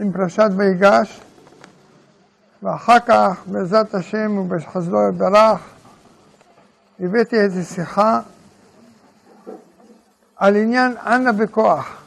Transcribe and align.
עם 0.00 0.12
פרשת 0.12 0.50
ויגש, 0.56 1.20
ואחר 2.62 3.00
כך, 3.06 3.42
בעזרת 3.46 3.94
השם 3.94 4.38
ובחסדו 4.38 5.08
יתברך, 5.08 5.60
הבאתי 7.00 7.40
איזו 7.40 7.74
שיחה 7.74 8.20
על 10.36 10.56
עניין 10.56 10.96
אנה 11.06 11.32
בכוח. 11.32 12.02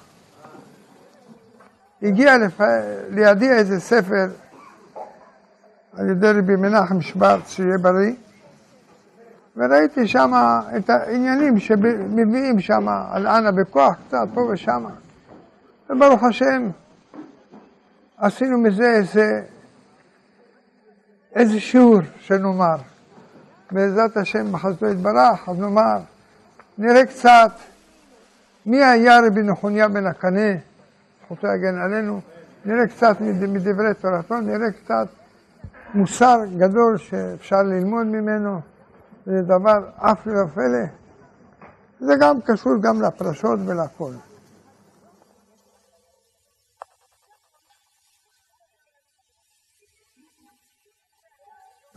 הגיע 2.02 2.38
לפ... 2.38 2.62
לידי 3.10 3.49
איזה 3.52 3.79
ספר 3.79 4.28
על 5.94 6.10
ידי 6.10 6.31
רבי 6.31 6.56
מנחם 6.56 7.01
שוורץ, 7.01 7.49
שיהיה 7.49 7.78
בריא, 7.78 8.13
וראיתי 9.58 10.08
שם 10.08 10.31
את 10.78 10.90
העניינים 10.90 11.60
שמביאים 11.60 12.60
שם 12.60 12.87
על 12.87 13.28
אנה 13.28 13.51
בכוח, 13.51 13.96
קצת 14.08 14.28
פה 14.33 14.42
ושם. 14.42 14.85
וברוך 15.90 16.23
השם, 16.23 16.70
עשינו 18.20 18.58
מזה 18.58 18.91
איזה, 18.91 19.41
איזה 21.35 21.59
שיעור 21.59 21.99
שנאמר. 22.20 22.76
בעזרת 23.71 24.17
השם, 24.17 24.52
בחסדו 24.52 24.89
יתברך, 24.89 25.49
אז 25.49 25.59
נאמר, 25.59 25.98
נראה 26.77 27.05
קצת 27.05 27.52
מי 28.66 28.84
היה 28.84 29.20
רבי 29.27 29.43
נחוניה 29.43 29.88
בן 29.88 30.05
הקנה, 30.05 30.52
זכותו 31.26 31.48
יגן 31.48 31.77
עלינו, 31.77 32.21
נראה 32.66 32.88
קצת 32.88 33.17
מדברי 33.21 33.93
תורתו, 34.02 34.40
נראה 34.40 34.71
קצת 34.71 35.07
מוסר 35.93 36.40
גדול 36.57 36.98
שאפשר 36.98 37.63
ללמוד 37.63 38.07
ממנו, 38.07 38.62
זה 39.26 39.41
דבר 39.41 39.90
אף 39.98 40.27
לא 40.27 40.45
פלא. 40.54 40.85
זה 41.99 42.13
גם 42.20 42.41
קשור 42.41 42.73
גם 42.81 43.01
לפרשות 43.01 43.59
ולכל. 43.65 44.12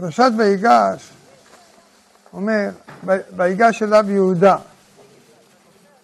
פרשת 0.02 0.30
ויגש 0.38 1.10
אומר, 2.32 2.68
ויגש 3.36 3.82
אליו 3.82 4.10
יהודה, 4.10 4.56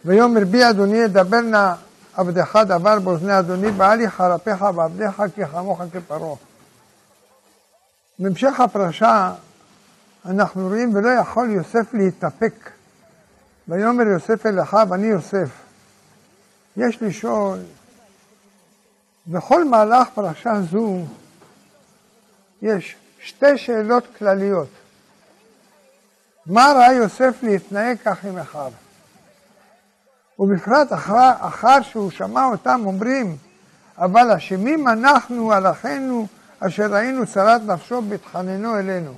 ויאמר 0.05 0.45
בי 0.45 0.71
אדוני 0.71 0.97
ידבר 0.97 1.41
נא 1.41 1.73
עבדך 2.15 2.59
דבר 2.67 2.99
באוזני 2.99 3.39
אדוני, 3.39 3.69
ואל 3.77 4.01
יחרפך 4.01 4.65
ועבדיך 4.75 5.23
כי 5.35 5.47
חמוך 5.47 5.81
כפרעה. 5.93 6.35
בהמשך 8.19 8.61
הפרשה 8.61 9.33
אנחנו 10.27 10.69
רואים 10.69 10.95
ולא 10.95 11.09
יכול 11.09 11.51
יוסף 11.51 11.95
להתאפק. 11.95 12.71
ויאמר 13.69 14.07
יוסף 14.07 14.47
אל 14.47 14.63
אחיו, 14.63 14.95
אני 14.95 15.07
יוסף. 15.07 15.49
יש 16.77 17.03
לשאול, 17.03 17.59
בכל 19.27 19.65
מהלך 19.65 20.09
פרשה 20.15 20.61
זו 20.71 21.05
יש 22.63 22.97
שתי 23.21 23.59
שאלות 23.59 24.05
כלליות. 24.19 24.69
מה 26.47 26.73
ראה 26.77 26.93
יוסף 26.93 27.43
להתנהג 27.43 27.97
כך 28.05 28.25
עם 28.25 28.39
אחיו? 28.39 28.73
ובפרט 30.39 30.93
אחר, 30.93 31.33
אחר 31.41 31.83
שהוא 31.83 32.11
שמע 32.11 32.45
אותם 32.45 32.83
אומרים, 32.85 33.37
אבל 33.99 34.31
אשמים 34.31 34.89
אנחנו 34.89 35.53
על 35.53 35.71
אחינו 35.71 36.27
אשר 36.61 36.87
ראינו 36.87 37.27
צרת 37.27 37.61
נפשו 37.63 38.03
בהתחננו 38.03 38.79
אלינו. 38.79 39.15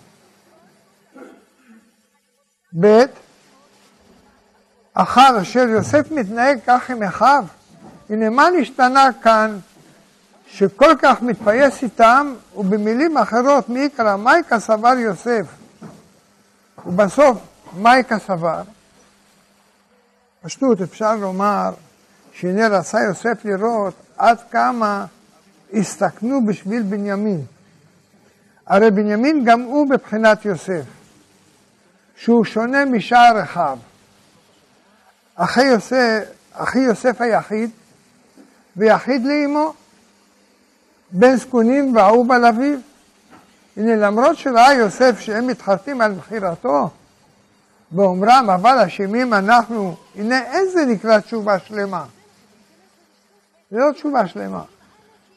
ב. 2.80 2.86
אחר 4.94 5.42
אשר 5.42 5.68
יוסף 5.68 6.10
מתנהג 6.10 6.58
כך 6.66 6.90
עם 6.90 7.02
אחיו, 7.02 7.44
הנה 8.10 8.30
מה 8.30 8.48
נשתנה 8.60 9.08
כאן 9.22 9.58
שכל 10.52 10.94
כך 11.02 11.22
מתפייס 11.22 11.82
איתם, 11.82 12.34
ובמילים 12.56 13.18
אחרות 13.18 13.68
מי 13.68 13.80
יקרא 13.80 14.16
מייקה 14.16 14.60
סבר 14.60 14.98
יוסף, 14.98 15.46
ובסוף 16.86 17.38
מייקה 17.76 18.18
סבר, 18.18 18.62
פשטות 20.42 20.80
אפשר 20.80 21.16
לומר 21.16 21.70
שהנה 22.32 22.68
רצה 22.68 23.00
יוסף 23.00 23.44
לראות 23.44 23.94
עד 24.18 24.38
כמה 24.50 25.06
הסתכנו 25.72 26.46
בשביל 26.46 26.82
בנימין. 26.82 27.44
הרי 28.66 28.90
בנימין 28.90 29.44
גם 29.44 29.60
הוא 29.60 29.90
בבחינת 29.90 30.44
יוסף, 30.44 30.84
שהוא 32.16 32.44
שונה 32.44 32.84
משאר 32.84 33.42
אחיו. 33.42 33.78
אחי 35.34 35.64
יוסף, 35.64 36.24
אחי 36.52 36.78
יוסף 36.78 37.20
היחיד, 37.20 37.70
ויחיד 38.76 39.24
לאמו, 39.24 39.74
בן 41.12 41.36
זקונים 41.36 41.96
ואהוב 41.96 42.32
על 42.32 42.44
אביו. 42.44 42.78
הנה, 43.76 43.96
למרות 43.96 44.36
שראה 44.36 44.72
יוסף 44.72 45.20
שהם 45.20 45.46
מתחרטים 45.46 46.00
על 46.00 46.12
מכירתו, 46.12 46.90
באומרם, 47.90 48.50
אבל 48.54 48.78
אשמים 48.78 49.34
אנחנו, 49.34 49.96
הנה 50.16 50.42
איזה 50.52 50.84
נקרא 50.86 51.18
תשובה 51.18 51.58
שלמה. 51.58 52.04
זה 53.70 53.78
לא 53.78 53.92
תשובה 53.92 54.26
שלמה. 54.26 54.62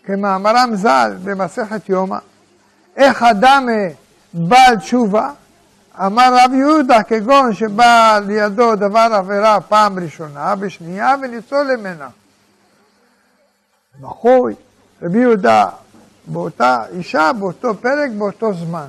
כמאמרם 0.03 0.75
ז"ל 0.75 1.17
במסכת 1.23 1.89
יומא, 1.89 2.17
איך 2.95 3.23
אדם 3.23 3.67
בעל 4.33 4.77
תשובה, 4.77 5.31
אמר 5.99 6.33
רב 6.37 6.53
יהודה, 6.53 7.03
כגון 7.03 7.53
שבא 7.53 8.19
לידו 8.27 8.75
דבר 8.75 9.09
עבירה 9.13 9.61
פעם 9.61 9.99
ראשונה 9.99 10.53
ושנייה 10.59 11.15
וניצול 11.21 11.75
ממנה. 11.75 12.07
מחוי, 14.01 14.55
רבי 15.03 15.19
יהודה, 15.19 15.69
באותה 16.27 16.83
אישה, 16.97 17.33
באותו 17.33 17.77
פרק, 17.81 18.09
באותו 18.17 18.53
זמן. 18.53 18.87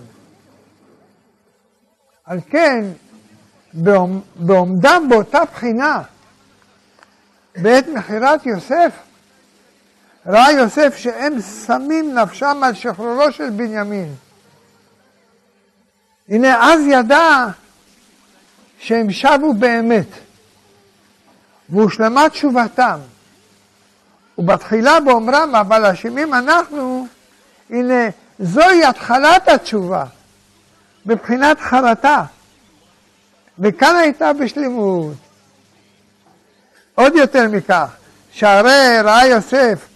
על 2.25 2.39
כן, 2.51 2.85
בעומדם 4.37 5.07
באותה 5.09 5.45
בחינה, 5.53 6.03
בעת 7.57 7.89
מכירת 7.89 8.47
יוסף, 8.47 8.93
ראה 10.27 10.53
יוסף 10.53 10.97
שהם 10.97 11.41
שמים 11.41 12.19
נפשם 12.19 12.61
על 12.65 12.75
שחרורו 12.75 13.33
של 13.33 13.51
בנימין. 13.51 14.15
הנה 16.29 16.73
אז 16.73 16.81
ידע 16.89 17.47
שהם 18.79 19.11
שבו 19.11 19.55
באמת, 19.55 20.09
והושלמה 21.69 22.29
תשובתם. 22.29 22.99
ובתחילה 24.39 25.01
באומרם, 25.01 25.55
אבל 25.55 25.87
אשמים 25.87 26.35
אנחנו, 26.35 27.07
הנה, 27.71 28.09
זוהי 28.39 28.85
התחלת 28.85 29.49
התשובה, 29.49 30.05
מבחינת 31.07 31.61
חרטה. 31.61 32.25
וכאן 33.59 33.97
הייתה 33.97 34.33
בשלמות. 34.33 35.15
עוד 36.95 37.15
יותר 37.15 37.49
מכך, 37.49 37.91
שהרי 38.33 39.01
ראה 39.05 39.27
יוסף 39.27 39.87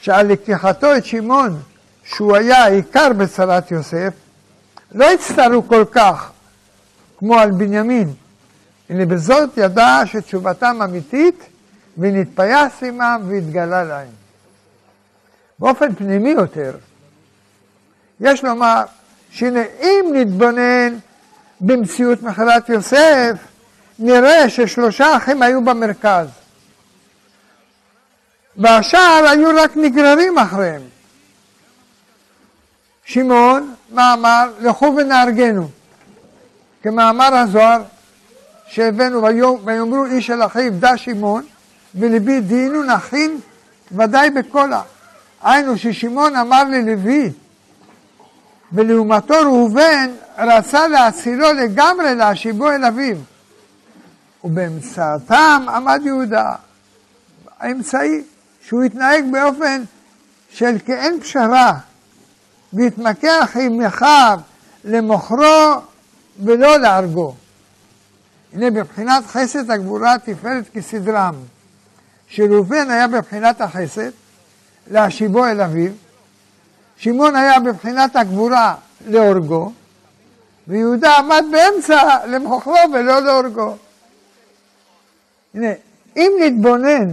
שעל 0.00 0.26
לקיחתו 0.26 0.96
את 0.96 1.04
שמעון, 1.04 1.60
שהוא 2.04 2.36
היה 2.36 2.64
העיקר 2.64 3.12
בצרת 3.12 3.70
יוסף, 3.70 4.12
לא 4.92 5.12
הצטערו 5.12 5.68
כל 5.68 5.84
כך 5.92 6.30
כמו 7.18 7.38
על 7.38 7.50
בנימין. 7.50 8.14
הנה 8.90 9.06
בזאת 9.06 9.50
ידע 9.56 10.00
שתשובתם 10.06 10.78
אמיתית, 10.84 11.44
ונתפייס 11.98 12.82
עמם 12.82 13.22
והתגלה 13.28 13.84
להם. 13.84 14.08
באופן 15.58 15.94
פנימי 15.94 16.30
יותר, 16.30 16.76
יש 18.20 18.44
לומר 18.44 18.82
שהנה 19.30 19.62
אם 19.80 20.04
נתבונן 20.12 20.96
במציאות 21.60 22.22
מכירת 22.22 22.68
יוסף, 22.68 23.32
נראה 23.98 24.50
ששלושה 24.50 25.16
אחים 25.16 25.42
היו 25.42 25.64
במרכז. 25.64 26.26
והשאר 28.56 29.24
היו 29.30 29.48
רק 29.56 29.76
נגררים 29.76 30.38
אחריהם. 30.38 30.82
שמעון, 33.04 33.74
מה 33.90 34.14
אמר? 34.14 34.50
לכו 34.60 34.94
ונהרגנו. 34.96 35.68
כמאמר 36.82 37.34
הזוהר 37.34 37.82
שהבאנו, 38.66 39.22
ויאמרו 39.64 40.04
איש 40.04 40.30
אל 40.30 40.46
אחיו 40.46 40.72
דע 40.72 40.96
שמעון, 40.96 41.44
ולבי 41.94 42.40
דינו 42.40 42.82
נכין 42.82 43.40
ודאי 43.92 44.30
בקולה. 44.30 44.82
היינו 45.42 45.78
ששמעון 45.78 46.36
אמר 46.36 46.64
ללוי, 46.64 47.32
ולעומתו 48.72 49.34
ראובן 49.34 50.10
רצה 50.38 50.88
להצילו 50.88 51.52
לגמרי 51.52 52.14
להשיבו 52.14 52.70
אל 52.70 52.84
אביו. 52.84 53.16
ובאמצעתם 54.44 55.66
עמד 55.74 56.00
יהודה, 56.04 56.54
האמצעי, 57.60 58.22
שהוא 58.66 58.82
התנהג 58.82 59.24
באופן 59.32 59.82
של 60.50 60.76
כאין 60.86 61.20
פשרה, 61.20 61.72
והתמקח 62.72 63.56
עם 63.60 63.80
אחיו 63.80 64.40
למוכרו 64.84 65.80
ולא 66.44 66.78
להרגו. 66.78 67.34
הנה 68.52 68.70
בבחינת 68.70 69.26
חסד 69.26 69.70
הגבורה 69.70 70.16
תפארת 70.18 70.64
כסדרם. 70.74 71.34
שראובן 72.28 72.90
היה 72.90 73.08
בבחינת 73.08 73.60
החסד, 73.60 74.10
להשיבו 74.90 75.46
אל 75.46 75.60
אביו. 75.60 75.92
שמעון 76.96 77.36
היה 77.36 77.60
בבחינת 77.60 78.16
הגבורה 78.16 78.74
להורגו, 79.06 79.72
ויהודה 80.68 81.16
עמד 81.16 81.44
באמצע 81.52 82.26
למוכרו 82.26 82.76
ולא 82.94 83.20
להורגו. 83.20 83.76
הנה, 85.54 85.68
אם 86.16 86.32
נתבונן, 86.40 87.10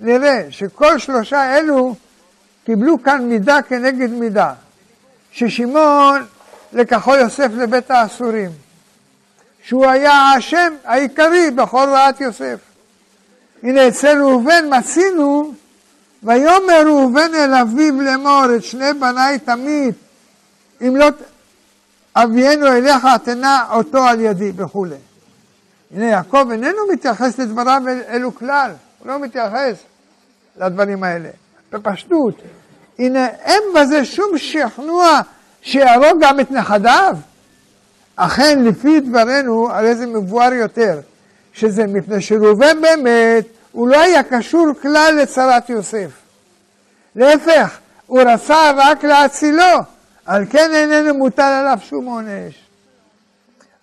נראה 0.00 0.46
שכל 0.50 0.98
שלושה 0.98 1.58
אלו 1.58 1.94
קיבלו 2.64 3.02
כאן 3.02 3.22
מידה 3.22 3.62
כנגד 3.62 4.10
מידה. 4.10 4.52
ששמעון 5.32 6.26
לקחו 6.72 7.14
יוסף 7.16 7.48
לבית 7.56 7.90
האסורים, 7.90 8.50
שהוא 9.62 9.86
היה 9.86 10.12
האשם 10.12 10.74
העיקרי 10.84 11.50
בכל 11.50 11.88
רעת 11.92 12.20
יוסף. 12.20 12.58
הנה 13.62 13.88
אצל 13.88 14.22
ראובן 14.22 14.78
מצינו, 14.78 15.52
ויאמר 16.22 16.82
ראובן 16.86 17.34
אל 17.34 17.54
אביו 17.54 18.00
לאמור 18.00 18.44
את 18.56 18.64
שני 18.64 18.92
בניי 18.92 19.38
תמיד, 19.38 19.94
אם 20.80 20.96
לא 20.96 21.06
אבינו 22.16 22.66
אליך 22.66 23.06
תנא 23.24 23.58
אותו 23.72 24.04
על 24.04 24.20
ידי 24.20 24.52
וכולי. 24.56 24.96
הנה 25.94 26.04
יעקב 26.04 26.50
איננו 26.50 26.78
מתייחס 26.92 27.38
לדבריו 27.38 27.82
אלו 28.08 28.34
כלל, 28.34 28.70
הוא 28.98 29.08
לא 29.08 29.18
מתייחס 29.18 29.76
לדברים 30.56 31.04
האלה. 31.04 31.28
בפשטות, 31.72 32.34
הנה 32.98 33.26
אין 33.26 33.62
בזה 33.76 34.04
שום 34.04 34.38
שכנוע 34.38 35.20
שיהרוג 35.62 36.18
גם 36.20 36.40
את 36.40 36.50
נכדיו. 36.50 37.16
אכן, 38.16 38.64
לפי 38.64 39.00
דברינו, 39.00 39.70
הרי 39.70 39.94
זה 39.94 40.06
מבואר 40.06 40.52
יותר, 40.52 41.00
שזה 41.52 41.86
מפני 41.86 42.20
שראובן 42.20 42.80
באמת, 42.80 43.44
הוא 43.72 43.88
לא 43.88 44.00
היה 44.00 44.22
קשור 44.22 44.66
כלל 44.82 45.18
לצרת 45.22 45.70
יוסף. 45.70 46.10
להפך, 47.16 47.78
הוא 48.06 48.22
רצה 48.22 48.70
רק 48.76 49.04
להצילו, 49.04 49.78
על 50.26 50.44
כן 50.50 50.70
איננו 50.74 51.14
מוטל 51.14 51.42
עליו 51.42 51.78
שום 51.82 52.06
עונש. 52.06 52.54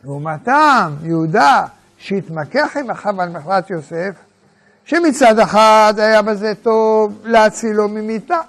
לעומתם, 0.04 0.94
יהודה, 1.04 1.66
שהתמקח 1.98 2.78
עם 2.78 2.90
אחיו 2.90 3.22
על 3.22 3.30
מכלת 3.30 3.70
יוסף, 3.70 4.12
שמצד 4.86 5.40
אחד 5.40 5.94
היה 5.98 6.22
בזה 6.22 6.54
טוב 6.64 7.20
להצילו 7.24 7.90
ממיתה, 7.90 8.40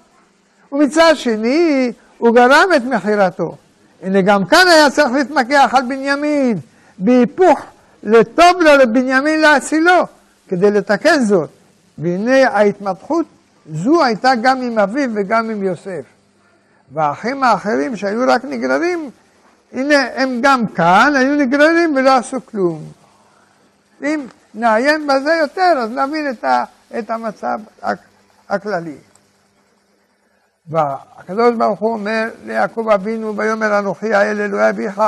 ומצד 0.73 1.13
שני 1.15 1.93
הוא 2.19 2.35
גרם 2.35 2.69
את 2.77 2.85
מכירתו. 2.85 3.57
הנה 4.03 4.21
גם 4.21 4.45
כאן 4.45 4.67
היה 4.69 4.91
צריך 4.91 5.13
להתמקח 5.13 5.75
על 5.77 5.83
בנימין, 5.83 6.59
בהיפוך 6.99 7.61
לטוב 8.03 8.61
לו 8.61 8.77
לבנימין 8.77 9.41
להצילו, 9.41 10.07
כדי 10.49 10.71
לתקן 10.71 11.25
זאת. 11.25 11.51
והנה 11.99 12.49
ההתמתחות 12.49 13.27
זו 13.73 14.05
הייתה 14.05 14.33
גם 14.43 14.63
עם 14.63 14.79
אביו 14.79 15.11
וגם 15.15 15.51
עם 15.51 15.63
יוסף. 15.63 16.05
והאחים 16.93 17.43
האחרים 17.43 17.97
שהיו 17.97 18.25
רק 18.29 18.45
נגררים, 18.45 19.11
הנה 19.73 20.07
הם 20.15 20.39
גם 20.43 20.67
כאן 20.67 21.13
היו 21.17 21.35
נגררים 21.35 21.95
ולא 21.97 22.17
עשו 22.17 22.47
כלום. 22.47 22.85
אם 24.03 24.27
נעיין 24.55 25.07
בזה 25.07 25.35
יותר, 25.41 25.73
אז 25.79 25.91
נבין 25.91 26.31
את, 26.31 26.45
ה, 26.45 26.65
את 26.99 27.11
המצב 27.11 27.59
הכללי. 28.49 28.97
והקדוש 30.67 31.55
ברוך 31.55 31.81
הוא 31.81 31.93
אומר 31.93 32.31
ליעקב 32.45 32.89
אבינו, 32.95 33.37
ויאמר 33.37 33.79
אנוכי 33.79 34.15
האל 34.15 34.41
אלוהי 34.41 34.71
אביך, 34.71 34.99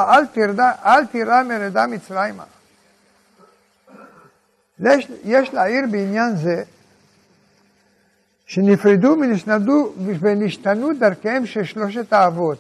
אל, 0.85 1.07
תירא 1.07 1.43
מרדה 1.43 1.87
מצרימה. 1.87 2.45
יש, 4.81 5.09
יש 5.25 5.55
להעיר 5.55 5.85
בעניין 5.91 6.37
זה 6.37 6.63
שנפרדו 8.47 9.17
ונשנדו 9.21 9.93
ונשתנו 10.21 10.93
דרכיהם 10.99 11.47
של 11.47 11.65
שלושת 11.65 12.13
האבות. 12.13 12.59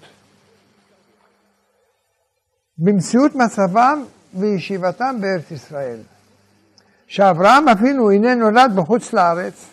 במציאות 2.78 3.34
מצבם 3.34 4.04
וישיבתם 4.34 5.16
בארץ 5.20 5.50
ישראל. 5.50 5.98
שאברהם 7.06 7.68
אבינו 7.68 8.10
הנה 8.10 8.34
נולד 8.34 8.72
בחוץ 8.76 9.12
לארץ, 9.12 9.66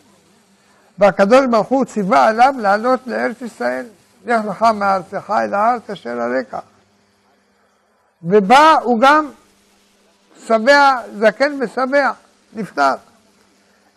והקדוש 0.97 1.45
ברוך 1.51 1.67
הוא 1.67 1.85
ציווה 1.85 2.27
עליו 2.27 2.53
לעלות 2.57 2.99
לארץ 3.07 3.41
ישראל. 3.41 3.85
לך 4.25 4.45
לך 4.45 4.65
מארצך 4.75 5.33
אל 5.43 5.53
הארץ 5.53 5.89
אשר 5.89 6.21
הרקע. 6.21 6.59
ובא 8.23 8.75
הוא 8.83 8.99
גם 9.01 9.29
שבע, 10.47 10.97
זקן 11.17 11.59
ושבע, 11.61 12.11
נפטר. 12.53 12.93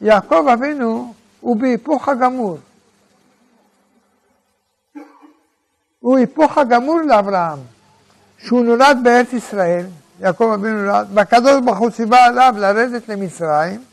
יעקב 0.00 0.46
אבינו 0.52 1.14
הוא 1.40 1.56
בהיפוך 1.56 2.08
הגמור. 2.08 2.58
הוא 6.00 6.18
היפוך 6.18 6.58
הגמור 6.58 7.00
לאברהם, 7.00 7.58
שהוא 8.38 8.64
נולד 8.64 8.98
בארץ 9.02 9.32
ישראל, 9.32 9.86
יעקב 10.20 10.50
אבינו 10.54 10.82
נולד, 10.82 11.06
והקדוש 11.14 11.60
ברוך 11.64 11.78
הוא 11.78 11.90
ציווה 11.90 12.24
עליו 12.24 12.54
לרדת 12.58 13.08
למצרים, 13.08 13.84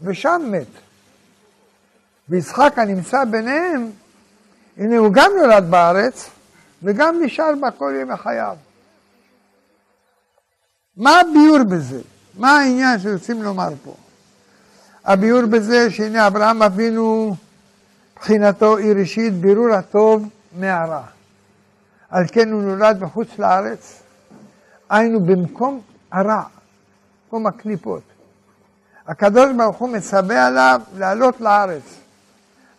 ושם 0.00 0.42
מת. 0.50 0.66
ויצחק 2.28 2.72
הנמצא 2.76 3.24
ביניהם, 3.24 3.90
הנה 4.76 4.96
הוא 4.96 5.12
גם 5.12 5.30
נולד 5.40 5.70
בארץ, 5.70 6.30
וגם 6.82 7.22
נשאר 7.22 7.52
בה 7.60 7.70
כל 7.70 7.94
ימי 8.00 8.16
חייו. 8.16 8.56
מה 10.96 11.20
הביאור 11.20 11.62
בזה? 11.70 12.00
מה 12.36 12.58
העניין 12.58 12.98
שרוצים 12.98 13.42
לומר 13.42 13.68
פה? 13.84 13.94
הביאור 15.04 15.46
בזה 15.46 15.90
שהנה 15.90 16.26
אברהם 16.26 16.62
אבינו, 16.62 17.36
מבחינתו 18.16 18.76
היא 18.76 18.92
ראשית 18.92 19.34
בירור 19.34 19.74
הטוב 19.74 20.28
מהרע. 20.58 21.02
על 22.10 22.24
כן 22.32 22.52
הוא 22.52 22.62
נולד 22.62 23.00
בחוץ 23.00 23.28
לארץ, 23.38 24.02
היינו 24.90 25.20
במקום 25.20 25.80
הרע, 26.12 26.42
מקום 27.26 27.46
הקליפות. 27.46 28.02
הקדוש 29.06 29.52
ברוך 29.56 29.76
הוא 29.76 29.88
מצווה 29.88 30.46
עליו 30.46 30.80
לעלות 30.96 31.40
לארץ. 31.40 31.82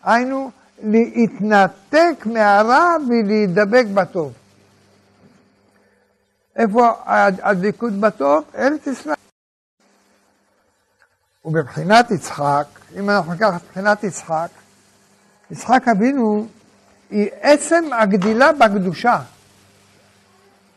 היינו, 0.04 0.52
להתנתק 0.84 2.26
מהרע 2.26 2.96
ולהידבק 3.10 3.86
בטוב. 3.94 4.34
איפה 6.56 6.94
הדבקות 7.42 7.94
בטוב? 7.94 8.44
ארץ 8.58 8.88
ישראל. 8.88 9.25
ובבחינת 11.46 12.12
יצחק, 12.12 12.68
אם 13.00 13.10
אנחנו 13.10 13.34
ניקח 13.34 13.56
את 13.56 13.62
בחינת 13.72 14.04
יצחק, 14.04 14.48
יצחק 15.52 15.88
אבינו 15.88 16.48
היא 17.10 17.30
עצם 17.42 17.84
הגדילה 17.94 18.54
בקדושה. 18.54 19.20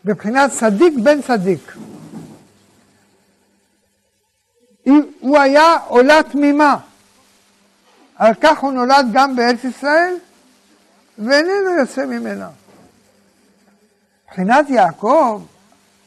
בבחינת 0.04 0.50
צדיק 0.50 0.94
בן 1.02 1.22
צדיק. 1.22 1.72
הוא 5.20 5.38
היה 5.38 5.76
עולה 5.87 6.22
תמימה. 6.22 6.76
על 8.16 8.34
כך 8.40 8.58
הוא 8.58 8.72
נולד 8.72 9.06
גם 9.12 9.37
בארץ 9.37 9.64
ישראל, 9.64 10.14
ואיננו 11.18 11.70
יוצא 11.80 12.06
ממנה. 12.06 12.48
מבחינת 14.25 14.70
יעקב, 14.70 15.42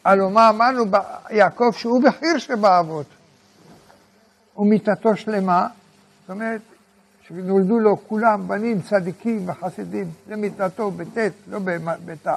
הלוא 0.05 0.31
מה 0.31 0.49
אמרנו 0.49 0.85
יעקב 1.29 1.71
שהוא 1.77 2.03
בכיר 2.03 2.37
שבאבות, 2.37 3.05
ומיתתו 4.57 5.15
שלמה, 5.15 5.67
זאת 6.21 6.29
אומרת, 6.29 6.61
שנולדו 7.27 7.79
לו 7.79 7.97
כולם 8.07 8.47
בנים 8.47 8.81
צדיקים 8.81 9.49
וחסידים, 9.49 10.05
זה 10.27 10.35
מיתתו 10.35 10.91
בטית, 10.91 11.33
לא 11.51 11.59
בת'. 12.05 12.27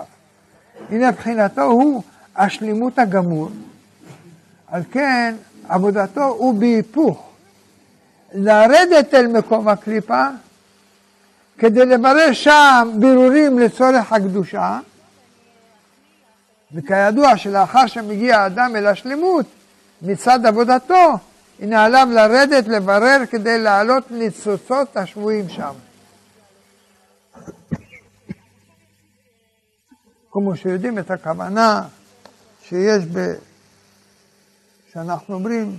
הנה 0.91 1.11
מבחינתו 1.11 1.63
הוא 1.63 2.03
השלימות 2.37 2.99
הגמור, 2.99 3.51
על 4.67 4.83
כן 4.93 5.35
עבודתו 5.69 6.25
הוא 6.25 6.55
בהיפוך. 6.55 7.31
לרדת 8.35 9.15
אל 9.15 9.27
מקום 9.27 9.69
הקליפה, 9.69 10.27
כדי 11.59 11.87
לברר 11.87 12.33
שם 12.33 12.91
בירורים 12.99 13.59
לצורך 13.59 14.13
הקדושה, 14.13 14.79
וכידוע 16.73 17.37
שלאחר 17.37 17.87
שמגיע 17.87 18.41
האדם 18.41 18.77
אל 18.77 18.87
השלמות, 18.87 19.47
מצד 20.03 20.47
עבודתו, 20.47 21.13
הנה 21.65 21.85
עליו 21.85 22.09
לרדת 22.11 22.69
לברר 22.69 23.23
כדי 23.31 23.59
להעלות 23.59 24.11
ניצוצות 24.11 24.97
השבויים 24.97 25.49
שם. 25.49 25.73
כמו 30.33 30.57
שיודעים 30.57 30.99
את 30.99 31.11
הכוונה 31.11 31.83
שיש 32.63 33.05
ב... 33.13 33.35
שאנחנו 34.93 35.35
אומרים 35.35 35.79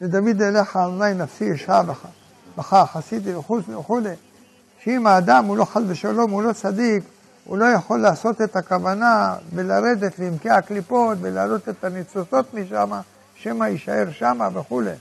ודוד 0.00 0.42
אליך 0.42 0.76
אדוני 0.76 1.14
נפשי 1.14 1.44
ישעה 1.44 1.82
בך, 2.56 2.74
חסידי 2.92 3.34
וחוץ 3.34 3.68
וכולי, 3.68 4.14
שאם 4.84 5.06
האדם 5.06 5.44
הוא 5.44 5.56
לא 5.56 5.64
חס 5.64 5.82
ושלום, 5.86 6.30
הוא 6.30 6.42
לא 6.42 6.52
צדיק, 6.52 7.04
הוא 7.44 7.58
לא 7.58 7.64
יכול 7.64 8.00
לעשות 8.00 8.40
את 8.40 8.56
הכוונה 8.56 9.36
ולרדת 9.54 10.18
לעמקי 10.18 10.50
הקליפות 10.50 11.18
ולהעלות 11.20 11.68
את 11.68 11.84
הניצוצות 11.84 12.54
משם, 12.54 12.90
שמא 13.34 13.64
יישאר 13.64 14.04
שמה 14.12 14.48
וכולי. 14.54 14.94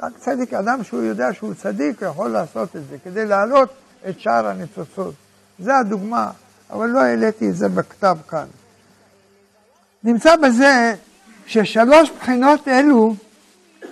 רק 0.00 0.12
צדיק, 0.18 0.54
אדם 0.54 0.84
שהוא 0.84 1.02
יודע 1.02 1.32
שהוא 1.32 1.54
צדיק, 1.54 2.02
יכול 2.02 2.30
לעשות 2.30 2.76
את 2.76 2.88
זה, 2.90 2.96
כדי 3.04 3.26
להעלות 3.26 3.68
את 4.08 4.20
שאר 4.20 4.46
הניצוצות. 4.46 5.14
זה 5.58 5.76
הדוגמה, 5.76 6.30
אבל 6.70 6.86
לא 6.86 7.00
העליתי 7.00 7.50
את 7.50 7.56
זה 7.56 7.68
בכתב 7.68 8.16
כאן. 8.28 8.46
נמצא 10.04 10.36
בזה 10.36 10.94
ששלוש 11.46 12.10
בחינות 12.10 12.68
אלו 12.68 13.14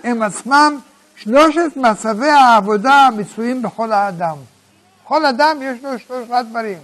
הם 0.03 0.21
עצמם 0.21 0.79
שלושת 1.15 1.71
מצבי 1.75 2.29
העבודה 2.29 2.93
המצויים 2.93 3.61
בכל 3.61 3.91
האדם. 3.91 4.37
כל 5.03 5.25
אדם 5.25 5.57
יש 5.61 5.83
לו 5.83 5.99
שלושה 5.99 6.43
דברים. 6.43 6.77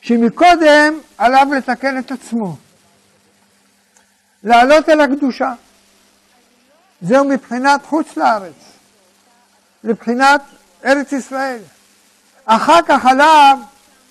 שמקודם 0.00 0.98
עליו 1.18 1.46
לתקן 1.56 1.98
את 1.98 2.12
עצמו, 2.12 2.56
לעלות 4.48 4.88
אל 4.88 5.00
הקדושה. 5.00 5.52
זהו 7.02 7.24
מבחינת 7.24 7.86
חוץ 7.86 8.16
לארץ, 8.16 8.54
לבחינת 9.84 10.40
ארץ 10.84 11.12
ישראל. 11.12 11.60
אחר 12.44 12.82
כך 12.86 13.06
עליו 13.06 13.58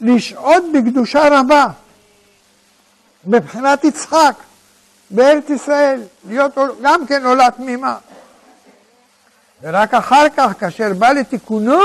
לשהות 0.02 0.64
בקדושה 0.74 1.40
רבה, 1.40 1.68
מבחינת 3.26 3.84
יצחק, 3.84 4.34
בארץ 5.10 5.50
ישראל, 5.50 6.02
להיות 6.28 6.58
גם 6.82 7.08
כן 7.08 7.26
עולה 7.26 7.52
תמימה. 7.52 7.98
ורק 9.62 9.94
אחר 9.94 10.30
כך, 10.38 10.52
כאשר 10.60 10.94
בא 10.94 11.10
לתיקונו, 11.10 11.82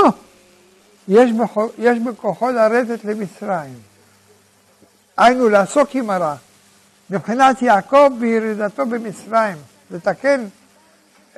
יש, 1.07 1.31
בכוחו, 1.31 1.67
יש 1.77 1.99
בכוחו 1.99 2.51
לרדת 2.51 3.05
למצרים. 3.05 3.79
היינו 5.17 5.49
לעסוק 5.49 5.89
עם 5.93 6.09
הרע. 6.09 6.35
מבחינת 7.09 7.61
יעקב 7.61 8.09
בירידתו 8.19 8.85
במצרים, 8.85 9.57
לתקן 9.91 10.45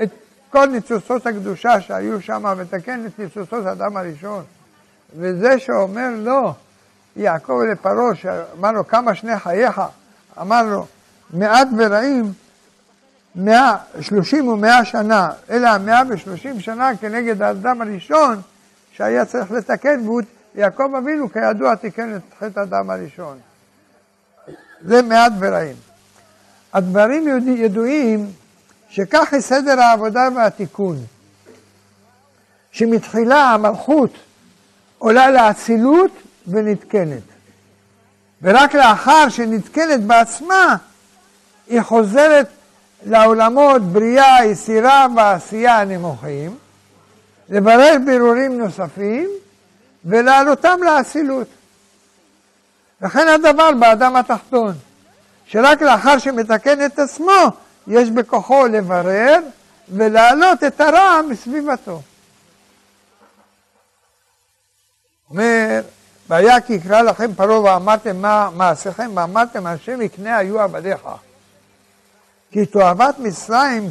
את 0.04 0.10
כל 0.50 0.66
ניצוצות 0.66 1.28
הקדושה 1.28 1.82
שהיו 1.82 2.22
שם, 2.22 2.54
ותקן 2.58 3.06
את 3.06 3.20
ניצוצות 3.20 3.66
האדם 3.66 3.98
הראשון. 3.98 4.44
וזה 5.18 5.60
שאומר 5.60 6.10
לו, 6.18 6.54
יעקב 7.16 7.62
לפרעה, 7.72 8.16
שאמר 8.16 8.72
לו 8.72 8.88
כמה 8.88 9.16
שני 9.16 9.40
חייך, 9.40 9.82
אמר 10.42 10.64
לו 10.64 10.86
מעט 11.34 11.68
ורעים, 11.78 12.34
מאה, 13.36 13.78
שלושים 14.02 14.48
ומאה 14.48 14.86
שנה, 14.86 15.30
אלא 15.50 15.68
המאה 15.68 16.02
ושלושים 16.10 16.60
שנה 16.60 16.98
כנגד 17.02 17.42
האדם 17.42 17.82
הראשון 17.82 18.42
שהיה 18.92 19.26
צריך 19.26 19.52
לתקן, 19.52 20.02
והוא, 20.06 20.22
יעקב 20.56 20.92
אבינו 20.98 21.32
כידוע 21.32 21.76
תיקן 21.76 22.16
את 22.16 22.22
חטא 22.40 22.60
האדם 22.60 22.90
הראשון. 22.90 23.38
זה 24.82 25.02
מעט 25.02 25.32
ורעים. 25.40 25.76
הדברים 26.74 27.28
ידועים 27.48 28.32
שכך 28.90 29.34
היא 29.34 29.42
סדר 29.42 29.80
העבודה 29.80 30.28
והתיקון, 30.36 30.98
שמתחילה 32.72 33.42
המלכות 33.42 34.12
עולה 34.98 35.32
לאצילות 35.32 36.12
ונתקנת. 36.48 37.24
ורק 38.42 38.76
לאחר 38.76 39.30
שנתקנת 39.30 40.04
בעצמה, 40.04 40.76
היא 41.68 41.82
חוזרת 41.82 42.48
לעולמות 43.06 43.82
בריאה, 43.82 44.46
יצירה 44.46 45.08
ועשייה 45.16 45.80
הנמוכים, 45.80 46.58
לברר 47.50 47.98
בירורים 48.06 48.58
נוספים 48.58 49.30
ולהעלותם 50.06 50.80
לאצילות. 50.84 51.48
וכן 53.02 53.28
הדבר 53.28 53.72
באדם 53.80 54.16
התחתון, 54.16 54.74
שרק 55.46 55.82
לאחר 55.82 56.18
שמתקן 56.18 56.86
את 56.86 57.00
עצמו, 57.00 57.32
יש 57.88 58.10
בכוחו 58.10 58.68
לברר 58.68 59.40
ולהעלות 59.90 60.64
את 60.64 60.82
הרע 60.82 61.22
מסביבתו. 61.30 62.02
אומר, 65.30 65.82
והיה 66.30 66.62
כי 66.62 66.74
יקרא 66.74 67.02
לכם 67.02 67.34
פרעה 67.34 67.62
ואמרתם 67.62 68.22
מה 68.22 68.50
מעשיכם 68.56 69.12
ואמרתם 69.16 69.66
השם 69.66 70.02
יקנה 70.02 70.38
היו 70.38 70.60
עבדיך. 70.60 71.02
כי 72.52 72.66
תועבת 72.66 73.20
מצרים 73.20 73.90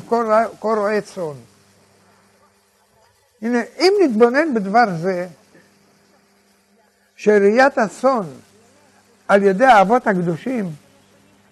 כל 0.59 0.79
רועה 0.79 1.01
צאן. 1.01 1.35
הנה, 3.43 3.59
אם 3.79 3.93
נתבונן 4.05 4.55
בדבר 4.55 4.85
זה, 5.01 5.29
שראיית 7.17 7.79
הצאן 7.79 8.23
על 9.29 9.43
ידי 9.43 9.65
האבות 9.65 10.07
הקדושים, 10.07 10.71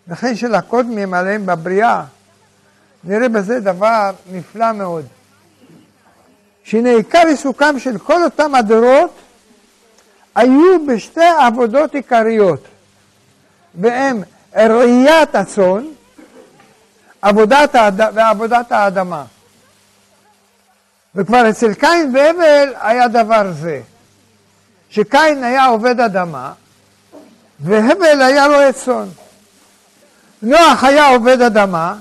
וכן 0.09 0.37
של 0.37 0.55
הקודמים 0.55 1.14
עליהם 1.14 1.47
בבריאה, 1.47 2.05
נראה 3.05 3.29
בזה 3.29 3.61
דבר 3.61 4.11
נפלא 4.33 4.73
מאוד. 4.73 5.07
שהנה 6.64 6.91
עיקר 6.91 7.23
עיסוקם 7.29 7.79
של 7.79 7.99
כל 7.99 8.25
אותם 8.25 8.55
הדורות 8.55 9.11
היו 10.35 10.87
בשתי 10.87 11.25
עבודות 11.47 11.95
עיקריות, 11.95 12.64
והם 13.75 14.23
ראיית 14.55 15.35
הצאן 15.35 15.85
עבודת 17.23 17.75
האד... 17.75 18.00
ועבודת 18.14 18.73
האדמה. 18.73 19.25
וכבר 21.14 21.50
אצל 21.50 21.75
קין 21.75 22.17
והבל 22.17 22.75
היה 22.81 23.09
דבר 23.09 23.52
זה, 23.52 23.81
שקין 24.91 25.45
היה 25.45 25.67
עובד 25.67 26.00
אדמה, 26.00 26.52
והבל 27.62 28.23
היה 28.23 28.47
רועה 28.47 28.73
צאן. 28.73 29.09
נוח 30.42 30.85
היה 30.85 31.07
עובד 31.07 31.42
אדמה, 31.42 31.95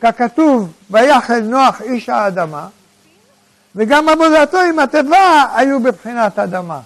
ככתוב, 0.00 0.72
ויחל 0.90 1.40
נוח 1.40 1.80
איש 1.82 2.08
האדמה, 2.08 2.68
וגם 3.76 4.08
עבודתו 4.08 4.60
עם 4.60 4.78
התיבה 4.78 5.44
היו 5.54 5.80
בבחינת 5.80 6.38
אדמה. 6.38 6.80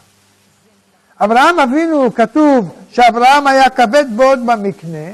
אברהם 1.21 1.61
אבינו, 1.61 2.15
כתוב 2.15 2.75
שאברהם 2.91 3.47
היה 3.47 3.71
כבד 3.71 4.05
מאוד 4.17 4.47
במקנה, 4.47 5.09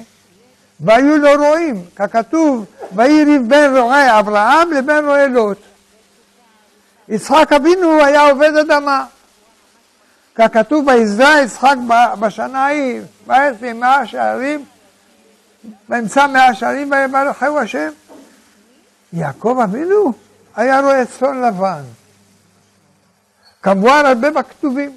והיו 0.80 1.18
לו 1.18 1.30
רועים, 1.48 1.84
ככתוב, 1.96 2.64
ויהי 2.92 3.24
ריב 3.24 3.48
בין 3.48 3.76
רועי 3.76 4.18
אברהם 4.18 4.72
לבין 4.72 5.04
רועי 5.04 5.28
לוט. 5.28 5.58
יצחק 7.08 7.52
אבינו 7.52 8.04
היה 8.04 8.30
עובד 8.30 8.56
אדמה. 8.56 9.04
ככתוב 10.38 10.86
ויזרע 10.88 11.40
יצחק 11.44 11.74
בשנה 12.20 12.64
ההיא, 12.64 13.00
ויעשה 13.26 13.72
מאה 13.72 14.06
שערים, 14.06 14.64
וימצא 15.88 16.26
מאה 16.26 16.54
שערים 16.54 16.90
ויברכהו 16.90 17.58
השם. 17.58 17.88
יעקב 19.12 19.58
אבינו 19.64 20.12
היה 20.56 20.80
רואה 20.80 21.02
צאן 21.18 21.42
לבן. 21.42 21.82
כמובן 23.62 24.02
הרבה 24.06 24.30
בכתובים. 24.30 24.96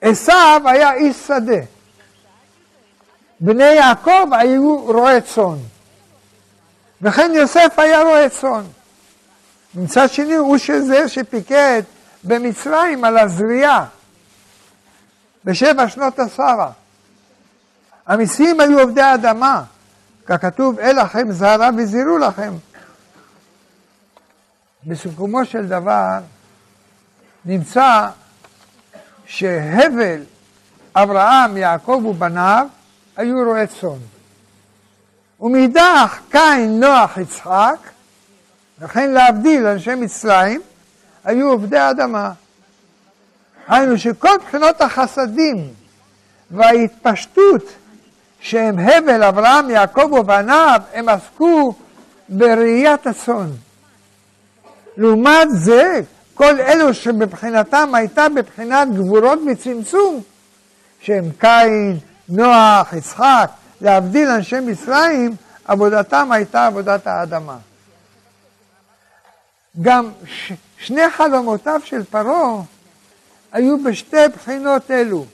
עשיו 0.00 0.62
היה 0.64 0.94
איש 0.94 1.16
שדה. 1.16 1.60
בני 3.40 3.64
יעקב 3.64 4.34
היו 4.34 4.76
רועי 4.76 5.20
צאן. 5.20 5.56
וכן 7.02 7.32
יוסף 7.34 7.74
היה 7.76 8.02
רועה 8.02 8.28
צאן. 8.28 8.62
מצד 9.74 10.10
שני 10.10 10.34
הוא 10.34 10.58
שזה 10.58 11.08
שפיקד 11.08 11.82
במצרים 12.24 13.04
על 13.04 13.18
הזריעה 13.18 13.86
בשבע 15.44 15.88
שנות 15.88 16.18
השרה. 16.18 16.70
המסים 18.06 18.60
היו 18.60 18.80
עובדי 18.80 19.14
אדמה, 19.14 19.62
ככתוב 20.26 20.78
אל 20.78 21.02
לכם 21.02 21.32
זהרה 21.32 21.70
וזירו 21.76 22.18
לכם. 22.18 22.52
בסיכומו 24.86 25.44
של 25.44 25.66
דבר 25.66 26.18
נמצא 27.44 28.08
שהבל, 29.26 30.22
אברהם, 30.94 31.56
יעקב 31.56 32.02
ובניו 32.06 32.66
היו 33.16 33.36
רועי 33.46 33.66
צאן. 33.66 33.98
ומאידך 35.40 36.18
קין, 36.30 36.80
נוח, 36.80 37.16
יצחק, 37.16 37.76
וכן 38.78 39.10
להבדיל 39.10 39.66
אנשי 39.66 39.94
מצרים, 39.94 40.60
היו 41.24 41.50
עובדי 41.50 41.78
האדמה. 41.78 42.32
היינו 43.68 43.98
שכל 43.98 44.38
בחינות 44.46 44.80
החסדים 44.80 45.68
וההתפשטות 46.50 47.62
שהם 48.40 48.78
הבל, 48.78 49.22
אברהם, 49.22 49.70
יעקב 49.70 50.12
ובניו, 50.12 50.80
הם 50.94 51.08
עסקו 51.08 51.74
בראיית 52.28 53.06
הצאן. 53.06 53.50
לעומת 54.96 55.48
זה, 55.50 56.00
כל 56.34 56.60
אלו 56.60 56.94
שבבחינתם 56.94 57.94
הייתה 57.94 58.26
בבחינת 58.28 58.88
גבורות 58.94 59.38
וצמצום, 59.52 60.20
שהם 61.00 61.24
קין, 61.38 61.98
נוח, 62.28 62.92
יצחק, 62.92 63.50
להבדיל 63.80 64.28
אנשי 64.28 64.60
מצרים, 64.60 65.36
עבודתם 65.64 66.32
הייתה 66.32 66.66
עבודת 66.66 67.06
האדמה. 67.06 67.56
גם 69.82 70.10
ש, 70.26 70.52
שני 70.80 71.10
חלומותיו 71.10 71.80
של 71.84 72.04
פרעה 72.04 72.62
היו 73.52 73.82
בשתי 73.84 74.28
בחינות 74.34 74.90
אלו. 74.90 75.24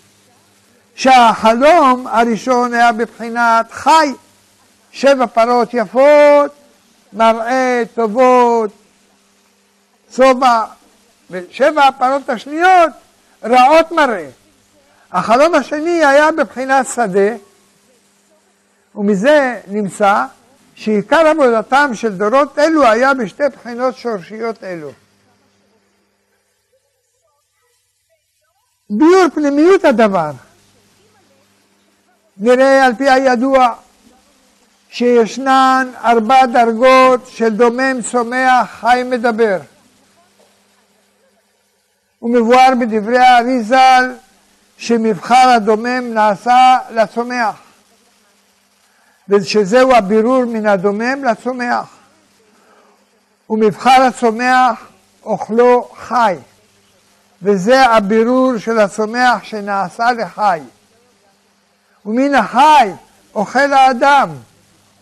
שהחלום 0.94 2.06
הראשון 2.06 2.74
היה 2.74 2.92
בבחינת 2.92 3.72
חי, 3.72 4.12
שבע 4.92 5.26
פרות 5.26 5.68
יפות 5.72 6.50
מראה, 7.12 7.82
טובות, 7.94 8.70
שובע, 10.14 10.64
ושבע 11.30 11.86
הפרות 11.86 12.28
השניות 12.28 12.90
רעות 13.44 13.92
מראה. 13.92 14.28
החלום 15.12 15.54
השני 15.54 16.04
היה 16.04 16.32
בבחינת 16.32 16.86
שדה, 16.86 17.36
ומזה 18.94 19.60
נמצא 19.66 20.24
שעיקר 20.74 21.26
עבודתם 21.26 21.90
של 21.94 22.12
דורות 22.12 22.58
אלו 22.58 22.86
היה 22.86 23.14
בשתי 23.14 23.44
בחינות 23.48 23.96
שורשיות 23.96 24.64
אלו. 24.64 24.90
ביור 28.90 29.28
פנימיות 29.34 29.84
הדבר. 29.84 30.30
נראה 32.36 32.86
על 32.86 32.94
פי 32.94 33.10
הידוע 33.10 33.72
שישנן 34.90 35.88
ארבע 36.04 36.46
דרגות 36.46 37.26
של 37.28 37.48
דומם, 37.48 38.02
צומח, 38.10 38.70
חי, 38.80 39.02
מדבר. 39.10 39.58
ומבואר 42.22 42.72
בדברי 42.80 43.18
האריזל 43.18 44.14
שמבחר 44.78 45.48
הדומם 45.56 46.14
נעשה 46.14 46.78
לצומח, 46.90 47.56
ושזהו 49.28 49.92
הבירור 49.94 50.44
מן 50.44 50.66
הדומם 50.66 51.24
לצומח. 51.24 51.96
ומבחר 53.50 54.02
הצומח 54.02 54.88
אוכלו 55.24 55.88
חי, 55.96 56.36
וזה 57.42 57.86
הבירור 57.86 58.58
של 58.58 58.78
הצומח 58.78 59.42
שנעשה 59.44 60.12
לחי. 60.12 60.60
ומן 62.06 62.34
החי 62.34 62.90
אוכל 63.34 63.72
האדם, 63.72 64.30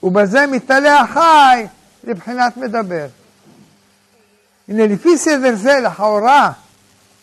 ובזה 0.03 0.47
מתעלה 0.47 1.01
החי 1.01 1.67
לבחינת 2.05 2.57
מדבר. 2.57 3.07
הנה 4.69 4.87
לפי 4.87 5.19
סדר 5.19 5.55
זה 5.55 5.81
לכאורה 5.81 6.53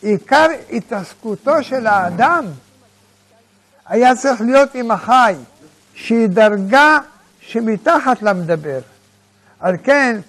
עיקר 0.02 0.46
התעסקותו 0.72 1.62
של 1.62 1.86
האדם 1.86 2.46
היה 3.86 4.16
צריך 4.16 4.40
להיות 4.40 4.74
עם 4.74 4.90
החי, 4.90 5.34
שהיא 5.94 6.28
דרגה 6.28 6.98
שמתחת 7.40 8.22
למדבר. 8.22 8.80
על 9.60 9.76
כן, 9.84 10.20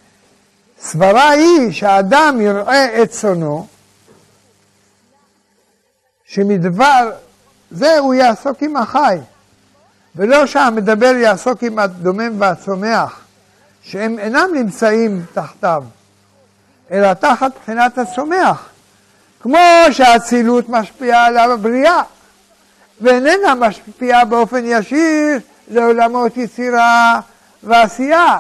סברה 0.79 1.29
היא 1.29 1.71
שהאדם 1.71 2.41
יראה 2.41 3.03
את 3.03 3.09
צונו, 3.11 3.67
שמדבר 6.33 7.11
זה 7.71 7.97
הוא 7.97 8.13
יעסוק 8.13 8.61
עם 8.61 8.77
החי, 8.77 9.17
ולא 10.15 10.45
שהמדבר 10.45 11.15
יעסוק 11.15 11.63
עם 11.63 11.79
הדומם 11.79 12.41
והצומח, 12.41 13.19
שהם 13.83 14.19
אינם 14.19 14.49
נמצאים 14.53 15.25
תחתיו, 15.33 15.83
אלא 16.91 17.13
תחת 17.13 17.51
בחינת 17.61 17.97
הצומח. 17.97 18.69
כמו 19.41 19.57
שהאצילות 19.91 20.69
משפיעה 20.69 21.25
על 21.25 21.51
הבריאה, 21.51 22.01
ואיננה 23.01 23.55
משפיעה 23.55 24.25
באופן 24.25 24.63
ישיר 24.65 25.39
לעולמות 25.67 26.37
יצירה 26.37 27.19
ועשייה, 27.63 28.37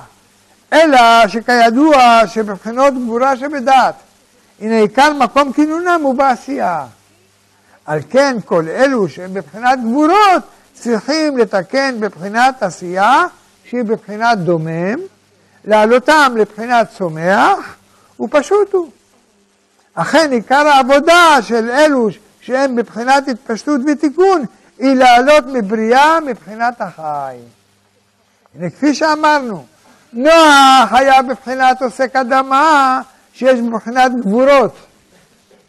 אלא 0.73 1.27
שכידוע 1.27 2.21
שבבחינות 2.27 2.93
גבורה 2.93 3.37
שבדת, 3.37 3.95
הנה 4.61 4.77
עיקר 4.77 5.13
מקום 5.13 5.53
כינונם 5.53 5.99
הוא 6.03 6.15
בעשייה. 6.15 6.85
על 7.85 7.99
כן 8.09 8.37
כל 8.45 8.69
אלו 8.69 9.09
שהם 9.09 9.33
בבחינת 9.33 9.79
גבורות 9.79 10.43
צריכים 10.73 11.37
לתקן 11.37 11.99
בבחינת 11.99 12.63
עשייה 12.63 13.25
שהיא 13.65 13.83
בבחינת 13.83 14.37
דומם, 14.37 14.95
להעלותם 15.65 16.33
לבחינת 16.37 16.87
צומח, 16.97 17.75
ופשוט 18.19 18.73
הוא. 18.73 18.89
אכן 19.93 20.31
עיקר 20.31 20.67
העבודה 20.67 21.37
של 21.41 21.69
אלו 21.69 22.07
שהם 22.41 22.75
בבחינת 22.75 23.27
התפשטות 23.27 23.81
ותיקון 23.87 24.45
היא 24.79 24.93
לעלות 24.93 25.43
מבריאה 25.47 26.19
מבחינת 26.19 26.81
החי. 26.81 27.37
הנה 28.55 28.69
כפי 28.69 28.93
שאמרנו, 28.93 29.65
נוח 30.13 30.91
היה 30.91 31.21
בבחינת 31.21 31.81
עוסק 31.81 32.15
אדמה 32.15 33.01
שיש 33.33 33.59
בבחינת 33.59 34.11
גבורות, 34.21 34.75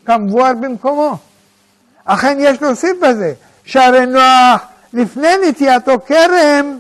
כמבואר 0.07 0.53
במקומו. 0.61 1.19
אכן 2.05 2.37
יש 2.41 2.63
להוסיף 2.63 2.97
בזה, 3.03 3.33
שהרי 3.65 4.07
נוח 4.07 4.63
לפני 4.93 5.33
נטייתו 5.49 5.93
כרם, 6.07 6.79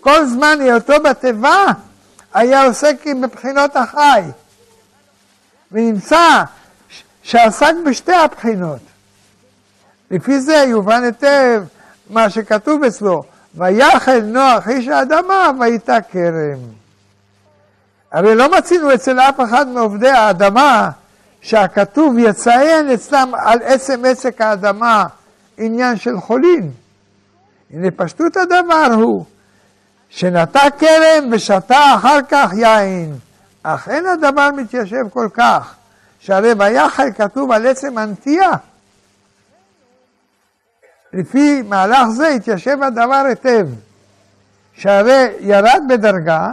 כל 0.00 0.26
זמן 0.26 0.58
היותו 0.60 0.94
בתיבה, 1.04 1.64
היה 2.34 2.64
עוסק 2.64 2.96
בבחינות 3.22 3.76
החי. 3.76 4.22
ונמצא 5.72 6.42
שעסק 7.22 7.72
בשתי 7.86 8.14
הבחינות. 8.14 8.80
לפי 10.10 10.40
זה 10.40 10.54
יובן 10.54 11.04
היטב 11.04 11.62
מה 12.10 12.30
שכתוב 12.30 12.84
אצלו, 12.84 13.22
ויחל 13.54 14.20
נוח 14.20 14.68
איש 14.68 14.88
האדמה 14.88 15.50
ויתה 15.60 16.00
כרם. 16.00 16.58
הרי 18.12 18.34
לא 18.34 18.58
מצינו 18.58 18.94
אצל 18.94 19.20
אף 19.20 19.40
אחד 19.40 19.68
מעובדי 19.68 20.10
האדמה 20.10 20.90
שהכתוב 21.46 22.18
יציין 22.18 22.90
אצלם 22.90 23.32
על 23.34 23.58
עצם 23.62 24.04
עסק 24.04 24.40
האדמה 24.40 25.04
עניין 25.58 25.96
של 25.96 26.20
חולין. 26.20 26.70
הנה 27.70 27.90
פשטות 27.90 28.36
הדבר 28.36 28.88
הוא 28.94 29.24
שנטע 30.08 30.70
כרם 30.78 31.28
ושתה 31.32 31.94
אחר 31.94 32.18
כך 32.28 32.50
יין, 32.52 33.14
אך 33.62 33.88
אין 33.88 34.06
הדבר 34.06 34.50
מתיישב 34.56 35.04
כל 35.12 35.28
כך. 35.34 35.74
שהרי 36.20 36.52
ויחל 36.58 37.12
כתוב 37.12 37.52
על 37.52 37.66
עצם 37.66 37.98
הנטייה. 37.98 38.50
לפי 41.12 41.62
מהלך 41.62 42.08
זה 42.08 42.28
התיישב 42.28 42.82
הדבר 42.82 43.22
היטב, 43.28 43.66
שהרי 44.72 45.26
ירד 45.40 45.82
בדרגה, 45.88 46.52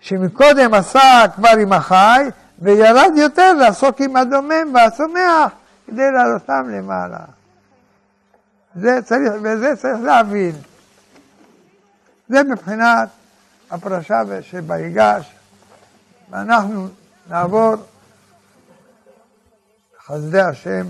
שמקודם 0.00 0.74
עשה 0.74 1.24
כבר 1.36 1.50
עם 1.62 1.72
החי, 1.72 2.28
וירד 2.60 3.12
יותר 3.16 3.52
לעסוק 3.52 4.00
עם 4.00 4.16
הדומם 4.16 4.74
והצומח 4.74 5.52
כדי 5.86 6.10
לעלותם 6.10 6.68
למעלה. 6.68 7.18
זה 8.74 8.98
צריך, 9.04 9.32
וזה 9.42 9.76
צריך 9.76 10.00
להבין. 10.02 10.52
זה 12.28 12.42
מבחינת 12.42 13.08
הפרשה 13.70 14.22
שבהיגש, 14.42 15.32
ואנחנו 16.30 16.88
נעבור 17.28 17.74
חסדי 20.06 20.40
השם. 20.40 20.86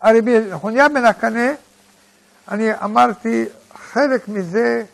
הרבי 0.00 0.40
נחוניה 0.50 0.88
בן 0.88 1.04
הקנה, 1.04 1.52
אני 2.48 2.74
אמרתי 2.84 3.46
חלק 3.92 4.28
מזה 4.28 4.84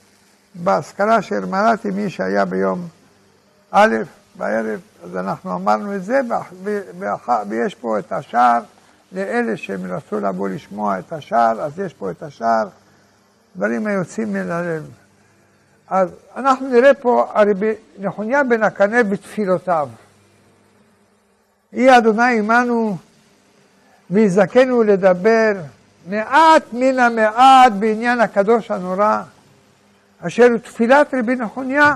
בהשכלה 0.55 1.23
שהרמנתי 1.23 1.91
מי 1.91 2.11
שהיה 2.11 2.45
ביום 2.45 2.89
א' 3.71 3.97
בערב, 4.39 4.81
אז 5.05 5.17
אנחנו 5.17 5.55
אמרנו 5.55 5.95
את 5.95 6.05
זה, 6.05 6.21
ויש 7.49 7.75
פה 7.75 7.99
את 7.99 8.13
השער 8.13 8.61
לאלה 9.13 9.57
שהם 9.57 9.93
רצו 9.93 10.21
לבוא 10.21 10.49
לשמוע 10.49 10.99
את 10.99 11.13
השער, 11.13 11.61
אז 11.61 11.79
יש 11.79 11.95
פה 11.95 12.11
את 12.11 12.23
השער, 12.23 12.69
דברים 13.57 13.87
היוצאים 13.87 14.33
מן 14.33 14.51
הלב. 14.51 14.91
אז 15.89 16.09
אנחנו 16.37 16.69
נראה 16.69 16.95
פה 16.95 17.31
הרבי 17.35 17.73
נחוניה 17.99 18.45
בן 18.45 18.63
הקנה 18.63 19.03
בתפילותיו. 19.03 19.89
יהי 21.73 21.99
אדוני 21.99 22.39
עמנו 22.39 22.97
ויזכנו 24.11 24.83
לדבר 24.83 25.53
מעט 26.09 26.63
מן 26.73 26.99
המעט 26.99 27.73
בעניין 27.73 28.21
הקדוש 28.21 28.71
הנורא, 28.71 29.23
אשר 30.21 30.47
הוא 30.51 30.59
תפילת 30.59 31.15
רבי 31.15 31.37
נחוניה 31.37 31.95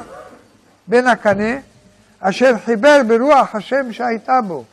בן 0.89 1.07
הקנה, 1.07 1.55
אשר 2.25 2.55
חיבר 2.65 3.01
ברוח 3.09 3.55
השם 3.55 3.93
שהייתה 3.93 4.41
בו. 4.41 4.65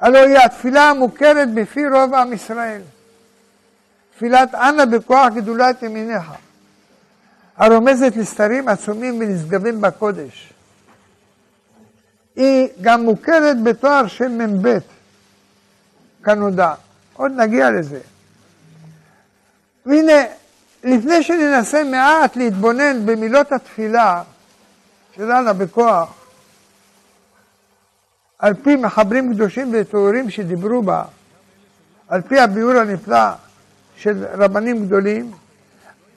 הלא 0.00 0.18
היא 0.18 0.38
התפילה 0.38 0.90
המוכרת 0.90 1.54
בפי 1.54 1.88
רוב 1.88 2.14
עם 2.14 2.32
ישראל. 2.32 2.80
תפילת 4.16 4.54
אנא 4.54 4.84
בכוח 4.84 5.32
גדולת 5.34 5.82
ימיניך, 5.82 6.24
הרומזת 7.56 8.16
לסתרים 8.16 8.68
עצומים 8.68 9.20
ונשגבים 9.20 9.80
בקודש. 9.80 10.52
היא 12.36 12.68
גם 12.80 13.02
מוכרת 13.02 13.62
בתואר 13.62 14.06
שם 14.06 14.38
מ"ב, 14.38 14.78
כנודע. 16.24 16.74
עוד 17.14 17.32
נגיע 17.36 17.70
לזה. 17.70 18.00
והנה, 19.86 20.22
לפני 20.84 21.22
שננסה 21.22 21.84
מעט 21.84 22.36
להתבונן 22.36 23.06
במילות 23.06 23.52
התפילה 23.52 24.22
של 25.18 25.32
אנה 25.32 25.52
בכוח, 25.52 26.14
על 28.38 28.54
פי 28.54 28.76
מחברים 28.76 29.34
קדושים 29.34 29.70
וטהורים 29.72 30.30
שדיברו 30.30 30.82
בה, 30.82 31.04
על 32.08 32.20
פי 32.20 32.40
הביאור 32.40 32.72
הנפלא 32.72 33.30
של 33.96 34.24
רבנים 34.32 34.86
גדולים, 34.86 35.30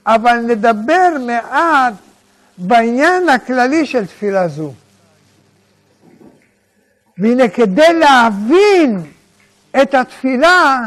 אבל 0.05 0.37
נדבר 0.37 1.09
מעט 1.25 1.93
בעניין 2.57 3.29
הכללי 3.29 3.85
של 3.85 4.05
תפילה 4.05 4.47
זו. 4.47 4.73
והנה 7.17 7.47
כדי 7.47 7.93
להבין 7.93 9.11
את 9.81 9.93
התפילה, 9.93 10.79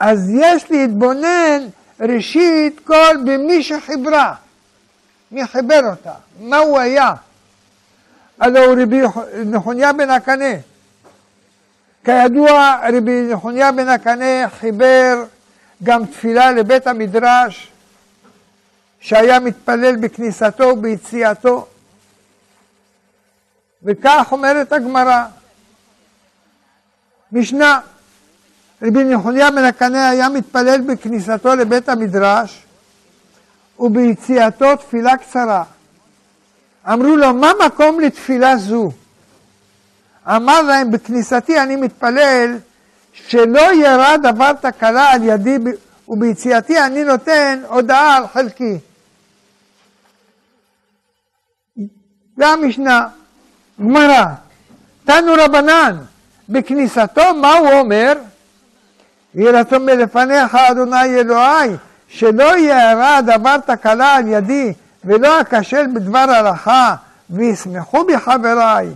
אז 0.00 0.30
יש 0.34 0.70
להתבונן 0.70 1.62
ראשית 2.00 2.80
כל 2.84 3.16
במי 3.24 3.62
שחיברה. 3.62 4.34
מי 5.34 5.46
חיבר 5.46 5.80
אותה? 5.90 6.12
מה 6.40 6.58
הוא 6.58 6.78
היה? 6.78 7.14
הלא 8.40 8.82
רבי 8.82 9.00
נחוניה 9.44 9.92
בן 9.92 10.10
הקנה. 10.10 10.54
כידוע, 12.04 12.78
רבי 12.96 13.28
נחוניה 13.32 13.72
בן 13.72 13.88
הקנה 13.88 14.48
חיבר 14.48 15.24
גם 15.82 16.06
תפילה 16.06 16.52
לבית 16.52 16.86
המדרש, 16.86 17.72
שהיה 19.00 19.40
מתפלל 19.40 19.96
בכניסתו 19.96 20.64
וביציאתו. 20.64 21.66
וכך 23.82 24.28
אומרת 24.32 24.72
הגמרא, 24.72 25.24
משנה, 27.32 27.80
רבי 28.82 29.04
נחוניה 29.04 29.50
בן 29.50 29.64
הקנה 29.64 30.08
היה 30.08 30.28
מתפלל 30.28 30.80
בכניסתו 30.80 31.54
לבית 31.54 31.88
המדרש 31.88 32.63
וביציאתו 33.78 34.76
תפילה 34.76 35.16
קצרה. 35.16 35.64
אמרו 36.92 37.16
לו, 37.16 37.34
מה 37.34 37.52
מקום 37.66 38.00
לתפילה 38.00 38.56
זו? 38.56 38.90
אמר 40.28 40.62
להם, 40.62 40.90
בכניסתי 40.90 41.60
אני 41.60 41.76
מתפלל 41.76 42.58
שלא 43.12 43.74
ירה 43.74 44.16
דבר 44.16 44.52
תקלה 44.52 45.10
על 45.10 45.22
ידי 45.22 45.58
וביציאתי 46.08 46.80
אני 46.80 47.04
נותן 47.04 47.62
הודעה 47.68 48.16
על 48.16 48.26
חלקי. 48.26 48.78
והמשנה, 52.36 53.08
גמרא, 53.80 54.24
תנו 55.04 55.32
רבנן, 55.38 55.96
בכניסתו 56.48 57.34
מה 57.34 57.52
הוא 57.52 57.72
אומר? 57.72 58.12
יהי 59.34 59.50
רצון 59.50 59.86
מלפניך 59.86 60.54
אדוני 60.54 61.20
אלוהי, 61.20 61.70
שלא 62.14 62.58
יארע 62.58 63.20
דבר 63.20 63.56
תקלה 63.58 64.14
על 64.14 64.28
ידי, 64.28 64.72
ולא 65.04 65.40
אכשל 65.40 65.86
בדבר 65.94 66.18
הלכה, 66.18 66.94
וישמחו 67.30 68.04
בי 68.04 68.18
חבריי, 68.18 68.88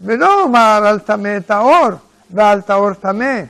ולא 0.00 0.42
אומר 0.42 0.82
על 0.86 0.98
טמא 0.98 1.38
טהור, 1.46 1.88
ועל 2.30 2.60
טהור 2.60 2.92
טמא, 2.92 3.40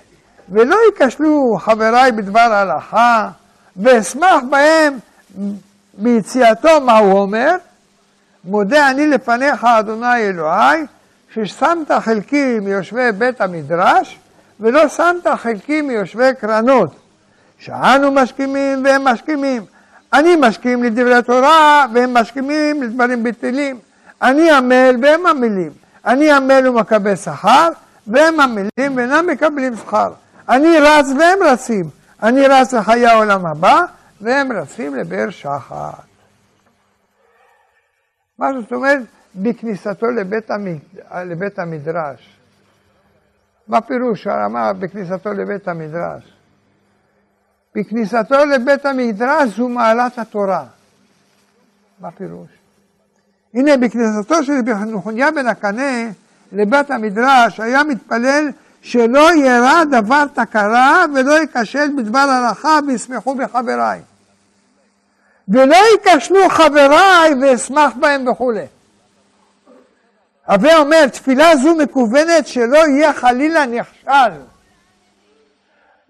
ולא 0.48 0.76
ייכשלו 0.86 1.56
חבריי 1.60 2.12
בדבר 2.12 2.40
הלכה, 2.40 3.28
ואשמח 3.76 4.42
בהם 4.50 4.98
ביציאתו, 5.94 6.80
מה 6.80 6.98
הוא 6.98 7.18
אומר? 7.18 7.56
מודה 8.44 8.90
אני 8.90 9.06
לפניך, 9.06 9.64
אדוני 9.64 10.16
אלוהי, 10.16 10.86
ששמת 11.34 11.92
חלקי 11.92 12.60
מיושבי 12.60 13.12
בית 13.12 13.40
המדרש, 13.40 14.18
ולא 14.60 14.88
שמת 14.88 15.26
חלקי 15.36 15.82
מיושבי 15.82 16.30
קרנות. 16.40 17.05
שאנו 17.58 18.12
משכימים 18.12 18.84
והם 18.84 19.04
משכימים. 19.04 19.64
אני 20.12 20.36
משכים 20.36 20.84
לדברי 20.84 21.22
תורה 21.22 21.86
והם 21.94 22.14
משכימים 22.14 22.82
לדברים 22.82 23.22
בטלים. 23.22 23.78
אני 24.22 24.50
עמל 24.50 24.96
והם 25.02 25.26
עמלים. 25.26 25.72
אני 26.06 26.32
עמל 26.32 26.68
ומקבל 26.68 27.16
שכר 27.16 27.68
והם 28.06 28.40
עמלים 28.40 28.96
ואינם 28.96 29.26
מקבלים 29.26 29.76
שכר. 29.76 30.12
אני 30.48 30.78
רץ 30.78 31.06
והם 31.18 31.38
רצים. 31.52 31.90
אני 32.22 32.46
רץ 32.46 32.74
לחיי 32.74 33.06
העולם 33.06 33.46
הבא 33.46 33.82
והם 34.20 34.52
רצים 34.52 34.94
לבאר 34.94 35.30
שחר. 35.30 35.90
מה 38.38 38.48
זאת 38.60 38.72
אומרת? 38.72 39.02
בכניסתו 39.34 40.06
לבית, 40.06 40.50
המד... 40.50 40.78
לבית 41.14 41.58
המדרש. 41.58 42.36
מה 43.68 43.80
פירוש 43.80 44.26
הרמה 44.26 44.72
בכניסתו 44.72 45.32
לבית 45.32 45.68
המדרש? 45.68 46.35
בכניסתו 47.76 48.44
לבית 48.44 48.86
המדרש 48.86 49.48
זו 49.56 49.68
מעלת 49.68 50.18
התורה. 50.18 50.64
מה 52.00 52.10
פירוש? 52.10 52.48
הנה, 53.54 53.76
בכניסתו 53.76 54.44
של 54.44 54.52
נחוניה 54.86 55.30
בן 55.30 55.46
הקנה 55.46 56.10
לבית 56.52 56.90
המדרש 56.90 57.60
היה 57.60 57.84
מתפלל 57.84 58.48
שלא 58.82 59.34
ירע 59.34 59.84
דבר 59.84 60.24
תקרה 60.34 61.04
ולא 61.14 61.32
ייכשל 61.32 61.88
בדבר 61.96 62.18
הלכה 62.18 62.78
וישמחו 62.86 63.34
בחבריי. 63.34 64.00
ולא 65.48 65.76
ייכשלו 65.92 66.48
חבריי 66.48 67.34
ואשמח 67.40 67.92
בהם 68.00 68.28
וכולי. 68.28 68.66
הווה 70.46 70.78
אומר, 70.78 71.06
תפילה 71.08 71.56
זו 71.56 71.74
מקוונת 71.74 72.46
שלא 72.46 72.78
יהיה 72.78 73.12
חלילה 73.12 73.66
נכשל. 73.66 74.32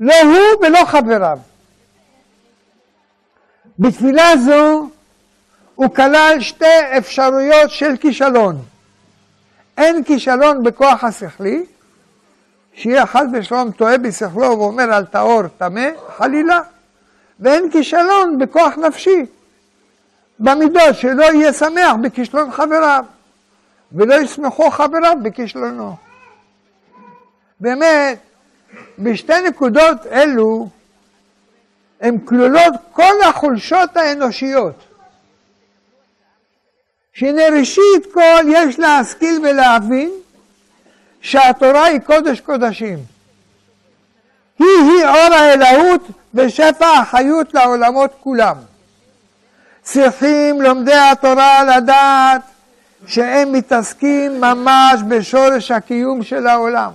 לא 0.00 0.14
הוא 0.22 0.66
ולא 0.66 0.84
חבריו. 0.84 1.38
בתפילה 3.78 4.36
זו 4.36 4.88
הוא 5.74 5.94
כלל 5.94 6.36
שתי 6.40 6.98
אפשרויות 6.98 7.70
של 7.70 7.96
כישלון. 7.96 8.62
אין 9.76 10.04
כישלון 10.04 10.62
בכוח 10.62 11.04
השכלי, 11.04 11.64
שיהיה 12.74 13.06
חס 13.06 13.24
ושלום 13.32 13.70
טועה 13.70 13.98
בשכלו 13.98 14.58
ואומר 14.58 14.92
על 14.92 15.04
טהור 15.04 15.42
טמא, 15.58 15.88
חלילה, 16.16 16.60
ואין 17.40 17.70
כישלון 17.70 18.38
בכוח 18.38 18.78
נפשי, 18.78 19.26
במידות 20.38 20.94
שלא 20.94 21.24
יהיה 21.24 21.52
שמח 21.52 21.94
בכישלון 22.02 22.52
חבריו. 22.52 23.04
ולא 23.92 24.14
ישמחו 24.14 24.70
חבריו 24.70 25.16
בכישלונו. 25.22 25.96
באמת, 27.60 28.18
בשתי 28.98 29.40
נקודות 29.48 30.06
אלו 30.06 30.68
הן 32.00 32.18
כלולות 32.24 32.74
כל 32.92 33.14
החולשות 33.28 33.96
האנושיות. 33.96 34.84
שהנה 37.12 37.42
ראשית 37.58 38.12
כל 38.12 38.44
יש 38.48 38.78
להשכיל 38.78 39.40
ולהבין 39.42 40.10
שהתורה 41.20 41.84
היא 41.84 42.00
קודש 42.00 42.40
קודשים. 42.40 42.98
היא-היא 44.58 45.06
אור 45.06 45.34
האלוהות 45.34 46.00
ושפע 46.34 46.86
החיות 46.86 47.54
לעולמות 47.54 48.10
כולם. 48.20 48.56
צריכים 49.82 50.62
לומדי 50.62 50.94
התורה 50.94 51.64
לדעת 51.64 52.42
שהם 53.06 53.52
מתעסקים 53.52 54.40
ממש 54.40 55.00
בשורש 55.08 55.70
הקיום 55.70 56.22
של 56.22 56.46
העולם. 56.46 56.90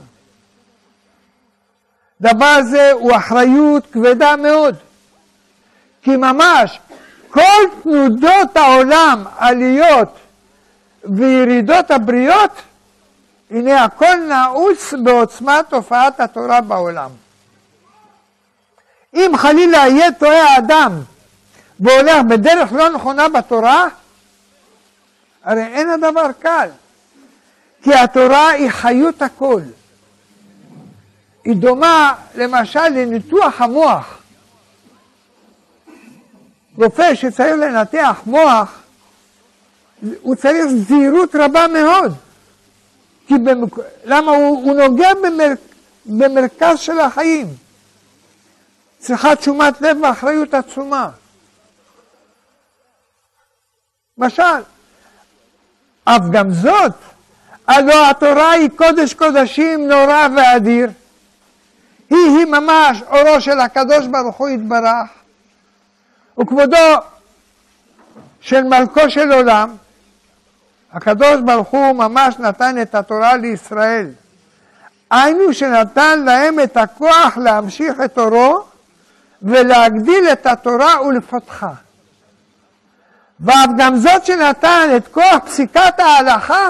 דבר 2.21 2.61
זה 2.63 2.91
הוא 2.91 3.15
אחריות 3.15 3.87
כבדה 3.91 4.35
מאוד, 4.35 4.75
כי 6.01 6.17
ממש 6.17 6.79
כל 7.29 7.63
תנודות 7.83 8.57
העולם, 8.57 9.23
עליות 9.37 10.17
וירידות 11.03 11.91
הבריות, 11.91 12.51
הנה 13.51 13.83
הכל 13.83 14.15
נעוץ 14.29 14.93
בעוצמת 15.03 15.69
תופעת 15.69 16.19
התורה 16.19 16.61
בעולם. 16.61 17.09
אם 19.13 19.31
חלילה 19.37 19.77
יהיה 19.77 20.11
טועה 20.11 20.53
האדם 20.53 21.01
והולך 21.79 22.21
בדרך 22.29 22.73
לא 22.73 22.89
נכונה 22.89 23.29
בתורה, 23.29 23.87
הרי 25.43 25.63
אין 25.63 25.89
הדבר 25.89 26.31
קל, 26.39 26.69
כי 27.83 27.93
התורה 27.93 28.49
היא 28.49 28.69
חיות 28.69 29.21
הכל. 29.21 29.61
היא 31.43 31.55
דומה 31.55 32.13
למשל 32.35 32.87
לניתוח 32.87 33.61
המוח. 33.61 34.20
רופא 36.77 37.15
שצריך 37.15 37.55
לנתח 37.55 38.21
מוח, 38.25 38.79
הוא 40.21 40.35
צריך 40.35 40.65
זהירות 40.65 41.35
רבה 41.35 41.67
מאוד. 41.67 42.13
כי 43.27 43.33
במק... 43.37 43.73
למה 44.05 44.31
הוא, 44.31 44.63
הוא 44.63 44.73
נוגע 44.73 45.13
במר... 45.13 45.51
במרכז 46.05 46.79
של 46.79 46.99
החיים. 46.99 47.47
צריכה 48.99 49.35
תשומת 49.35 49.81
לב 49.81 49.97
ואחריות 50.01 50.53
עצומה. 50.53 51.09
למשל, 54.17 54.43
אף 56.03 56.21
גם 56.31 56.51
זאת, 56.53 56.93
הלא 57.67 58.09
התורה 58.09 58.51
היא 58.51 58.69
קודש 58.75 59.13
קודשים 59.13 59.87
נורא 59.87 60.27
ואדיר. 60.35 60.89
היא-היא 62.09 62.45
ממש 62.45 63.01
אורו 63.01 63.41
של 63.41 63.59
הקדוש 63.59 64.07
ברוך 64.07 64.35
הוא 64.35 64.49
יתברך, 64.49 65.09
וכבודו 66.39 66.97
של 68.41 68.63
מלכו 68.63 69.09
של 69.09 69.31
עולם. 69.31 69.75
הקדוש 70.93 71.41
ברוך 71.45 71.67
הוא 71.67 71.91
ממש 71.91 72.35
נתן 72.39 72.81
את 72.81 72.95
התורה 72.95 73.37
לישראל. 73.37 74.07
היינו 75.11 75.53
שנתן 75.53 76.23
להם 76.23 76.59
את 76.59 76.77
הכוח 76.77 77.37
להמשיך 77.37 77.93
את 78.05 78.17
אורו 78.17 78.63
ולהגדיל 79.41 80.27
את 80.31 80.45
התורה 80.45 81.01
ולפתחה. 81.01 81.71
ואף 83.39 83.69
גם 83.77 83.97
זאת 83.97 84.25
שנתן 84.25 84.89
את 84.97 85.07
כוח 85.07 85.37
פסיקת 85.45 85.99
ההלכה 85.99 86.69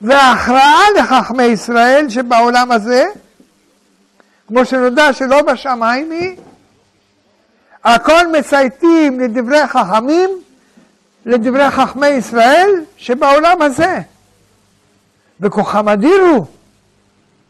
וההכרעה 0.00 0.82
לחכמי 0.98 1.42
ישראל 1.42 2.08
שבעולם 2.08 2.72
הזה, 2.72 3.04
כמו 4.48 4.64
שנודע 4.64 5.12
שלא 5.12 5.42
בשמיים 5.42 6.10
היא, 6.10 6.36
הכל 7.86 8.26
מצייתים 8.38 9.20
לדברי 9.20 9.66
חכמים, 9.66 10.30
לדברי 11.26 11.70
חכמי 11.70 12.06
ישראל 12.06 12.70
שבעולם 12.96 13.62
הזה. 13.62 14.00
וכוחם 15.40 15.88
אדיר 15.88 16.22
הוא 16.22 16.46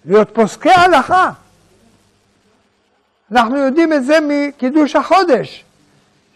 להיות 0.05 0.31
פוסקי 0.35 0.71
הלכה. 0.71 1.31
אנחנו 3.33 3.57
יודעים 3.57 3.93
את 3.93 4.05
זה 4.05 4.19
מקידוש 4.23 4.97
החודש, 4.97 5.65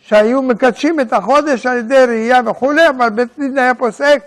שהיו 0.03 0.43
מקדשים 0.43 1.01
את 1.01 1.13
החודש 1.13 1.67
על 1.67 1.79
ידי 1.79 2.05
ראייה 2.09 2.41
וכולי, 2.47 2.89
אבל 2.89 3.09
בית 3.09 3.29
דין 3.39 3.59
היה 3.59 3.75
פוסק, 3.75 4.23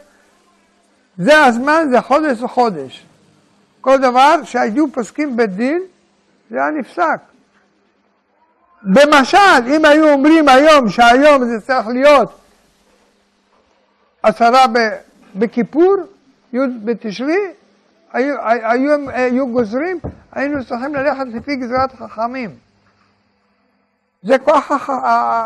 זה 1.18 1.46
הזמן, 1.46 1.88
זה 1.92 2.02
חודש 2.02 2.42
וחודש. 2.42 3.06
כל 3.82 3.98
דבר 3.98 4.44
שהיו 4.44 4.92
פוסקים 4.92 5.38
בית 5.38 5.50
דין, 5.50 5.82
זה 6.50 6.58
היה 6.58 6.72
נפסק. 6.72 7.33
במשל, 8.84 9.38
אם 9.68 9.86
היו 9.86 10.10
אומרים 10.10 10.50
היום 10.50 10.90
שהיום 10.90 11.46
זה 11.46 11.62
צריך 11.62 11.88
להיות 11.88 12.40
עשרה 14.24 14.66
בכיפור, 15.36 15.96
י' 16.54 16.58
בתשרי, 16.84 17.52
היו, 18.14 18.36
היו, 18.42 19.10
היו 19.10 19.48
גוזרים, 19.48 20.00
היינו 20.32 20.66
צריכים 20.66 20.96
ללכת 20.96 21.26
לפי 21.34 21.56
גזרת 21.56 21.96
חכמים. 21.96 22.56
זה 24.24 24.38
כוח 24.38 24.90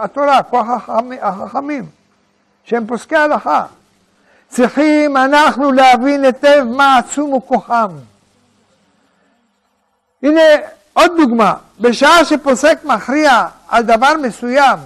התורה, 0.03 0.43
כוח 0.43 0.89
החכמים, 1.21 1.85
שהם 2.63 2.87
פוסקי 2.87 3.15
הלכה. 3.15 3.65
צריכים 4.47 5.17
אנחנו 5.17 5.71
להבין 5.71 6.25
היטב 6.25 6.63
מה 6.75 6.97
עצום 6.97 7.31
הוא 7.31 7.41
כוחם. 7.47 7.89
הנה 10.23 10.41
עוד 10.97 11.11
דוגמה, 11.17 11.53
בשעה 11.79 12.25
שפוסק 12.25 12.79
מכריע 12.83 13.47
על 13.67 13.83
דבר 13.83 14.13
מסוים 14.23 14.79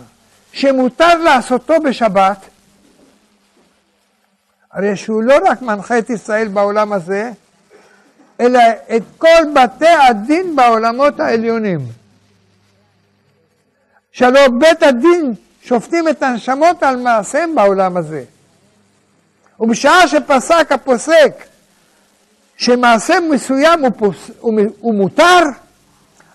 שמותר 0.53 1.15
לעשותו 1.23 1.73
בשבת, 1.83 2.37
הרי 4.71 4.95
שהוא 4.95 5.23
לא 5.23 5.35
רק 5.45 5.61
מנחה 5.61 5.97
את 5.97 6.09
ישראל 6.09 6.47
בעולם 6.47 6.93
הזה, 6.93 7.31
אלא 8.39 8.59
את 8.95 9.01
כל 9.17 9.41
בתי 9.55 9.87
הדין 9.87 10.55
בעולמות 10.55 11.19
העליונים. 11.19 11.79
שהלא 14.11 14.47
בית 14.47 14.83
הדין 14.83 15.33
שופטים 15.63 16.07
את 16.07 16.23
הנשמות 16.23 16.83
על 16.83 16.95
מעשיהם 16.95 17.55
בעולם 17.55 17.97
הזה. 17.97 18.23
ובשעה 19.59 20.07
שפסק 20.07 20.71
הפוסק 20.71 21.43
שמעשה 22.57 23.19
מסוים 23.19 23.85
הוא, 23.85 23.91
פוס, 23.97 24.31
הוא, 24.39 24.59
הוא 24.79 24.95
מותר, 24.95 25.39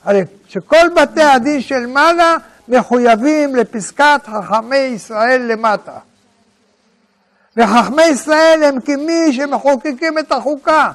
הרי 0.07 0.23
שכל 0.49 0.89
בתי 0.97 1.23
הדין 1.23 1.61
של 1.61 1.87
מעלה 1.87 2.37
מחויבים 2.69 3.57
לפסקת 3.57 4.21
חכמי 4.27 4.77
ישראל 4.77 5.43
למטה. 5.43 5.99
וחכמי 7.57 8.03
ישראל 8.03 8.61
הם 8.65 8.81
כמי 8.81 9.33
שמחוקקים 9.33 10.19
את 10.19 10.33
החוקה. 10.33 10.93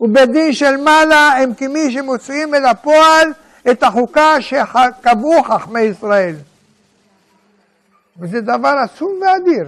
ובדין 0.00 0.52
של 0.52 0.76
מעלה 0.76 1.28
הם 1.28 1.54
כמי 1.54 1.92
שמוציאים 1.92 2.54
אל 2.54 2.66
הפועל 2.66 3.32
את 3.70 3.82
החוקה 3.82 4.36
שקבעו 4.40 5.42
חכמי 5.42 5.80
ישראל. 5.80 6.36
וזה 8.18 8.40
דבר 8.40 8.76
עצום 8.84 9.20
ואדיר. 9.22 9.66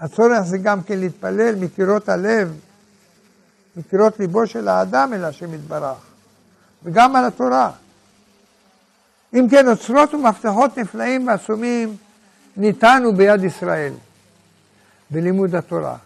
הצורך 0.00 0.40
זה 0.40 0.58
גם 0.58 0.82
כן 0.82 0.98
להתפלל 0.98 1.54
מקירות 1.54 2.08
הלב, 2.08 2.60
מקירות 3.76 4.20
ליבו 4.20 4.46
של 4.46 4.68
האדם 4.68 5.12
אל 5.12 5.24
השם 5.24 5.54
יתברך, 5.54 5.98
וגם 6.84 7.16
על 7.16 7.24
התורה. 7.24 7.70
אם 9.34 9.48
כן, 9.50 9.68
אוצרות 9.68 10.14
ומפתחות 10.14 10.78
נפלאים 10.78 11.28
ועצומים 11.28 11.96
ניתנו 12.56 13.14
ביד 13.16 13.44
ישראל 13.44 13.92
בלימוד 15.10 15.54
התורה. 15.54 15.96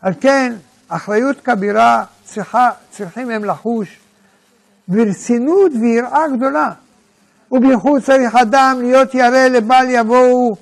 על 0.00 0.12
כן, 0.20 0.54
אחריות 0.88 1.40
כבירה 1.40 2.04
צריכה, 2.24 2.70
צריכים 2.90 3.30
הם 3.30 3.44
לחוש 3.44 3.98
ברצינות 4.88 5.72
ויראה 5.80 6.28
גדולה. 6.36 6.72
ובייחוד 7.52 8.02
צריך 8.02 8.34
אדם 8.34 8.78
להיות 8.80 9.14
ירא 9.14 9.48
לבל 9.48 9.86
יבואו 9.88 10.56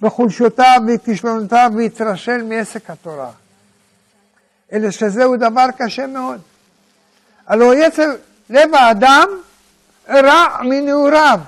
בחולשותיו 0.00 0.80
וכישלונותיו 0.88 1.70
ויתרשל 1.76 2.42
מעסק 2.48 2.90
התורה. 2.90 3.30
אלא 4.74 4.90
שזהו 4.90 5.36
דבר 5.36 5.66
קשה 5.78 6.06
מאוד. 6.06 6.40
הלוא 7.46 7.74
יצר 7.74 8.10
לב 8.50 8.74
האדם 8.74 9.28
רע 10.08 10.62
מנעוריו, 10.62 11.40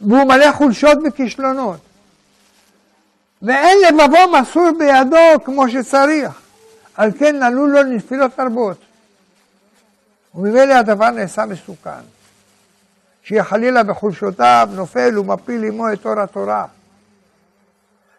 והוא 0.00 0.24
מלא 0.24 0.52
חולשות 0.52 0.98
וכישלונות. 1.04 1.80
ואין 3.42 3.78
לבבו 3.88 4.38
מסור 4.40 4.70
בידו 4.78 5.44
כמו 5.44 5.68
שצריך, 5.68 6.30
על 6.94 7.10
כן 7.18 7.42
עלו 7.42 7.66
לו 7.66 7.82
נפילות 7.82 8.40
רבות. 8.40 8.78
וממילא 10.34 10.74
הדבר 10.74 11.10
נעשה 11.10 11.46
מסוכן. 11.46 11.90
שיהיה 13.22 13.44
חלילה 13.44 13.82
בחולשותיו 13.82 14.68
נופל 14.72 15.18
ומפיל 15.18 15.64
עמו 15.64 15.92
את 15.92 16.06
אור 16.06 16.20
התורה. 16.20 16.66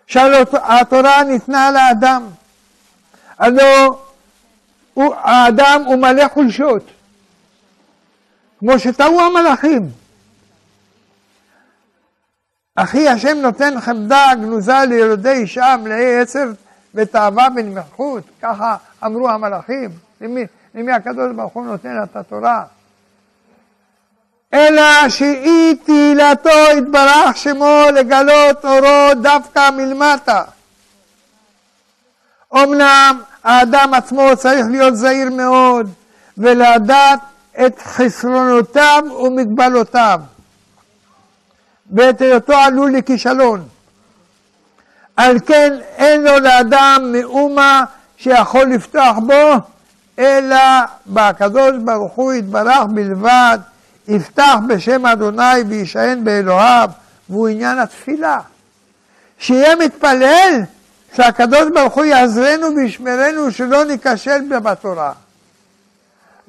שהתורה 0.08 1.23
ניתנה 1.23 1.71
לאדם. 1.71 2.27
הלא 3.37 3.99
האדם 4.97 5.81
הוא 5.85 5.95
מלא 5.95 6.27
חולשות. 6.33 6.83
כמו 8.59 8.79
שטעו 8.79 9.21
המלאכים. 9.21 9.89
אחי 12.75 13.09
השם 13.09 13.37
נותן 13.37 13.81
חמדה 13.81 14.31
גנוזה 14.35 14.77
ליולדי 14.87 15.31
אישה 15.31 15.75
מלאי 15.83 16.19
עצב 16.19 16.47
ותאווה 16.95 17.47
ונמחות, 17.55 18.23
ככה 18.41 18.75
אמרו 19.05 19.29
המלאכים. 19.29 19.89
למי, 20.21 20.45
למי 20.75 20.91
הקדוש 20.91 21.35
ברוך 21.35 21.53
הוא 21.53 21.65
נותן 21.65 22.03
את 22.03 22.15
התורה? 22.15 22.63
אלא 24.53 25.09
שאי 25.09 25.75
תהילתו 25.75 26.49
יתברך 26.77 27.37
שמו 27.37 27.81
לגלות 27.93 28.65
אורו 28.65 29.21
דווקא 29.21 29.69
מלמטה. 29.69 30.43
אמנם 32.53 33.21
האדם 33.43 33.93
עצמו 33.93 34.29
צריך 34.38 34.65
להיות 34.69 34.95
זהיר 34.95 35.29
מאוד 35.29 35.89
ולדעת 36.38 37.19
את 37.65 37.81
חסרונותיו 37.84 39.03
ומגבלותיו, 39.19 40.19
ואת 41.91 42.21
היותו 42.21 42.53
עלול 42.53 42.93
לכישלון. 42.97 43.67
על 45.17 45.39
כן 45.39 45.73
אין 45.95 46.23
לו 46.23 46.39
לאדם 46.39 47.12
מאומה 47.12 47.84
שיכול 48.17 48.65
לפתוח 48.65 49.17
בו, 49.17 49.53
אלא 50.19 50.58
בקדוש 51.08 51.71
ברוך 51.84 52.13
הוא 52.13 52.34
יתברך 52.34 52.86
בלבד, 52.89 53.60
יפתח 54.08 54.55
בשם 54.67 55.05
אדוני 55.05 55.62
וישען 55.67 56.23
באלוהיו, 56.23 56.89
והוא 57.29 57.47
עניין 57.47 57.79
התפילה. 57.79 58.39
שיהיה 59.39 59.75
מתפלל 59.75 60.62
שהקדוש 61.15 61.69
ברוך 61.73 61.93
הוא 61.93 62.06
יעזרנו 62.06 62.75
וישמרנו 62.75 63.51
שלא 63.51 63.86
ניכשל 63.86 64.60
בתורה. 64.60 65.13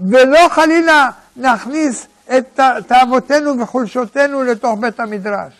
ולא 0.00 0.48
חלילה 0.48 1.10
נכניס 1.36 2.06
את 2.36 2.60
תאוותינו 2.86 3.60
וחולשותינו 3.60 4.42
לתוך 4.42 4.78
בית 4.80 5.00
המדרש. 5.00 5.52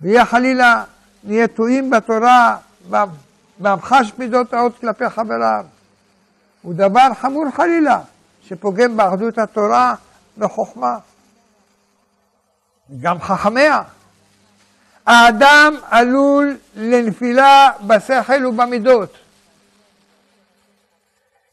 ויהיה 0.00 0.24
חלילה 0.24 0.84
נהיה 1.24 1.48
טועים 1.48 1.90
בתורה 1.90 2.56
והמחש 3.60 4.12
מידות 4.18 4.54
רעות 4.54 4.78
כלפי 4.80 5.10
חבריו. 5.10 5.64
הוא 6.62 6.74
דבר 6.74 7.14
חמור 7.20 7.44
חלילה, 7.50 8.00
שפוגם 8.48 8.96
באחדות 8.96 9.38
התורה 9.38 9.94
וחוכמה. 10.38 10.98
גם 13.00 13.20
חכמיה. 13.20 13.82
האדם 15.06 15.74
עלול 15.90 16.56
לנפילה 16.76 17.70
בשכל 17.86 18.46
ובמידות. 18.46 19.16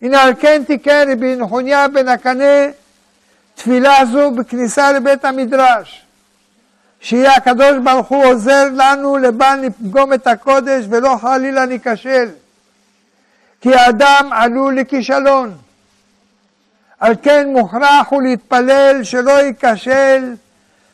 הנה 0.02 0.22
על 0.22 0.34
כן 0.40 0.64
תיקן 0.68 1.08
רבי 1.12 1.36
נחוניה 1.36 1.88
בן 1.88 2.08
הקנה 2.08 2.68
תפילה 3.56 4.06
זו 4.12 4.32
בכניסה 4.32 4.92
לבית 4.92 5.26
המדרש. 5.26 6.04
שיהיה 7.02 7.34
הקדוש 7.34 7.78
ברוך 7.84 8.08
הוא 8.08 8.26
עוזר 8.26 8.64
לנו 8.76 9.18
לבל 9.18 9.60
נפגום 9.62 10.14
את 10.14 10.28
הקודש 10.28 10.86
ולא 10.90 11.18
חלילה 11.22 11.66
ניכשל. 11.66 12.30
כי 13.62 13.76
האדם 13.76 14.30
עלול 14.32 14.80
לכישלון. 14.80 15.58
על 17.00 17.14
כן 17.22 17.48
מוכרח 17.48 18.08
הוא 18.10 18.22
להתפלל 18.22 19.04
שלא 19.04 19.32
ייכשל 19.32 20.34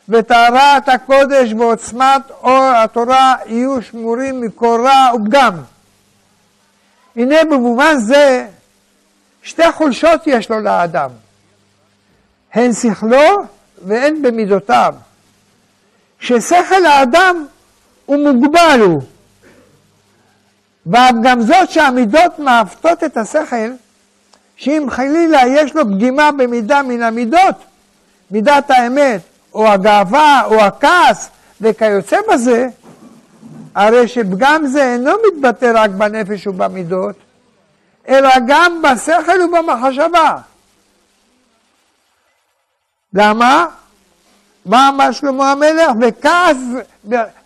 וטהרת 0.08 0.88
הקודש 0.88 1.52
ועוצמת 1.52 2.22
אור 2.30 2.72
התורה 2.76 3.34
יהיו 3.46 3.82
שמורים 3.82 4.40
מכל 4.40 4.86
רע 4.86 5.14
ופגם. 5.14 5.54
הנה 7.16 7.44
במובן 7.44 7.98
זה 7.98 8.46
שתי 9.42 9.72
חולשות 9.72 10.26
יש 10.26 10.50
לו 10.50 10.60
לאדם, 10.60 11.10
הן 12.52 12.72
שכלו 12.72 13.44
והן 13.84 14.22
במידותיו. 14.22 14.94
ששכל 16.20 16.86
האדם 16.86 17.46
הוא 18.06 18.32
מוגבל 18.32 18.80
הוא, 18.80 19.02
וגם 20.86 21.40
זאת 21.40 21.70
שהמידות 21.70 22.38
מעוותות 22.38 23.04
את 23.04 23.16
השכל, 23.16 23.70
שאם 24.56 24.86
חלילה 24.90 25.40
יש 25.48 25.74
לו 25.74 25.84
פגימה 25.84 26.32
במידה 26.32 26.82
מן 26.82 27.02
המידות, 27.02 27.64
מידת 28.30 28.70
האמת, 28.70 29.20
או 29.54 29.68
הגאווה, 29.68 30.42
או 30.44 30.60
הכעס, 30.60 31.28
וכיוצא 31.60 32.16
בזה, 32.32 32.68
הרי 33.74 34.08
שפגם 34.08 34.66
זה 34.66 34.92
אינו 34.92 35.12
מתבטא 35.26 35.72
רק 35.74 35.90
בנפש 35.90 36.46
ובמידות, 36.46 37.16
אלא 38.08 38.30
גם 38.46 38.82
בשכל 38.82 39.42
ובמחשבה. 39.42 40.36
למה? 43.14 43.66
מה 44.66 44.88
אמר 44.88 45.12
שלמה 45.12 45.52
המלך? 45.52 45.90
וכעס, 46.00 46.56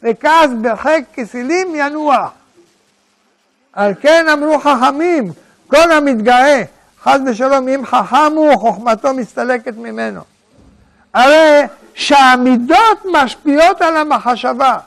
וכעס 0.03 0.51
בחק 0.63 1.03
כסילים 1.15 1.69
ינוח. 1.75 2.31
על 3.73 3.93
כן 4.01 4.27
אמרו 4.29 4.59
חכמים, 4.59 5.33
כל 5.67 5.93
המתגאה, 5.93 6.63
חס 7.03 7.19
ושלום, 7.27 7.69
אם 7.69 7.87
חכם 7.87 8.33
הוא, 8.35 8.57
חוכמתו 8.57 9.15
מסתלקת 9.15 9.77
ממנו. 9.77 10.21
הרי 11.15 11.63
שהמידות 11.99 12.99
משפיעות 13.13 13.83
על 13.83 13.97
המחשבה, 13.97 14.79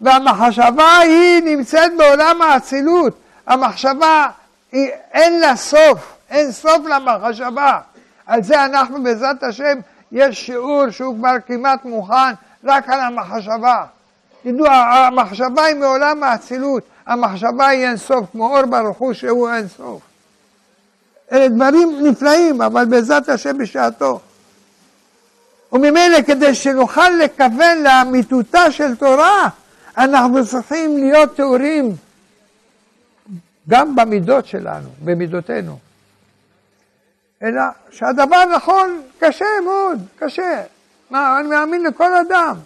והמחשבה 0.00 0.98
היא 0.98 1.42
נמצאת 1.44 1.92
בעולם 1.96 2.42
האצילות. 2.42 3.18
המחשבה, 3.46 4.26
היא, 4.72 4.88
אין 5.12 5.40
לה 5.40 5.56
סוף, 5.56 6.14
אין 6.30 6.52
סוף 6.52 6.86
למחשבה. 6.86 7.80
על 8.26 8.42
זה 8.42 8.64
אנחנו 8.64 9.02
בעזרת 9.02 9.42
השם, 9.42 9.78
יש 10.12 10.46
שיעור 10.46 10.90
שהוא 10.90 11.16
כבר 11.16 11.34
כמעט 11.46 11.84
מוכן 11.84 12.32
רק 12.64 12.88
על 12.88 13.00
המחשבה. 13.00 13.84
תדעו, 14.42 14.66
המחשבה 14.66 15.64
היא 15.64 15.76
מעולם 15.76 16.22
האצילות, 16.22 16.82
המחשבה 17.06 17.66
היא 17.66 17.86
אין 17.86 17.96
סוף, 17.96 18.26
כמו 18.32 18.56
אור 18.56 18.66
ברוך 18.66 18.98
הוא 18.98 19.12
שהוא 19.12 19.50
אין 19.50 19.68
סוף. 19.68 20.00
אלה 21.32 21.48
דברים 21.48 22.06
נפלאים, 22.06 22.62
אבל 22.62 22.84
בעזרת 22.84 23.28
השם 23.28 23.58
בשעתו. 23.58 24.20
וממילא 25.72 26.22
כדי 26.26 26.54
שנוכל 26.54 27.10
לכוון 27.24 27.82
לאמיתותה 27.82 28.70
של 28.70 28.96
תורה, 28.96 29.48
אנחנו 29.98 30.46
צריכים 30.46 30.96
להיות 30.96 31.36
תיאורים 31.36 31.96
גם 33.68 33.96
במידות 33.96 34.46
שלנו, 34.46 34.88
במידותינו. 35.04 35.78
אלא 37.42 37.62
שהדבר 37.90 38.44
נכון, 38.56 39.02
קשה 39.18 39.44
מאוד, 39.64 39.98
קשה. 40.18 40.62
מה, 41.10 41.40
אני 41.40 41.48
מאמין 41.48 41.82
לכל 41.82 42.16
אדם, 42.16 42.56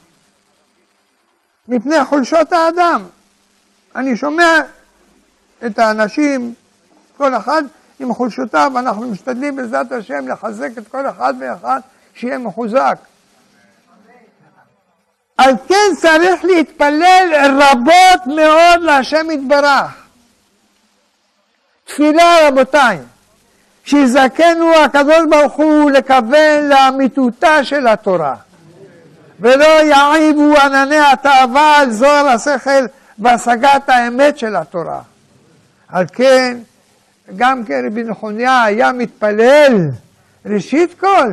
מפני 1.69 2.05
חולשות 2.05 2.53
האדם. 2.53 3.03
אני 3.97 4.17
שומע 4.17 4.61
את 5.67 5.79
האנשים, 5.79 6.55
כל 7.17 7.35
אחד 7.35 7.63
עם 8.01 8.15
חולשותיו, 8.15 8.73
אנחנו 8.79 9.11
משתדלים 9.11 9.57
בעזרת 9.57 9.93
השם 9.93 10.29
לחזק 10.29 10.71
את 10.79 10.89
כל 10.89 11.09
אחד 11.09 11.35
ואחד 11.41 11.81
שיהיה 12.15 12.39
מחוזק. 12.39 12.97
על 15.37 15.55
כן 15.69 15.97
צריך 16.01 16.45
להתפלל 16.45 17.53
רבות 17.61 18.27
מאוד 18.27 18.81
להשם 18.83 19.27
יתברך. 19.31 20.03
תפילה 21.85 22.37
רבותיי, 22.49 22.99
שיזכנו 23.85 24.75
הקדוש 24.75 25.21
ברוך 25.31 25.53
הוא 25.53 25.91
לכוון 25.91 26.69
לאמיתותה 26.69 27.65
של 27.65 27.87
התורה, 27.87 28.35
ולא 29.41 29.65
יעיבו 29.65 30.55
ענני 30.63 30.99
התאווה 31.13 31.79
על 31.79 31.91
זוהר 31.91 32.27
השכל 32.27 32.87
בהשגת 33.19 33.89
האמת 33.89 34.39
של 34.39 34.57
התורה. 34.57 35.01
על 35.89 36.05
כן, 36.13 36.59
גם 37.37 37.65
כן 37.65 37.87
רבי 37.87 38.05
נחוניה 38.05 38.63
היה 38.63 38.93
מתפלל, 38.93 39.91
ראשית 40.47 41.01
כל, 41.01 41.29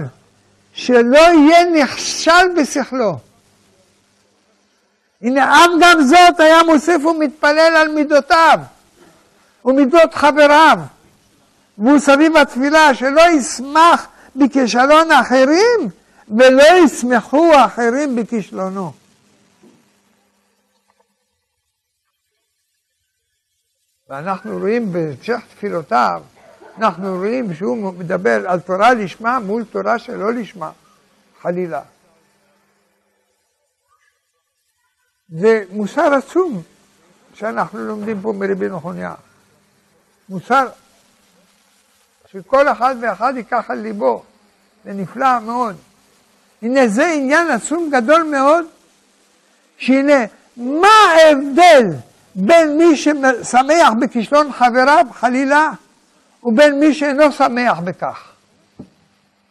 שלא 0.80 1.20
יהיה 1.20 1.84
נכשל 1.84 2.48
בשכלו. 2.58 3.18
הנה, 5.22 5.66
אף 5.66 5.70
גם 5.82 6.02
זאת 6.02 6.40
היה 6.40 6.64
מוסיף 6.64 7.06
ומתפלל 7.06 7.76
על 7.76 7.88
מידותיו 7.88 8.60
ומידות 9.66 10.14
חבריו. 10.14 10.80
והוא 11.78 12.00
סביב 12.00 12.38
התפילה 12.38 12.96
שלא 12.96 13.22
ישמח 13.22 14.08
בכישלון 14.36 15.12
אחרים 15.12 15.90
ולא 16.38 16.86
ישמחו 16.86 17.52
אחרים 17.66 18.16
בכישלונו. 18.16 18.94
ואנחנו 24.10 24.58
רואים 24.58 24.94
בהמשך 24.94 25.40
תפילותיו, 25.56 26.22
אנחנו 26.80 27.18
רואים 27.18 27.54
שהוא 27.54 27.94
מדבר 27.94 28.50
על 28.50 28.60
תורה 28.60 28.94
לשמה 28.94 29.40
מול 29.40 29.64
תורה 29.72 30.00
שלא 30.00 30.34
לשמה, 30.34 30.72
חלילה. 31.42 31.82
זה 35.30 35.64
מוסר 35.72 36.14
עצום 36.14 36.62
שאנחנו 37.34 37.80
לומדים 37.80 38.22
פה 38.22 38.34
מרבי 38.34 38.70
נחוניה. 38.70 39.14
מוסר 40.30 40.68
שכל 42.32 42.68
אחד 42.68 42.96
ואחד 43.02 43.34
ייקח 43.36 43.66
על 43.70 43.78
ליבו. 43.78 44.24
זה 44.86 44.94
נפלא 44.94 45.40
מאוד. 45.40 45.76
הנה 46.62 46.88
זה 46.88 47.08
עניין 47.08 47.52
עצום 47.52 47.90
גדול 47.92 48.24
מאוד, 48.24 48.66
שהנה, 49.78 50.26
מה 50.58 50.88
ההבדל 50.88 51.84
בין 52.36 52.78
מי 52.78 52.98
ששמח 52.98 53.90
בכישלון 54.00 54.52
חבריו, 54.52 55.06
חלילה, 55.14 55.72
ובין 56.44 56.80
מי 56.80 56.94
שאינו 56.94 57.32
שמח 57.32 57.80
בכך? 57.80 58.24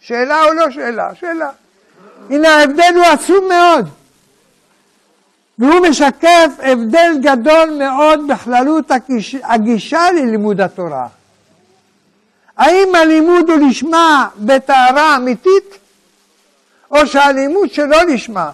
שאלה 0.00 0.44
או 0.44 0.52
לא 0.52 0.70
שאלה? 0.70 1.14
שאלה. 1.14 1.50
הנה 2.30 2.48
ההבדל 2.48 2.92
הוא 2.94 3.04
עצום 3.04 3.48
מאוד. 3.48 3.88
והוא 5.58 5.88
משקף 5.88 6.50
הבדל 6.58 7.12
גדול 7.22 7.70
מאוד 7.78 8.20
בכללות 8.28 8.90
הגישה 9.42 10.12
ללימוד 10.12 10.60
התורה. 10.60 11.06
האם 12.56 12.94
הלימוד 12.94 13.50
הוא 13.50 13.68
לשמה 13.68 14.28
בטהרה 14.36 15.16
אמיתית, 15.16 15.78
או 16.90 17.06
שהלימוד 17.06 17.70
שלא 17.72 18.02
לשמה, 18.02 18.50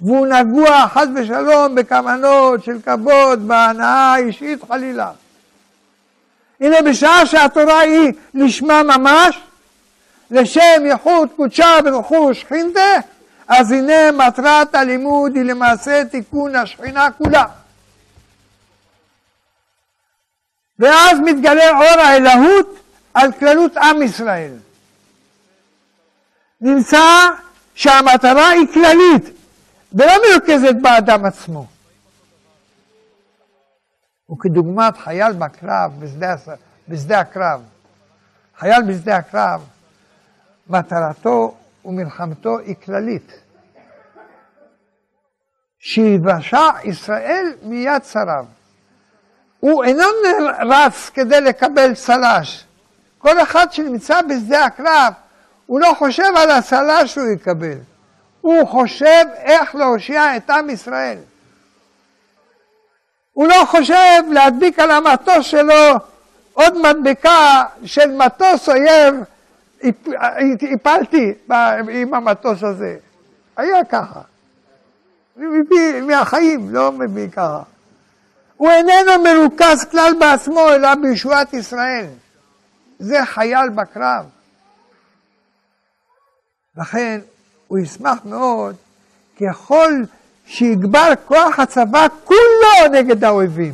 והוא 0.00 0.26
נגוע 0.26 0.88
חס 0.88 1.06
ושלום 1.14 1.74
בכוונות 1.74 2.64
של 2.64 2.78
כבוד, 2.84 3.48
בהנאה 3.48 4.16
אישית 4.16 4.64
חלילה. 4.68 5.10
הנה 6.62 6.82
בשעה 6.82 7.26
שהתורה 7.26 7.80
היא 7.80 8.12
לשמה 8.34 8.82
ממש, 8.82 9.40
לשם 10.30 10.82
ייחוד 10.84 11.28
קודשה 11.36 11.78
ברכוש 11.84 12.40
שכינתה, 12.40 12.80
אז 13.48 13.72
הנה 13.72 14.12
מטרת 14.12 14.74
הלימוד 14.74 15.36
היא 15.36 15.44
למעשה 15.44 16.04
תיקון 16.04 16.56
השכינה 16.56 17.08
כולה. 17.10 17.44
ואז 20.78 21.18
מתגלה 21.24 21.70
אור 21.70 22.00
האלוהות 22.00 22.78
על 23.14 23.32
כללות 23.32 23.76
עם 23.76 24.02
ישראל. 24.02 24.52
נמצא 26.60 27.28
שהמטרה 27.74 28.48
היא 28.48 28.66
כללית, 28.74 29.24
ולא 29.92 30.12
מרוכזת 30.30 30.74
באדם 30.82 31.24
עצמו. 31.24 31.66
וכדוגמת 34.30 34.96
חייל 34.96 35.32
בקרב, 35.32 35.92
בשדה, 35.98 36.34
בשדה 36.88 37.20
הקרב. 37.20 37.62
חייל 38.58 38.82
בשדה 38.82 39.16
הקרב, 39.16 39.64
מטרתו 40.68 41.54
ומלחמתו 41.84 42.58
היא 42.58 42.74
כללית. 42.84 43.32
שיבשע 45.78 46.68
ישראל 46.84 47.52
מיד 47.62 48.04
שריו. 48.04 48.44
הוא 49.60 49.84
אינו 49.84 50.04
רץ 50.70 51.10
כדי 51.14 51.40
לקבל 51.40 51.94
צל"ש, 51.94 52.64
כל 53.18 53.42
אחד 53.42 53.72
שנמצא 53.72 54.22
בשדה 54.22 54.64
הקרב, 54.64 55.12
הוא 55.66 55.80
לא 55.80 55.94
חושב 55.98 56.32
על 56.36 56.50
הצלה 56.50 57.06
שהוא 57.06 57.28
יקבל, 57.28 57.78
הוא 58.40 58.68
חושב 58.68 59.24
איך 59.36 59.74
להושיע 59.74 60.36
את 60.36 60.50
עם 60.50 60.70
ישראל. 60.70 61.18
הוא 63.32 63.48
לא 63.48 63.64
חושב 63.66 64.22
להדביק 64.30 64.78
על 64.78 64.90
המטוס 64.90 65.46
שלו 65.46 65.94
עוד 66.52 66.78
מדבקה 66.78 67.64
של 67.84 68.10
מטוס 68.10 68.68
אויב 68.68 69.14
הפלתי 70.74 71.34
עם 71.90 72.14
המטוס 72.14 72.62
הזה. 72.62 72.96
היה 73.56 73.84
ככה. 73.84 74.20
מהחיים, 76.06 76.74
לא 76.74 76.92
מביא 76.92 77.28
ככה. 77.28 77.62
הוא 78.56 78.70
איננו 78.70 79.22
מרוכז 79.24 79.84
כלל 79.90 80.12
בעצמו, 80.20 80.68
אלא 80.68 80.94
בישועת 80.94 81.52
ישראל. 81.52 82.06
זה 82.98 83.24
חייל 83.24 83.68
בקרב. 83.68 84.26
לכן 86.76 87.20
הוא 87.68 87.78
ישמח 87.78 88.18
מאוד 88.24 88.76
ככל 89.40 89.92
שיגבר 90.46 91.12
כוח 91.24 91.58
הצבא 91.58 92.06
כולו 92.24 92.92
נגד 92.92 93.24
האויבים. 93.24 93.72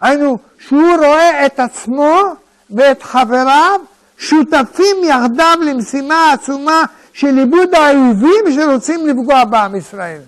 היינו, 0.00 0.38
שהוא 0.58 0.96
רואה 0.96 1.46
את 1.46 1.60
עצמו 1.60 2.22
ואת 2.70 3.02
חבריו 3.02 3.80
שותפים 4.18 4.96
יחדיו 5.04 5.56
למשימה 5.66 6.32
עצומה 6.32 6.84
של 7.12 7.38
עיבוד 7.38 7.74
האויבים 7.74 8.52
שרוצים 8.54 9.06
לפגוע 9.06 9.44
בעם 9.44 9.76
ישראל. 9.76 10.20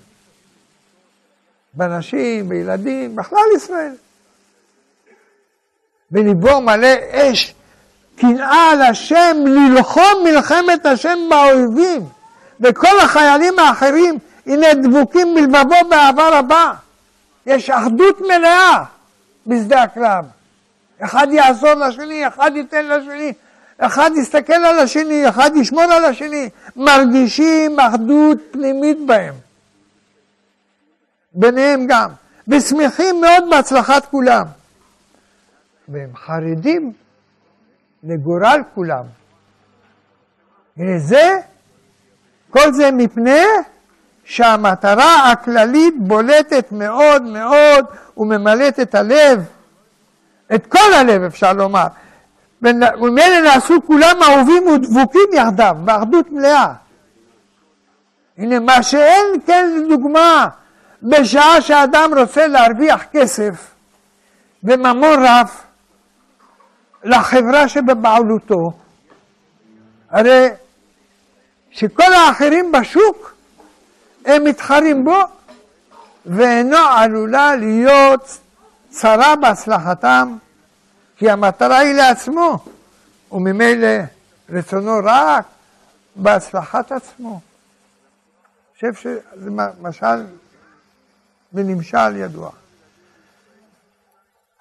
בנשים, 1.74 2.48
בילדים, 2.48 3.16
בכלל 3.16 3.44
ישראל. 3.56 3.92
וליבו 6.12 6.60
מלא 6.60 6.96
אש, 7.12 7.54
קנאה 8.16 8.70
על 8.70 8.82
השם, 8.82 9.36
ללחום 9.46 10.24
מלחמת 10.24 10.86
השם 10.86 11.18
באויבים. 11.30 12.02
וכל 12.60 13.00
החיילים 13.00 13.58
האחרים, 13.58 14.18
הנה 14.46 14.66
דבוקים 14.74 15.34
בלבבו 15.34 15.88
באהבה 15.90 16.38
רבה. 16.38 16.72
יש 17.46 17.70
אחדות 17.70 18.20
מלאה 18.20 18.84
בשדה 19.46 19.82
הקרב. 19.82 20.24
אחד 21.00 21.26
יעזור 21.30 21.74
לשני, 21.74 22.28
אחד 22.28 22.50
ייתן 22.54 22.86
לשני, 22.86 23.32
אחד 23.78 24.10
יסתכל 24.16 24.52
על 24.52 24.78
השני, 24.78 25.28
אחד 25.28 25.50
ישמור 25.56 25.82
על 25.82 26.04
השני. 26.04 26.48
מרגישים 26.76 27.80
אחדות 27.80 28.38
פנימית 28.50 28.98
בהם. 29.06 29.34
ביניהם 31.32 31.86
גם. 31.86 32.10
ושמחים 32.48 33.20
מאוד 33.20 33.44
בהצלחת 33.50 34.06
כולם. 34.06 34.46
והם 35.88 36.10
חרדים 36.16 36.92
לגורל 38.02 38.60
כולם. 38.74 39.04
הנה 40.76 40.98
זה, 40.98 41.38
כל 42.50 42.72
זה 42.72 42.90
מפני 42.90 43.44
שהמטרה 44.24 45.30
הכללית 45.30 45.94
בולטת 45.98 46.66
מאוד 46.72 47.22
מאוד 47.22 47.84
וממלאת 48.16 48.80
את 48.80 48.94
הלב, 48.94 49.44
את 50.54 50.66
כל 50.66 50.94
הלב 50.94 51.22
אפשר 51.22 51.52
לומר. 51.52 51.86
וממילא 52.62 53.40
נעשו 53.44 53.74
כולם 53.86 54.22
אהובים 54.22 54.66
ודבוקים 54.66 55.28
יחדיו, 55.32 55.76
באחדות 55.84 56.32
מלאה. 56.32 56.72
הנה 58.38 58.60
מה 58.60 58.82
שאין 58.82 59.26
כן 59.46 59.70
לדוגמה 59.76 60.48
בשעה 61.02 61.60
שאדם 61.60 62.18
רוצה 62.18 62.46
להרוויח 62.46 63.02
כסף 63.12 63.70
וממון 64.64 65.24
רב 65.24 65.50
לחברה 67.04 67.68
שבבעלותו, 67.68 68.72
הרי 70.10 70.48
שכל 71.70 72.12
האחרים 72.12 72.72
בשוק 72.72 73.31
הם 74.24 74.44
מתחרים 74.44 75.04
בו 75.04 75.18
ואינו 76.26 76.76
עלולה 76.76 77.56
להיות 77.56 78.38
צרה 78.90 79.36
בהצלחתם 79.36 80.36
כי 81.16 81.30
המטרה 81.30 81.78
היא 81.78 81.94
לעצמו 81.94 82.64
וממילא 83.32 83.88
רצונו 84.50 85.00
רק 85.04 85.44
בהצלחת 86.16 86.92
עצמו. 86.92 87.40
אני 88.82 88.90
חושב 88.90 88.94
שזה 88.94 89.50
משל 89.80 90.24
ונמשל 91.52 92.16
ידוע. 92.16 92.50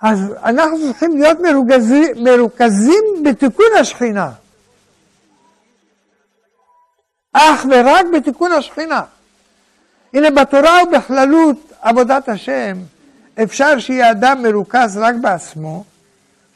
אז 0.02 0.20
אנחנו 0.44 0.78
צריכים 0.78 1.18
להיות 1.18 1.38
מרוכזים, 1.40 2.24
מרוכזים 2.24 3.04
בתיקון 3.26 3.66
השכינה. 3.80 4.32
אך 7.34 7.66
ורק 7.72 8.06
בתיקון 8.18 8.52
השכינה. 8.52 9.02
הנה 10.14 10.32
בתורה 10.32 10.84
ובכללות 10.84 11.74
עבודת 11.82 12.30
השם, 12.30 12.78
אפשר 13.44 13.80
שיהיה 13.80 14.12
אדם 14.12 14.44
מרוכז 14.44 14.98
רק 14.98 15.16
בעצמו, 15.22 15.84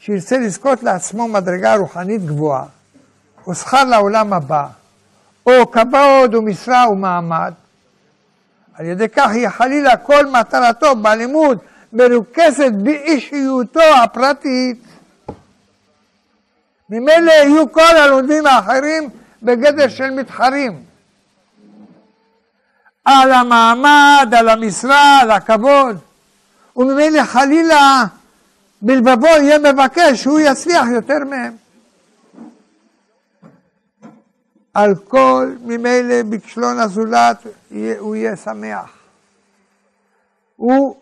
שירצה 0.00 0.38
לזכות 0.38 0.82
לעצמו 0.82 1.28
מדרגה 1.28 1.76
רוחנית 1.76 2.24
גבוהה, 2.26 2.64
או 3.46 3.54
שכר 3.54 3.84
לעולם 3.84 4.32
הבא, 4.32 4.66
או 5.46 5.70
כבוד 5.70 6.34
ומשרה 6.34 6.90
ומעמד, 6.90 7.52
על 8.74 8.86
ידי 8.86 9.08
כך 9.08 9.30
היא 9.30 9.48
חלילה 9.48 9.96
כל 9.96 10.26
מטרתו 10.26 10.96
בלימוד 10.96 11.58
מרוכזת 11.92 12.72
באישיותו 12.72 13.80
הפרטית. 14.04 14.82
ממילא 16.90 17.32
יהיו 17.32 17.72
כל 17.72 17.96
הלומדים 17.96 18.46
האחרים 18.46 19.08
בגדר 19.42 19.88
של 19.88 20.10
מתחרים. 20.10 20.85
על 23.06 23.32
המעמד, 23.32 24.34
על 24.36 24.48
המשרה, 24.48 25.18
על 25.20 25.30
הכבוד. 25.30 25.98
וממילא 26.76 27.24
חלילה 27.24 28.04
בלבבו 28.82 29.26
יהיה 29.26 29.58
מבקש 29.58 30.22
שהוא 30.22 30.40
יצליח 30.40 30.86
יותר 30.94 31.18
מהם. 31.30 31.52
על 34.74 34.94
כל 35.08 35.52
ממילא 35.64 36.22
בכשלון 36.28 36.78
הזולת 36.78 37.46
הוא 37.98 38.16
יהיה 38.16 38.36
שמח. 38.36 38.90
הוא, 40.56 40.96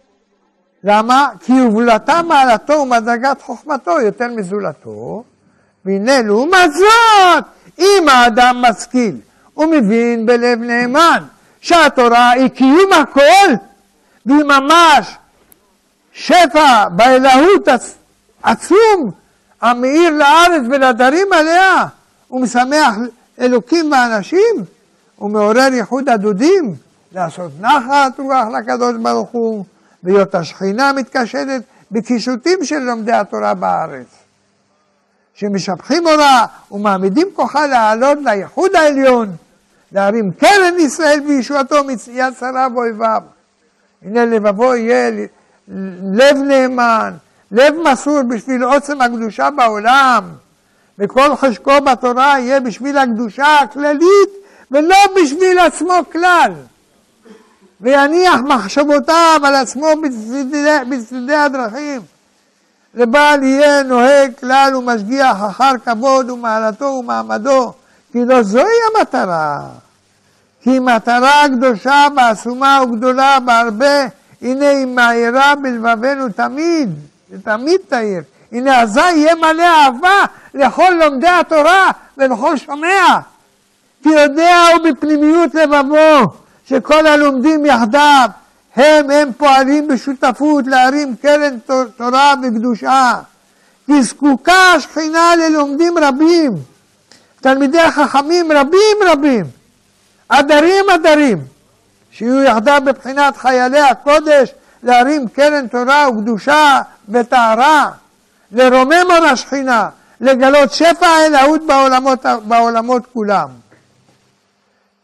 למה? 0.85 1.29
כי 1.41 1.53
הובלתה 1.53 2.23
מעלתו 2.23 2.73
ומדרגת 2.73 3.43
חוכמתו 3.43 4.01
יותר 4.01 4.29
מזולתו, 4.29 5.25
והנה 5.85 6.23
לעומת 6.23 6.73
זאת, 6.73 7.45
אם 7.79 8.09
האדם 8.09 8.63
משכיל 8.63 9.17
ומבין 9.57 10.27
בלב 10.27 10.59
נאמן 10.59 11.25
שהתורה 11.65 12.31
היא 12.31 12.49
קיום 12.49 12.93
הכל, 12.93 13.55
והיא 14.27 14.45
ממש 14.45 15.17
שפע 16.13 16.89
באלוהות 16.89 17.69
עצום 18.43 19.11
המאיר 19.61 20.11
לארץ 20.11 20.63
ולדרים 20.71 21.33
עליה, 21.33 21.87
ומשמח 22.31 22.95
אלוקים 23.41 23.93
ואנשים, 23.93 24.65
ומעורר 25.19 25.73
ייחוד 25.73 26.09
הדודים, 26.09 26.75
לעשות 27.13 27.51
נחת 27.61 28.19
רוח 28.19 28.47
לקדוש 28.59 28.95
ברוך 29.03 29.31
הוא, 29.31 29.65
והיות 30.03 30.35
השכינה 30.35 30.93
מתקשטת 30.93 31.63
בקישוטים 31.91 32.65
של 32.65 32.79
לומדי 32.79 33.13
התורה 33.13 33.55
בארץ. 33.55 34.07
שמשבחים 35.35 36.07
אורה 36.07 36.47
ומעמידים 36.71 37.29
כוחה 37.35 37.67
לעלות 37.67 38.19
לייחוד 38.25 38.77
העליון, 38.77 39.37
להרים 39.95 40.33
קרן 40.33 40.79
ישראל 40.79 41.21
וישועתו 41.27 41.85
מיד 41.85 42.35
שריו 42.41 42.71
ואויביו. 42.75 43.23
הנה 44.03 44.25
לבבו 44.25 44.75
יהיה 44.75 45.11
לב 46.13 46.37
נאמן, 46.37 47.13
לב 47.53 47.75
מסור 47.91 48.23
בשביל 48.23 48.65
עוצם 48.65 49.01
הקדושה 49.01 49.51
בעולם. 49.51 50.25
וכל 50.99 51.37
חשקו 51.37 51.81
בתורה 51.81 52.41
יהיה 52.41 52.61
בשביל 52.61 52.99
הקדושה 52.99 53.59
הכללית 53.59 54.31
ולא 54.71 54.97
בשביל 55.17 55.59
עצמו 55.59 55.95
כלל. 56.13 56.53
ויניח 57.81 58.41
מחשבותיו 58.41 59.41
על 59.45 59.55
עצמו 59.55 59.89
בצדדי, 60.91 61.35
הדרכים. 61.35 62.01
לבעל 62.95 63.43
יהיה 63.43 63.83
נוהג 63.83 64.33
כלל 64.41 64.77
ומשגיח 64.77 65.37
אחר 65.51 65.73
כבוד 65.85 66.31
ומעלתו 66.31 66.85
ומעמדו, 66.85 67.73
כי 68.13 68.25
לא 68.25 68.43
זוהי 68.43 68.77
המטרה. 68.97 69.61
כי 70.65 70.79
מטרה 70.79 71.43
קדושה 71.49 72.07
ועצומה 72.17 72.81
וגדולה 72.83 73.39
בהרבה, 73.41 74.07
הנה 74.43 74.69
היא 74.69 74.87
מאירה 74.87 75.55
בלבבנו 75.55 76.29
תמיד, 76.29 76.91
ותמיד 77.31 77.81
תאיר. 77.89 78.23
הנה 78.53 78.83
אזי 78.83 79.01
יהיה 79.01 79.35
מלא 79.35 79.63
אהבה 79.63 80.25
לכל 80.55 80.91
לומדי 81.01 81.29
התורה 81.29 81.91
ולכל 82.19 82.57
שומע. 82.57 83.19
כי 84.03 84.09
יודע 84.09 84.67
הוא 84.73 84.91
בפנימיות 84.91 85.55
לבבו 85.55 86.33
שכל 86.67 87.07
הלומדים 87.07 87.67
יחדיו 87.67 88.29
הם 88.77 89.11
הם 89.11 89.33
פועלים 89.37 89.89
בשותפות 89.89 90.67
להרים 90.67 91.15
קרן 91.23 91.59
תורה 91.97 92.35
וקדושה. 92.43 93.13
כי 93.87 94.03
זקוקה 94.03 94.73
השכינה 94.77 95.37
ללומדים 95.37 95.99
רבים, 95.99 96.53
תלמידי 97.41 97.91
חכמים 97.91 98.53
רבים 98.53 98.97
רבים, 99.07 99.45
עדרים 100.29 100.85
עדרים, 100.95 101.39
שיהיו 102.11 102.43
יחדיו 102.43 102.83
בבחינת 102.87 103.37
חיילי 103.37 103.81
הקודש 103.81 104.55
להרים 104.83 105.29
קרן 105.29 105.67
תורה 105.67 106.09
וקדושה 106.11 106.81
וטהרה. 107.09 107.91
לרומם 108.53 109.11
על 109.11 109.25
השכינה, 109.25 109.89
לגלות 110.21 110.73
שפע 110.73 111.07
האלוהות 111.07 111.67
בעולמות, 111.67 112.27
בעולמות 112.45 113.03
כולם. 113.13 113.49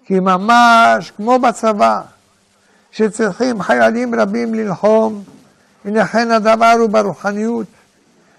כי 0.05 0.21
ממש 0.21 1.13
כמו 1.17 1.39
בצבא, 1.39 2.01
שצריכים 2.93 3.63
חיילים 3.63 4.15
רבים 4.15 4.55
ללחום, 4.55 5.23
הנה 5.85 6.07
כן 6.07 6.31
הדבר 6.31 6.75
הוא 6.79 6.89
ברוחניות, 6.89 7.67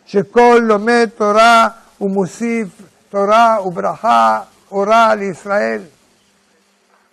שכל 0.05 0.59
לומד 0.63 1.09
תורה 1.17 1.67
ומוסיף 2.01 2.67
תורה 3.09 3.57
וברכה, 3.65 4.39
אורה 4.71 5.15
לישראל. 5.15 5.81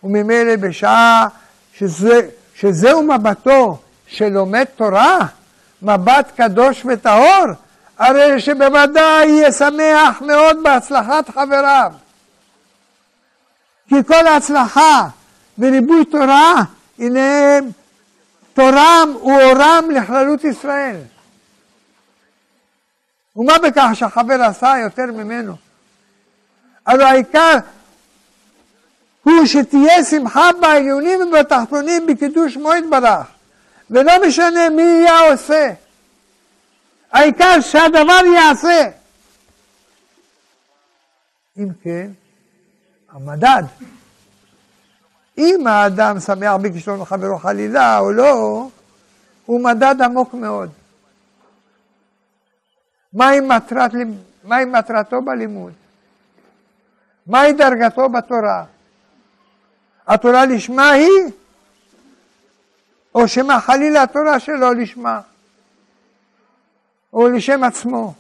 וממילא 0.04 0.56
בשעה 0.56 1.28
שזה, 1.74 2.28
שזהו 2.54 3.02
מבטו 3.02 3.78
של 4.06 4.28
לומד 4.28 4.64
תורה, 4.64 5.18
מבט 5.82 6.32
קדוש 6.36 6.82
וטהור, 6.84 7.46
הרי 7.98 8.40
שבוודאי 8.40 9.26
יהיה 9.26 9.52
שמח 9.52 10.20
מאוד 10.20 10.56
בהצלחת 10.62 11.30
חבריו. 11.30 11.92
כי 13.88 13.94
כל 14.06 14.26
ההצלחה 14.26 15.08
וריבוי 15.58 16.04
תורה, 16.04 16.54
הנה 16.98 17.58
תורם 18.54 19.08
ואורם 19.22 19.84
לכללות 19.90 20.44
ישראל. 20.44 20.96
ומה 23.36 23.58
בכך 23.58 23.90
שהחבר 23.94 24.42
עשה 24.42 24.74
יותר 24.82 25.06
ממנו? 25.06 25.56
הלוא 26.86 27.04
העיקר 27.04 27.54
הוא 29.28 29.46
שתהיה 29.46 30.04
שמחה 30.04 30.50
בעליונים 30.60 31.20
ובתחתונים 31.20 32.06
בקידוש 32.06 32.56
מועד 32.56 32.84
ברך, 32.90 33.26
ולא 33.90 34.12
משנה 34.26 34.70
מי 34.70 34.82
יהיה 34.82 35.32
עושה. 35.32 35.72
העיקר 37.12 37.60
שהדבר 37.60 38.20
ייעשה. 38.34 38.90
אם 41.58 41.68
כן, 41.82 42.10
המדד, 43.12 43.62
אם 45.38 45.66
האדם 45.66 46.20
שמח 46.20 46.54
בכישלון 46.62 47.04
חברו 47.04 47.38
חלילה 47.38 47.98
או 47.98 48.12
לא, 48.12 48.68
הוא 49.46 49.64
מדד 49.64 49.94
עמוק 50.04 50.34
מאוד. 50.34 50.70
מהי, 53.12 53.40
מטרת, 53.40 53.90
מהי 54.44 54.64
מטרתו 54.64 55.22
בלימוד? 55.22 55.72
מהי 57.26 57.52
דרגתו 57.52 58.08
בתורה? 58.08 58.64
התורה 60.08 60.44
לשמה 60.44 60.90
היא, 60.90 61.24
או 63.14 63.28
שמא 63.28 63.60
חלילה 63.60 64.02
התורה 64.02 64.40
שלו 64.40 64.72
לשמה, 64.72 65.20
או 67.12 67.28
לשם 67.28 67.64
עצמו. 67.64 68.14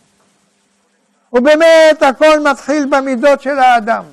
ובאמת 1.32 2.02
הכל 2.02 2.40
מתחיל 2.40 2.86
במידות 2.90 3.40
של 3.40 3.58
האדם. 3.58 4.04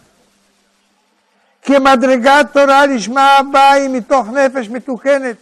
כי 1.62 1.80
מדרגת 1.80 2.46
תורה 2.54 2.86
לשמה 2.86 3.40
באה 3.52 3.72
היא 3.72 3.90
מתוך 3.90 4.28
נפש 4.28 4.70
מתוקנת, 4.70 5.36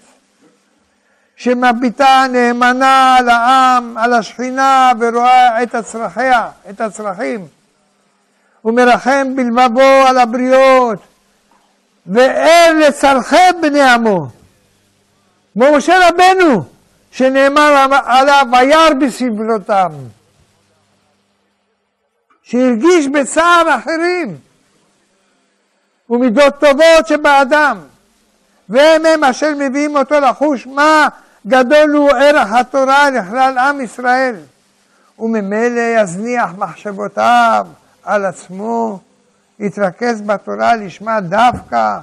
שמביטה 1.35 2.25
נאמנה 2.31 3.15
על 3.15 3.29
העם, 3.29 3.97
על 3.97 4.13
השכינה, 4.13 4.91
ורואה 4.99 5.63
את 5.63 5.75
הצרכיה, 5.75 6.49
את 6.69 6.81
הצרכים, 6.81 7.47
ומרחם 8.65 9.35
בלבבו 9.35 10.07
על 10.07 10.17
הבריות, 10.17 10.99
ואין 12.07 12.79
לצרכי 12.79 13.35
בני 13.61 13.81
עמו. 13.81 14.27
כמו 15.53 15.65
משה 15.77 16.09
רבנו, 16.09 16.63
שנאמר 17.11 17.87
עליו, 18.05 18.45
וירא 18.51 18.93
בסבלותם. 18.93 19.91
שהרגיש 22.43 23.07
בצער 23.07 23.75
אחרים, 23.77 24.37
ומידות 26.09 26.53
טובות 26.59 27.07
שבאדם, 27.07 27.77
והם 28.69 29.05
הם 29.05 29.23
אשר 29.23 29.51
מביאים 29.59 29.95
אותו 29.95 30.19
לחוש 30.19 30.67
מה 30.67 31.07
גדול 31.47 31.91
הוא 31.91 32.11
ערך 32.11 32.51
התורה 32.51 33.09
לכלל 33.09 33.57
עם 33.57 33.81
ישראל, 33.81 34.35
וממילא 35.19 35.81
יזניח 35.81 36.49
מחשבותיו 36.57 37.67
על 38.03 38.25
עצמו 38.25 38.99
יתרכז 39.63 40.21
בתורה 40.21 40.75
לשמה 40.75 41.21
דווקא 41.21 41.99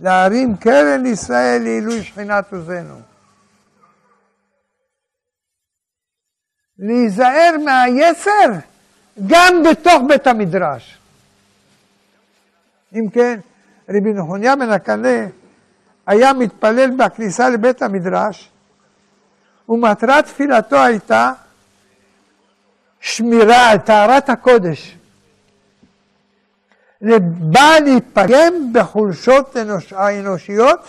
להרים 0.00 0.56
קרן 0.56 1.06
ישראל 1.06 1.62
לעילוי 1.62 2.02
שכינת 2.02 2.52
עוזנו. 2.52 3.00
להיזהר 6.78 7.56
מהיצר 7.64 8.50
גם 9.26 9.62
בתוך 9.70 10.02
בית 10.08 10.26
המדרש. 10.26 10.98
אם 12.92 13.08
כן, 13.12 13.40
רבי 13.88 14.12
נחוניה 14.12 14.56
בן 14.56 14.70
הקנה 14.70 15.26
היה 16.06 16.32
מתפלל 16.32 16.90
בכניסה 16.90 17.48
לבית 17.48 17.82
המדרש, 17.82 18.50
ומטרת 19.68 20.24
תפילתו 20.24 20.76
הייתה 20.76 21.32
שמירה 23.00 23.70
על 23.70 23.78
טהרת 23.78 24.28
הקודש. 24.28 24.96
בא 27.38 27.78
להתפגם 27.84 28.72
בחולשות 28.72 29.56
האנושיות, 29.96 30.80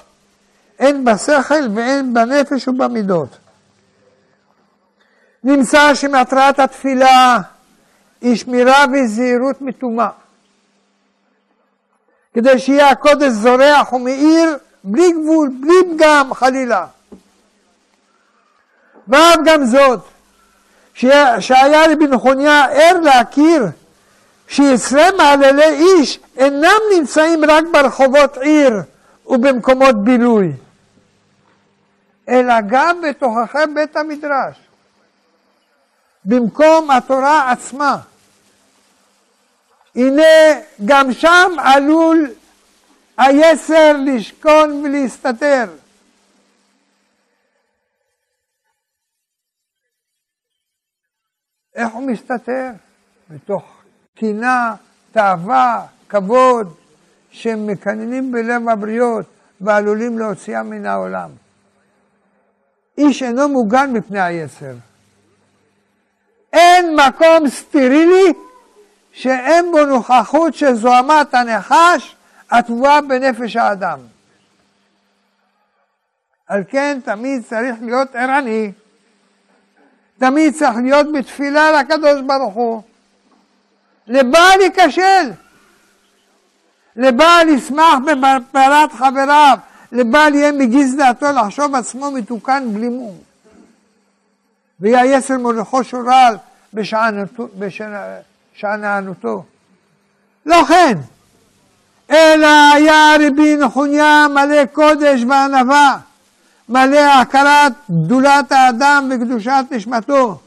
הן 0.79 1.05
בשכל 1.05 1.67
והן 1.75 2.13
בנפש 2.13 2.67
ובמידות. 2.67 3.37
נמצא 5.43 5.93
שמטרת 5.95 6.59
התפילה 6.59 7.39
היא 8.21 8.35
שמירה 8.35 8.85
וזהירות 8.93 9.61
מטומאה. 9.61 10.09
כדי 12.33 12.59
שיהיה 12.59 12.89
הקודש 12.89 13.31
זורח 13.31 13.93
ומאיר 13.93 14.57
בלי 14.83 15.11
גבול, 15.11 15.49
בלי 15.61 15.95
פגם 15.95 16.33
חלילה. 16.33 16.85
ואף 19.07 19.35
גם 19.45 19.65
זאת, 19.65 19.99
שהיה 20.93 21.91
רבי 21.91 22.07
נחוניה 22.07 22.65
ער 22.65 22.99
להכיר 22.99 23.65
שיצרי 24.47 25.11
מעללי 25.17 25.69
איש 25.69 26.19
אינם 26.37 26.79
נמצאים 26.97 27.45
רק 27.45 27.63
ברחובות 27.71 28.37
עיר 28.37 28.73
ובמקומות 29.25 30.03
בילוי, 30.03 30.53
אלא 32.29 32.53
גם 32.69 33.01
בתוככי 33.01 33.57
בית 33.75 33.95
המדרש, 33.95 34.55
במקום 36.25 36.91
התורה 36.91 37.51
עצמה. 37.51 37.97
הנה, 39.95 40.23
גם 40.85 41.13
שם 41.13 41.51
עלול 41.57 42.33
היסר 43.17 43.93
לשכון 44.05 44.85
ולהסתתר. 44.85 45.65
איך 51.75 51.93
הוא 51.93 52.07
מסתתר? 52.11 52.69
בתוך 53.29 53.74
טינה, 54.17 54.75
תאווה, 55.11 55.85
כבוד, 56.09 56.73
שהם 57.31 57.67
מקננים 57.67 58.31
בלב 58.31 58.69
הבריות 58.69 59.25
ועלולים 59.61 60.19
להוציאם 60.19 60.69
מן 60.69 60.85
העולם. 60.85 61.29
איש 62.97 63.23
אינו 63.23 63.49
מוגן 63.49 63.93
מפני 63.93 64.21
היצר. 64.21 64.73
אין 66.53 66.95
מקום 66.95 67.49
סטרילי 67.49 68.33
שאין 69.11 69.71
בו 69.71 69.85
נוכחות 69.85 70.53
של 70.53 70.75
זוהמת 70.75 71.33
הנחש 71.33 72.15
הטבועה 72.51 73.01
בנפש 73.01 73.55
האדם. 73.55 73.99
על 76.47 76.63
כן 76.69 76.99
תמיד 77.05 77.43
צריך 77.49 77.75
להיות 77.81 78.15
ערני, 78.15 78.71
תמיד 80.17 80.53
צריך 80.53 80.75
להיות 80.83 81.07
בתפילה 81.13 81.71
לקדוש 81.71 82.21
ברוך 82.21 82.53
הוא. 82.53 82.81
לבעל 84.07 84.61
ייכשל, 84.61 85.31
לבעל 86.95 87.49
ישמח 87.49 87.95
בפעלת 88.05 88.93
חבריו, 88.93 89.57
לבעל 89.91 90.35
יהיה 90.35 90.51
מגיז 90.51 90.95
דעתו 90.95 91.25
לחשוב 91.31 91.75
עצמו 91.75 92.11
מתוקן 92.11 92.73
בלי 92.73 92.89
מום. 92.89 93.17
ויהיה 94.79 95.17
יסר 95.17 95.37
מולכו 95.37 95.83
שולל 95.83 96.35
בשאננותו. 98.53 99.43
לא 100.45 100.63
כן, 100.67 100.97
אלא 102.09 102.47
היה 102.73 103.15
רבי 103.19 103.57
נחוניה 103.57 104.27
מלא 104.27 104.65
קודש 104.65 105.23
וענווה, 105.29 105.97
מלא 106.69 106.99
הכרת 106.99 107.73
גדולת 107.91 108.51
האדם 108.51 109.11
וקדושת 109.11 109.65
נשמתו, 109.71 110.39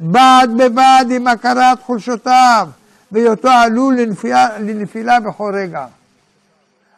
בד 0.00 0.48
בבד 0.56 1.04
עם 1.10 1.26
הכרת 1.26 1.82
חולשותיו, 1.82 2.68
בהיותו 3.14 3.48
עלול 3.48 4.00
לנפילה, 4.00 4.48
לנפילה 4.58 5.20
בכל 5.20 5.52
רגע. 5.54 5.86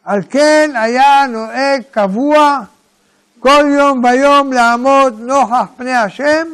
על 0.03 0.21
כן 0.29 0.71
היה 0.75 1.25
נוהג 1.29 1.81
קבוע 1.91 2.59
כל 3.39 3.65
יום 3.77 4.03
ויום 4.03 4.53
לעמוד 4.53 5.19
נוכח 5.19 5.65
פני 5.77 5.93
השם 5.93 6.47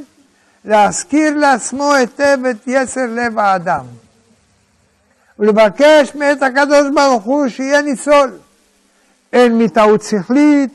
להזכיר 0.66 1.38
לעצמו 1.38 1.93
היטב 1.93 2.38
את 2.51 2.57
יצר 2.68 3.05
לב 3.09 3.39
האדם, 3.39 3.86
ולבקש 5.39 6.16
מאת 6.16 6.43
הקדוש 6.43 6.88
ברוך 6.95 7.24
הוא 7.24 7.47
שיהיה 7.47 7.82
ניצול, 7.82 8.32
הן 9.34 9.57
מטעות 9.57 10.03
שכלית, 10.03 10.72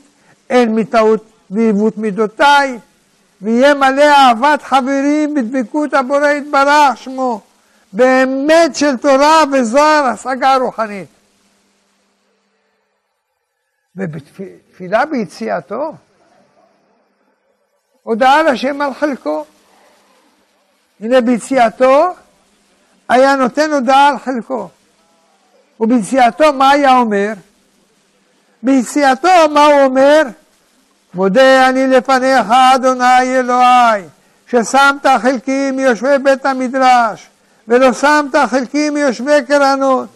הן 0.49 0.75
מטעות 0.75 1.25
ועיוות 1.49 1.97
מידותיי, 1.97 2.79
ויהיה 3.41 3.73
מלא 3.73 4.03
אהבת 4.03 4.61
חברים 4.61 5.33
בדבקות 5.33 5.93
הבורא 5.93 6.29
יתברך 6.29 6.97
שמו, 6.97 7.41
באמת 7.93 8.75
של 8.75 8.97
תורה 8.97 9.43
וזוהר 9.53 10.05
השגה 10.05 10.55
רוחנית. 10.55 11.07
ובתפילה 13.95 15.05
ביציאתו, 15.05 15.93
הודעה 18.03 18.43
לשם 18.43 18.81
על 18.81 18.93
חלקו. 18.93 19.45
הנה 20.99 21.21
ביציאתו 21.21 22.13
היה 23.09 23.35
נותן 23.35 23.71
הודעה 23.73 24.07
על 24.07 24.19
חלקו. 24.19 24.69
וביציאתו 25.79 26.53
מה 26.53 26.69
היה 26.69 26.97
אומר? 26.97 27.33
ביציאתו 28.63 29.49
מה 29.53 29.65
הוא 29.65 29.81
אומר? 29.81 30.21
מודה 31.13 31.69
אני 31.69 31.87
לפניך 31.87 32.47
אדוני 32.75 33.39
אלוהי 33.39 34.03
ששמת 34.47 35.05
חלקי 35.21 35.71
מיושבי 35.71 36.17
בית 36.23 36.45
המדרש 36.45 37.29
ולא 37.69 37.93
שמת 37.93 38.35
חלקי 38.49 38.89
מיושבי 38.89 39.45
קרנות 39.47 40.07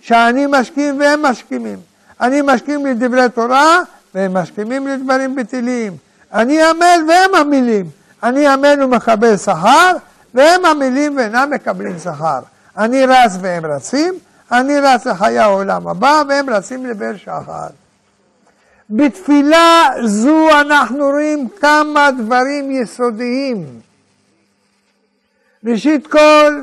שאני 0.00 0.46
משכים 0.48 1.00
והם 1.00 1.22
משכימים. 1.22 1.78
אני 2.20 2.42
משכים 2.42 2.86
לדברי 2.86 3.28
תורה 3.34 3.80
והם 4.14 4.34
משכימים 4.34 4.86
לדברים 4.86 5.36
בטילים. 5.36 5.96
אני 6.32 6.62
עמל 6.62 7.00
והם 7.08 7.34
עמלים. 7.34 7.86
אני 8.22 8.46
עמל 8.46 8.82
ומקבל 8.82 9.36
שכר 9.36 9.92
והם 10.34 10.64
עמלים 10.64 11.16
ואינם 11.16 11.50
מקבלים 11.50 11.98
שכר. 11.98 12.40
אני 12.76 13.06
רץ 13.06 13.32
והם 13.40 13.66
רצים 13.66 14.14
אני 14.52 14.80
רץ 14.80 15.06
לחיי 15.06 15.38
העולם 15.38 15.88
הבא 15.88 16.22
והם 16.28 16.50
רצים 16.50 16.86
לבאר 16.86 17.16
שחר. 17.16 17.66
בתפילה 18.90 19.88
זו 20.04 20.60
אנחנו 20.60 21.04
רואים 21.04 21.48
כמה 21.60 22.10
דברים 22.10 22.70
יסודיים. 22.70 23.66
ראשית 25.64 26.06
כל, 26.06 26.60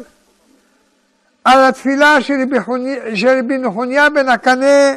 על 1.47 1.63
התפילה 1.63 2.17
של 3.15 3.39
רבי 3.39 3.57
נחוניה 3.57 4.09
בן 4.09 4.29
הקנה, 4.29 4.93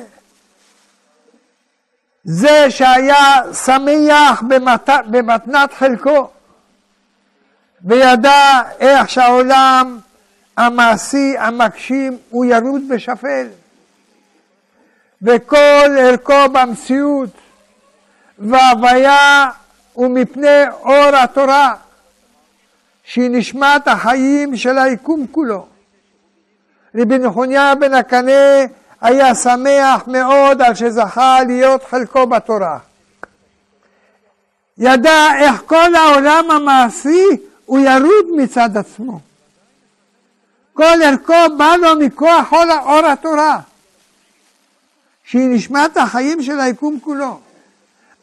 זה 2.24 2.70
שהיה 2.70 3.42
שמח 3.64 4.42
במת... 4.48 4.90
במתנת 5.10 5.72
חלקו, 5.72 6.30
וידע 7.84 8.62
איך 8.80 9.10
שהעולם 9.10 9.98
המעשי 10.56 11.34
המגשים 11.38 12.18
הוא 12.30 12.44
ירוד 12.44 12.82
בשפל. 12.88 13.46
וכל 15.22 15.96
ערכו 15.98 16.48
במציאות 16.52 17.30
והוויה 18.38 19.50
הוא 19.92 20.08
מפני 20.08 20.68
אור 20.82 21.16
התורה, 21.16 21.74
שהיא 23.04 23.30
נשמת 23.30 23.88
החיים 23.88 24.56
של 24.56 24.78
היקום 24.78 25.26
כולו. 25.30 25.69
רבי 26.94 27.18
נחוניה 27.18 27.74
בן 27.74 27.94
הקנה 27.94 28.64
היה 29.00 29.34
שמח 29.34 30.02
מאוד 30.06 30.62
על 30.62 30.74
שזכה 30.74 31.38
להיות 31.46 31.84
חלקו 31.90 32.26
בתורה. 32.26 32.78
ידע 34.78 35.26
איך 35.38 35.62
כל 35.66 35.94
העולם 35.94 36.50
המעשי 36.50 37.26
הוא 37.66 37.78
ירוד 37.78 38.26
מצד 38.36 38.76
עצמו. 38.76 39.20
כל 40.72 41.02
ערכו 41.04 41.56
בא 41.58 41.76
לו 41.76 41.96
מכוח 42.00 42.52
אור 42.52 43.06
התורה. 43.06 43.60
שהיא 45.24 45.48
נשמת 45.54 45.96
החיים 45.96 46.42
של 46.42 46.60
היקום 46.60 46.98
כולו. 47.00 47.40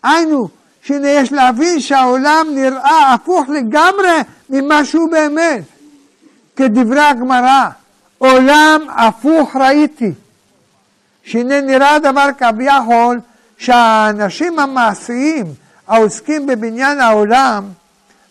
היינו, 0.04 0.50
שיש 0.84 1.32
להבין 1.32 1.80
שהעולם 1.80 2.48
נראה 2.52 3.14
הפוך 3.14 3.50
לגמרי 3.50 4.18
ממה 4.50 4.86
שהוא 4.86 5.12
באמת. 5.12 5.64
כדברי 6.56 7.02
הגמרא, 7.02 7.70
עולם 8.18 8.82
הפוך 8.98 9.56
ראיתי. 9.56 10.14
שהנה 11.24 11.62
נראה 11.62 12.00
דבר 12.00 12.28
כביכול 12.38 13.20
שהאנשים 13.58 14.60
המעשיים 14.60 15.46
העוסקים 15.88 16.48
בבניין 16.48 17.00
העולם, 17.00 17.70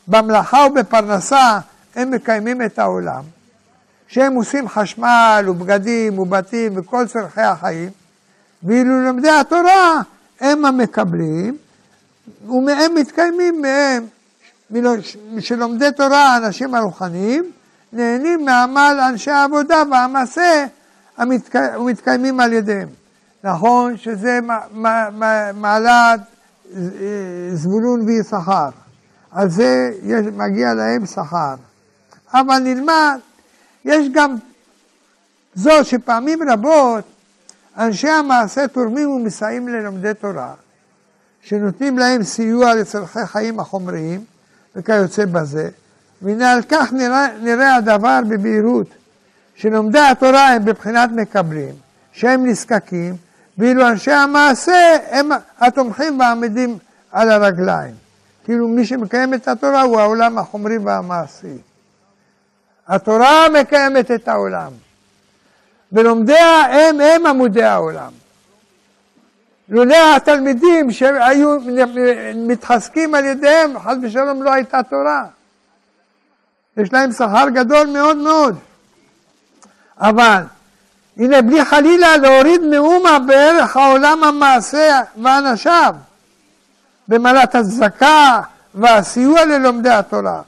במלאכה 0.09 0.67
ובפרנסה, 0.71 1.59
הם 1.95 2.11
מקיימים 2.11 2.63
את 2.63 2.79
העולם. 2.79 3.23
שהם 4.09 4.35
עושים 4.35 4.69
חשמל 4.69 5.45
ובגדים 5.49 6.19
ובתים 6.19 6.73
וכל 6.77 7.07
צורכי 7.07 7.41
החיים, 7.41 7.91
ואילו 8.63 9.05
לומדי 9.05 9.31
התורה 9.31 10.01
הם 10.41 10.65
המקבלים, 10.65 11.57
ומהם 12.49 12.95
מתקיימים 12.95 13.63
מהם, 13.63 14.07
שלומדי 15.41 15.89
תורה, 15.97 16.35
האנשים 16.35 16.75
הרוחניים, 16.75 17.51
נהנים 17.93 18.45
מעמל 18.45 18.99
אנשי 19.09 19.31
העבודה 19.31 19.83
והמעשה 19.91 20.67
המתקיימים 21.17 22.41
על 22.41 22.53
ידיהם. 22.53 22.89
נכון 23.45 23.97
שזה 23.97 24.39
מעלת 25.55 26.21
זבולון 27.53 28.01
ויששכר, 28.07 28.69
על 29.31 29.51
זה 29.51 29.91
יש, 30.03 30.27
מגיע 30.37 30.75
להם 30.75 31.07
שכר. 31.07 31.55
אבל 32.33 32.59
נלמד, 32.59 33.19
יש 33.85 34.09
גם 34.15 34.37
זאת 35.55 35.87
שפעמים 35.87 36.39
רבות 36.51 37.05
אנשי 37.79 38.09
המעשה 38.09 38.69
תורמים 38.69 39.11
ומסייעים 39.11 39.69
ללומדי 39.69 40.15
תורה, 40.21 40.55
שנותנים 41.43 41.99
להם 41.99 42.23
סיוע 42.23 42.75
לצורכי 42.75 43.27
חיים 43.27 43.61
החומריים 43.61 44.25
וכיוצא 44.77 45.25
בזה, 45.25 45.69
והנה 46.23 46.53
על 46.53 46.63
כך 46.63 46.93
נראה, 46.93 47.29
נראה 47.43 47.77
הדבר 47.77 48.21
בבהירות, 48.29 48.87
שלומדי 49.55 49.99
התורה 49.99 50.49
הם 50.49 50.65
בבחינת 50.65 51.11
מקבלים, 51.13 51.75
שהם 52.13 52.47
נזקקים, 52.47 53.17
ואילו 53.59 53.89
אנשי 53.89 54.13
המעשה 54.13 54.97
הם 55.11 55.31
התומכים 55.59 56.21
והעמידים 56.21 56.79
על 57.13 57.31
הרגליים. 57.31 57.95
כאילו 58.45 58.69
מי 58.69 58.87
שמקיים 58.87 59.35
את 59.35 59.49
התורה 59.49 59.83
הוא 59.83 60.01
העולם 60.01 60.39
החומרי 60.39 60.79
והמעשי. 60.79 61.59
התורה 62.89 63.49
מקיימת 63.61 64.11
את 64.11 64.29
העולם. 64.29 64.73
ולומדיה 65.93 66.61
הם 66.61 67.01
הם 67.01 67.27
עמודי 67.27 67.63
העולם. 67.63 68.13
לולא 69.69 70.17
התלמידים 70.17 70.91
שהיו 70.91 71.57
מתחזקים 72.35 73.15
על 73.15 73.25
ידיהם, 73.25 73.79
חס 73.79 73.95
ושלום 74.03 74.43
לא 74.43 74.53
הייתה 74.53 74.83
תורה. 74.83 75.25
יש 76.77 76.93
להם 76.93 77.13
שכר 77.13 77.49
גדול 77.49 77.87
מאוד 77.87 78.17
מאוד. 78.17 78.57
אבל 80.01 80.43
הנה 81.17 81.43
בלי 81.43 81.65
חלילה 81.65 82.17
להוריד 82.17 82.61
מאומה 82.63 83.19
בערך 83.19 83.77
העולם 83.77 84.25
המעשה 84.25 85.01
ואנשיו, 85.23 85.95
במעלת 87.09 87.55
הצדקה 87.55 88.41
והסיוע 88.75 89.45
ללומדי 89.45 89.91
התורה. 89.91 90.41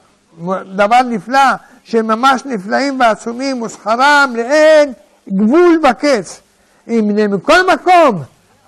דבר 0.75 1.01
נפלא, 1.01 1.39
שהם 1.83 2.07
ממש 2.07 2.45
נפלאים 2.45 2.99
ועצומים 2.99 3.61
ושכרם 3.61 4.33
לאין 4.35 4.93
גבול 5.29 5.81
וקץ. 5.89 6.41
אם 6.87 7.33
מכל 7.33 7.73
מקום, 7.73 8.23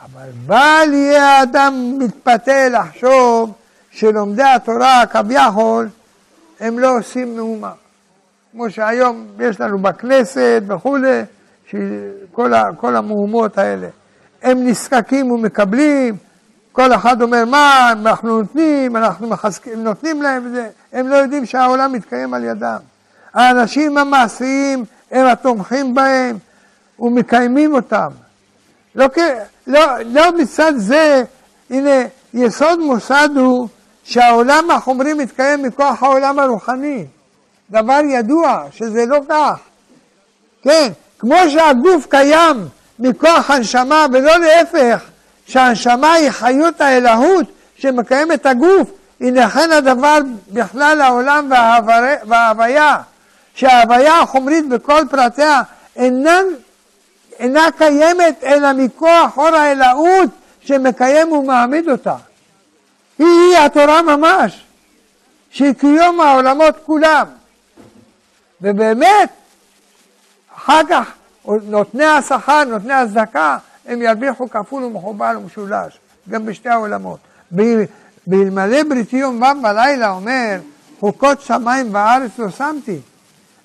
אבל 0.06 0.30
בל 0.46 0.94
יהיה 0.94 1.40
האדם 1.40 1.96
מתפתה 2.00 2.70
לחשוב 2.70 3.54
שלומדי 3.92 4.44
התורה 4.44 5.04
כביכול 5.06 5.90
הם 6.62 6.80
לא 6.80 6.98
עושים 6.98 7.36
מאומה. 7.36 7.72
כמו 8.52 8.70
שהיום 8.70 9.26
יש 9.40 9.62
לנו 9.62 9.80
בכנסת 9.80 10.64
וכולי, 10.68 11.22
כל, 12.32 12.52
כל 12.78 12.96
המהומות 12.96 13.58
האלה. 13.58 13.88
הם 14.42 14.68
נזקקים 14.68 15.32
ומקבלים, 15.32 16.16
כל 16.72 16.94
אחד 16.94 17.22
אומר 17.22 17.46
מה, 17.46 17.92
אנחנו 17.92 18.42
נותנים, 18.42 18.96
אנחנו 18.96 19.28
מחזקים, 19.28 19.84
נותנים 19.84 20.22
להם 20.22 20.48
את 20.48 20.52
זה, 20.52 20.70
הם 20.94 21.08
לא 21.08 21.16
יודעים 21.16 21.46
שהעולם 21.46 21.94
מתקיים 21.94 22.34
על 22.34 22.44
ידם. 22.44 22.78
האנשים 23.34 23.98
המעשיים 23.98 24.84
הם 25.12 25.26
התומכים 25.28 25.96
בהם, 25.96 26.38
ומקיימים 27.00 27.76
אותם. 27.76 28.10
לא, 28.96 29.06
לא, 29.68 29.82
לא 30.06 30.38
מצד 30.38 30.74
זה, 30.76 31.24
הנה, 31.70 32.06
יסוד 32.34 32.80
מוסד 32.80 33.30
הוא 33.36 33.68
שהעולם 34.04 34.72
החומרי 34.72 35.14
מתקיים 35.14 35.64
מכוח 35.64 36.04
העולם 36.04 36.40
הרוחני. 36.40 37.06
דבר 37.72 38.00
ידוע 38.10 38.64
שזה 38.72 39.06
לא 39.06 39.20
כך. 39.30 39.60
כן, 40.64 40.88
כמו 41.20 41.36
שהגוף 41.50 42.06
קיים 42.10 42.68
מכוח 43.00 43.52
הנשמה 43.52 44.06
ולא 44.14 44.38
להפך, 44.38 45.04
שהנשמה 45.46 46.14
היא 46.14 46.30
חיות 46.30 46.82
האלהות 46.82 47.46
שמקיים 47.76 48.32
את 48.32 48.46
הגוף, 48.46 48.90
הנה 49.22 49.48
הדבר 49.78 50.18
בכלל 50.48 51.02
העולם 51.02 51.52
וההוויה, 52.28 52.98
שההוויה 53.56 54.20
החומרית 54.20 54.70
בכל 54.70 55.02
פרטיה 55.10 55.62
אינן, 55.96 56.44
אינה 57.40 57.68
קיימת 57.78 58.44
אלא 58.44 58.74
מכוח 58.74 59.38
אור 59.38 59.56
האלוהות 59.56 60.30
שמקיים 60.62 61.32
ומעמיד 61.32 61.90
אותה. 61.90 62.16
היא 63.20 63.58
התורה 63.58 64.02
ממש, 64.02 64.66
שהיא 65.50 65.74
קיום 65.74 66.22
העולמות 66.22 66.76
כולם. 66.86 67.26
ובאמת, 68.62 69.30
אחר 70.56 70.82
כך 70.90 71.12
נותני 71.46 72.06
השכר, 72.06 72.64
נותני 72.64 72.94
הצדקה, 72.94 73.58
הם 73.86 74.02
ירוויחו 74.02 74.50
כפול 74.50 74.84
ומכופל 74.84 75.38
ומשולש, 75.38 76.00
גם 76.30 76.46
בשתי 76.46 76.70
העולמות. 76.70 77.20
באלמלא 78.28 78.84
בריתי 78.84 79.18
יום 79.18 79.42
ו' 79.42 79.62
בלילה 79.62 80.10
אומר, 80.10 80.58
חוקות 81.00 81.42
שמיים 81.42 81.96
וארץ 81.96 82.32
לא 82.38 82.50
שמתי. 82.50 83.00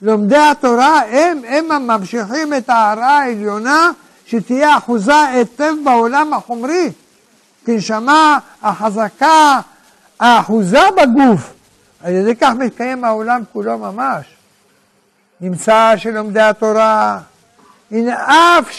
לומדי 0.03 0.37
התורה 0.37 1.01
הם, 1.01 1.43
הם 1.49 1.73
הממשיכים 1.73 2.55
את 2.55 2.69
ההערה 2.69 3.19
העליונה 3.19 3.91
שתהיה 4.27 4.77
אחוזה 4.79 5.21
היטב 5.21 5.73
בעולם 5.85 6.35
החומרי. 6.35 6.91
כנשמה 7.67 8.39
החזקה, 8.63 9.61
האחוזה 10.21 10.81
בגוף. 10.97 11.53
על 12.05 12.13
ידי 12.13 12.37
כך 12.37 12.53
מתקיים 12.59 13.05
העולם 13.05 13.43
כולו 13.53 13.79
ממש. 13.79 14.27
נמצא 15.41 15.93
שלומדי 15.97 16.41
התורה, 16.41 17.19
הנה 17.91 18.15
אף 18.25 18.71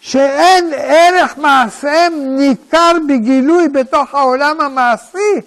שאין 0.00 0.72
ערך 0.76 1.38
מעשיהם 1.38 2.12
ניכר 2.36 2.92
בגילוי 3.08 3.68
בתוך 3.68 4.14
העולם 4.14 4.60
המעשי, 4.60 5.40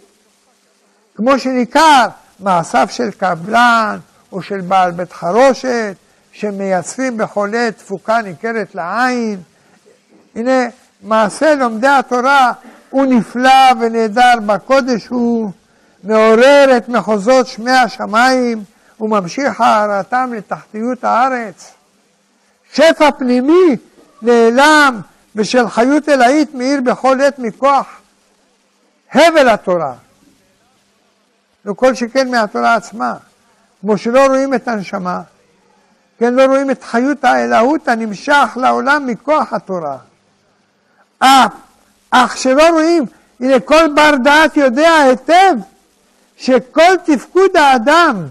כמו 1.15 1.39
שניכר 1.39 2.07
מעשיו 2.39 2.87
של 2.91 3.11
קבלן 3.11 3.99
או 4.31 4.41
של 4.41 4.61
בעל 4.61 4.91
בית 4.91 5.13
חרושת, 5.13 5.95
שמייצרים 6.31 7.17
בחולה 7.17 7.71
תפוקה 7.71 8.21
ניכרת 8.21 8.75
לעין. 8.75 9.41
הנה, 10.35 10.67
מעשה 11.01 11.55
לומדי 11.55 11.87
התורה 11.87 12.51
הוא 12.89 13.05
נפלא 13.05 13.71
ונהדר 13.79 14.33
בקודש 14.45 15.07
הוא, 15.07 15.51
מעורר 16.03 16.77
את 16.77 16.89
מחוזות 16.89 17.47
שמי 17.47 17.71
השמיים 17.71 18.63
וממשיך 18.99 19.61
הערתם 19.61 20.31
לתחתיות 20.35 21.03
הארץ. 21.03 21.71
שפע 22.73 23.11
פנימי 23.11 23.75
נעלם 24.21 24.99
ושל 25.35 25.69
חיות 25.69 26.09
אלאית 26.09 26.55
מאיר 26.55 26.81
בכל 26.81 27.21
עת 27.21 27.39
מכוח 27.39 27.87
הבל 29.13 29.49
התורה. 29.49 29.93
וכל 31.65 31.95
שכן 31.95 32.31
מהתורה 32.31 32.75
עצמה. 32.75 33.13
כמו 33.81 33.97
שלא 33.97 34.27
רואים 34.27 34.53
את 34.53 34.67
הנשמה, 34.67 35.21
כן, 36.17 36.33
לא 36.33 36.45
רואים 36.45 36.71
את 36.71 36.83
חיות 36.83 37.23
האלוהות 37.23 37.87
הנמשך 37.87 38.57
לעולם 38.61 39.07
מכוח 39.07 39.53
התורה. 39.53 39.97
אך 41.19 42.37
שלא 42.37 42.69
רואים, 42.69 43.05
הנה 43.39 43.59
כל 43.59 43.87
בר 43.95 44.15
דעת 44.23 44.57
יודע 44.57 44.95
היטב 44.95 45.53
שכל 46.37 46.97
תפקוד 47.05 47.57
האדם 47.57 48.27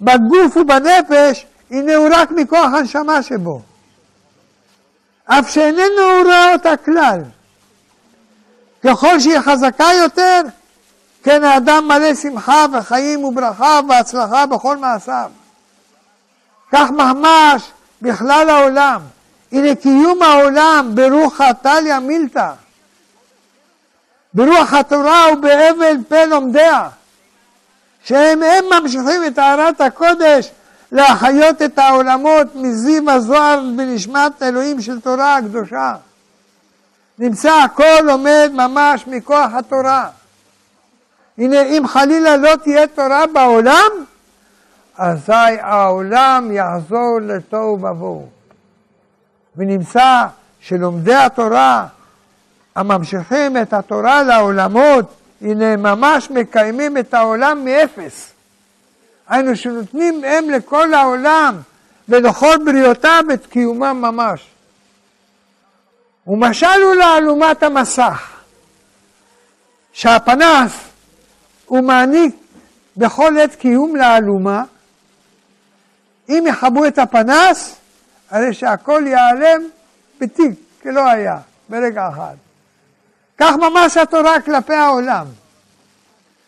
בגוף 0.00 0.56
ובנפש, 0.56 1.46
הנה 1.70 1.94
הוא 1.94 2.08
רק 2.12 2.30
מכוח 2.30 2.72
הנשמה 2.72 3.22
שבו. 3.22 3.62
אף 5.24 5.50
שאיננו 5.50 6.22
רואה 6.24 6.52
אותה 6.52 6.76
כלל. 6.76 7.20
ככל 8.84 9.20
שהיא 9.20 9.40
חזקה 9.40 9.88
יותר, 10.02 10.40
כן 11.22 11.44
האדם 11.44 11.88
מלא 11.88 12.14
שמחה 12.14 12.66
וחיים 12.72 13.24
וברכה 13.24 13.80
והצלחה 13.88 14.46
בכל 14.46 14.76
מעשיו. 14.76 15.30
כך 16.72 16.90
ממש 16.90 17.62
בכלל 18.02 18.50
העולם. 18.50 19.00
הנה 19.52 19.74
קיום 19.74 20.22
העולם 20.22 20.90
ברוח 20.94 21.40
הטליה 21.40 22.00
מילתא. 22.00 22.52
ברוח 24.34 24.72
התורה 24.74 25.26
ובהבל 25.32 25.96
פה 26.08 26.24
לומדיה. 26.24 26.88
שהם 28.04 28.42
הם 28.42 28.64
ממשיכים 28.70 29.24
את 29.26 29.34
טהרת 29.34 29.80
הקודש 29.80 30.50
להחיות 30.92 31.62
את 31.62 31.78
העולמות 31.78 32.46
מזיו 32.54 33.10
הזוהר 33.10 33.60
בנשמת 33.76 34.42
אלוהים 34.42 34.80
של 34.80 35.00
תורה 35.00 35.36
הקדושה. 35.36 35.94
נמצא 37.18 37.52
הכל 37.52 38.10
עומד 38.10 38.50
ממש 38.52 39.06
מכוח 39.06 39.52
התורה. 39.54 40.08
הנה, 41.38 41.62
אם 41.62 41.82
חלילה 41.86 42.36
לא 42.36 42.56
תהיה 42.56 42.86
תורה 42.86 43.24
בעולם, 43.32 43.90
אזי 44.98 45.32
העולם 45.60 46.48
יחזור 46.52 47.18
לתוהו 47.22 47.72
ובוהו. 47.72 48.41
ונמצא 49.56 50.26
שלומדי 50.60 51.14
התורה, 51.14 51.86
הממשיכים 52.74 53.56
את 53.56 53.72
התורה 53.72 54.22
לעולמות, 54.22 55.14
הנה 55.40 55.76
ממש 55.76 56.30
מקיימים 56.30 56.98
את 56.98 57.14
העולם 57.14 57.64
מאפס. 57.64 58.32
היינו 59.28 59.56
שנותנים 59.56 60.24
הם 60.24 60.50
לכל 60.50 60.94
העולם 60.94 61.56
ולכל 62.08 62.56
בריאותיו 62.64 63.24
את 63.34 63.46
קיומם 63.46 63.98
ממש. 64.02 64.48
ומשל 66.26 66.82
הוא 66.82 66.94
לאלומת 66.94 67.62
המסך, 67.62 68.30
שהפנס 69.92 70.72
הוא 71.66 71.80
מעניק 71.80 72.34
בכל 72.96 73.38
עת 73.38 73.54
קיום 73.54 73.96
לאלומה, 73.96 74.62
אם 76.28 76.44
יכבו 76.46 76.86
את 76.86 76.98
הפנס, 76.98 77.76
הרי 78.32 78.54
שהכל 78.54 79.02
ייעלם 79.06 79.62
בתיק, 80.20 80.58
כלא 80.82 81.10
היה, 81.10 81.38
ברגע 81.68 82.08
אחד. 82.08 82.34
כך 83.38 83.52
ממש 83.56 83.96
התורה 83.96 84.40
כלפי 84.40 84.74
העולם, 84.74 85.26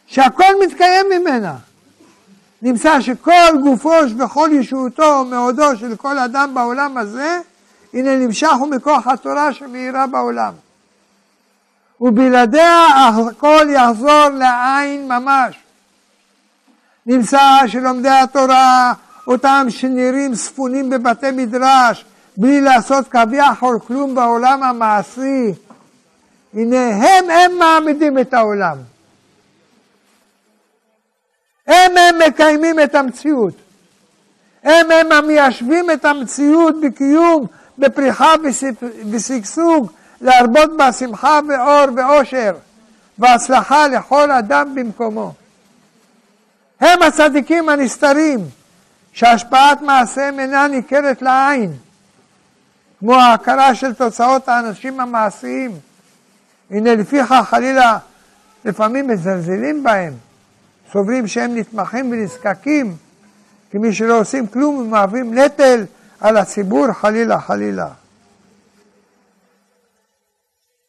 שהכל 0.07 0.53
מתקיים 0.67 1.07
ממנה. 1.11 1.57
נמצא 2.63 3.01
שכל 3.01 3.59
גופו 3.63 3.95
וכל 4.19 4.51
ישועותו 4.53 5.03
ומאודו 5.03 5.77
של 5.77 5.97
כל 5.97 6.19
אדם 6.19 6.55
בעולם 6.55 6.97
הזה, 6.97 7.41
הנה 7.95 8.17
נמשך 8.17 8.53
הוא 8.59 8.69
מכוח 8.69 9.07
התורה 9.07 9.53
שמאירה 9.53 10.07
בעולם. 10.07 10.53
ובלעדיה 12.01 12.87
הכל 12.87 13.67
יחזור 13.71 14.29
לעין 14.29 15.09
ממש. 15.09 15.57
נמצא 17.07 17.59
שלומדי 17.67 18.09
התורה, 18.09 18.93
אותם 19.27 19.67
שנראים 19.69 20.35
ספונים 20.35 20.91
בבתי 20.91 21.31
מדרש, 21.31 22.05
בלי 22.37 22.61
לעשות 22.61 23.09
כביכול 23.09 23.79
כלום 23.87 24.15
בעולם 24.15 24.63
המעשי, 24.63 25.55
הנה 26.55 26.89
הם 26.89 27.31
הם 27.31 27.59
מעמידים 27.59 28.19
את 28.19 28.35
העולם. 28.35 28.77
הם 31.67 31.93
הם 31.97 32.19
מקיימים 32.29 32.81
את 32.81 32.95
המציאות. 32.95 33.55
הם 34.63 34.91
הם 34.91 35.13
המיישבים 35.13 35.91
את 35.91 36.05
המציאות 36.05 36.75
בקיום, 36.81 37.47
בפריחה 37.79 38.35
ושגשוג, 39.11 39.91
להרבות 40.21 40.77
בה 40.77 40.93
שמחה 40.93 41.41
ואור 41.49 41.85
ואושר, 41.97 42.55
והצלחה 43.19 43.89
לכל 43.89 44.31
אדם 44.31 44.75
במקומו. 44.75 45.33
הם 46.81 47.03
הצדיקים 47.03 47.69
הנסתרים, 47.69 48.39
שהשפעת 49.15 49.83
מעשיהם 49.83 50.41
אינה 50.41 50.69
ניכרת 50.69 51.23
לעין, 51.23 51.73
כמו 52.99 53.15
ההכרה 53.15 53.75
של 53.75 53.95
תוצאות 53.95 54.49
האנשים 54.49 55.01
המעשיים. 55.01 55.79
הנה 56.71 56.95
לפיכך 56.95 57.43
חלילה 57.45 57.99
לפעמים 58.65 59.09
מזלזלים 59.09 59.83
בהם, 59.83 60.13
סוברים 60.93 61.27
שהם 61.27 61.57
נתמכים 61.57 62.11
ונזקקים, 62.11 62.97
כמי 63.71 63.93
שלא 63.93 64.21
עושים 64.21 64.47
כלום 64.47 64.75
ומהווים 64.75 65.39
נטל 65.39 65.85
על 66.21 66.37
הציבור 66.37 66.93
חלילה 66.93 67.41
חלילה. 67.41 67.89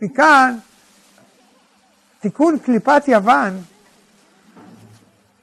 מכאן 0.02 0.58
תיקון 2.20 2.60
קליפת 2.60 3.04
יוון 3.08 3.62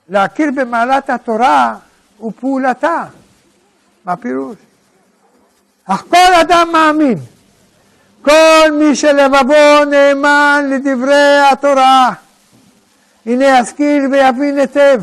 להכיר 0.08 0.50
במעלת 0.56 1.10
התורה 1.10 1.76
ופעולתה. 2.22 3.04
מה 4.04 4.16
פירוש? 4.16 4.56
אך 5.84 6.04
כל 6.08 6.34
אדם 6.40 6.68
מאמין, 6.72 7.18
כל 8.22 8.70
מי 8.72 8.96
שלבבו 8.96 9.84
נאמן 9.90 10.64
לדברי 10.70 11.38
התורה, 11.52 12.10
הנה 13.26 13.58
ישכיל 13.60 14.06
ויבין 14.06 14.58
היטב, 14.58 15.02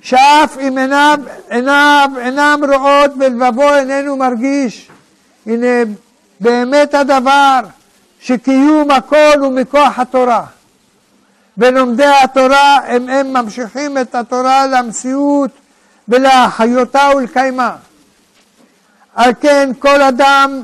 שאף 0.00 0.58
אם 0.58 0.78
עיניו, 0.78 1.18
עיניו 1.48 2.10
אינם 2.18 2.60
רואות 2.72 3.10
ולבבו 3.18 3.74
איננו 3.74 4.16
מרגיש, 4.16 4.90
הנה 5.46 5.92
באמת 6.40 6.94
הדבר 6.94 7.60
שקיום 8.20 8.90
הכל 8.90 9.38
הוא 9.40 9.52
מכוח 9.52 9.98
התורה. 9.98 10.44
ולומדי 11.58 12.12
התורה 12.24 12.78
הם 12.86 13.08
הם 13.08 13.32
ממשיכים 13.32 13.98
את 13.98 14.14
התורה 14.14 14.66
למציאות 14.66 15.50
ולהחיותה 16.08 17.10
ולקיימה. 17.16 17.76
על 19.14 19.32
כן 19.40 19.70
כל 19.78 20.02
אדם 20.02 20.62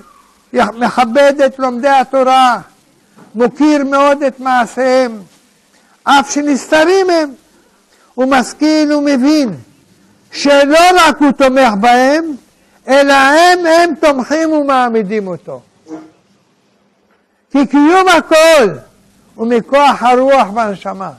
מכבד 0.53 1.41
את 1.47 1.59
לומדי 1.59 1.89
התורה, 1.89 2.59
מוקיר 3.35 3.85
מאוד 3.85 4.23
את 4.23 4.41
מעשיהם, 4.41 5.23
אף 6.05 6.35
שנסתרים 6.35 7.11
הם. 7.11 7.35
הוא 8.15 8.27
משכיל 8.31 8.93
ומבין 8.93 9.55
שלא 10.33 10.79
רק 10.97 11.17
הוא 11.19 11.33
תומך 11.33 11.73
בהם, 11.81 12.35
אלא 12.89 13.13
הם 13.13 13.67
הם 13.67 13.95
תומכים 14.01 14.53
ומעמידים 14.53 15.27
אותו. 15.27 15.61
כי 17.51 17.67
קיום 17.67 18.09
הכל 18.09 18.69
הוא 19.35 19.47
מכוח 19.47 20.03
הרוח 20.03 20.49
והנשמה, 20.55 21.11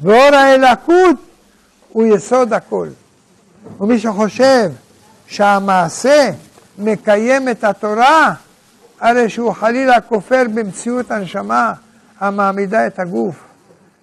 ואור 0.00 0.34
האלקות 0.34 1.16
הוא 1.88 2.16
יסוד 2.16 2.52
הכל. 2.52 2.88
ומי 3.80 3.98
שחושב 3.98 4.70
שהמעשה 5.26 6.30
מקיים 6.78 7.48
את 7.48 7.64
התורה, 7.64 8.34
הרי 9.00 9.28
שהוא 9.28 9.52
חלילה 9.52 10.00
כופר 10.00 10.42
במציאות 10.54 11.10
הנשמה 11.10 11.72
המעמידה 12.20 12.86
את 12.86 12.98
הגוף, 12.98 13.36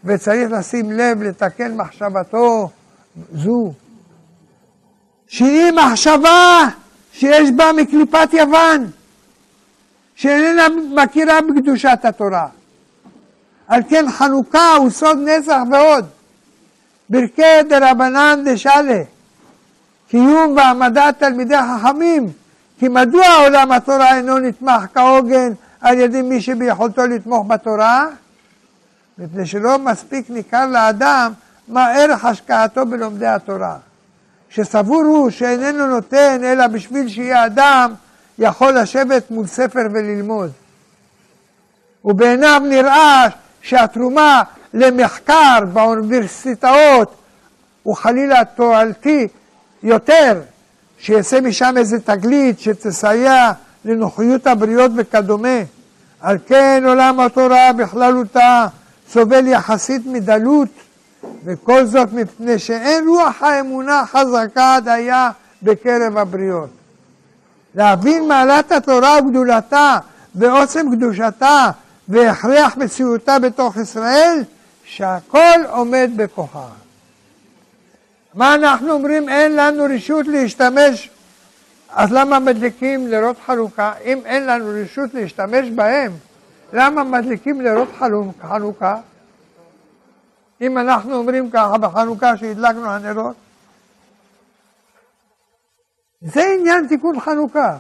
וצריך 0.06 0.52
לשים 0.52 0.92
לב 0.92 1.24
לתקן 1.24 1.76
מחשבתו 1.76 2.70
זו, 3.34 3.74
שהיא 5.28 5.72
מחשבה 5.72 6.68
שיש 7.12 7.50
בה 7.56 7.72
מקליפת 7.78 8.30
יוון, 8.34 8.92
שאיננה 10.16 10.68
מכירה 10.96 11.40
בקדושת 11.42 12.00
התורה. 12.04 12.48
על 13.68 13.82
כן 13.90 14.06
חנוכה 14.12 14.76
הוא 14.76 14.90
סוד 14.90 15.18
נצח 15.18 15.58
ועוד. 15.72 16.06
ברכי 17.10 17.64
דרבנן 17.70 18.44
דשאלה, 18.46 19.02
קיום 20.12 20.56
והעמדת 20.58 21.20
תלמידי 21.20 21.56
חכמים, 21.58 22.32
כי 22.80 22.88
מדוע 22.88 23.28
עולם 23.44 23.72
התורה 23.72 24.18
אינו 24.18 24.40
נתמך 24.40 24.86
כהוגן 24.94 25.54
על 25.82 26.00
ידי 26.00 26.22
מי 26.22 26.42
שביכולתו 26.42 27.08
לתמוך 27.08 27.48
בתורה? 27.48 28.08
מפני 29.18 29.46
שלא 29.46 29.80
מספיק 29.80 30.30
ניכר 30.30 30.68
לאדם 30.68 31.34
מה 31.68 31.92
ערך 31.92 32.26
השקעתו 32.26 32.86
בלומדי 32.86 33.28
התורה. 33.28 33.78
שסבור 34.50 35.02
הוא 35.02 35.30
שאיננו 35.30 35.88
נותן 35.88 36.40
אלא 36.44 36.68
בשביל 36.68 37.10
שיהיה 37.10 37.46
אדם 37.46 37.94
יכול 38.40 38.72
לשבת 38.72 39.32
מול 39.32 39.48
ספר 39.48 39.88
וללמוד. 39.92 40.52
ובעיניו 42.06 42.62
נראה 42.70 43.28
שהתרומה 43.62 44.44
למחקר 44.74 45.60
באוניברסיטאות 45.74 47.16
הוא 47.84 47.96
חלילה 47.96 48.46
תועלתי 48.46 49.28
יותר, 49.84 50.42
שיעשה 51.00 51.42
משם 51.42 51.74
איזה 51.78 52.00
תגלית 52.00 52.60
שתסייע 52.60 53.52
לנוחיות 53.86 54.48
הבריות 54.48 54.92
וכדומה. 54.96 55.60
על 56.22 56.38
כן 56.48 56.84
עולם 56.88 57.20
התורה 57.20 57.74
בכללותה 57.74 58.68
סובל 59.10 59.48
יחסית 59.48 60.02
מדלות, 60.06 60.70
וכל 61.46 61.86
זאת 61.86 62.14
מפני 62.14 62.60
שאין 62.60 63.08
רוח 63.08 63.44
האמונה 63.44 64.04
חזקה 64.06 64.78
דייה 64.84 65.30
בקרב 65.64 66.18
הבריות. 66.18 66.70
להבין 67.76 68.28
מעלת 68.28 68.72
התורה 68.72 69.18
וגדולתה 69.20 69.98
ועוצם 70.36 70.88
קדושתה 70.92 71.70
והכרח 72.10 72.78
מציאותה 72.78 73.40
בתוך 73.40 73.78
ישראל, 73.78 74.44
שהכל 74.84 75.60
עומד 75.70 76.12
בכוחה. 76.16 76.81
מה 78.34 78.56
אנחנו 78.56 78.92
אומרים? 78.92 79.30
אין 79.30 79.56
לנו 79.56 79.84
רשות 79.96 80.28
להשתמש, 80.28 81.10
אז 81.90 82.12
למה 82.12 82.40
מדליקים 82.40 83.08
לראות 83.08 83.38
חנוכה? 83.46 83.94
אם 84.04 84.22
אין 84.26 84.46
לנו 84.46 84.66
רשות 84.84 85.14
להשתמש 85.14 85.70
בהם, 85.70 86.12
למה 86.74 87.04
מדליקים 87.04 87.62
לראות 87.62 87.90
חנוכה? 88.42 88.98
אם 90.62 90.78
אנחנו 90.78 91.16
אומרים 91.16 91.52
ככה 91.52 91.78
בחנוכה 91.78 92.38
שהדלקנו 92.38 92.92
הנרות? 92.92 93.36
זה 96.22 96.44
עניין 96.60 96.88
תיקון 96.88 97.20
חנוכה. 97.20 97.78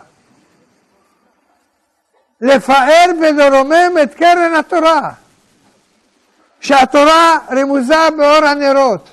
לפאר 2.41 3.05
ולרומם 3.21 3.91
את 4.03 4.13
קרן 4.13 4.55
התורה, 4.59 5.11
שהתורה 6.59 7.37
רמוזה 7.51 8.09
באור 8.17 8.45
הנרות, 8.45 9.09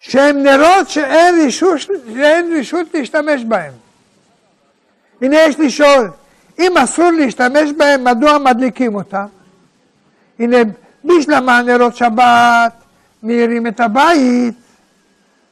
שהם 0.00 0.42
נרות 0.42 0.88
שאין 0.88 1.46
רשות, 1.46 1.80
שאין 1.80 2.56
רשות 2.58 2.86
להשתמש 2.94 3.44
בהם. 3.44 3.72
הנה 5.22 5.36
יש 5.36 5.60
לשאול, 5.60 6.10
אם 6.58 6.78
אסור 6.78 7.10
להשתמש 7.10 7.72
בהם, 7.76 8.04
מדוע 8.04 8.38
מדליקים 8.38 8.94
אותם? 8.94 9.26
הנה, 10.38 10.56
בשלמה 11.04 11.62
נרות 11.62 11.96
שבת, 11.96 12.72
מאירים 13.22 13.66
את 13.66 13.80
הבית, 13.80 14.54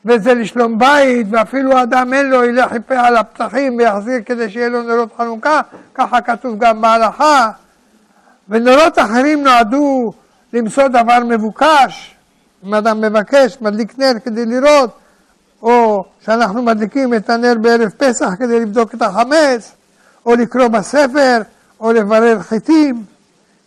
וזה 0.04 0.34
לשלום 0.34 0.78
בית, 0.78 1.26
ואפילו 1.30 1.82
אדם 1.82 2.12
אין 2.12 2.30
לו, 2.30 2.44
ילך 2.44 2.72
יפה 2.72 3.00
על 3.00 3.16
הפתחים 3.16 3.76
ויחזיר 3.76 4.18
כדי 4.26 4.50
שיהיה 4.50 4.68
לו 4.68 4.82
נרות 4.82 5.08
חנוכה, 5.16 5.60
ככה 5.94 6.20
כתוב 6.20 6.58
גם 6.58 6.80
בהלכה. 6.80 7.50
ונרות 8.48 8.98
אחרים 8.98 9.44
נועדו 9.44 10.12
למסור 10.52 10.88
דבר 10.88 11.18
מבוקש, 11.24 12.17
אם 12.64 12.74
אדם 12.74 13.00
מבקש, 13.00 13.56
מדליק 13.60 13.98
נר 13.98 14.12
כדי 14.24 14.46
לראות, 14.46 14.98
או 15.62 16.04
שאנחנו 16.20 16.62
מדליקים 16.62 17.14
את 17.14 17.30
הנר 17.30 17.54
בערב 17.60 17.88
פסח 17.96 18.28
כדי 18.38 18.60
לבדוק 18.60 18.94
את 18.94 19.02
החמץ, 19.02 19.72
או 20.26 20.34
לקרוא 20.34 20.68
בספר, 20.68 21.42
או 21.80 21.92
לברר 21.92 22.40
חיטים, 22.42 23.04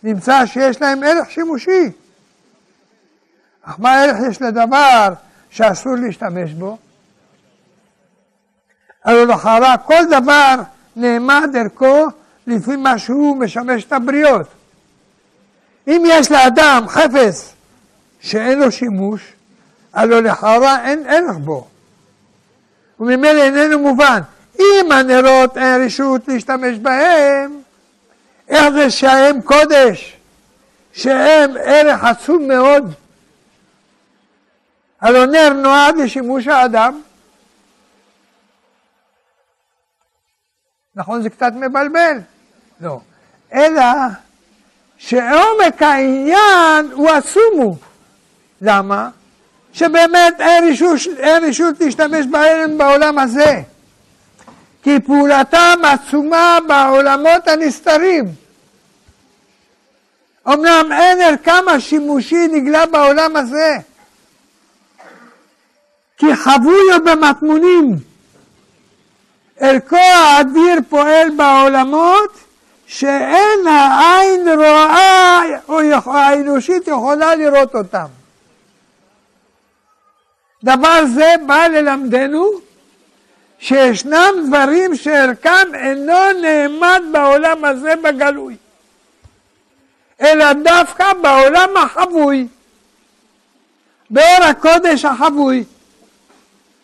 נמצא 0.03 0.45
שיש 0.45 0.81
להם 0.81 1.03
ערך 1.03 1.31
שימושי. 1.31 1.91
אך 3.63 3.75
מה 3.79 3.93
הערך 3.93 4.17
יש 4.29 4.41
לדבר 4.41 5.13
שאסור 5.49 5.95
להשתמש 5.95 6.51
בו? 6.51 6.77
הלוא 9.03 9.25
לכאורה 9.25 9.77
כל 9.77 10.03
דבר 10.09 10.55
נעמד 10.95 11.49
ערכו 11.55 12.05
לפי 12.47 12.75
מה 12.75 12.97
שהוא 12.97 13.37
משמש 13.37 13.85
את 13.85 13.93
הבריות. 13.93 14.47
אם 15.87 16.03
יש 16.05 16.31
לאדם 16.31 16.85
חפץ 16.87 17.53
שאין 18.21 18.59
לו 18.59 18.71
שימוש, 18.71 19.21
הלוא 19.93 20.21
לכאורה 20.21 20.85
אין 20.85 21.03
ערך 21.07 21.37
בו. 21.37 21.67
וממילא 22.99 23.41
איננו 23.41 23.79
מובן. 23.79 24.19
אם 24.59 24.91
הנרות 24.91 25.57
אין 25.57 25.85
רשות 25.85 26.27
להשתמש 26.27 26.77
בהם, 26.77 27.61
איך 28.47 28.69
זה 28.69 28.89
שהם 28.89 29.41
קודש, 29.41 30.17
שהם 30.93 31.51
ערך 31.63 32.03
עצום 32.03 32.47
מאוד, 32.47 32.93
הלא 35.01 35.25
נר 35.25 35.53
נועד 35.53 35.97
לשימוש 35.97 36.47
האדם. 36.47 37.01
נכון, 40.95 41.21
זה 41.21 41.29
קצת 41.29 41.51
מבלבל? 41.55 42.17
לא. 42.81 42.99
אלא 43.53 43.83
שעומק 44.97 45.81
העניין 45.81 46.91
הוא 46.91 47.09
עצום 47.09 47.53
הוא. 47.53 47.75
למה? 48.61 49.09
שבאמת 49.73 50.41
אין 50.41 50.71
רשות, 50.71 51.17
אין 51.17 51.43
רשות 51.45 51.79
להשתמש 51.79 52.25
בהם 52.25 52.77
בעולם 52.77 53.19
הזה. 53.19 53.61
כי 54.83 54.99
פעולתם 54.99 55.79
עצומה 55.83 56.57
בעולמות 56.67 57.47
הנסתרים. 57.47 58.25
אמנם 60.47 60.89
אין 60.91 61.21
ערכם 61.21 61.69
השימושי 61.75 62.47
נגלה 62.47 62.85
בעולם 62.85 63.35
הזה, 63.35 63.77
כי 66.17 66.35
חבויו 66.35 67.03
במטמונים. 67.05 67.95
ערכו 69.59 69.95
האדיר 69.95 70.79
פועל 70.89 71.29
בעולמות 71.37 72.37
שאין 72.87 73.67
העין 73.67 74.47
רואה 74.47 75.41
או 75.69 75.79
האנושית 76.05 76.87
יכולה 76.87 77.35
לראות 77.35 77.75
אותם. 77.75 78.20
דבר 80.63 81.05
זה 81.15 81.33
בא 81.45 81.67
ללמדנו 81.67 82.51
שישנם 83.59 84.33
דברים 84.47 84.95
שערכם 84.95 85.75
אינו 85.75 86.31
נעמד 86.41 87.01
בעולם 87.11 87.65
הזה 87.65 87.93
בגלוי, 88.03 88.55
אלא 90.21 90.53
דווקא 90.53 91.13
בעולם 91.13 91.77
החבוי, 91.77 92.47
באור 94.09 94.43
הקודש 94.43 95.05
החבוי. 95.05 95.63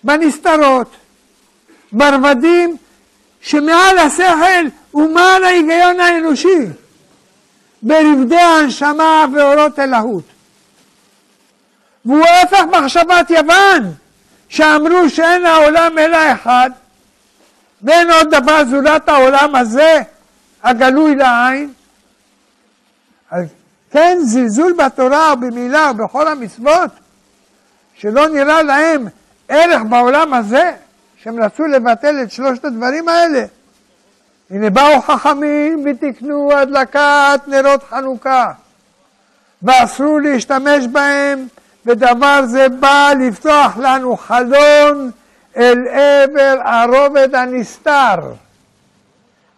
בנסתרות, 0.03 0.95
ברבדים 1.91 2.78
שמעל 3.41 3.97
השכל 3.97 4.65
ומעל 4.93 5.43
ההיגיון 5.43 5.99
האנושי. 5.99 6.65
ברבדי 7.82 8.36
ההנשמה 8.36 9.25
ואורות 9.34 9.80
אלהות. 9.80 10.23
והוא 12.07 12.25
הפך 12.43 12.63
מחשבת 12.71 13.29
יוון, 13.29 13.93
שאמרו 14.49 15.09
שאין 15.09 15.45
העולם 15.45 15.99
אלא 15.99 16.17
אחד, 16.33 16.69
ואין 17.81 18.11
עוד 18.11 18.35
דבר 18.35 18.65
זולת 18.65 19.09
העולם 19.09 19.55
הזה, 19.55 20.01
הגלוי 20.63 21.15
לעין. 21.15 21.73
אז 23.31 23.45
כן, 23.91 24.17
זלזול 24.21 24.73
בתורה 24.73 25.33
ובמילה 25.33 25.91
ובכל 25.91 26.27
המצוות, 26.27 26.91
שלא 27.95 28.27
נראה 28.27 28.61
להם 28.61 29.07
ערך 29.49 29.81
בעולם 29.89 30.33
הזה, 30.33 30.71
שהם 31.23 31.43
רצו 31.43 31.63
לבטל 31.63 32.21
את 32.23 32.31
שלושת 32.31 32.65
הדברים 32.65 33.09
האלה. 33.09 33.45
הנה 34.49 34.69
באו 34.69 35.01
חכמים 35.01 35.83
ותיקנו 35.85 36.53
הדלקת 36.53 37.41
נרות 37.47 37.83
חנוכה, 37.89 38.51
ואסרו 39.61 40.19
להשתמש 40.19 40.87
בהם, 40.91 41.47
ודבר 41.88 42.45
זה 42.45 42.69
בא 42.69 43.11
לפתוח 43.19 43.77
לנו 43.77 44.17
חלון 44.17 45.11
אל 45.57 45.88
עבר 45.88 46.57
הרובד 46.63 47.35
הנסתר, 47.35 48.15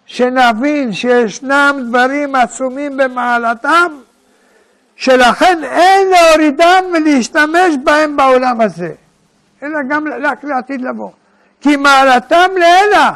שנבין 0.06 0.94
שישנם 0.94 1.80
דברים 1.90 2.36
עצומים 2.36 2.98
במעלתם, 2.98 3.92
שלכן 4.96 5.64
אין 5.64 6.08
להורידם 6.08 6.84
ולהשתמש 6.94 7.76
בהם 7.84 8.18
בעולם 8.18 8.62
הזה, 8.62 8.92
אלא 9.64 9.80
גם 9.90 10.06
רק 10.24 10.44
לעתיד 10.44 10.82
לבוא. 10.82 11.12
כי 11.62 11.76
מעלתם 11.76 12.52
לאלה, 12.60 13.12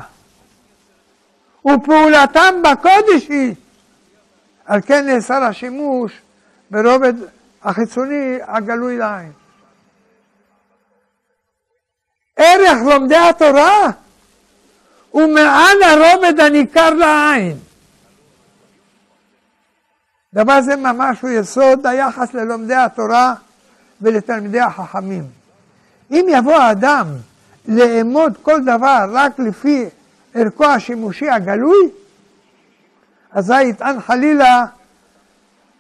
ופעולתם 1.65 2.53
בקודש 2.63 3.27
היא. 3.29 3.55
על 4.65 4.81
כן 4.85 5.05
נאסר 5.05 5.43
השימוש 5.43 6.11
ברובד 6.71 7.13
החיצוני 7.63 8.37
הגלוי 8.47 8.97
לעין. 8.97 9.31
ערך 12.37 12.77
לומדי 12.85 13.15
התורה 13.15 13.89
הוא 15.09 15.33
מעל 15.33 15.83
הרובד 15.83 16.39
הניכר 16.39 16.89
לעין. 16.89 17.57
דבר 20.33 20.61
זה 20.61 20.75
ממש 20.75 21.21
הוא 21.21 21.29
יסוד 21.29 21.85
היחס 21.85 22.33
ללומדי 22.33 22.75
התורה 22.75 23.33
ולתלמידי 24.01 24.59
החכמים. 24.59 25.23
אם 26.11 26.25
יבוא 26.29 26.53
האדם 26.53 27.07
לאמוד 27.67 28.37
כל 28.41 28.61
דבר 28.63 29.05
רק 29.11 29.39
לפי 29.39 29.85
ערכו 30.33 30.65
השימושי 30.65 31.29
הגלוי, 31.29 31.89
אזי 33.31 33.63
יטען 33.63 34.01
חלילה, 34.01 34.65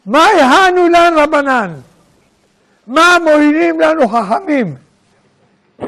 מה 0.05 0.27
יהנו 0.37 0.89
לנו 0.89 1.21
רבנן? 1.21 1.73
מה 2.87 3.17
מועילים 3.23 3.79
לנו 3.79 4.07
חכמים? 4.07 4.75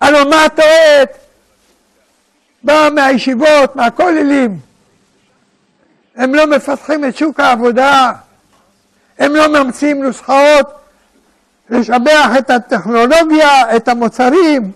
הלוא 0.00 0.24
מה 0.30 0.44
התועלת? 0.44 1.18
בא 2.62 2.88
מהישיבות, 2.94 3.76
מהכוללים. 3.76 4.58
הם 6.16 6.34
לא 6.34 6.46
מפתחים 6.46 7.04
את 7.04 7.16
שוק 7.16 7.40
העבודה, 7.40 8.12
הם 9.18 9.36
לא 9.36 9.48
ממציאים 9.48 10.02
נוסחאות 10.02 10.66
לשבח 11.70 12.30
את 12.38 12.50
הטכנולוגיה, 12.50 13.76
את 13.76 13.88
המוצרים. 13.88 14.72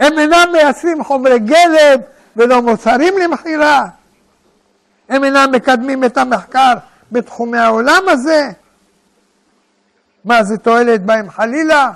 הם 0.00 0.18
אינם 0.18 0.48
מייצרים 0.52 1.04
חומרי 1.04 1.38
גלם 1.38 2.00
ולא 2.36 2.62
מוצרים 2.62 3.18
למכירה. 3.18 3.86
הם 5.08 5.24
אינם 5.24 5.48
מקדמים 5.52 6.04
את 6.04 6.18
המחקר 6.18 6.74
בתחומי 7.12 7.58
העולם 7.58 8.02
הזה. 8.08 8.50
מה 10.24 10.44
זה 10.44 10.58
תועלת 10.58 11.04
בהם 11.04 11.30
חלילה? 11.30 11.90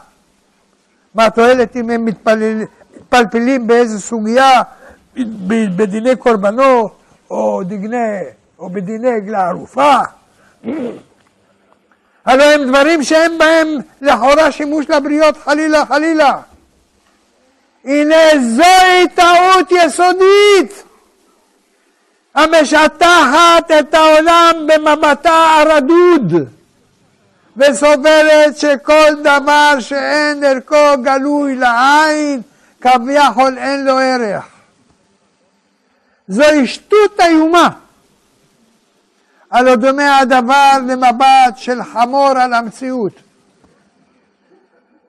מה 1.15 1.27
התועלת 1.27 1.77
אם 1.77 1.91
הם 1.91 2.05
מתפלפלים 2.05 3.67
באיזו 3.67 4.01
סוגיה 4.01 4.63
בדיני 5.77 6.17
קורבנות 6.17 6.97
או, 7.31 7.63
דיני, 7.63 8.19
או 8.59 8.71
בדיני 8.71 9.11
עגלה 9.11 9.49
ערופה? 9.49 9.95
הלוא 12.25 12.45
הם 12.45 12.69
דברים 12.69 13.03
שאין 13.03 13.39
בהם 13.39 13.69
לכאורה 14.01 14.53
שימוש 14.53 14.91
לבריות 14.91 15.37
חלילה 15.37 15.87
חלילה. 15.87 16.41
הנה 17.85 18.17
זוהי 18.41 19.09
טעות 19.15 19.73
יסודית 19.73 20.85
המשטחת 22.35 23.71
את 23.81 23.95
העולם 23.95 24.67
במבטה 24.67 25.47
הרדוד 25.61 26.33
וסוברת 27.57 28.57
שכל 28.57 29.15
דבר 29.23 29.81
שאין 29.81 30.45
ערכו 30.45 31.03
גלוי 31.03 31.57
לעין 31.57 32.43
כביכול 32.81 33.59
אין 33.59 33.85
לו 33.85 33.99
ערך. 33.99 34.45
זוהי 36.29 36.67
שטות 36.67 37.21
איומה. 37.21 37.69
הלא 39.51 39.75
דומה 39.75 40.19
הדבר 40.19 40.73
למבט 40.87 41.57
של 41.57 41.83
חמור 41.83 42.29
על 42.39 42.55
המציאות, 42.55 43.13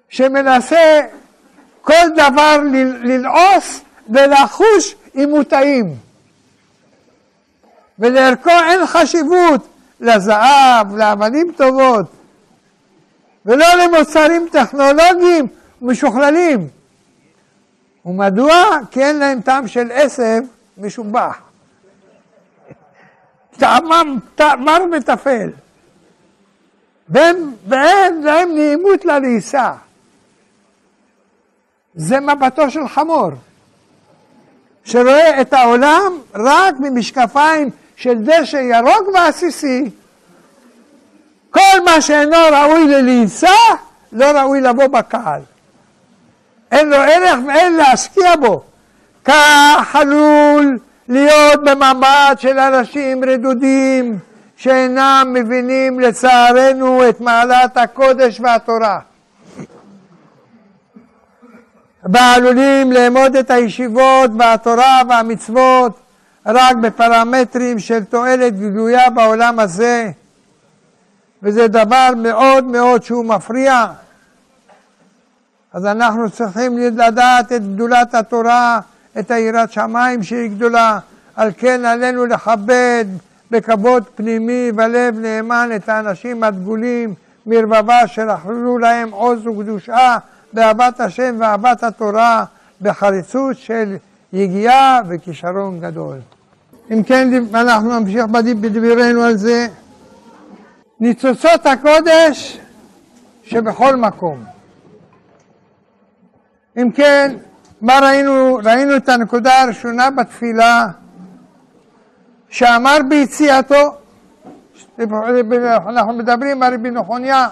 שמנסה 0.09 1.01
כל 1.81 2.09
דבר 2.15 2.57
ללעוס 3.03 3.81
ולחוש 4.09 4.95
אם 5.15 5.29
הוא 5.29 5.43
טעים. 5.43 5.95
ולערכו 8.01 8.49
אין 8.49 8.85
חשיבות 8.85 9.67
לזהב, 9.99 10.95
לאבנים 10.95 11.51
טובות, 11.57 12.05
ולא 13.45 13.65
למוצרים 13.75 14.47
טכנולוגיים 14.51 15.47
משוכללים. 15.81 16.67
ומדוע? 18.05 18.53
כי 18.91 19.03
אין 19.03 19.19
להם 19.19 19.41
טעם 19.41 19.67
של 19.67 19.91
עשב 19.91 20.41
משובח. 20.77 21.37
טעמם 23.57 24.19
מר 24.39 24.79
וטפל. 24.97 25.49
ואין 27.09 28.21
להם 28.23 28.55
נעימות 28.55 29.05
לריסה. 29.05 29.71
זה 31.95 32.19
מבטו 32.19 32.69
של 32.69 32.87
חמור, 32.87 33.31
שרואה 34.83 35.41
את 35.41 35.53
העולם 35.53 36.13
רק 36.35 36.75
ממשקפיים 36.79 37.69
של 38.01 38.13
דשא 38.17 38.57
ירוק 38.57 39.07
ועסיסי. 39.13 39.89
כל 41.51 41.81
מה 41.85 42.01
שאינו 42.01 42.37
ראוי 42.51 42.87
לליצה, 42.87 43.55
לא 44.11 44.25
ראוי 44.25 44.61
לבוא 44.61 44.87
בקהל. 44.87 45.41
אין 46.71 46.89
לו 46.89 46.95
ערך 46.95 47.39
ואין 47.47 47.73
להשקיע 47.75 48.35
בו. 48.35 48.63
כך 49.25 49.95
עלול 49.95 50.79
להיות 51.07 51.63
במבט 51.63 52.39
של 52.39 52.59
אנשים 52.59 53.23
רדודים 53.23 54.19
שאינם 54.57 55.27
מבינים 55.33 55.99
לצערנו 55.99 57.09
את 57.09 57.21
מעלת 57.21 57.77
הקודש 57.77 58.39
והתורה. 58.39 58.99
ועלולים 62.03 62.91
לאמוד 62.91 63.35
את 63.35 63.51
הישיבות 63.51 64.31
והתורה 64.39 65.01
והמצוות 65.09 65.99
רק 66.45 66.75
בפרמטרים 66.75 67.79
של 67.79 68.03
תועלת 68.03 68.59
גלויה 68.59 69.09
בעולם 69.09 69.59
הזה, 69.59 70.11
וזה 71.43 71.67
דבר 71.67 72.09
מאוד 72.17 72.63
מאוד 72.63 73.03
שהוא 73.03 73.25
מפריע. 73.25 73.85
אז 75.73 75.85
אנחנו 75.85 76.29
צריכים 76.29 76.77
לדעת 76.77 77.51
את 77.51 77.73
גדולת 77.73 78.15
התורה, 78.15 78.79
את 79.19 79.31
היראת 79.31 79.71
שמיים 79.71 80.23
שהיא 80.23 80.49
גדולה, 80.49 80.99
על 81.35 81.51
כן 81.57 81.85
עלינו 81.85 82.25
לכבד 82.25 83.05
בכבוד 83.51 84.03
פנימי 84.15 84.71
ולב 84.75 85.19
נאמן 85.19 85.69
את 85.75 85.89
האנשים 85.89 86.43
הדגולים 86.43 87.13
מרבבה 87.45 88.07
שלחלו 88.07 88.77
להם 88.77 89.11
עוז 89.11 89.47
וקדושה 89.47 90.17
באהבת 90.53 90.99
השם 90.99 91.35
ואהבת 91.39 91.83
התורה, 91.83 92.43
בחריצות 92.81 93.57
של 93.57 93.95
יגיעה 94.33 95.01
וכישרון 95.09 95.79
גדול. 95.79 96.17
אם 96.91 97.03
כן, 97.03 97.29
אנחנו 97.53 97.99
נמשיך 97.99 98.25
בדברינו 98.25 99.21
על 99.21 99.37
זה. 99.37 99.67
ניצוצות 100.99 101.65
הקודש 101.65 102.59
שבכל 103.43 103.95
מקום. 103.95 104.43
אם 106.77 106.91
כן, 106.91 107.35
מה 107.81 107.99
ראינו? 107.99 108.59
ראינו 108.63 108.95
את 108.95 109.09
הנקודה 109.09 109.61
הראשונה 109.61 110.09
בתפילה, 110.09 110.87
שאמר 112.49 112.97
ביציאתו, 113.09 113.95
אנחנו 114.99 116.13
מדברים 116.13 116.63
על 116.63 116.73
רבי 116.73 116.91
נחוניה, 116.91 117.47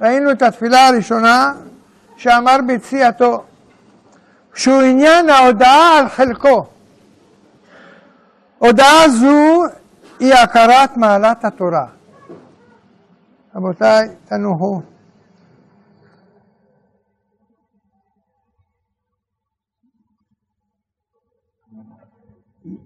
ראינו 0.00 0.30
את 0.30 0.42
התפילה 0.42 0.88
הראשונה, 0.88 1.52
שאמר 2.16 2.56
ביציאתו, 2.66 3.44
שהוא 4.54 4.82
עניין 4.82 5.30
ההודעה 5.30 5.98
על 5.98 6.08
חלקו. 6.08 6.66
הודעה 8.58 9.08
זו 9.08 9.62
היא 10.20 10.34
הכרת 10.34 10.96
מעלת 10.96 11.44
התורה. 11.44 11.86
רבותיי, 13.54 14.08
תנוחו. 14.28 14.80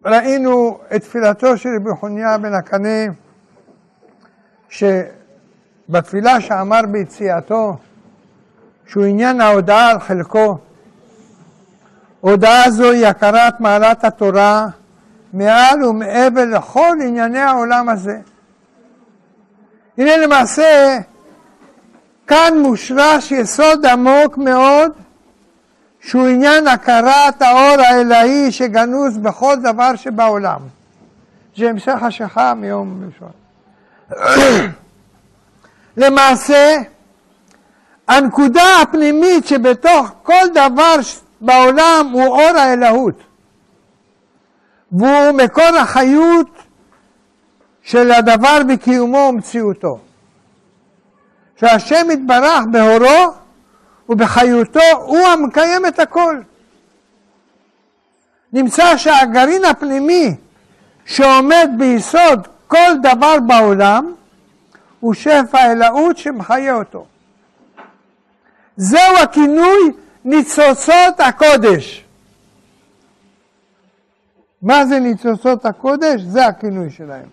ראינו 0.04 0.78
את 0.96 1.02
תפילתו 1.02 1.56
של 1.56 1.68
רבי 1.80 1.90
חוניה 2.00 2.38
בן 2.38 2.54
הקנה, 2.54 3.12
שבתפילה 4.68 6.40
שאמר 6.40 6.80
ביציאתו, 6.92 7.76
שהוא 8.86 9.04
עניין 9.04 9.40
ההודעה 9.40 9.90
על 9.90 10.00
חלקו, 10.00 10.58
הודעה 12.20 12.70
זו 12.70 12.90
היא 12.90 13.06
הכרת 13.06 13.60
מעלת 13.60 14.04
התורה 14.04 14.66
מעל 15.32 15.84
ומעבר 15.84 16.44
לכל 16.44 16.96
ענייני 17.04 17.40
העולם 17.40 17.88
הזה. 17.88 18.18
הנה 19.98 20.16
למעשה, 20.16 20.98
כאן 22.26 22.54
מושרש 22.62 23.32
יסוד 23.32 23.86
עמוק 23.86 24.38
מאוד, 24.38 24.92
שהוא 26.00 26.26
עניין 26.26 26.68
הכרת 26.68 27.42
האור 27.42 27.80
האלוהי 27.80 28.52
שגנוז 28.52 29.18
בכל 29.18 29.56
דבר 29.62 29.96
שבעולם. 29.96 30.60
זה 31.56 31.70
המשך 31.70 32.02
השכה 32.02 32.54
מיום 32.54 33.04
ראשון. 33.06 33.30
למעשה, 35.96 36.76
הנקודה 38.08 38.82
הפנימית 38.82 39.46
שבתוך 39.46 40.10
כל 40.22 40.44
דבר 40.54 40.96
בעולם 41.40 42.10
הוא 42.12 42.26
אור 42.26 42.58
האלוהות. 42.58 43.22
והוא 44.92 45.32
מקור 45.32 45.76
החיות 45.80 46.50
של 47.82 48.10
הדבר 48.10 48.58
בקיומו 48.68 49.18
ומציאותו. 49.18 49.98
שהשם 51.56 52.10
יתברך 52.10 52.64
בהורו 52.70 53.34
ובחיותו 54.08 54.80
הוא 54.96 55.26
המקיים 55.26 55.86
את 55.86 55.98
הכל. 55.98 56.40
נמצא 58.52 58.96
שהגרעין 58.96 59.64
הפנימי 59.64 60.34
שעומד 61.04 61.70
ביסוד 61.78 62.48
כל 62.66 62.92
דבר 63.02 63.40
בעולם 63.46 64.14
הוא 65.00 65.14
שפע 65.14 65.72
אלוהות 65.72 66.18
שמחיה 66.18 66.74
אותו. 66.74 67.06
זהו 68.76 69.16
הכינוי 69.22 69.92
ניצוצות 70.24 71.20
הקודש. 71.20 72.04
מה 74.62 74.86
זה 74.86 75.00
ניצוצות 75.00 75.66
הקודש? 75.66 76.20
זה 76.20 76.46
הכינוי 76.46 76.90
שלהם. 76.90 77.28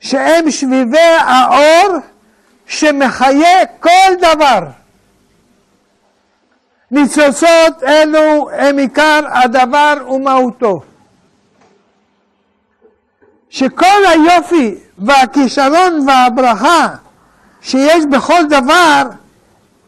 שהם 0.00 0.50
שביבי 0.50 0.98
האור 1.18 1.98
שמחיה 2.66 3.66
כל 3.80 4.14
דבר. 4.18 4.60
ניצוצות 6.90 7.82
אלו 7.82 8.50
הם 8.50 8.78
עיקר 8.78 9.20
הדבר 9.32 9.94
ומהותו. 10.10 10.80
שכל 13.50 14.06
היופי 14.08 14.74
והכישרון 14.98 16.08
והברכה 16.08 16.88
שיש 17.60 18.04
בכל 18.10 18.42
דבר 18.48 19.02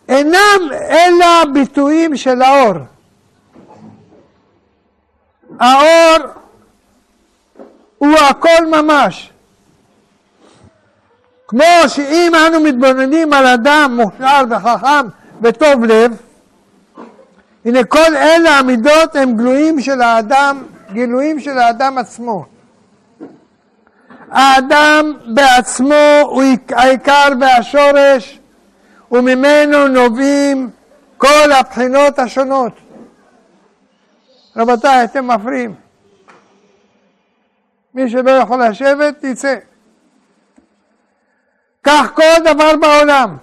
אינם 0.08 0.70
אלא 0.72 1.44
ביטויים 1.52 2.16
של 2.16 2.42
האור. 2.42 2.74
האור 5.60 6.28
הוא 7.98 8.16
הכל 8.30 8.66
ממש. 8.70 9.30
כמו 11.48 11.64
שאם 11.88 12.32
אנו 12.46 12.60
מתבוננים 12.60 13.32
על 13.32 13.46
אדם 13.46 13.92
מוכשר 13.96 14.42
וחכם 14.50 15.06
וטוב 15.42 15.84
לב, 15.84 16.16
הנה 17.64 17.84
כל 17.84 18.16
אלה 18.16 18.58
המידות 18.58 19.16
הם 19.16 19.36
גלויים 19.36 19.80
של 19.80 20.00
האדם, 20.02 20.62
גילויים 20.92 21.40
של 21.40 21.58
האדם 21.58 21.98
עצמו. 21.98 22.44
האדם 24.30 25.12
בעצמו 25.26 26.20
הוא 26.22 26.42
העיקר 26.70 27.28
והשורש 27.40 28.37
וממנו 29.12 29.88
נובעים 29.88 30.70
כל 31.16 31.52
הבחינות 31.52 32.18
השונות. 32.18 32.72
רבותיי, 34.56 35.04
אתם 35.04 35.26
מפריעים. 35.26 35.74
מי 37.94 38.10
שלא 38.10 38.30
יכול 38.30 38.64
לשבת, 38.64 39.24
יצא. 39.24 39.54
כך 41.84 42.12
כל 42.14 42.42
דבר 42.44 42.76
בעולם 42.76 43.36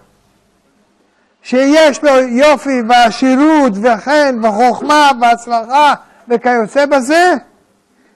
שיש 1.42 2.04
לו 2.04 2.20
יופי 2.20 2.82
ועשירות 2.90 3.74
וחן 3.82 4.40
וחוכמה 4.44 5.12
והצלחה 5.22 5.94
וכיוצא 6.28 6.86
בזה, 6.86 7.34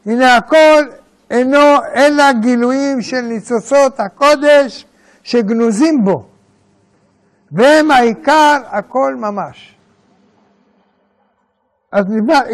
הנה 0.05 0.35
הכל 0.35 0.83
אינו 1.29 1.75
אלא 1.95 2.31
גילויים 2.31 3.01
של 3.01 3.21
ניצוצות 3.21 3.99
הקודש 3.99 4.85
שגנוזים 5.23 6.05
בו, 6.05 6.28
והם 7.51 7.91
העיקר 7.91 8.57
הכל 8.65 9.15
ממש. 9.15 9.75
אז 11.91 12.05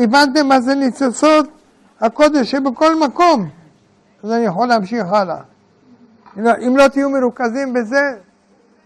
הבנתם 0.03 0.47
מה 0.47 0.61
זה 0.61 0.75
ניצוצות 0.75 1.47
הקודש 2.01 2.51
שבכל 2.51 2.99
מקום, 2.99 3.49
אז 4.23 4.31
אני 4.31 4.45
יכול 4.45 4.67
להמשיך 4.67 5.05
הלאה. 5.11 5.41
אם 6.37 6.77
לא 6.77 6.87
תהיו 6.87 7.09
מרוכזים 7.09 7.73
בזה, 7.73 8.13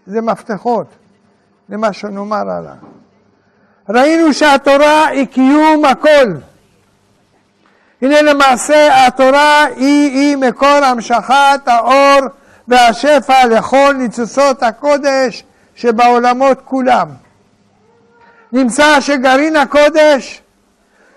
זה 0.06 0.22
מפתחות 0.22 0.88
למה 1.70 1.94
שנאמר 1.94 2.50
הלאה. 2.50 2.74
ראינו 3.90 4.34
שהתורה 4.34 5.08
היא 5.08 5.28
קיום 5.28 5.86
הכל. 5.86 6.34
הנה 8.02 8.22
למעשה 8.22 9.08
התורה 9.08 9.66
היא, 9.66 10.12
היא 10.12 10.38
מקור 10.38 10.86
המשכת 10.86 11.62
האור 11.66 12.20
והשפע 12.68 13.46
לכל 13.46 13.94
ניצוצות 13.98 14.64
הקודש 14.64 15.44
שבעולמות 15.80 16.62
כולם. 16.66 17.08
נמצא 18.52 19.02
שגרעין 19.02 19.56
הקודש, 19.56 20.42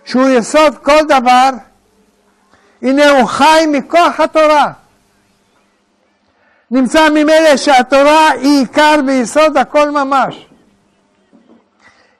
שהוא 0.04 0.28
יסוד 0.28 0.78
כל 0.78 0.98
דבר, 1.08 1.50
הנה 2.82 3.10
הוא 3.10 3.28
חי 3.28 3.64
מכוח 3.68 4.20
התורה. 4.20 4.72
נמצא 6.70 7.08
ממילא 7.10 7.56
שהתורה 7.56 8.30
היא 8.30 8.58
עיקר 8.58 8.94
ויסוד 9.06 9.56
הכל 9.56 9.90
ממש. 9.90 10.46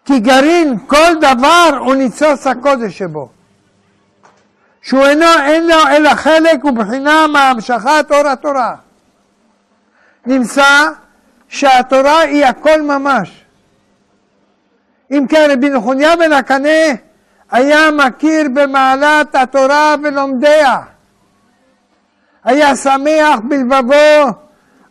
כי 0.05 0.21
גרעין 0.21 0.79
כל 0.87 1.15
דבר 1.21 1.79
הוא 1.79 1.95
ניצוץ 1.95 2.47
הקודש 2.47 2.99
שבו. 2.99 3.29
שהוא 4.83 5.07
אינו, 5.07 5.39
אין 5.45 5.67
לו 5.67 5.89
אלא 5.91 6.15
חלק 6.15 6.65
ובחינה 6.65 7.27
מהמשכת 7.27 8.07
אור 8.11 8.29
התורה. 8.29 8.75
נמצא 10.27 10.89
שהתורה 11.53 12.21
היא 12.21 12.45
הכל 12.47 12.83
ממש. 12.83 13.45
אם 15.11 15.27
כן, 15.29 15.49
רבי 15.53 15.71
נחוניה 15.71 16.17
בן 16.17 16.33
הקנה 16.33 16.89
היה 17.51 17.91
מכיר 17.91 18.49
במעלת 18.55 19.35
התורה 19.35 19.95
ולומדיה. 20.03 20.81
היה 22.45 22.77
שמח 22.77 23.39
בלבבו 23.49 24.33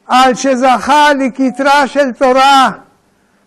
על 0.07 0.35
שזכה 0.35 1.13
לכתרה 1.13 1.87
של 1.87 2.11
תורה, 2.11 2.71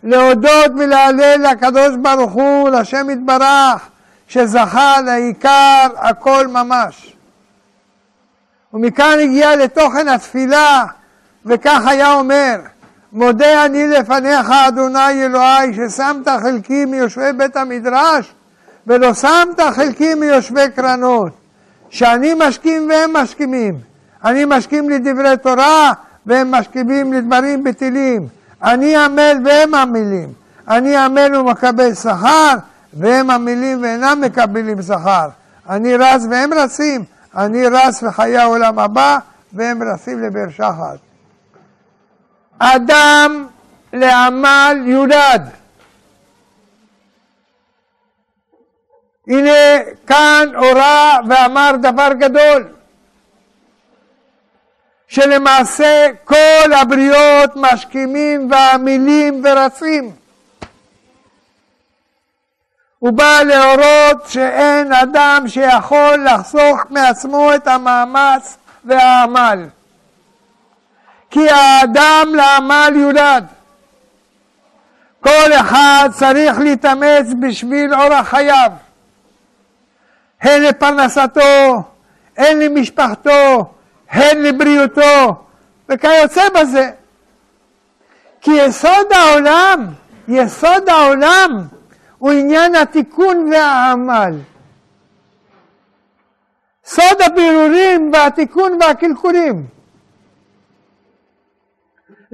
להודות 0.03 0.73
ולהלל 0.79 1.47
לקדוש 1.51 1.97
ברוך 2.03 2.33
הוא, 2.33 2.69
לשם 2.69 3.11
יתברך, 3.11 3.89
שזכה 4.29 5.01
לעיקר 5.01 5.87
הכל 5.97 6.47
ממש. 6.47 7.17
ומכאן 8.73 9.19
הגיע 9.23 9.57
לתוכן 9.57 10.09
התפילה, 10.09 10.85
וכך 11.47 11.87
היה 11.87 12.13
אומר, 12.13 12.57
מודה 13.15 13.65
אני 13.65 13.87
לפניך, 13.87 14.51
אדוני 14.69 15.25
אלוהי, 15.25 15.75
ששמת 15.75 16.29
חלקי 16.29 16.85
מיושבי 16.85 17.33
בית 17.37 17.57
המדרש, 17.57 18.35
ולא 18.87 19.15
שמת 19.15 19.61
חלקי 19.75 20.15
מיושבי 20.15 20.71
קרנות, 20.77 21.33
שאני 21.91 22.35
משכים 22.39 22.89
והם 22.89 23.17
משכימים. 23.17 23.75
אני 24.25 24.45
משכים 24.45 24.91
לדברי 24.91 25.37
תורה, 25.43 25.93
והם 26.27 26.51
משכימים 26.51 27.13
לדברים 27.13 27.65
בטילים. 27.65 28.29
אני 28.63 28.97
עמל 28.97 29.37
והם 29.45 29.75
עמלים. 29.75 30.33
אני 30.69 30.97
עמל 30.97 31.37
ומקבל 31.37 31.95
שכר, 31.95 32.55
והם 32.95 33.31
עמלים 33.31 33.83
ואינם 33.83 34.21
מקבלים 34.21 34.83
שכר. 34.83 35.29
אני 35.69 35.97
רץ 35.97 36.23
והם 36.31 36.53
רצים. 36.53 37.05
אני 37.37 37.67
רץ 37.67 38.03
לחיי 38.03 38.39
העולם 38.39 38.79
הבא, 38.79 39.19
והם 39.53 39.83
רצים 39.83 40.23
לבאר 40.23 40.51
שחת. 40.51 41.14
אדם 42.59 43.47
לעמל 43.93 44.77
יולד. 44.85 45.51
הנה 49.29 49.79
כאן 50.07 50.49
הורה 50.57 51.19
ואמר 51.29 51.71
דבר 51.83 52.09
גדול. 52.13 52.69
שלמעשה 55.09 56.07
כל 56.25 56.73
הבריות 56.81 57.51
משכימים 57.57 58.51
ועמלים 58.51 59.43
ורצים. 59.45 60.13
הוא 62.99 63.13
בא 63.13 63.43
להורות 63.43 64.29
שאין 64.29 64.93
אדם 64.93 65.45
שיכול 65.49 66.27
לחסוך 66.27 66.81
מעצמו 66.91 67.55
את 67.55 67.67
המאמץ 67.67 68.57
והעמל. 68.85 69.67
כי 71.35 71.51
האדם 71.51 72.33
לעמל 72.35 72.93
יולד. 72.97 73.45
כל 75.21 75.53
אחד 75.61 76.09
צריך 76.13 76.59
להתאמץ 76.59 77.27
בשביל 77.41 77.95
אורח 77.95 78.29
חייו, 78.29 78.71
הן 80.41 80.63
לפרנסתו, 80.63 81.83
הן 82.37 82.59
למשפחתו, 82.59 83.73
הן 84.11 84.43
לבריאותו, 84.43 85.45
וכיוצא 85.89 86.43
בזה. 86.49 86.91
כי 88.41 88.51
יסוד 88.51 89.13
העולם, 89.13 89.87
יסוד 90.29 90.89
העולם, 90.89 91.51
הוא 92.19 92.33
עניין 92.33 92.75
התיקון 92.75 93.51
והעמל. 93.53 94.35
סוד 96.85 97.23
הבירורים 97.27 98.11
והתיקון 98.13 98.79
והקלקולים. 98.81 99.75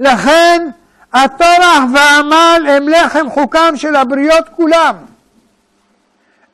לכן 0.01 0.69
הטורח 1.13 1.83
והעמל 1.93 2.65
הם 2.69 2.87
לחם 2.87 3.29
חוקם 3.29 3.73
של 3.75 3.95
הבריות 3.95 4.49
כולם. 4.55 4.95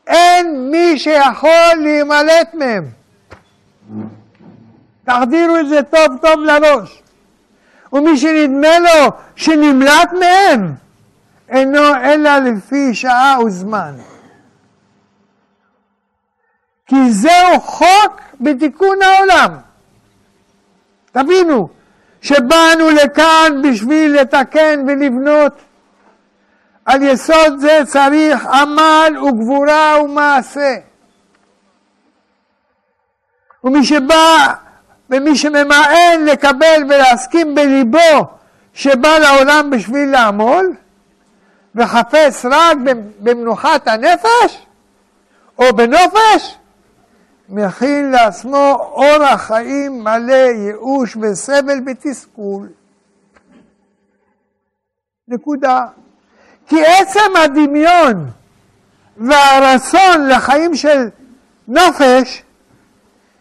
אין 0.08 0.72
מי 0.72 1.00
שיכול 1.00 1.74
להימלט 1.82 2.54
מהם. 2.54 2.86
תחדירו 5.06 5.58
את 5.58 5.70
זה 5.70 5.84
טוב 5.84 6.18
טוב 6.22 6.40
לראש. 6.40 7.02
ומי 7.94 8.18
שנדמה 8.18 8.80
לו 8.80 9.12
שנמלט 9.36 10.12
מהם, 10.20 10.74
אינו 11.50 11.96
אלא 12.04 12.38
לפי 12.38 12.94
שעה 12.94 13.38
וזמן. 13.46 13.96
כי 16.86 17.12
זהו 17.12 17.60
חוק 17.62 18.22
בתיקון 18.42 18.98
העולם. 19.02 19.58
תבינו, 21.12 21.70
שבאנו 22.28 22.90
לכאן 22.90 23.62
בשביל 23.64 24.22
לתקן 24.22 24.84
ולבנות. 24.88 25.54
על 26.86 27.04
יסוד 27.04 27.60
זה 27.60 27.82
צריך 27.86 28.46
עמל 28.46 29.14
וגבורה 29.24 30.02
ומעשה. 30.04 30.76
ומי 33.64 33.86
שבא 33.86 34.54
ומי 35.10 35.36
שממאן 35.36 36.26
לקבל 36.26 36.84
ולהסכים 36.90 37.56
בליבו 37.56 38.28
שבא 38.74 39.18
לעולם 39.18 39.70
בשביל 39.70 40.10
לעמול, 40.12 40.74
וחפש 41.76 42.46
רק 42.52 42.78
במנוחת 43.20 43.88
הנפש 43.88 44.66
או 45.60 45.76
בנופש, 45.76 46.58
מכין 47.50 48.12
לעצמו 48.12 48.92
אורח 48.94 49.42
חיים 49.42 50.04
מלא 50.04 50.34
ייאוש 50.34 51.18
וסבל 51.22 51.80
ותסכול. 51.86 52.70
נקודה. 55.28 55.86
כי 56.68 56.86
עצם 56.86 57.36
הדמיון 57.44 58.30
והרצון 59.18 60.28
לחיים 60.30 60.76
של 60.76 61.10
נופש 61.68 62.44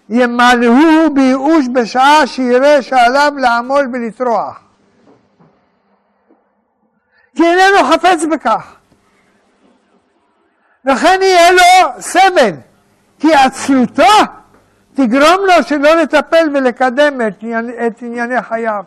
ימלאו 0.08 1.14
בייאוש 1.14 1.66
בשעה 1.74 2.26
שיראה 2.26 2.82
שעליו 2.82 3.32
לעמול 3.36 3.90
ולטרוח. 3.92 4.60
כי 7.34 7.42
איננו 7.42 7.92
חפץ 7.92 8.24
בכך. 8.32 8.74
לכן 10.84 11.18
יהיה 11.22 11.52
לו 11.52 12.00
סבל. 12.00 12.65
כי 13.26 13.34
עצלותו 13.34 14.02
תגרום 14.94 15.40
לו 15.46 15.62
שלא 15.62 15.94
לטפל 15.94 16.48
ולקדם 16.54 17.20
את, 17.20 17.44
את 17.86 18.02
ענייני 18.02 18.42
חייו. 18.42 18.84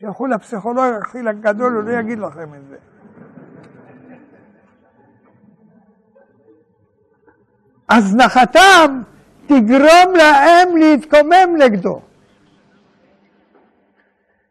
תלכו 0.00 0.26
לפסיכולוג 0.26 0.84
הכי 1.02 1.18
הגדול, 1.28 1.72
הוא 1.72 1.82
לא 1.82 1.90
יגיד 1.90 2.18
לכם 2.18 2.54
את 2.54 2.68
זה. 2.68 2.76
הזנחתם 7.90 9.02
תגרום 9.46 10.16
להם 10.16 10.76
להתקומם 10.76 11.56
נגדו. 11.58 12.00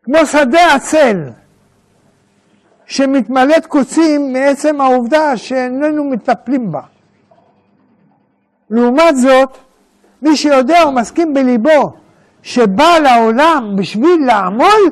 כמו 0.04 0.26
שדה 0.26 0.76
עצל, 0.76 1.30
שמתמלאת 2.86 3.66
קוצים 3.66 4.34
מעצם 4.34 4.82
העובדה 4.82 5.38
שאיננו 5.38 6.04
מטפלים 6.04 6.72
בה. 6.72 6.82
לעומת 8.70 9.18
זאת, 9.18 9.58
מי 10.22 10.38
שיודע 10.38 10.88
ומסכים 10.88 11.34
בליבו 11.34 11.94
שבא 12.44 12.98
לעולם 13.04 13.76
בשביל 13.76 14.26
לעמול, 14.26 14.92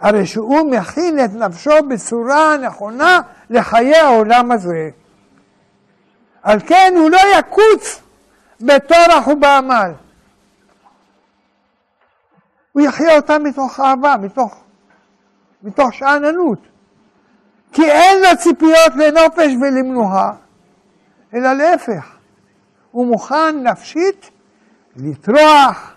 הרי 0.00 0.26
שהוא 0.26 0.70
מכין 0.70 1.24
את 1.24 1.30
נפשו 1.34 1.70
בצורה 1.88 2.56
נכונה 2.56 3.20
לחיי 3.50 3.96
העולם 3.96 4.52
הזה. 4.52 4.90
על 6.42 6.60
כן 6.60 6.94
הוא 6.96 7.10
לא 7.10 7.18
יקוץ 7.38 8.02
בטורח 8.60 9.28
ובעמל. 9.28 9.92
הוא 12.72 12.82
יחיה 12.82 13.16
אותה 13.16 13.38
מתוך 13.38 13.80
אהבה, 13.80 14.14
מתוך, 14.20 14.64
מתוך 15.62 15.94
שאננות. 15.94 16.58
כי 17.72 17.90
אין 17.90 18.22
לו 18.22 18.28
ציפיות 18.38 18.96
לנופש 18.96 19.52
ולמנוחה, 19.60 20.32
אלא 21.34 21.52
להפך. 21.52 22.13
הוא 22.94 23.06
מוכן 23.06 23.62
נפשית 23.62 24.30
לטרוח, 24.96 25.96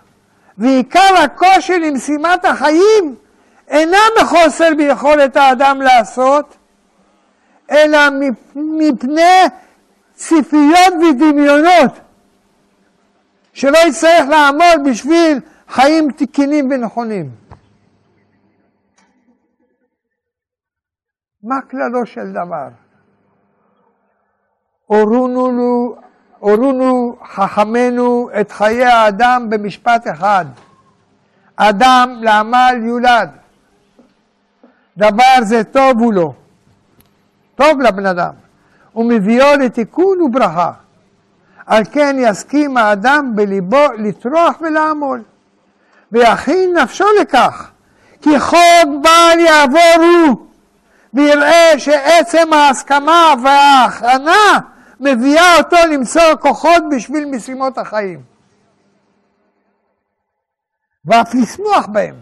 ועיקר 0.58 1.14
הקושי 1.24 1.78
למשימת 1.78 2.44
החיים 2.44 3.14
אינה 3.68 3.98
מחוסר 4.22 4.68
ביכולת 4.76 5.36
האדם 5.36 5.80
לעשות, 5.80 6.56
אלא 7.70 7.98
מפני 8.54 9.44
ציפיות 10.14 10.94
ודמיונות, 10.94 12.00
שלא 13.52 13.78
יצטרך 13.88 14.28
לעמוד 14.28 14.90
בשביל 14.90 15.40
חיים 15.68 16.12
תקינים 16.12 16.70
ונכונים. 16.70 17.30
מה 21.42 21.60
כללו 21.70 22.06
של 22.06 22.32
דבר? 22.32 22.68
אורונו 24.90 26.07
הורונו 26.38 27.16
חכמינו 27.34 28.30
את 28.40 28.52
חיי 28.52 28.84
האדם 28.84 29.46
במשפט 29.50 30.06
אחד: 30.12 30.44
אדם 31.56 32.16
לעמל 32.20 32.74
יולד. 32.82 33.30
דבר 34.96 35.42
זה 35.42 35.64
טוב 35.64 35.98
הוא 35.98 36.12
לו, 36.12 36.34
טוב 37.54 37.80
לבן 37.80 38.06
אדם, 38.06 38.32
ומביאו 38.96 39.46
לתיקון 39.60 40.20
וברכה. 40.20 40.72
על 41.66 41.82
כן 41.92 42.16
יסכים 42.18 42.76
האדם 42.76 43.32
בליבו 43.34 43.86
לטרוח 43.98 44.60
ולעמול, 44.60 45.22
ויכין 46.12 46.76
נפשו 46.76 47.04
לכך, 47.20 47.70
כי 48.22 48.40
חוק 48.40 48.88
בל 49.02 49.38
יעבור 49.38 50.04
הוא, 50.04 50.46
ויראה 51.14 51.78
שעצם 51.78 52.52
ההסכמה 52.52 53.34
וההכנה 53.42 54.58
מביאה 55.00 55.56
אותו 55.58 55.76
למצוא 55.92 56.34
כוחות 56.40 56.82
בשביל 56.90 57.24
משימות 57.24 57.78
החיים. 57.78 58.22
ואף 61.04 61.34
לשמוח 61.34 61.86
בהם. 61.86 62.14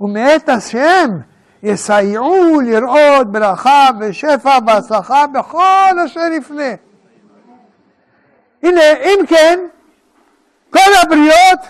ומאת 0.00 0.48
השם 0.48 1.10
יסייעו 1.62 2.60
לראות 2.60 3.32
ברכה 3.32 3.88
ושפע 4.00 4.58
והצלחה 4.66 5.26
בכל 5.26 5.98
אשר 6.06 6.32
יפנה. 6.36 6.74
הנה, 8.62 8.80
אם 9.00 9.26
כן, 9.26 9.58
כל 10.70 10.90
הבריות 11.02 11.60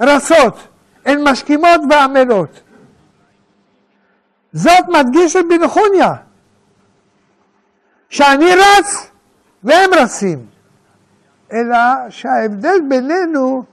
רצות, 0.00 0.68
הן 1.04 1.28
משכימות 1.28 1.80
ועמלות. 1.90 2.60
זאת 4.52 4.88
מדגיש 4.88 5.36
את 5.36 5.44
בן 5.48 5.68
חוניה, 5.68 6.14
שאני 8.08 8.54
רץ 8.54 9.10
והם 9.64 9.90
רצים. 9.94 10.46
אלא 11.52 11.76
שההבדל 12.08 12.80
בינינו 12.88 13.64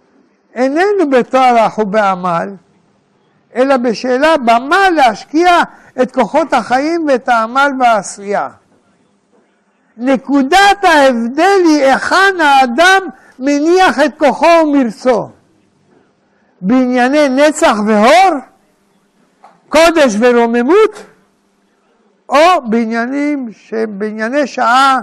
איננו 0.56 1.10
בטרח 1.12 1.78
ובעמל, 1.78 2.50
אלא 3.56 3.78
בשאלה 3.78 4.38
במה 4.38 4.90
להשקיע 4.90 5.52
את 6.02 6.12
כוחות 6.12 6.54
החיים 6.54 7.08
ואת 7.08 7.30
העמל 7.30 7.72
והעשייה. 7.80 8.50
נקודת 9.98 10.84
ההבדל 10.84 11.60
היא 11.66 11.84
היכן 11.84 12.40
האדם 12.40 13.02
מניח 13.40 14.00
את 14.06 14.20
כוחו 14.20 14.46
ומרצו. 14.64 15.30
בענייני 16.62 17.30
נצח 17.30 17.76
והור, 17.88 18.40
קודש 19.70 20.16
ורוממות, 20.20 21.06
או 22.30 22.62
בעניינים 22.70 23.50
שהם 23.52 24.00
בענייני 24.00 24.48
שעה 24.48 25.00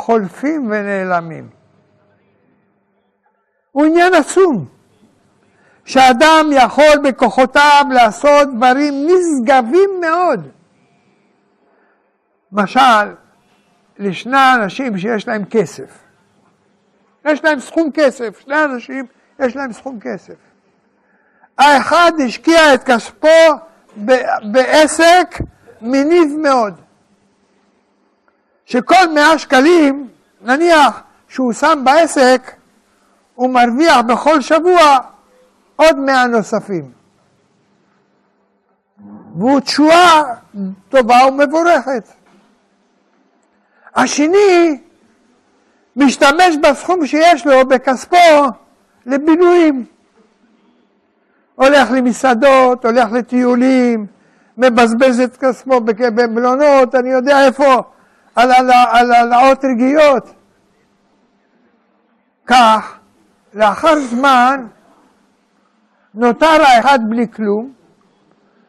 חולפים 0.00 0.66
ונעלמים. 0.70 1.48
הוא 3.72 3.84
עניין 3.84 4.14
עצום, 4.14 4.66
שאדם 5.84 6.46
יכול 6.52 6.98
בכוחותיו 7.04 7.84
לעשות 7.90 8.48
דברים 8.56 9.06
נשגבים 9.06 9.90
מאוד. 10.00 10.48
למשל, 12.52 13.14
לשני 13.98 14.54
אנשים 14.54 14.98
שיש 14.98 15.28
להם 15.28 15.44
כסף. 15.44 15.98
יש 17.24 17.44
להם 17.44 17.60
סכום 17.60 17.90
כסף, 17.94 18.40
שני 18.40 18.64
אנשים 18.64 19.06
יש 19.38 19.56
להם 19.56 19.72
סכום 19.72 19.98
כסף. 20.00 20.34
האחד 21.58 22.12
השקיע 22.26 22.74
את 22.74 22.84
כספו 22.84 23.28
בעסק 24.52 25.38
מניב 25.80 26.36
מאוד. 26.38 26.74
שכל 28.70 29.08
מאה 29.14 29.38
שקלים, 29.38 30.08
נניח 30.42 31.02
שהוא 31.28 31.52
שם 31.52 31.82
בעסק, 31.84 32.52
הוא 33.34 33.50
מרוויח 33.50 34.00
בכל 34.00 34.40
שבוע 34.40 34.98
עוד 35.76 35.98
מאה 35.98 36.26
נוספים. 36.26 36.90
והוא 39.38 39.60
תשואה 39.60 40.22
טובה 40.88 41.16
ומבורכת. 41.28 42.08
השני 43.94 44.78
משתמש 45.96 46.56
בסכום 46.62 47.06
שיש 47.06 47.46
לו, 47.46 47.68
בכספו, 47.68 48.46
לבילויים. 49.06 49.84
הולך 51.54 51.90
למסעדות, 51.90 52.84
הולך 52.84 53.12
לטיולים, 53.12 54.06
מבזבז 54.58 55.20
את 55.20 55.36
כספו 55.36 55.80
במלונות, 55.80 56.94
אני 56.94 57.08
יודע 57.08 57.46
איפה, 57.46 57.82
על 58.34 59.12
העלאות 59.12 59.64
רגיעות. 59.64 60.34
כך, 62.46 62.98
לאחר 63.54 64.00
זמן, 64.00 64.66
נותר 66.14 66.62
האחד 66.62 66.98
בלי 67.08 67.28
כלום, 67.28 67.72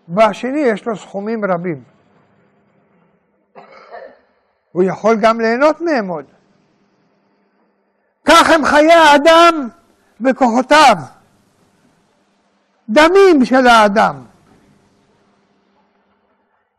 והשני 0.07 0.59
יש 0.59 0.85
לו 0.85 0.97
סכומים 0.97 1.45
רבים. 1.45 1.83
הוא 4.71 4.83
יכול 4.83 5.15
גם 5.21 5.41
ליהנות 5.41 5.81
מהם 5.81 6.07
עוד. 6.07 6.25
כך 8.25 8.49
הם 8.49 8.65
חיי 8.65 8.93
האדם 8.93 9.67
וכוחותיו, 10.21 10.95
דמים 12.89 13.45
של 13.45 13.67
האדם. 13.67 14.30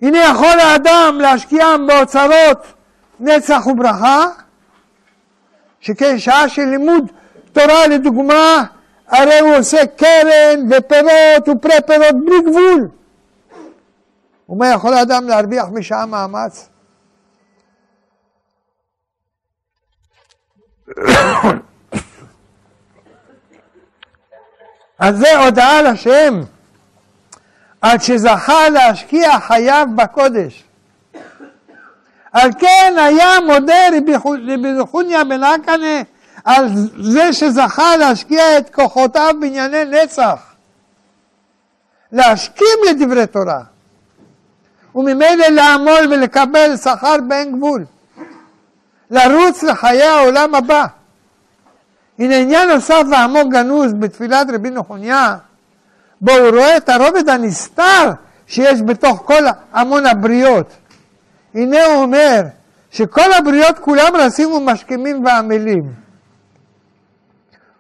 הנה 0.03 0.19
יכול 0.19 0.61
האדם 0.61 1.19
להשקיעם 1.21 1.87
באוצרות 1.87 2.67
נצח 3.21 3.67
וברכה, 3.67 4.27
שכן 5.81 6.19
שעה 6.19 6.49
של 6.49 6.63
לימוד 6.63 7.13
תורה 7.53 7.87
לדוגמה, 7.87 8.65
הרי 9.09 9.39
הוא 9.39 9.57
עושה 9.57 9.87
קרן 9.87 10.69
ופירות 10.71 11.49
ופרי 11.49 11.81
פירות 11.87 12.25
בלי 12.25 12.43
גבול. 12.51 12.89
ומה 14.49 14.69
יכול 14.69 14.95
האדם 14.95 15.29
להרוויח 15.29 15.65
משעה 15.73 16.07
מאמץ? 16.07 16.69
אז 24.99 25.19
זה 25.19 25.39
הודעה 25.39 25.83
לשם, 25.83 26.41
עד 27.83 28.03
שזכה 28.03 28.69
להשקיע 28.69 29.41
חייו 29.41 29.87
בקודש. 29.97 30.65
על 32.33 32.51
כן 32.59 32.95
היה 32.97 33.41
מודה 33.47 33.89
רבי 33.97 34.73
נחוניה 34.73 35.25
בן 35.25 35.45
אקנה 35.45 36.03
על 36.45 36.69
זה 37.03 37.33
שזכה 37.33 37.97
להשקיע 37.97 38.59
את 38.59 38.75
כוחותיו 38.75 39.35
בענייני 39.41 39.85
נצח. 39.85 40.53
להשכים 42.13 42.77
לדברי 42.91 43.27
תורה, 43.27 43.61
וממילא 44.95 45.47
לעמול 45.47 46.09
ולקבל 46.11 46.77
שכר 46.77 47.17
באין 47.29 47.57
גבול. 47.57 47.85
לרוץ 49.11 49.63
לחיי 49.63 50.03
העולם 50.03 50.55
הבא. 50.55 50.87
הנה 52.19 52.37
עניין 52.37 52.69
נוסף 52.69 53.03
ועמוק 53.11 53.53
גנוז 53.53 53.93
בתפילת 53.93 54.47
רבי 54.55 54.71
נחוניה, 54.71 55.37
בו 56.23 56.33
הוא 56.33 56.49
רואה 56.49 56.77
את 56.77 56.89
הרובד 56.89 57.29
הנסתר 57.29 58.11
שיש 58.47 58.83
בתוך 58.83 59.23
כל 59.25 59.43
המון 59.73 60.07
הבריות. 60.07 60.73
הנה 61.55 61.85
הוא 61.85 62.03
אומר 62.03 62.43
שכל 62.91 63.33
הבריות 63.33 63.79
כולם 63.79 64.17
רצים 64.17 64.53
ומשכימים 64.53 65.25
ועמלים. 65.25 65.93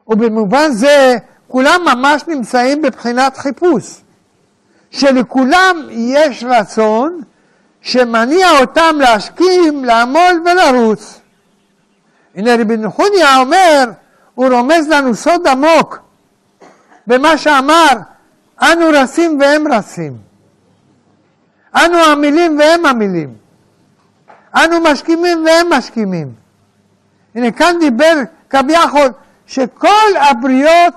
ובמובן 0.08 0.72
זה 0.72 1.16
כולם 1.48 1.80
ממש 1.84 2.22
נמצאים 2.28 2.82
בבחינת 2.82 3.36
חיפוש, 3.36 4.00
שלכולם 4.90 5.76
יש 5.90 6.44
רצון 6.44 7.20
שמניע 7.80 8.50
אותם 8.60 8.96
להשכים, 9.00 9.84
לעמול 9.84 10.42
ולרוץ. 10.44 11.20
הנה 12.34 12.54
רבי 12.58 12.76
נחוניה 12.76 13.36
אומר, 13.36 13.84
הוא 14.34 14.48
רומז 14.48 14.88
לנו 14.88 15.14
סוד 15.14 15.46
עמוק 15.46 15.98
במה 17.06 17.38
שאמר, 17.38 17.92
אנו 18.60 18.84
רצים 18.92 19.40
והם 19.40 19.72
רצים. 19.72 20.16
אנו 21.74 21.98
עמלים 21.98 22.58
והם 22.58 22.86
עמלים. 22.86 23.34
אנו 24.54 24.80
משכימים 24.80 25.44
והם 25.44 25.72
משכימים. 25.72 26.32
הנה 27.34 27.52
כאן 27.52 27.76
דיבר 27.80 28.14
כביכול 28.50 29.08
שכל 29.46 30.16
הבריות 30.30 30.94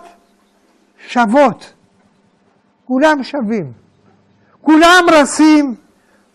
שוות, 1.07 1.73
כולם 2.85 3.23
שווים, 3.23 3.71
כולם 4.61 5.05
רצים, 5.11 5.75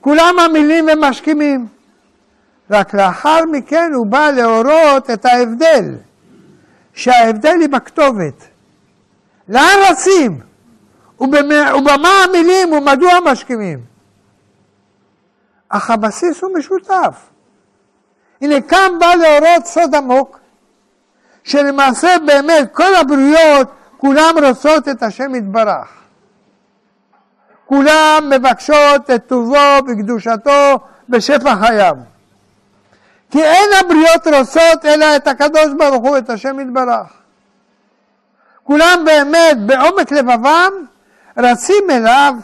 כולם 0.01 0.35
עמלים 0.45 0.87
ומשכימים. 0.93 1.67
רק 2.71 2.95
לאחר 2.95 3.45
מכן 3.53 3.93
הוא 3.95 4.07
בא 4.07 4.31
להורות 4.31 5.11
את 5.11 5.25
ההבדל, 5.25 5.95
שההבדל 6.95 7.57
היא 7.61 7.69
בכתובת. 7.69 8.45
לאן 9.49 9.77
רצים? 9.91 10.50
ובמה, 11.21 12.09
המילים 12.25 12.73
ומדוע 12.73 13.13
משכימים? 13.25 13.81
אך 15.69 15.91
הבסיס 15.91 16.43
הוא 16.43 16.59
משותף. 16.59 17.29
הנה 18.41 18.61
כאן 18.61 18.93
בא 19.01 19.15
להורות 19.15 19.67
סוד 19.67 19.95
עמוק, 19.95 20.39
שלמעשה 21.45 22.15
באמת 22.27 22.69
כל 22.73 22.95
הבריאות 22.95 23.69
כולם 23.97 24.35
רוצות 24.45 24.89
את 24.89 25.03
השם 25.03 25.35
יתברך. 25.35 25.89
כולם 27.67 28.31
מבקשות 28.31 29.11
את 29.15 29.27
טובו 29.27 29.79
וקדושתו 29.89 30.79
בשפע 31.09 31.57
חייו. 31.57 31.97
כי 33.31 33.43
אין 33.43 33.71
הבריות 33.81 34.27
רוצות 34.27 34.85
אלא 34.85 35.17
את 35.17 35.29
הקדוש 35.29 35.69
ברוך 35.79 36.03
הוא, 36.03 36.19
את 36.19 36.31
השם 36.31 36.61
יתברך. 36.61 37.07
כולם 38.63 39.03
באמת 39.05 39.57
בעומק 39.67 40.13
לבבם 40.13 40.73
רצים 41.37 41.91
אליו, 41.91 42.35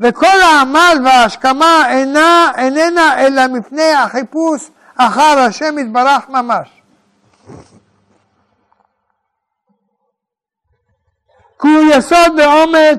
וכל 0.00 0.26
העמל 0.26 0.98
וההשכמה 1.04 1.84
אינה, 1.88 2.52
איננה 2.56 3.26
אלא 3.26 3.46
מפני 3.46 3.92
החיפוש 3.92 4.70
אחר 4.96 5.38
השם 5.38 5.78
יתברך 5.78 6.28
ממש. 6.28 6.68
כי 11.60 11.68
הוא 11.68 11.92
יסוד 11.92 12.36
בעומק, 12.36 12.98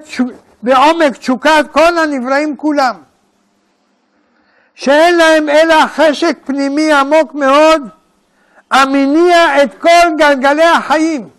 בעומק 0.64 1.18
תשוקת 1.18 1.66
כל 1.72 1.98
הנבראים 1.98 2.58
כולם. 2.58 2.96
שאין 4.76 5.18
להם 5.18 5.50
אלא 5.50 5.88
חשק 5.88 6.38
פנימי 6.46 6.94
עמוק 6.94 7.34
מאוד, 7.34 7.82
המניע 8.72 9.64
את 9.64 9.82
כל 9.82 10.16
גלגלי 10.18 10.66
החיים. 10.66 11.30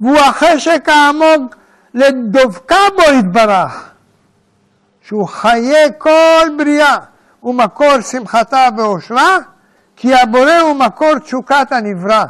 והוא 0.00 0.18
החשק 0.18 0.88
העמוק 0.88 1.54
לדבקה 1.94 2.76
בו 2.96 3.02
יתברך, 3.18 3.90
שהוא 5.00 5.28
חיי 5.28 5.88
כל 5.98 6.48
בריאה 6.58 6.96
ומקור 7.42 8.00
שמחתה 8.00 8.68
ואושרה, 8.76 9.38
כי 9.96 10.14
הבורא 10.14 10.58
הוא 10.60 10.76
מקור 10.76 11.18
תשוקת 11.18 11.66
הנברא. 11.70 12.24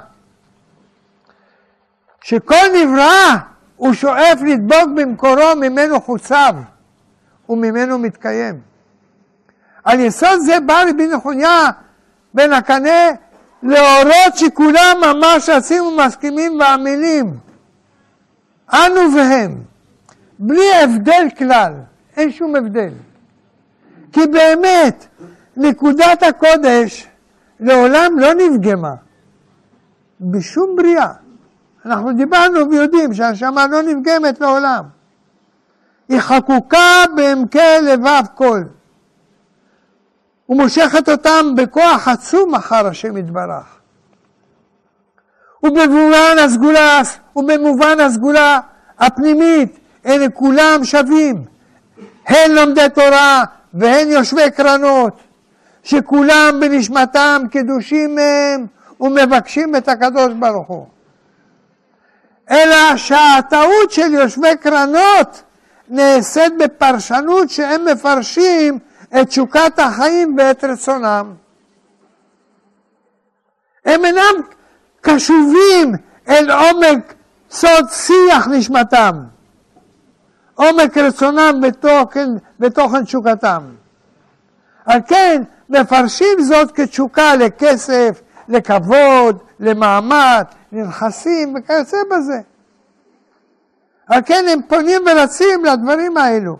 שכל 2.20 2.66
נברא 2.74 3.36
הוא 3.76 3.94
שואף 3.94 4.40
לדבוק 4.46 4.88
במקורו 4.96 5.56
ממנו 5.56 6.00
חוצב 6.00 6.54
וממנו 7.48 7.98
מתקיים. 7.98 8.60
על 9.84 10.00
יסוד 10.00 10.40
זה 10.40 10.60
בא 10.60 10.84
רבי 10.90 11.06
נחוניה 11.06 11.70
בן 12.34 12.52
הקנה 12.52 13.10
להורות 13.62 14.36
שכולם 14.36 14.96
ממש 15.00 15.48
רצים 15.48 15.84
ומסכימים 15.84 16.60
ועמלים. 16.60 17.43
אנו 18.72 19.00
והם, 19.16 19.62
בלי 20.38 20.82
הבדל 20.82 21.26
כלל, 21.38 21.72
אין 22.16 22.32
שום 22.32 22.56
הבדל. 22.56 22.92
כי 24.12 24.20
באמת, 24.26 25.06
נקודת 25.56 26.22
הקודש 26.22 27.08
לעולם 27.60 28.18
לא 28.18 28.34
נפגמה, 28.34 28.94
בשום 30.20 30.76
בריאה. 30.76 31.12
אנחנו 31.86 32.12
דיברנו 32.12 32.70
ויודעים 32.70 33.14
שהנשמה 33.14 33.66
לא 33.66 33.82
נפגמת 33.82 34.40
לעולם. 34.40 34.84
היא 36.08 36.20
חקוקה 36.20 37.04
בעמקי 37.16 37.80
לבב 37.82 38.22
כל. 38.34 38.62
ומושכת 40.48 41.08
אותם 41.08 41.46
בכוח 41.56 42.08
עצום 42.08 42.54
אחר 42.54 42.86
השם 42.86 43.16
יתברך. 43.16 43.78
ובמובן 45.64 46.36
הסגולה, 46.44 47.02
ובמובן 47.36 48.00
הסגולה 48.00 48.60
הפנימית, 48.98 49.78
אלה 50.06 50.26
כולם 50.34 50.84
שווים, 50.84 51.44
הן 52.26 52.50
לומדי 52.50 52.86
תורה 52.94 53.44
והן 53.74 54.08
יושבי 54.08 54.50
קרנות, 54.50 55.20
שכולם 55.82 56.58
בנשמתם 56.60 57.42
קדושים 57.50 58.14
מהם 58.14 58.66
ומבקשים 59.00 59.76
את 59.76 59.88
הקדוש 59.88 60.32
ברוך 60.38 60.68
הוא. 60.68 60.86
אלא 62.50 62.96
שהטעות 62.96 63.90
של 63.90 64.12
יושבי 64.12 64.56
קרנות 64.60 65.42
נעשית 65.88 66.52
בפרשנות 66.58 67.50
שהם 67.50 67.84
מפרשים 67.84 68.78
את 69.20 69.28
תשוקת 69.28 69.78
החיים 69.78 70.36
ואת 70.38 70.64
רצונם. 70.64 71.32
הם 73.84 74.04
אינם 74.04 74.34
קשובים 75.04 75.92
אל 76.28 76.50
עומק 76.50 77.14
סוד 77.50 77.88
שיח 77.90 78.48
נשמתם, 78.48 79.12
עומק 80.54 80.98
רצונם 80.98 81.60
בתוכן, 81.62 82.28
בתוכן 82.60 83.04
תשוקתם. 83.04 83.62
על 84.86 85.00
כן 85.06 85.42
מפרשים 85.68 86.40
זאת 86.40 86.70
כתשוקה 86.70 87.36
לכסף, 87.36 88.22
לכבוד, 88.48 89.38
למעמד, 89.60 90.44
לנכסים 90.72 91.54
וכיוצא 91.56 91.96
בזה. 92.10 92.40
על 94.06 94.20
כן 94.26 94.44
הם 94.48 94.60
פונים 94.68 95.02
ורצים 95.06 95.64
לדברים 95.64 96.16
האלו. 96.16 96.56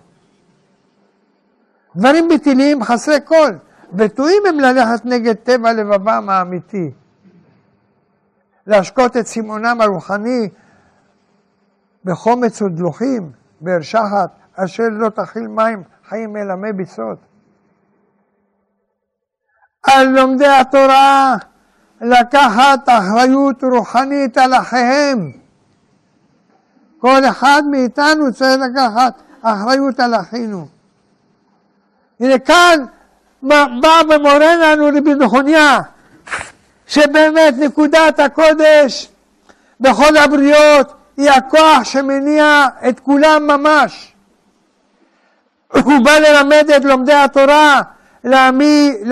דברים 1.97 2.29
ביטיליים 2.29 2.85
חסרי 2.85 3.19
כל, 3.25 3.53
וטועים 3.95 4.43
הם 4.49 4.61
ללכת 4.61 5.05
נגד 5.05 5.35
טבע 5.35 5.73
לבבם 5.73 6.31
האמיתי. 6.31 6.91
להשקות 8.67 9.17
את 9.17 9.27
סימונם 9.27 9.81
הרוחני 9.81 10.49
בחומץ 12.05 12.63
ודלוחים, 12.63 13.33
באר 13.61 13.83
שחת, 13.83 14.31
אשר 14.57 14.85
לא 14.91 15.09
תכיל 15.09 15.47
מים 15.47 15.83
חיים 16.09 16.37
אלא 16.37 16.55
מי 16.55 16.73
ביצות. 16.73 17.19
על 19.83 20.07
לומדי 20.09 20.47
התורה 20.47 21.37
לקחת 22.01 22.89
אחריות 22.89 23.65
רוחנית 23.65 24.39
על 24.39 24.55
אחיהם. 24.55 25.33
כל 26.99 27.25
אחד 27.25 27.63
מאיתנו 27.71 28.33
צריך 28.33 28.61
לקחת 28.71 29.23
אחריות 29.43 30.01
על 30.01 30.15
אחינו. 30.15 30.67
הנה 32.21 32.39
כאן 32.39 32.85
בא 33.43 34.01
ומורה 34.11 34.57
לנו 34.57 34.87
רבי 34.87 35.15
נחוניה, 35.15 35.79
שבאמת 36.95 37.55
נקודת 37.59 38.21
הקודש 38.21 39.09
בכל 39.81 40.17
הבריות 40.17 40.95
היא 41.17 41.31
הכוח 41.31 41.85
שמניע 41.85 42.67
את 42.89 43.01
כולם 43.01 43.47
ממש. 43.47 44.13
הוא 45.73 46.05
בא 46.05 46.19
ללמד 46.19 46.71
את 46.77 46.85
לומדי 46.85 47.13
התורה 47.13 47.81
להביט 48.25 49.03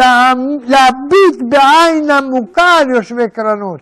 בעין 1.41 2.11
עמוקה 2.11 2.79
על 2.79 2.91
יושבי 2.91 3.31
קרנות. 3.31 3.81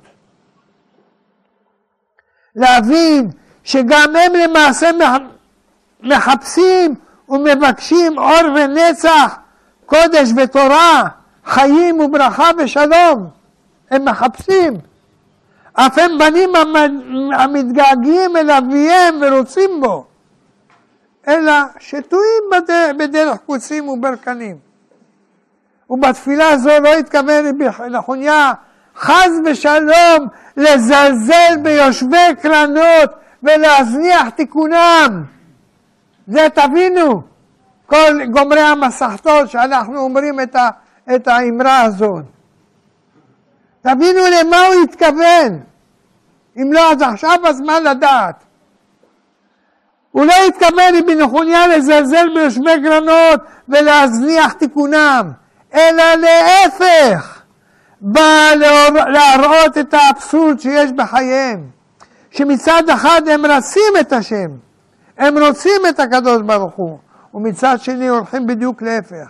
להבין 2.57 3.31
שגם 3.65 4.17
הם 4.17 4.33
למעשה 4.35 4.91
מחפשים 6.03 6.95
ומבקשים 7.29 8.19
אור 8.19 8.55
ונצח, 8.55 9.37
קודש 9.87 10.29
ותורה, 10.37 11.03
חיים 11.45 12.01
וברכה 12.01 12.51
ושלום. 12.59 13.40
הם 13.91 14.05
מחפשים. 14.05 14.75
אף 15.73 15.99
הם 15.99 16.19
בנים 16.19 16.51
המתגעגעים 17.33 18.37
אל 18.37 18.51
אביהם 18.51 19.15
ורוצים 19.21 19.71
בו, 19.81 20.07
אלא 21.29 21.53
שטועים 21.79 22.43
בדרך 22.99 23.39
קוצים 23.47 23.89
וברקנים. 23.89 24.57
ובתפילה 25.91 26.59
זו 26.59 26.81
לא 26.81 26.95
התכוון 26.95 27.47
רבי 27.47 27.65
נחוניה 27.91 28.53
חס 28.97 29.31
ושלום 29.45 30.29
לזלזל 30.57 31.57
ביושבי 31.63 32.35
קרנות 32.43 33.11
ולהזניח 33.43 34.29
תיקונם. 34.29 35.25
זה 36.27 36.47
תבינו, 36.55 37.23
כל 37.87 38.27
גומרי 38.31 38.61
המסכתות 38.61 39.51
שאנחנו 39.51 39.99
אומרים 39.99 40.41
את, 40.41 40.57
ה, 40.57 40.69
את 41.15 41.29
האמרה 41.29 41.83
הזאת. 41.83 42.25
תבינו 43.83 44.21
למה 44.41 44.67
הוא 44.67 44.83
התכוון. 44.85 45.61
אם 46.57 46.73
לא, 46.73 46.93
אז 46.93 47.03
עכשיו 47.03 47.39
הזמן 47.45 47.83
לדעת. 47.83 48.45
הוא 50.11 50.27
לא 50.27 50.33
התכוון 50.49 50.95
רבי 50.99 51.15
נחוניה 51.15 51.67
לזלזל 51.67 52.29
ביושבי 52.35 52.79
גרנות 52.79 53.41
ולהזניח 53.69 54.53
תיקונם, 54.53 55.31
אלא 55.75 56.05
להפך, 56.15 57.43
בא 58.01 58.51
להראות 59.09 59.79
את 59.79 59.95
האבסורד 59.95 60.61
שיש 60.61 60.93
בחייהם, 60.93 61.67
שמצד 62.31 62.83
אחד 62.89 63.23
הם 63.29 63.47
רצים 63.47 63.93
את 64.01 64.13
השם, 64.13 64.51
הם 65.19 65.39
רוצים 65.39 65.81
את 65.89 66.01
הקדוש 66.01 66.43
ברוך 66.43 66.75
הוא, 66.75 66.99
ומצד 67.35 67.77
שני 67.81 68.09
הולכים 68.09 68.47
בדיוק 68.47 68.83
להפך. 68.83 69.29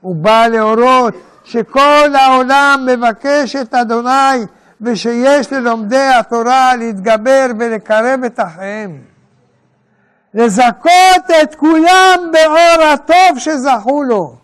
הוא 0.00 0.16
בא 0.16 0.46
להורות 0.46 1.14
שכל 1.44 2.14
העולם 2.14 2.86
מבקש 2.86 3.56
את 3.56 3.74
אדוני 3.74 4.46
ושיש 4.80 5.52
ללומדי 5.52 6.08
התורה 6.18 6.76
להתגבר 6.76 7.46
ולקרב 7.58 8.24
את 8.26 8.40
אחיהם. 8.40 9.00
לזכות 10.34 11.30
את 11.42 11.54
כולם 11.54 12.30
באור 12.32 12.82
הטוב 12.92 13.38
שזכו 13.38 14.02
לו. 14.02 14.36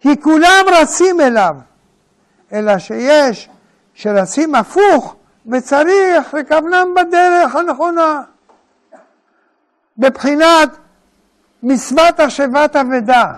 כי 0.00 0.20
כולם 0.20 0.64
רצים 0.80 1.20
אליו, 1.20 1.56
אלא 2.52 2.78
שיש 2.78 3.48
שרצים 3.94 4.54
הפוך 4.54 5.16
וצריך 5.46 6.34
לכוונם 6.34 6.94
בדרך 6.96 7.56
הנכונה. 7.56 8.22
בבחינת 9.98 10.76
מצוות 11.62 12.20
השבת 12.20 12.76
אבדה. 12.76 13.32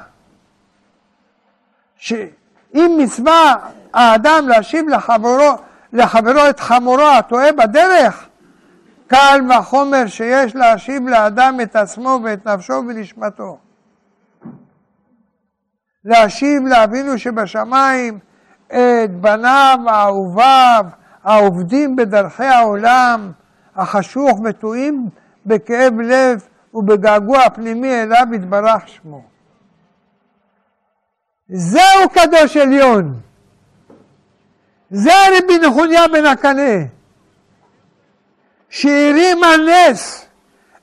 שאם 2.03 2.99
מצווה 2.99 3.55
האדם 3.95 4.49
להשיב 4.49 4.89
לחברו, 4.89 5.57
לחברו 5.93 6.41
את 6.51 6.61
חמורו 6.61 7.03
הטועה 7.03 7.53
בדרך, 7.53 8.29
קל 9.07 9.41
וחומר 9.51 10.07
שיש 10.07 10.57
להשיב 10.57 11.09
לאדם 11.09 11.59
את 11.62 11.77
עצמו 11.77 12.19
ואת 12.24 12.47
נפשו 12.47 12.73
ונשמתו. 12.73 13.59
להשיב 16.05 16.62
לאבינו 16.66 17.19
שבשמיים 17.19 18.19
את 18.66 19.11
בניו 19.20 19.79
האהוביו 19.87 20.85
העובדים 21.24 21.97
בדרכי 21.97 22.45
העולם 22.45 23.33
החשוך 23.77 24.41
וטועים 24.45 25.09
בכאב 25.47 26.01
לב 26.01 26.49
ובגעגוע 26.74 27.51
פנימי 27.51 28.03
אליו 28.03 28.27
יתברך 28.33 28.89
שמו. 28.89 29.32
זהו 31.55 32.09
קדוש 32.12 32.57
עליון. 32.57 33.20
זה 34.91 35.12
רבי 35.39 35.59
נחוניה 35.59 36.09
בן 36.09 36.27
הקנה, 36.27 36.85
שהרים 38.70 39.45
על 39.45 39.70
נס 39.70 40.27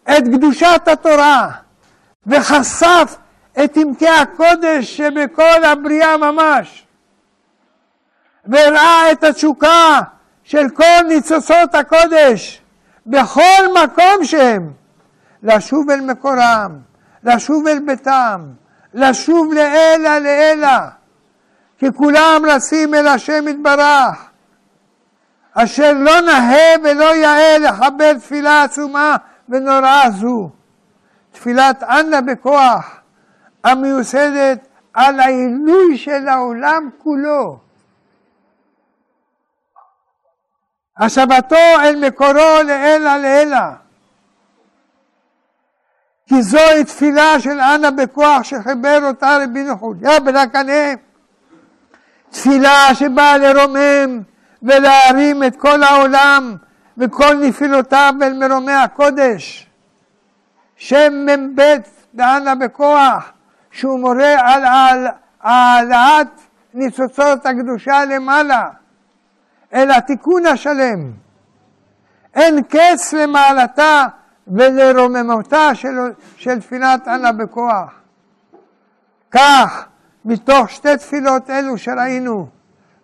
את 0.04 0.24
קדושת 0.24 0.82
התורה 0.88 1.50
וחשף 2.28 3.18
את 3.64 3.78
עמקי 3.78 4.10
הקודש 4.10 4.98
שבכל 4.98 5.64
הבריאה 5.64 6.18
ממש, 6.18 6.88
והראה 8.46 9.12
את 9.12 9.24
התשוקה 9.24 10.00
של 10.44 10.70
כל 10.70 11.02
ניצוצות 11.08 11.76
הקודש 11.76 12.62
בכל 13.06 13.84
מקום 13.84 14.24
שהם, 14.24 14.72
לשוב 15.44 15.90
אל 15.90 16.02
מקורם, 16.02 16.80
לשוב 17.24 17.68
אל 17.68 17.80
ביתם, 17.80 18.42
לשוב 18.94 19.54
לעילא 19.54 20.18
לעילא, 20.18 20.78
כי 21.78 21.86
כולם 21.96 22.42
רצים 22.48 22.94
אל 22.94 23.08
השם 23.08 23.48
יתברך. 23.48 24.30
אשר 25.54 25.94
לא 25.94 26.22
נאה 26.22 26.74
ולא 26.84 27.16
יאה 27.16 27.58
לחבר 27.58 28.14
תפילה 28.14 28.64
עצומה 28.64 29.16
ונוראה 29.50 30.12
זו. 30.12 30.50
תפילת 31.32 31.84
אנא 31.84 32.22
בכוח, 32.22 33.02
המיוסדת 33.64 34.68
על 34.94 35.20
העילוי 35.20 35.98
של 35.98 36.28
העולם 36.28 36.90
כולו. 36.98 37.60
השבתו 40.98 41.56
אל 41.56 42.08
מקורו 42.08 42.64
לעילא 42.66 43.18
לעילא. 43.18 43.58
כי 46.30 46.42
זוהי 46.42 46.84
תפילה 46.84 47.40
של 47.40 47.60
אנא 47.60 47.90
בכוח 47.90 48.44
שחיבר 48.44 49.00
אותה 49.08 49.38
רבי 49.44 49.64
נחודיה 49.64 50.20
בן 50.20 50.36
הקנה. 50.36 50.94
תפילה 52.30 52.96
שבאה 52.96 53.38
לרומם 53.38 54.22
ולהרים 54.64 55.44
את 55.44 55.56
כל 55.56 55.84
העולם 55.84 56.56
וכל 56.98 57.36
נפילותיו 57.42 58.14
אל 58.22 58.34
מרומי 58.34 58.72
הקודש. 58.72 59.70
שם 60.76 61.26
מ"ב 61.26 61.62
דאנה 62.14 62.56
בכוח, 62.56 63.32
שהוא 63.72 64.00
מורה 64.00 64.36
על 64.40 64.64
העלאת 65.42 66.42
ניצוצות 66.74 67.46
הקדושה 67.46 68.06
למעלה, 68.06 68.70
אל 69.74 69.92
התיקון 69.92 70.46
השלם. 70.46 71.12
אין 72.36 72.64
קץ 72.64 73.14
למעלתה 73.14 74.06
ולרוממותה 74.50 75.76
של, 75.76 75.98
של 76.36 76.60
תפילת 76.60 77.08
אנה 77.08 77.32
בכוח. 77.32 77.94
כך, 79.32 79.86
מתוך 80.26 80.70
שתי 80.70 80.98
תפילות 80.98 81.50
אלו 81.50 81.78
שראינו, 81.78 82.48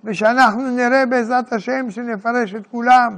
ושאנחנו 0.04 0.72
נראה 0.72 1.06
בעזרת 1.06 1.54
השם 1.54 1.92
שנפרש 1.92 2.56
את 2.56 2.68
כולם, 2.68 3.18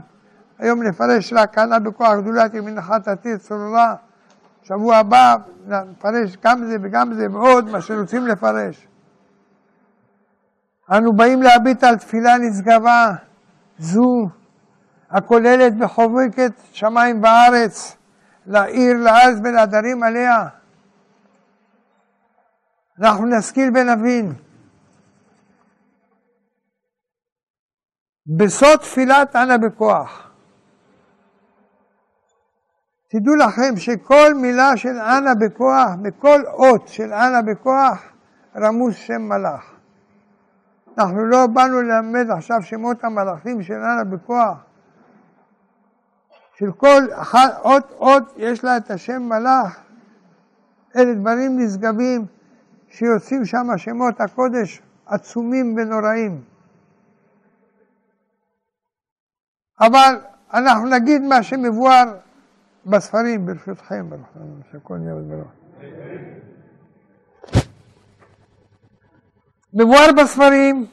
היום 0.60 0.84
נפרש 0.84 1.34
רק 1.34 1.58
אנה 1.58 1.80
בכוח 1.80 2.14
גדולת 2.18 2.54
ימינחת 2.54 3.08
עתיד 3.08 3.38
צרורה, 3.38 3.96
שבוע 4.64 4.96
הבא 4.96 5.36
נפרש 5.68 6.38
גם 6.44 6.66
זה 6.66 6.78
וגם 6.82 7.14
זה 7.14 7.28
ועוד 7.32 7.70
מה 7.70 7.82
שרוצים 7.82 8.28
לפרש. 8.28 8.88
אנו 10.92 11.14
באים 11.14 11.42
להביט 11.42 11.84
על 11.84 11.98
תפילה 11.98 12.38
נשגבה 12.38 13.12
זו 13.80 14.30
הכוללת 15.12 15.74
וחובקת 15.80 16.52
שמיים 16.72 17.24
וארץ, 17.24 17.97
לעיר, 18.48 18.98
לארץ 18.98 19.38
ולעדרים 19.44 20.04
עליה. 20.04 20.48
אנחנו 23.00 23.26
נשכיל 23.26 23.72
ונבין. 23.76 24.34
בסוד 28.38 28.80
תפילת 28.80 29.36
אנא 29.36 29.58
בכוח. 29.58 30.32
תדעו 33.10 33.36
לכם 33.36 33.78
שכל 33.78 34.34
מילה 34.34 34.78
של 34.78 34.98
אנא 34.98 35.34
בכוח, 35.34 35.90
בכל 36.02 36.46
אות 36.46 36.88
של 36.88 37.14
אנא 37.14 37.42
בכוח, 37.42 38.04
רמוז 38.56 38.96
שם 38.96 39.22
מלאך. 39.22 39.74
אנחנו 40.98 41.26
לא 41.26 41.48
באנו 41.48 41.82
ללמד 41.82 42.32
עכשיו 42.32 42.62
שמות 42.62 43.04
המלאכים 43.04 43.64
של 43.64 43.74
אנא 43.74 44.04
בכוח. 44.04 44.67
של 46.60 46.72
כל 46.72 47.02
אות 47.64 47.92
אות 47.92 48.34
יש 48.38 48.64
לה 48.64 48.78
את 48.78 48.92
השם 48.92 49.22
מלאך. 49.24 49.80
אלה 50.96 51.14
דברים 51.14 51.60
נשגבים 51.60 52.26
שיוצאים 52.90 53.46
שם 53.46 53.68
שמות 53.78 54.22
הקודש 54.22 54.82
עצומים 55.06 55.76
ונוראים. 55.78 56.42
אבל 59.80 60.20
אנחנו 60.54 60.90
נגיד 60.90 61.22
מה 61.22 61.44
שמבואר 61.44 62.18
בספרים, 62.86 63.46
ברשותכם, 63.46 64.10
בדברו. 64.10 65.44
מבואר 69.74 70.12
בספרים 70.18 70.86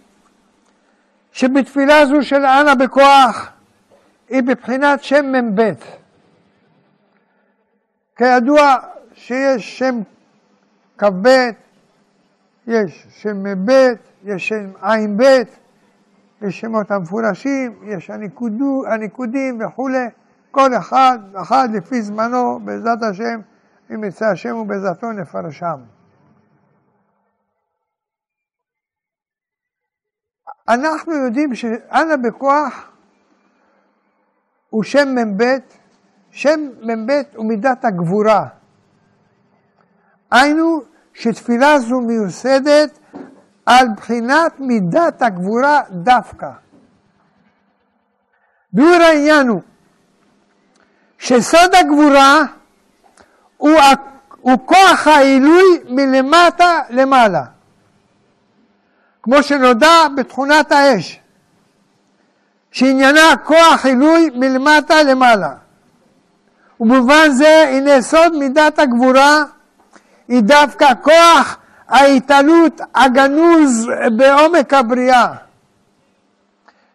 שבתפילה 1.33 2.07
זו 2.07 2.23
של 2.23 2.45
אנא 2.45 2.75
בכוח 2.75 3.54
היא 4.35 4.43
בבחינת 4.43 5.03
שם 5.03 5.33
מ"ב. 5.33 5.73
כידוע 8.17 8.77
שיש 9.13 9.79
שם 9.79 10.01
כ"ב, 10.99 11.29
יש 12.67 13.07
שם 13.11 13.43
מ"ב, 13.43 13.71
יש 14.25 14.49
שם 14.49 14.71
ע"ב, 14.83 15.23
יש 16.43 16.61
שמות 16.61 16.91
המפורשים, 16.91 17.79
יש 17.85 18.11
הניקודו, 18.11 18.83
הניקודים 18.87 19.61
וכולי, 19.61 20.07
כל 20.51 20.77
אחד, 20.79 21.19
אחד 21.35 21.69
לפי 21.73 22.03
זמנו, 22.03 22.61
בעזרת 22.65 23.03
השם, 23.03 23.41
אם 23.95 24.05
יצא 24.05 24.27
השם 24.27 24.57
ובעזרתו 24.57 25.13
נפרשם. 25.13 25.81
אנחנו 30.69 31.13
יודעים 31.13 31.55
שאנא 31.55 32.17
בכוח 32.17 32.94
הוא 34.75 34.83
שם 34.83 35.09
מ"ב, 35.15 35.45
שם 36.31 36.61
מ"ב 36.81 37.23
הוא 37.37 37.49
מידת 37.49 37.85
הגבורה. 37.85 38.47
היינו 40.31 40.83
שתפילה 41.15 41.79
זו 41.79 42.01
מיוסדת 42.01 42.99
על 43.67 43.87
בחינת 43.97 44.61
מידת 44.61 45.23
הגבורה 45.23 45.81
דווקא. 45.91 46.51
ביאור 48.73 49.03
העניין 49.03 49.49
הוא 49.49 49.63
שסוד 51.19 51.75
הגבורה 51.75 52.43
הוא, 53.57 53.73
הוא 54.41 54.59
כוח 54.67 55.07
העילוי 55.07 55.83
מלמטה 55.89 56.81
למעלה, 56.91 57.45
כמו 59.23 59.43
שנודע 59.43 60.09
בתכונת 60.17 60.73
האש. 60.73 61.24
שעניינה 62.75 63.37
כוח 63.45 63.87
עילוי 63.87 64.31
מלמטה 64.35 65.03
למעלה. 65.03 65.51
ובמובן 66.81 67.31
זה, 67.31 67.69
הנה 67.69 68.03
סוד 68.03 68.37
מידת 68.37 68.79
הגבורה 68.79 69.45
היא 70.29 70.43
דווקא 70.43 70.87
כוח 71.03 71.57
ההתעלות 71.89 72.81
הגנוז 72.95 73.89
בעומק 74.17 74.75
הבריאה, 74.75 75.27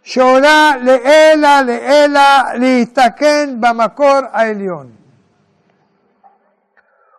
שעולה 0.04 0.72
לעילא 0.82 1.62
לעילא 1.62 2.54
להיתקן 2.54 3.56
במקור 3.60 4.20
העליון. 4.32 4.90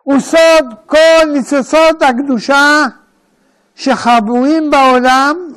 הוא 0.03 0.19
סוד 0.19 0.65
כל 0.85 1.25
ניצוצות 1.33 2.01
הקדושה 2.01 2.85
שחבויים 3.75 4.71
בעולם 4.71 5.51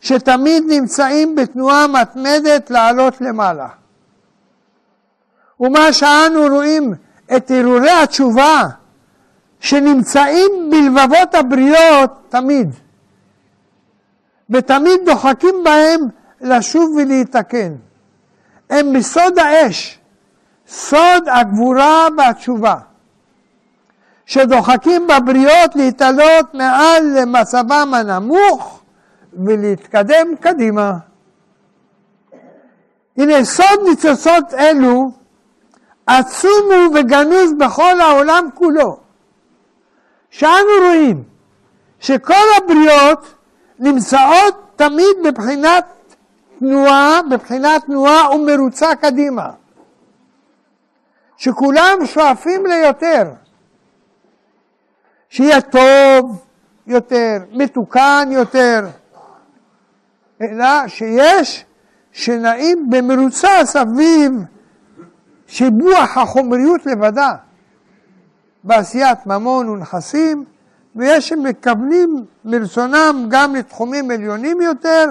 שתמיד 0.00 0.64
נמצאים 0.68 1.34
בתנועה 1.34 1.86
מתמדת 1.86 2.70
לעלות 2.70 3.20
למעלה. 3.20 3.68
ומה 5.60 5.92
שאנו 5.92 6.46
רואים 6.50 6.94
את 7.36 7.50
הרהורי 7.50 7.90
התשובה 7.90 8.62
שנמצאים 9.60 10.70
בלבבות 10.70 11.34
הבריות 11.34 12.10
תמיד, 12.28 12.70
ותמיד 14.50 15.00
דוחקים 15.04 15.54
בהם 15.64 16.00
לשוב 16.40 16.96
ולהתקן. 16.96 17.74
הם 18.70 18.92
בסוד 18.92 19.38
האש, 19.38 19.98
סוד 20.68 21.28
הגבורה 21.28 22.08
והתשובה, 22.18 22.74
שדוחקים 24.26 25.06
בבריות 25.06 25.76
להתעלות 25.76 26.54
מעל 26.54 27.02
למצבם 27.20 27.94
הנמוך 27.94 28.75
ולהתקדם 29.44 30.36
קדימה. 30.40 30.92
הנה 33.16 33.44
סוד 33.44 33.80
ניצוצות 33.88 34.54
אלו 34.54 35.10
עצום 36.06 36.72
הוא 36.72 36.98
וגנוז 36.98 37.52
בכל 37.58 38.00
העולם 38.00 38.48
כולו. 38.54 38.98
שאנו 40.30 40.86
רואים 40.86 41.22
שכל 42.00 42.44
הבריות 42.56 43.34
נמצאות 43.78 44.54
תמיד 44.76 45.16
בבחינת 45.24 45.84
תנועה, 46.58 47.20
בבחינת 47.30 47.84
תנועה 47.84 48.34
ומרוצה 48.34 48.96
קדימה. 48.96 49.50
שכולם 51.36 51.98
שואפים 52.04 52.66
ליותר. 52.66 53.22
שיהיה 55.28 55.60
טוב 55.60 56.44
יותר, 56.86 57.38
מתוקן 57.52 58.28
יותר, 58.32 58.80
אלא 60.42 60.88
שיש 60.88 61.64
שנעים 62.12 62.90
במרוצה 62.90 63.48
סביב 63.64 64.32
שיבוח 65.46 66.16
החומריות 66.18 66.86
לבדה 66.86 67.34
בעשיית 68.64 69.26
ממון 69.26 69.68
ונכסים, 69.68 70.44
ויש 70.96 71.28
שמכוונים 71.28 72.24
מרצונם 72.44 73.26
גם 73.28 73.54
לתחומים 73.54 74.10
עליונים 74.10 74.60
יותר 74.60 75.10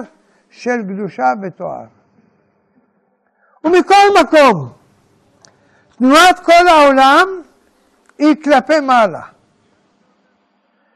של 0.50 0.82
קדושה 0.82 1.32
ותואר. 1.42 1.84
ומכל 3.64 4.06
מקום, 4.20 4.68
תנועת 5.98 6.38
כל 6.38 6.68
העולם 6.68 7.28
היא 8.18 8.36
כלפי 8.44 8.80
מעלה. 8.80 9.22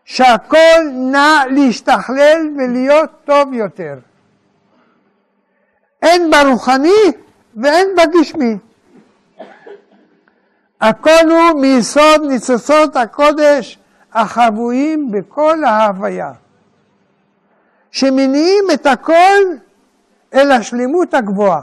שהכל 0.05 0.81
נע 0.93 1.43
להשתכלל 1.51 2.51
ולהיות 2.57 3.11
טוב 3.25 3.53
יותר. 3.53 3.99
אין 6.03 6.31
ברוחני 6.31 7.13
ואין 7.57 7.89
בגשמי. 7.97 8.57
הכל 10.81 11.31
הוא 11.31 11.61
מיסוד 11.61 12.23
ניצוצות 12.29 12.97
הקודש 12.97 13.79
החבויים 14.13 15.11
בכל 15.11 15.65
ההוויה, 15.65 16.33
שמניעים 17.91 18.65
את 18.75 18.87
הכל 18.87 19.43
אל 20.35 20.53
השלמות 20.53 21.15
הגבוהה. 21.15 21.63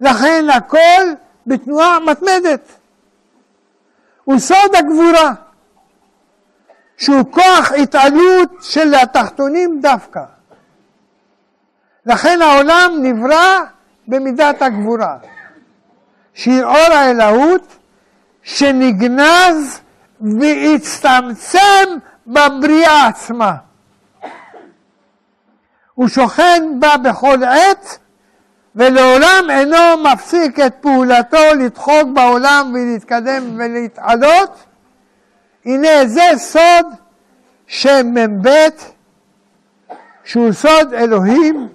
לכן 0.00 0.44
הכל 0.56 1.02
בתנועה 1.46 2.00
מתמדת. 2.00 2.60
הוא 4.24 4.38
סוד 4.38 4.74
הגבורה, 4.78 5.32
שהוא 6.96 7.22
כוח 7.30 7.72
התעלות 7.82 8.50
של 8.60 8.94
התחתונים 8.94 9.80
דווקא. 9.82 10.24
לכן 12.10 12.42
העולם 12.42 12.92
נברא 13.02 13.60
במידת 14.08 14.62
הגבורה, 14.62 15.16
שהיא 16.34 16.62
אור 16.62 16.92
האלוהות 16.92 17.76
שנגנז 18.42 19.80
והצטמצם 20.20 21.88
בבריאה 22.26 23.06
עצמה. 23.06 23.54
הוא 25.94 26.08
שוכן 26.08 26.62
בה 26.80 26.96
בכל 26.96 27.44
עת 27.44 27.98
ולעולם 28.76 29.44
אינו 29.50 30.02
מפסיק 30.12 30.60
את 30.60 30.74
פעולתו 30.80 31.54
לדחוק 31.58 32.08
בעולם 32.14 32.72
ולהתקדם 32.74 33.58
ולהתעלות. 33.58 34.64
הנה 35.64 36.06
זה 36.06 36.28
סוד 36.36 36.86
שם 37.66 38.06
מ"ב 38.14 38.48
שהוא 40.24 40.52
סוד 40.52 40.94
אלוהים 40.94 41.68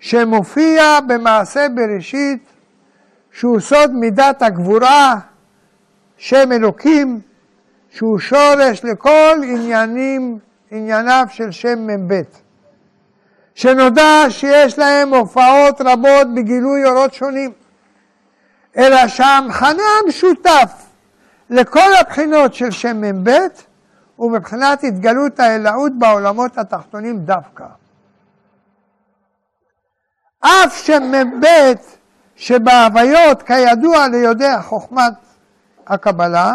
שמופיע 0.00 1.00
במעשה 1.06 1.66
בראשית 1.74 2.44
שהוא 3.32 3.60
סוד 3.60 3.94
מידת 3.94 4.42
הגבורה, 4.42 5.16
שם 6.16 6.52
אלוקים, 6.52 7.20
שהוא 7.90 8.18
שורש 8.18 8.84
לכל 8.84 9.40
עניינים, 9.42 10.38
ענייניו 10.70 11.26
של 11.30 11.50
שם 11.50 11.86
מ"ב. 11.86 12.22
שנודע 13.54 14.24
שיש 14.28 14.78
להם 14.78 15.14
הופעות 15.14 15.80
רבות 15.80 16.34
בגילוי 16.34 16.84
אורות 16.84 17.14
שונים, 17.14 17.52
אלא 18.76 19.08
שהמכנה 19.08 19.82
המשותף 20.04 20.86
לכל 21.50 21.94
הבחינות 22.00 22.54
של 22.54 22.70
שם 22.70 23.00
מ"ב 23.00 23.30
הוא 24.16 24.32
מבחינת 24.32 24.84
התגלות 24.84 25.40
האלוהות 25.40 25.92
בעולמות 25.98 26.58
התחתונים 26.58 27.18
דווקא. 27.18 27.64
אף 30.40 30.82
שם 30.84 31.02
מ"ב 31.12 31.46
שבהוויות 32.36 33.42
כידוע 33.42 34.08
ליודע 34.08 34.60
חוכמת 34.62 35.12
הקבלה, 35.86 36.54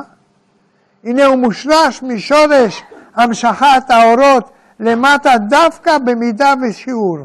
הנה 1.04 1.26
הוא 1.26 1.36
מושרש 1.36 2.04
משורש 2.04 2.84
המשכת 3.16 3.90
האורות 3.90 4.52
למטה 4.80 5.38
דווקא 5.38 5.98
במידה 5.98 6.54
ושיעור. 6.62 7.18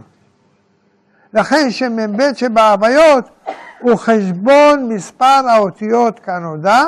לכן 1.34 1.70
שמ"ב 1.70 2.22
שבהוויות 2.34 3.28
הוא 3.80 3.96
חשבון 3.96 4.88
מספר 4.88 5.48
האותיות 5.48 6.18
כנודע, 6.18 6.84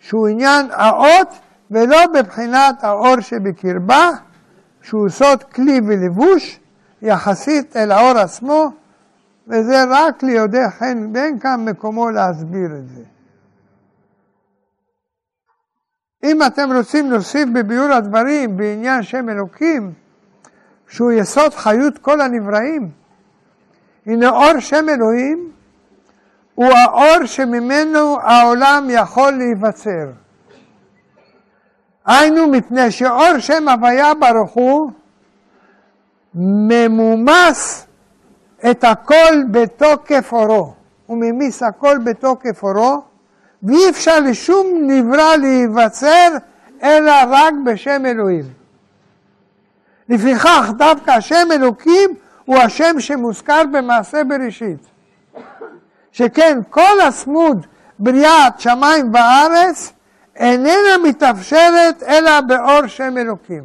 שהוא 0.00 0.28
עניין 0.28 0.66
האות 0.72 1.28
ולא 1.70 2.06
בבחינת 2.06 2.84
האור 2.84 3.20
שבקרבה, 3.20 4.10
שהוא 4.82 5.08
סוד 5.08 5.42
כלי 5.42 5.80
ולבוש 5.86 6.60
יחסית 7.02 7.76
אל 7.76 7.92
האור 7.92 8.18
עצמו, 8.18 8.70
וזה 9.50 9.84
רק 9.90 10.22
ליודע 10.22 10.70
חן 10.70 11.10
ואין 11.14 11.38
כאן 11.38 11.64
מקומו 11.64 12.10
להסביר 12.10 12.68
את 12.78 12.88
זה. 12.88 13.02
אם 16.24 16.42
אתם 16.46 16.72
רוצים 16.76 17.10
להוסיף 17.10 17.48
בביאור 17.54 17.92
הדברים 17.92 18.56
בעניין 18.56 19.02
שם 19.02 19.28
אלוקים, 19.28 19.92
שהוא 20.88 21.12
יסוד 21.12 21.54
חיות 21.54 21.98
כל 21.98 22.20
הנבראים, 22.20 22.90
הנה 24.06 24.28
אור 24.30 24.60
שם 24.60 24.88
אלוהים 24.88 25.52
הוא 26.54 26.66
האור 26.66 27.26
שממנו 27.26 28.20
העולם 28.20 28.86
יכול 28.90 29.30
להיווצר. 29.30 30.10
היינו 32.06 32.50
מפני 32.50 32.90
שאור 32.90 33.38
שם 33.38 33.68
הוויה 33.68 34.14
ברוך 34.14 34.52
הוא 34.52 34.90
ממומס 36.34 37.86
את 38.70 38.84
הכל 38.84 39.42
בתוקף 39.50 40.32
אורו, 40.32 40.74
הוא 41.06 41.16
ממיס 41.16 41.62
הכל 41.62 41.98
בתוקף 42.04 42.62
אורו, 42.62 43.02
ואי 43.62 43.90
אפשר 43.90 44.20
לשום 44.20 44.66
נברא 44.86 45.36
להיווצר 45.36 46.28
אלא 46.82 47.12
רק 47.30 47.54
בשם 47.64 48.06
אלוהים. 48.06 48.44
לפיכך 50.08 50.70
דווקא 50.76 51.10
השם 51.10 51.48
אלוקים 51.52 52.10
הוא 52.44 52.58
השם 52.58 53.00
שמוזכר 53.00 53.62
במעשה 53.72 54.24
בראשית. 54.24 54.78
שכן 56.12 56.58
כל 56.70 57.00
הסמוד 57.06 57.66
בריאת 57.98 58.60
שמיים 58.60 59.14
וארץ 59.14 59.92
איננה 60.36 60.98
מתאפשרת 61.04 62.02
אלא 62.02 62.40
באור 62.40 62.86
שם 62.86 63.18
אלוקים. 63.18 63.64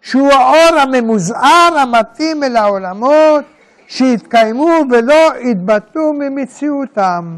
שהוא 0.00 0.32
האור 0.32 0.80
הממוזער 0.80 1.78
המתאים 1.78 2.44
אל 2.44 2.56
העולמות 2.56 3.44
שהתקיימו 3.86 4.70
ולא 4.90 5.34
התבטאו 5.34 6.12
ממציאותם. 6.12 7.36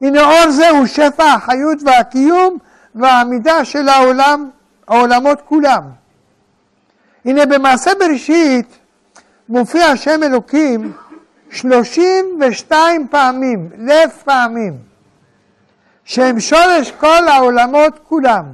הנה 0.00 0.20
אור 0.24 0.50
זה 0.50 0.70
הוא 0.70 0.86
שפע 0.86 1.24
החיות 1.24 1.78
והקיום 1.84 2.58
והעמידה 2.94 3.64
של 3.64 3.88
העולם, 3.88 4.50
העולמות 4.88 5.40
כולם. 5.40 5.82
הנה 7.24 7.46
במעשה 7.46 7.90
בראשית 8.00 8.78
מופיע 9.48 9.86
השם 9.86 10.22
אלוקים 10.22 10.92
שלושים 11.50 12.24
ושתיים 12.40 13.08
פעמים, 13.10 13.70
לב 13.78 14.10
פעמים, 14.24 14.76
שהם 16.04 16.40
שורש 16.40 16.90
כל 16.90 17.28
העולמות 17.28 17.98
כולם. 18.08 18.44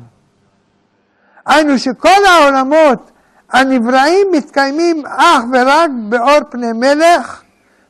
היינו 1.46 1.78
שכל 1.78 2.24
העולמות 2.28 3.10
הנבראים 3.52 4.26
מתקיימים 4.32 5.06
אך 5.06 5.44
ורק 5.52 5.90
באור 6.08 6.40
פני 6.50 6.72
מלך, 6.72 7.42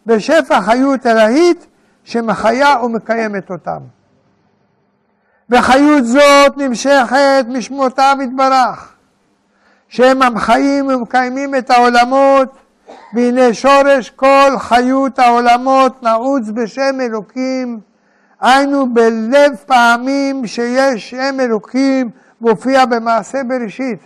בשפע 0.06 0.60
חיות 0.60 1.06
אלוהית 1.06 1.66
שמחיה 2.04 2.76
ומקיימת 2.84 3.50
אותם. 3.50 3.78
וחיות 5.50 6.04
זאת 6.04 6.56
נמשכת 6.56 7.46
משמותיו 7.48 8.16
יתברך, 8.22 8.92
שהם 9.88 10.22
המחיים 10.22 10.86
ומקיימים 10.86 11.54
את 11.54 11.70
העולמות, 11.70 12.58
והנה 13.14 13.54
שורש 13.54 14.10
כל 14.10 14.50
חיות 14.58 15.18
העולמות 15.18 16.02
נעוץ 16.02 16.42
בשם 16.54 17.00
אלוקים, 17.00 17.80
היינו 18.40 18.94
בלב 18.94 19.56
פעמים 19.66 20.46
שיש 20.46 21.10
שם 21.10 21.40
אלוקים 21.40 22.10
מופיע 22.40 22.86
במעשה 22.86 23.44
בראשית. 23.44 23.98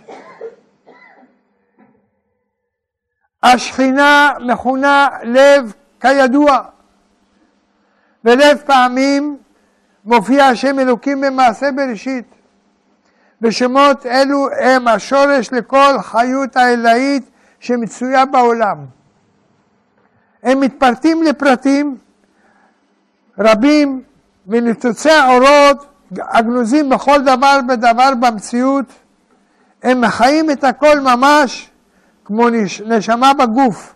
השכינה 3.43 4.31
מכונה 4.39 5.07
לב 5.23 5.73
כידוע, 5.99 6.59
ולב 8.23 8.57
פעמים 8.65 9.37
מופיע 10.05 10.45
השם 10.45 10.79
אלוקים 10.79 11.21
במעשה 11.21 11.71
בראשית. 11.71 12.25
ושמות 13.41 14.05
אלו 14.05 14.47
הם 14.61 14.87
השורש 14.87 15.51
לכל 15.51 16.01
חיות 16.01 16.57
האלוהית 16.57 17.29
שמצויה 17.59 18.25
בעולם. 18.25 18.77
הם 20.43 20.59
מתפרטים 20.59 21.23
לפרטים 21.23 21.97
רבים 23.39 24.03
וניצוצי 24.47 25.09
האורות 25.09 25.85
הגנוזים 26.17 26.89
בכל 26.89 27.21
דבר 27.21 27.59
ודבר 27.69 28.13
במציאות, 28.19 28.85
הם 29.83 30.01
מחיים 30.01 30.51
את 30.51 30.63
הכל 30.63 30.99
ממש 30.99 31.69
כמו 32.25 32.49
נשמה 32.85 33.33
בגוף. 33.33 33.95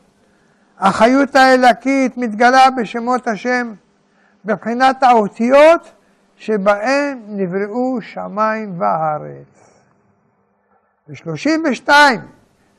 החיות 0.80 1.36
האלוקית 1.36 2.18
מתגלה 2.18 2.70
בשמות 2.78 3.28
השם 3.28 3.74
מבחינת 4.45 5.04
האותיות 5.04 5.91
שבהן 6.36 7.20
נבראו 7.28 8.02
שמיים 8.02 8.82
וארץ. 8.82 9.58
ו-32, 11.10 11.90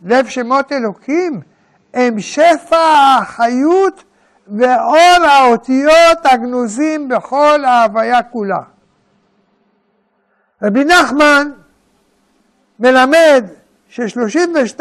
לב 0.03 0.27
שמות 0.27 0.73
אלוקים, 0.73 1.41
הם 1.95 2.20
שפע 2.20 3.16
החיות 3.19 4.05
ואור 4.47 5.25
האותיות 5.29 6.19
הגנוזים 6.25 7.09
בכל 7.09 7.65
ההוויה 7.65 8.23
כולה. 8.23 8.61
רבי 10.62 10.85
נחמן 10.85 11.51
מלמד 12.79 13.45
ש-32 13.89 14.81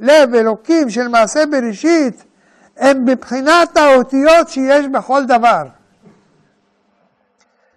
לב 0.00 0.34
אלוקים 0.34 0.90
של 0.90 1.08
מעשה 1.08 1.46
בראשית 1.46 2.24
הם 2.76 3.04
בבחינת 3.04 3.76
האותיות 3.76 4.48
שיש 4.48 4.86
בכל 4.86 5.24
דבר. 5.24 5.62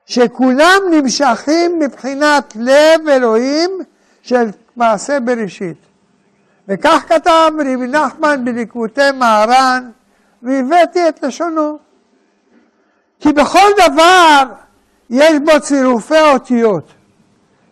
שכולם 0.06 0.82
נמשכים 0.92 1.80
מבחינת 1.80 2.54
לב 2.60 3.08
אלוהים 3.08 3.70
של 4.22 4.50
מעשה 4.76 5.20
בראשית. 5.20 5.78
וכך 6.68 7.04
כתב 7.08 7.52
רבי 7.60 7.88
נחמן 7.88 8.46
בליקוטי 8.46 9.12
מהר"ן, 9.12 9.90
והבאתי 10.44 11.10
את 11.10 11.24
לשונו. 11.24 11.78
כי 13.20 13.34
בכל 13.34 13.70
דבר 13.78 14.44
יש 15.10 15.40
בו 15.46 15.60
צירופי 15.62 16.22
אותיות, 16.34 16.88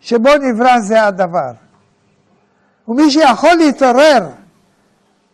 שבו 0.01 0.29
נברא 0.41 0.79
זה 0.79 1.03
הדבר. 1.03 1.51
ומי 2.87 3.11
שיכול 3.11 3.53
להתעורר 3.53 4.27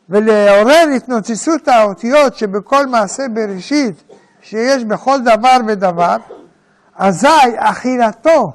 ולעורר 0.10 0.86
התנוצצות 0.96 1.68
האותיות 1.68 2.36
שבכל 2.36 2.86
מעשה 2.86 3.24
בראשית 3.34 4.04
שיש 4.42 4.84
בכל 4.84 5.18
דבר 5.22 5.58
ודבר, 5.68 6.18
אזי 6.96 7.28
אכילתו 7.58 8.52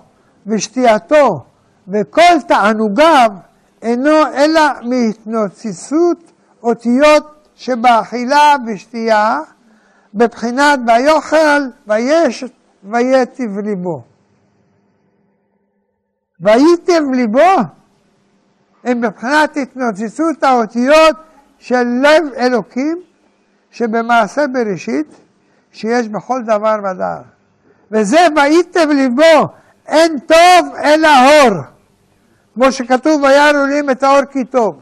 ושתייתו 0.47 1.45
וכל 1.89 2.41
תענוגיו 2.49 3.31
אינו 3.83 4.27
אלא 4.35 4.62
מהתנוצצות 4.83 6.33
אותיות 6.62 7.49
שבאכילה 7.55 8.55
ושתייה, 8.66 9.41
בבחינת 10.15 10.81
ויאכל 10.87 11.62
ויש 11.87 12.45
ויטיב 12.85 13.59
ליבו. 13.59 14.03
וייטיב 16.41 17.05
ליבו 17.12 17.57
הם 18.85 19.01
בבחינת 19.01 19.57
התנוצצות 19.57 20.43
האותיות 20.43 21.16
של 21.63 21.83
לב 22.03 22.25
אלוקים 22.37 23.01
שבמעשה 23.71 24.47
בראשית 24.47 25.15
שיש 25.73 26.09
בכל 26.09 26.43
דבר 26.43 26.77
ודבר. 26.79 27.21
וזה 27.91 28.19
וייטב 28.37 28.89
ליבו, 28.89 29.49
אין 29.87 30.19
טוב 30.19 30.75
אלא 30.85 31.09
אור. 31.09 31.61
כמו 32.55 32.73
שכתוב, 32.73 33.23
וירא 33.23 33.51
אלוהים 33.51 33.91
את 33.91 34.03
האור 34.03 34.25
כי 34.25 34.45
טוב. 34.45 34.81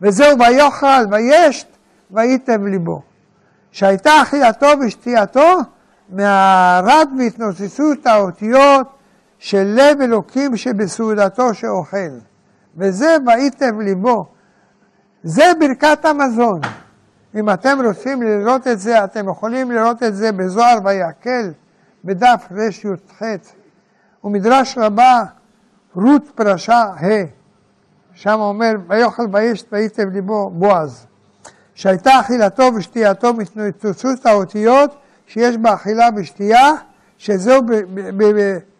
וזהו, 0.00 0.38
ויאכל, 0.38 1.04
וישת, 1.10 1.66
וייטב 2.10 2.66
ליבו. 2.66 3.02
שהייתה 3.70 4.22
אכילתו 4.22 4.66
ושתייתו 4.80 5.56
מהרד 6.08 7.08
והתנוססות 7.18 8.06
האותיות 8.06 8.86
של 9.38 9.64
לב 9.76 10.00
אלוקים 10.00 10.56
שבסעודתו 10.56 11.54
שאוכל. 11.54 12.18
וזה 12.76 13.16
וייטב 13.26 13.80
ליבו. 13.80 14.26
זה 15.24 15.44
ברכת 15.60 16.04
המזון. 16.04 16.60
אם 17.34 17.50
אתם 17.50 17.78
רוצים 17.84 18.22
לראות 18.22 18.66
את 18.66 18.80
זה, 18.80 19.04
אתם 19.04 19.28
יכולים 19.28 19.70
לראות 19.70 20.02
את 20.02 20.16
זה 20.16 20.32
בזוהר 20.32 20.78
ויקל, 20.84 21.52
בדף 22.04 22.48
רי"ח, 22.50 23.22
ומדרש 24.24 24.78
רבה, 24.78 25.22
רות 25.94 26.30
פרשה 26.34 26.82
ה', 26.82 27.24
שם 28.14 28.40
אומר, 28.40 28.72
ויאכל 28.88 29.26
וישת 29.32 29.72
וייטב 29.72 30.08
ליבו 30.12 30.50
בועז, 30.50 31.06
שהייתה 31.74 32.20
אכילתו 32.20 32.70
ושתייתו 32.74 33.34
מתנוצצות 33.34 34.26
האותיות 34.26 34.96
שיש 35.26 35.56
באכילה 35.56 36.08
ושתייה, 36.16 36.70
שזהו 37.18 37.62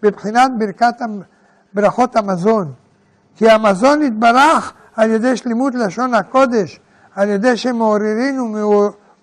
בבחינת 0.02 0.50
ברכת 0.58 0.94
ברכות 1.72 2.16
המזון. 2.16 2.72
כי 3.36 3.50
המזון 3.50 4.02
יתברך 4.02 4.72
על 4.96 5.10
ידי 5.10 5.36
שלמות 5.36 5.74
לשון 5.74 6.14
הקודש, 6.14 6.80
על 7.14 7.28
ידי 7.28 7.56
שמעוררין 7.56 8.40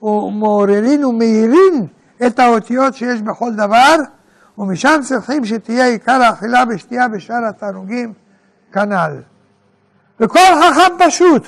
ומעוררין 0.02 1.06
ומאירין 1.06 1.88
את 2.28 2.40
האותיות 2.40 2.96
שיש 2.96 3.22
בכל 3.22 3.52
דבר, 3.54 3.96
ומשם 4.58 5.00
צריכים 5.04 5.46
שתהיה 5.46 5.86
עיקר 5.86 6.22
האכילה 6.22 6.64
ושתייה 6.70 7.08
בשאר 7.08 7.46
התענוגים 7.50 8.14
כנ"ל. 8.74 9.22
וכל 10.20 10.40
חכם 10.40 10.96
פשוט 11.00 11.48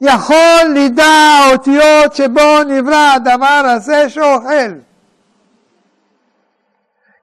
יכול 0.00 0.74
לדע 0.74 1.04
האותיות 1.04 2.14
שבו 2.14 2.62
נברא 2.68 3.12
הדבר 3.16 3.62
הזה 3.64 4.08
שאוכל. 4.08 4.72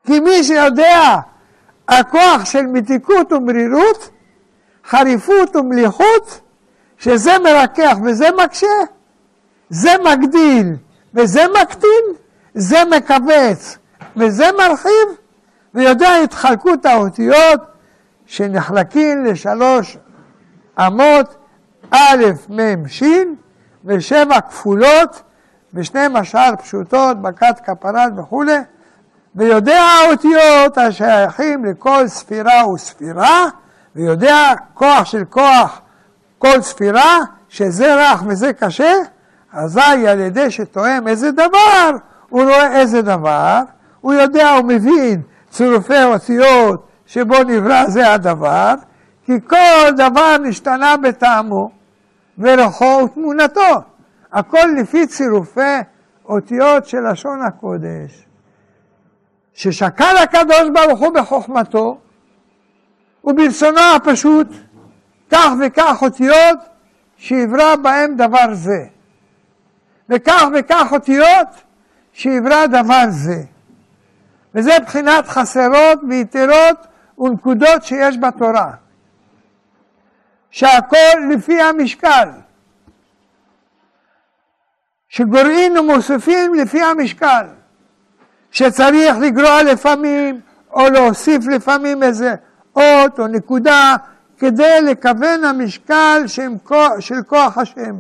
כי 0.06 0.20
מי 0.20 0.44
שיודע 0.44 1.20
הכוח 1.88 2.46
של 2.46 2.66
מתיקות 2.66 3.32
ומרירות, 3.32 4.10
חריפות 4.85 5.55
ומליחות, 5.55 6.41
שזה 6.97 7.31
מרכך 7.39 7.97
וזה 8.05 8.27
מקשה, 8.43 8.68
זה 9.69 9.91
מגדיל 10.05 10.76
וזה 11.14 11.41
מקטין, 11.61 12.05
זה 12.53 12.77
מכווץ 12.85 13.77
וזה 14.18 14.45
מרחיב, 14.57 15.18
ויודע 15.73 16.15
התחלקות 16.15 16.85
האותיות 16.85 17.61
שנחלקים 18.26 19.26
לשלוש 19.26 19.97
אמות, 20.80 21.35
א', 21.91 22.23
מ', 22.49 22.88
ש', 22.88 23.03
ושבע 23.85 24.41
כפולות, 24.41 25.22
ושני 25.73 26.07
משל 26.11 26.55
פשוטות, 26.64 27.22
בקת 27.22 27.60
כפרת 27.65 28.11
וכולי, 28.18 28.57
ויודע 29.35 29.81
האותיות 29.81 30.77
השייכים 30.77 31.65
לכל 31.65 32.07
ספירה 32.07 32.68
וספירה, 32.68 33.47
ויודע 33.95 34.53
כוח 34.74 35.06
של 35.06 35.24
כוח 35.30 35.82
כל 36.38 36.61
ספירה, 36.61 37.18
שזה 37.49 37.95
רך 37.95 38.24
וזה 38.28 38.53
קשה, 38.53 38.94
אזי 39.53 40.07
על 40.07 40.20
ידי 40.20 40.52
שתואם 40.52 41.07
איזה 41.07 41.32
דבר, 41.32 41.91
הוא 42.30 42.44
רואה 42.44 42.80
איזה 42.80 43.02
דבר, 43.02 43.60
הוא 44.02 44.14
יודע, 44.14 44.49
הוא 44.49 44.65
מבין 44.65 45.22
צירופי 45.49 46.03
אותיות 46.03 46.88
שבו 47.06 47.44
נברא 47.44 47.86
זה 47.88 48.14
הדבר, 48.14 48.74
כי 49.26 49.34
כל 49.48 49.91
דבר 49.98 50.38
נשתנה 50.38 50.98
בטעמו 50.98 51.72
ורוחו 52.38 53.02
ותמונתו. 53.06 53.82
הכל 54.34 54.68
לפי 54.78 55.07
צירופי 55.07 55.80
אותיות 56.26 56.86
של 56.86 57.11
לשון 57.11 57.41
הקודש. 57.41 58.26
ששקל 59.53 60.15
הקדוש 60.24 60.70
ברוך 60.74 60.99
הוא 60.99 61.14
בחוכמתו 61.14 61.98
וברצונו 63.24 63.80
הפשוט 63.95 64.48
כך 65.32 65.50
וכך 65.62 66.02
אותיות 66.02 66.60
שיברא 67.18 67.76
בהם 67.76 68.16
דבר 68.16 68.54
זה. 68.54 68.86
וכך 70.10 70.44
וכך 70.54 70.88
אותיות 70.91 71.48
שיברא 72.14 72.66
דבר 72.66 73.04
זה. 73.10 73.44
וזה 74.56 74.72
בחינת 74.86 75.28
חסרות 75.28 76.00
ויתרות 76.10 76.88
ונקודות 77.18 77.84
שיש 77.84 78.18
בתורה. 78.18 78.72
שהכל 80.52 81.20
לפי 81.32 81.62
המשקל. 81.62 82.30
שגורעים 85.10 85.78
ומוסיפים 85.78 86.54
לפי 86.54 86.82
המשקל. 86.82 87.45
שצריך 88.52 89.18
לגרוע 89.18 89.64
לפעמים, 89.64 90.41
או 90.74 90.90
להוסיף 90.90 91.48
לפעמים 91.48 92.04
איזה 92.04 92.36
אות 92.76 93.20
או 93.20 93.28
נקודה, 93.28 93.95
כדי 94.38 94.82
לכוון 94.82 95.44
המשקל 95.44 96.24
של 97.00 97.22
כוח 97.28 97.58
השם. 97.58 97.95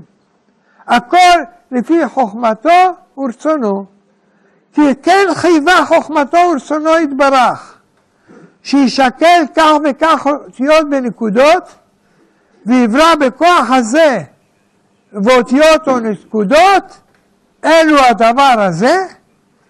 הכל 0.87 1.39
לפי 1.71 2.07
חוכמתו 2.07 2.95
ורצונו. 3.17 3.85
כי 4.73 4.81
כן 5.03 5.27
חייבה 5.33 5.85
חוכמתו 5.85 6.37
ורצונו 6.37 6.99
יתברך, 6.99 7.77
שישקל 8.63 9.43
כך 9.55 9.71
וכך 9.83 10.27
אותיות 10.27 10.89
בנקודות, 10.89 11.75
ויברא 12.65 13.15
בכוח 13.15 13.71
הזה 13.71 14.19
ואותיות 15.13 15.87
או 15.87 15.99
נקודות, 15.99 16.99
אלו 17.65 17.99
הדבר 17.99 18.55
הזה, 18.57 19.07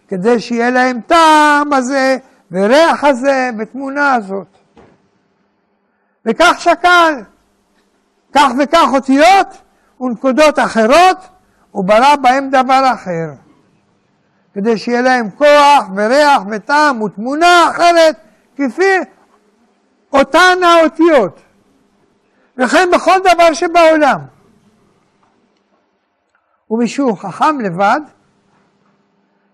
כדי 0.08 0.40
שיהיה 0.40 0.70
להם 0.70 1.00
טעם 1.08 1.74
הזה 1.74 2.18
וריח 2.52 3.04
הזה 3.04 3.50
בתמונה 3.58 4.14
הזאת. 4.14 4.53
וכך 6.26 6.56
שקל, 6.60 7.14
כך 8.34 8.50
וכך 8.60 8.88
אותיות 8.94 9.48
ונקודות 10.02 10.60
אחרות, 10.60 11.18
וברא 11.74 12.16
בהם 12.16 12.50
דבר 12.50 12.92
אחר. 12.94 13.30
כדי 14.54 14.78
שיהיה 14.78 15.02
להם 15.02 15.30
כוח 15.30 15.90
וריח 15.96 16.42
וטעם 16.52 17.02
ותמונה 17.02 17.70
אחרת 17.72 18.16
כפי 18.56 18.98
אותן 20.14 20.58
האותיות. 20.64 21.42
וכן 22.58 22.90
בכל 22.94 23.20
דבר 23.20 23.54
שבעולם. 23.54 24.20
ומישהו 26.70 27.16
חכם 27.16 27.60
לבד, 27.60 28.02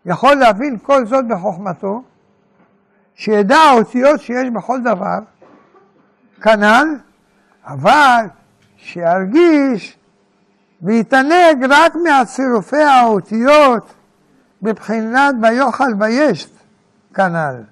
יכול 0.06 0.34
להבין 0.34 0.78
כל 0.84 1.06
זאת 1.06 1.28
בחוכמתו, 1.28 2.04
שידע 3.16 3.58
האותיות 3.58 4.22
שיש 4.22 4.50
בכל 4.50 4.80
דבר, 4.84 5.20
כנ"ל, 6.42 6.96
אבל 7.68 8.26
שירגיש 8.78 9.98
ויתענג 10.82 11.66
רק 11.70 11.96
מהצירופי 11.96 12.84
האותיות 12.84 13.94
בבחינת 14.62 15.36
ויאכל 15.42 15.94
וישת, 16.00 16.50
כנ"ל. 17.14 17.64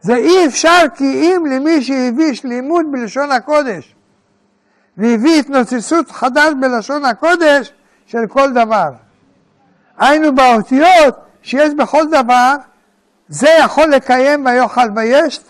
זה 0.00 0.14
אי 0.14 0.46
אפשר 0.46 0.82
כי 0.94 1.04
אם 1.04 1.46
למי 1.50 1.82
שהביא 1.82 2.34
שלימות 2.34 2.86
בלשון 2.90 3.30
הקודש 3.30 3.94
והביא 4.96 5.40
התנוצצות 5.40 6.10
חדש 6.10 6.52
בלשון 6.60 7.04
הקודש 7.04 7.72
של 8.06 8.26
כל 8.28 8.52
דבר. 8.52 8.90
היינו 9.98 10.34
באותיות 10.34 11.16
שיש 11.42 11.74
בכל 11.74 12.04
דבר, 12.10 12.54
זה 13.28 13.48
יכול 13.64 13.84
לקיים 13.84 14.46
ויאכל 14.46 14.88
וישת, 14.96 15.42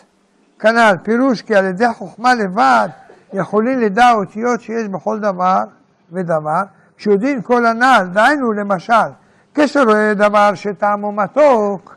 כנ"ל, 0.60 0.94
פירוש 1.02 1.42
כי 1.42 1.54
על 1.54 1.64
ידי 1.64 1.92
חוכמה 1.92 2.34
לבד 2.34 2.88
יכולים 3.32 3.80
לדע 3.80 4.12
אותיות 4.12 4.60
שיש 4.60 4.88
בכל 4.88 5.18
דבר 5.20 5.64
ודבר, 6.12 6.62
כשיודעים 6.96 7.42
כל 7.42 7.66
הנ"ל, 7.66 8.06
דהיינו 8.12 8.52
למשל, 8.52 9.10
כשרואה 9.54 10.14
דבר 10.14 10.54
שטעמו 10.54 11.12
מתוק, 11.12 11.96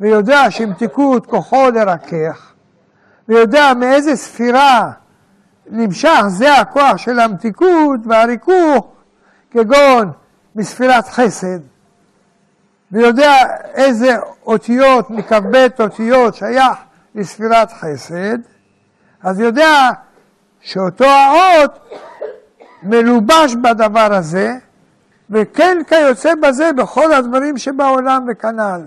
ויודע 0.00 0.50
שמתיקות 0.50 1.26
כוחו 1.26 1.70
לרכך, 1.70 2.52
ויודע 3.28 3.72
מאיזה 3.74 4.16
ספירה 4.16 4.90
נמשך 5.70 6.22
זה 6.28 6.54
הכוח 6.54 6.96
של 6.96 7.20
המתיקות 7.20 8.00
והריכוך, 8.04 8.86
כגון 9.50 10.12
מספירת 10.56 11.08
חסד, 11.08 11.58
ויודע 12.92 13.34
איזה 13.74 14.16
אותיות, 14.46 15.10
מכ"ב 15.10 15.66
אותיות 15.80 16.34
שייך 16.34 16.78
לספירת 17.14 17.72
חסד, 17.72 18.38
אז 19.22 19.40
יודע 19.40 19.90
שאותו 20.60 21.04
האות 21.04 21.78
מלובש 22.82 23.54
בדבר 23.62 24.14
הזה, 24.14 24.54
וכן 25.30 25.78
כיוצא 25.88 26.34
בזה 26.34 26.72
בכל 26.72 27.12
הדברים 27.12 27.58
שבעולם 27.58 28.26
וכנ"ל. 28.30 28.86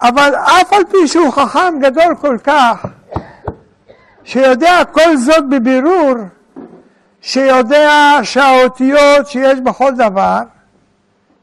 אבל 0.00 0.34
אף 0.34 0.72
על 0.72 0.84
פי 0.84 1.08
שהוא 1.08 1.30
חכם 1.30 1.74
גדול 1.80 2.14
כל 2.20 2.38
כך, 2.44 2.86
שיודע 4.24 4.84
כל 4.92 5.16
זאת 5.16 5.48
בבירור, 5.48 6.14
שיודע 7.20 8.18
שהאותיות 8.22 9.26
שיש 9.26 9.60
בכל 9.60 9.92
דבר, 9.96 10.40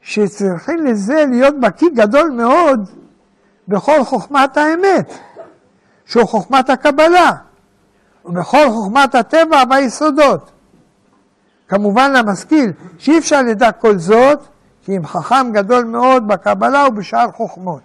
שצריכים 0.04 0.86
לזה 0.86 1.26
להיות 1.30 1.60
בקיא 1.60 1.90
גדול 1.96 2.30
מאוד 2.30 2.90
בכל 3.68 4.04
חוכמת 4.04 4.58
האמת, 4.58 5.14
שהוא 6.06 6.26
חוכמת 6.26 6.70
הקבלה, 6.70 7.32
ובכל 8.26 8.70
חוכמת 8.70 9.16
הטבע 9.16 9.64
והיסודות. 9.70 10.52
כמובן 11.68 12.14
למשכיל 12.14 12.72
שאי 12.98 13.18
אפשר 13.18 13.42
לדע 13.42 13.72
כל 13.72 13.98
זאת, 13.98 14.40
כי 14.82 14.98
אם 14.98 15.06
חכם 15.06 15.52
גדול 15.52 15.84
מאוד 15.84 16.28
בקבלה 16.28 16.88
ובשאר 16.88 17.32
חוכמות. 17.32 17.82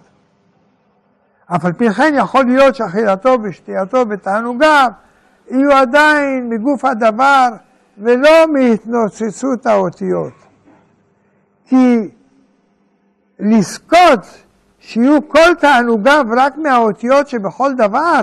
אף 1.55 1.65
על 1.65 1.73
פי 1.73 1.93
כן 1.93 2.13
יכול 2.17 2.45
להיות 2.45 2.75
שאכילתו 2.75 3.37
ושתייתו 3.43 4.03
ותענוגיו 4.09 4.91
יהיו 5.49 5.71
עדיין 5.71 6.49
מגוף 6.49 6.85
הדבר 6.85 7.49
ולא 7.97 8.53
מהתנוצצות 8.53 9.65
האותיות. 9.65 10.48
כי 11.69 12.09
לזכות 13.39 14.43
שיהיו 14.79 15.27
כל 15.27 15.55
תענוגיו 15.59 16.25
רק 16.37 16.57
מהאותיות 16.57 17.27
שבכל 17.27 17.73
דבר, 17.73 18.21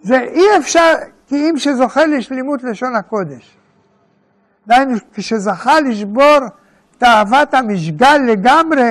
זה 0.00 0.20
אי 0.20 0.44
אפשר 0.58 0.94
כי 1.26 1.50
אם 1.50 1.58
שזוכה 1.58 2.06
לשלימות 2.06 2.64
לשון 2.64 2.96
הקודש. 2.96 3.56
דהיינו, 4.66 4.96
כשזכה 5.12 5.80
לשבור 5.80 6.38
תאוות 6.98 7.54
המשגל 7.54 8.20
לגמרי 8.26 8.90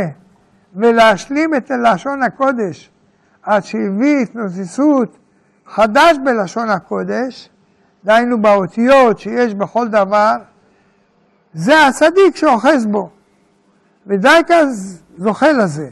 ולהשלים 0.76 1.56
את 1.56 1.72
לשון 1.72 2.23
הקודש 2.23 2.89
עד 3.44 3.64
שהביא 3.64 4.18
התנוססות 4.22 5.18
חדש 5.65 6.18
בלשון 6.23 6.69
הקודש, 6.69 7.49
דהיינו 8.06 8.41
באותיות 8.41 9.19
שיש 9.19 9.53
בכל 9.53 9.88
דבר, 9.88 10.35
זה 11.53 11.88
הצדיק 11.88 12.36
שאוחז 12.36 12.86
בו. 12.86 13.10
ודייקה 14.07 14.56
זוכה 15.18 15.52
לזה, 15.52 15.90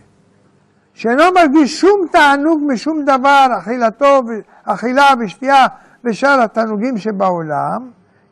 שאינו 0.93 1.23
מרגיש 1.35 1.81
שום 1.81 2.07
תענוג 2.11 2.61
משום 2.67 3.05
דבר, 3.05 3.47
אכילתו, 3.59 4.21
אכילה 4.63 5.07
ושתייה 5.19 5.65
ושאר 6.03 6.41
התענוגים 6.41 6.97
שבעולם, 6.97 7.89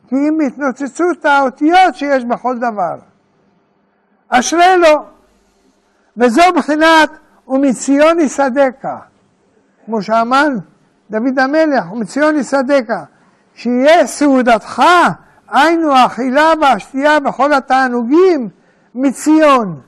כי 0.08 0.16
אם 0.16 0.38
התנוצצות 0.46 1.24
האותיות 1.24 1.94
שיש 1.94 2.24
בכל 2.24 2.58
דבר. 2.58 2.96
אשרי 4.28 4.76
לו, 4.78 5.04
וזו 6.16 6.42
בחינת 6.56 7.10
ומציון 7.48 8.20
יסדקה, 8.20 8.98
כמו 9.86 10.02
שאמר 10.02 10.48
דוד 11.10 11.38
המלך, 11.38 11.92
ומציון 11.92 12.36
יסדקה, 12.36 13.04
שיהיה 13.54 14.06
סעודתך, 14.06 14.82
היינו 15.48 15.92
האכילה 15.92 16.52
והשתייה 16.60 17.20
בכל 17.20 17.52
התענוגים, 17.52 18.48
מציון, 18.94 19.80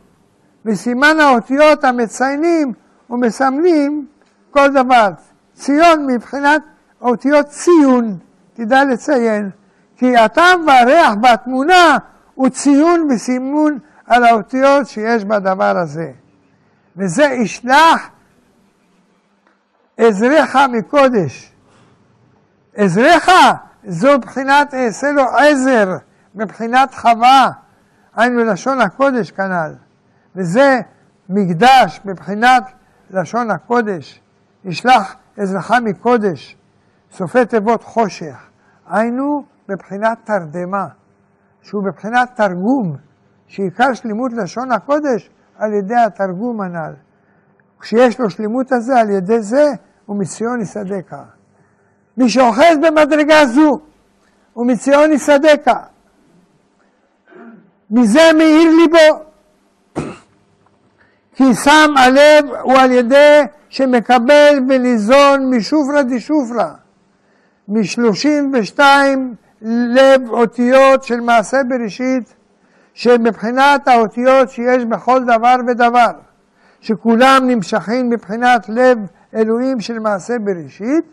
וסימן 0.64 1.20
האותיות 1.20 1.84
המציינים 1.84 2.72
ומסמנים 3.10 4.06
כל 4.50 4.68
דבר. 4.68 5.10
ציון 5.54 6.06
מבחינת 6.06 6.62
אותיות 7.00 7.46
ציון, 7.46 8.18
תדע 8.54 8.84
לציין, 8.84 9.50
כי 9.96 10.16
הטעם 10.16 10.66
והריח 10.66 11.14
והתמונה 11.22 11.98
הוא 12.34 12.48
ציון 12.48 13.08
וסימון 13.10 13.78
על 14.06 14.24
האותיות 14.24 14.86
שיש 14.86 15.24
בדבר 15.24 15.78
הזה. 15.78 16.12
וזה 16.96 17.24
ישלח 17.24 18.08
עזריך 19.96 20.58
מקודש. 20.72 21.52
עזריך 22.74 23.30
זו 23.86 24.18
בחינת 24.18 24.74
אעשה 24.74 25.12
לו 25.12 25.22
עזר, 25.22 25.96
מבחינת 26.34 26.94
חווה, 26.94 27.50
היינו 28.16 28.44
לשון 28.44 28.80
הקודש 28.80 29.30
כנ"ל. 29.30 29.74
וזה 30.36 30.80
מקדש 31.28 32.00
מבחינת 32.04 32.64
לשון 33.10 33.50
הקודש. 33.50 34.22
ישלח 34.64 35.16
עזרך 35.36 35.70
מקודש. 35.70 36.56
סופי 37.12 37.46
תיבות 37.46 37.84
חושך, 37.84 38.36
היינו 38.86 39.44
בבחינת 39.68 40.18
תרדמה, 40.24 40.86
שהוא 41.62 41.84
בבחינת 41.84 42.30
תרגום, 42.36 42.96
שעיקר 43.46 43.94
שלימות 43.94 44.32
לשון 44.32 44.72
הקודש 44.72 45.30
על 45.58 45.72
ידי 45.72 45.96
התרגום 45.96 46.60
הנ"ל. 46.60 46.94
כשיש 47.80 48.20
לו 48.20 48.30
שלימות 48.30 48.72
הזה, 48.72 49.00
על 49.00 49.10
ידי 49.10 49.42
זה 49.42 49.72
הוא 50.06 50.16
מציון 50.16 50.60
יסדקה. 50.60 51.22
מי 52.16 52.28
שאוחז 52.28 52.76
במדרגה 52.82 53.46
זו 53.46 53.80
הוא 54.52 54.66
מציון 54.66 55.12
יסדקה. 55.12 55.78
מזה 57.90 58.30
מאיר 58.38 58.70
ליבו. 58.70 59.24
כי 61.34 61.54
שם 61.54 61.94
הלב 61.96 62.44
הוא 62.62 62.74
על 62.78 62.92
ידי 62.92 63.42
שמקבל 63.68 64.58
וניזון 64.68 65.50
משופרא 65.54 66.02
דשופרא. 66.02 66.70
משלושים 67.68 68.52
ושתיים 68.54 69.34
לב 69.62 70.30
אותיות 70.30 71.04
של 71.04 71.20
מעשה 71.20 71.56
בראשית, 71.68 72.34
שמבחינת 72.94 73.88
האותיות 73.88 74.50
שיש 74.50 74.84
בכל 74.84 75.24
דבר 75.24 75.56
ודבר, 75.68 76.12
שכולם 76.80 77.42
נמשכים 77.46 78.10
מבחינת 78.10 78.68
לב 78.68 78.98
אלוהים 79.34 79.80
של 79.80 79.98
מעשה 79.98 80.38
בראשית, 80.38 81.04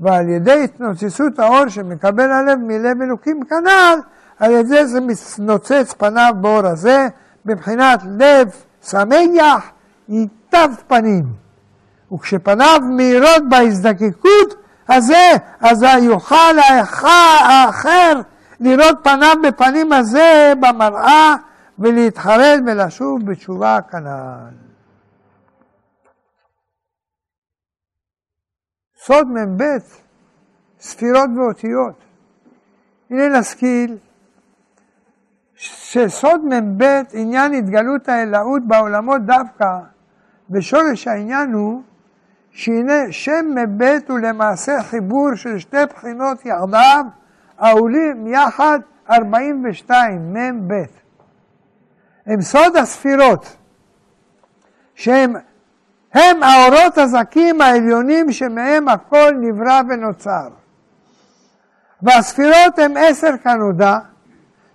ועל 0.00 0.28
ידי 0.28 0.64
התנוצצות 0.64 1.38
האור 1.38 1.68
שמקבל 1.68 2.32
הלב 2.32 2.58
מלב 2.58 3.02
אלוקים 3.02 3.40
כנ"ל, 3.44 3.98
על 4.38 4.50
ידי 4.50 4.86
זה 4.86 4.98
נוצץ 5.38 5.94
פניו 5.98 6.32
באור 6.40 6.66
הזה, 6.66 7.08
מבחינת 7.46 8.00
לב 8.18 8.48
שמח, 8.82 9.70
ייטב 10.08 10.68
פנים. 10.88 11.24
וכשפניו 12.12 12.80
מאירות 12.96 13.48
בהזדקקות, 13.48 14.54
הזה, 14.88 15.30
אז 15.60 15.84
יוכל 16.02 16.58
האחר 17.40 18.20
לראות 18.60 18.98
פניו 19.02 19.34
בפנים 19.42 19.92
הזה 19.92 20.52
במראה 20.60 21.34
ולהתחרט 21.78 22.60
ולשוב 22.66 23.26
בתשובה 23.26 23.78
כנ"ל. 23.90 24.69
סוד 29.04 29.28
מ"ב 29.28 29.64
ספירות 30.80 31.30
ואותיות. 31.36 32.04
הנה 33.10 33.38
נשכיל 33.38 33.96
שסוד 35.54 36.44
מ"ב 36.44 36.84
עניין 37.12 37.52
התגלות 37.52 38.08
האלוהות 38.08 38.62
בעולמות 38.66 39.20
דווקא, 39.22 39.78
ושורש 40.50 41.08
העניין 41.08 41.52
הוא 41.52 41.82
שהנה 42.50 43.12
שם 43.12 43.46
מ"ב 43.54 43.98
הוא 44.08 44.18
למעשה 44.18 44.82
חיבור 44.82 45.34
של 45.34 45.58
שתי 45.58 45.86
בחינות 45.94 46.46
יחדיו, 46.46 47.04
העולים 47.58 48.26
יחד 48.26 48.78
42, 49.10 50.32
מ"ב. 50.32 50.74
הם 52.26 52.40
סוד 52.40 52.76
הספירות, 52.76 53.56
שהם 54.94 55.34
הם 56.14 56.42
האורות 56.42 56.98
הזכים 56.98 57.60
העליונים 57.60 58.32
שמהם 58.32 58.88
הכל 58.88 59.32
נברא 59.40 59.80
ונוצר. 59.88 60.48
והספירות 62.02 62.78
הם 62.78 62.94
עשר 62.96 63.30
כנודע, 63.44 63.98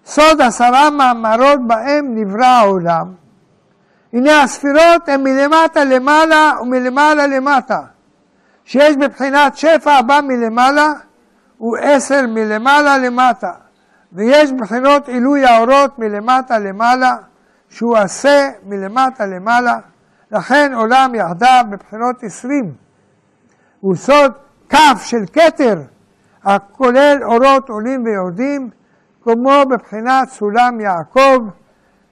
סוד 0.06 0.42
עשרה 0.42 0.90
מאמרות 0.90 1.68
בהם 1.68 2.16
נברא 2.16 2.46
העולם. 2.46 3.14
הנה 4.14 4.44
הספירות 4.44 5.10
הן 5.10 5.24
מלמטה 5.24 5.84
למעלה 5.84 6.52
ומלמעלה 6.62 7.28
למטה, 7.28 7.82
שיש 8.66 8.96
בבחינת 8.98 9.58
שפע 9.58 9.92
הבא 9.94 10.20
מלמעלה 10.24 10.94
הוא 11.58 11.78
עשר 11.78 12.28
מלמעלה 12.28 12.98
למטה, 12.98 13.52
ויש 14.14 14.52
בחינות 14.52 15.08
עילוי 15.08 15.46
האורות 15.46 16.00
מלמטה 16.00 16.60
למעלה, 16.60 17.16
שהוא 17.70 17.98
עשה 17.98 18.50
מלמטה 18.66 19.26
למעלה, 19.26 19.80
לכן 20.32 20.72
עולם 20.76 21.16
יחדיו 21.16 21.66
בבחינות 21.70 22.24
עשרים. 22.24 22.74
הוא 23.80 23.96
סוד 23.96 24.32
כף 24.70 25.02
של 25.04 25.26
כתר, 25.34 25.82
הכולל 26.44 27.18
אורות 27.24 27.70
עולים 27.70 28.06
ויורדים, 28.06 28.70
כמו 29.24 29.64
בבחינת 29.70 30.30
סולם 30.30 30.80
יעקב, 30.80 31.40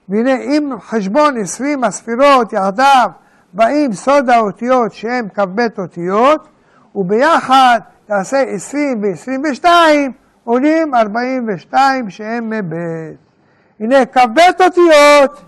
והנה 0.08 0.34
עם 0.42 0.80
חשבון 0.80 1.36
עשרים 1.36 1.84
הספירות 1.84 2.52
יחדיו 2.52 3.10
באים 3.52 3.92
סוד 3.92 4.30
האותיות 4.30 4.92
שהם 4.92 5.28
כ"ב 5.34 5.60
אותיות, 5.78 6.48
וביחד 6.94 7.80
תעשה 8.06 8.40
עשרים 8.40 9.02
ועשרים 9.02 9.42
ושתיים, 9.50 10.12
עולים 10.44 10.94
ארבעים 10.94 11.48
ושתיים 11.48 12.10
שהם 12.10 12.50
מבית. 12.50 13.18
הנה 13.80 14.06
כ"ב 14.06 14.38
אותיות 14.64 15.44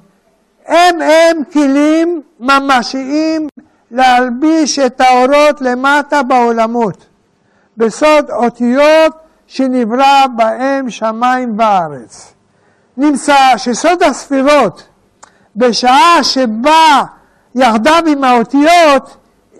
הם 0.67 1.01
הם 1.01 1.45
כלים 1.53 2.23
ממשיים 2.41 3.49
להלביש 3.91 4.79
את 4.79 5.01
האורות 5.01 5.61
למטה 5.61 6.23
בעולמות, 6.23 7.07
בסוד 7.77 8.31
אותיות 8.31 9.13
שנברא 9.47 10.27
בהם 10.37 10.91
שמיים 10.91 11.59
וארץ. 11.59 12.35
נמצא 12.97 13.37
שסוד 13.57 14.03
הספירות, 14.03 14.89
בשעה 15.57 16.19
שבא 16.25 17.03
יחדיו 17.55 18.03
עם 18.07 18.25
האותיות, 18.25 19.17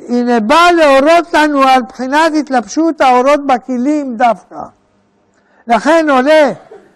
הנה 0.09 0.41
בא 0.41 0.69
להורות 0.77 1.35
לנו 1.35 1.63
על 1.63 1.83
בחינת 1.83 2.33
התלבשות 2.39 3.01
האורות 3.01 3.47
בכלים 3.47 4.17
דווקא. 4.17 4.61
לכן 5.67 6.07
עולה 6.11 6.53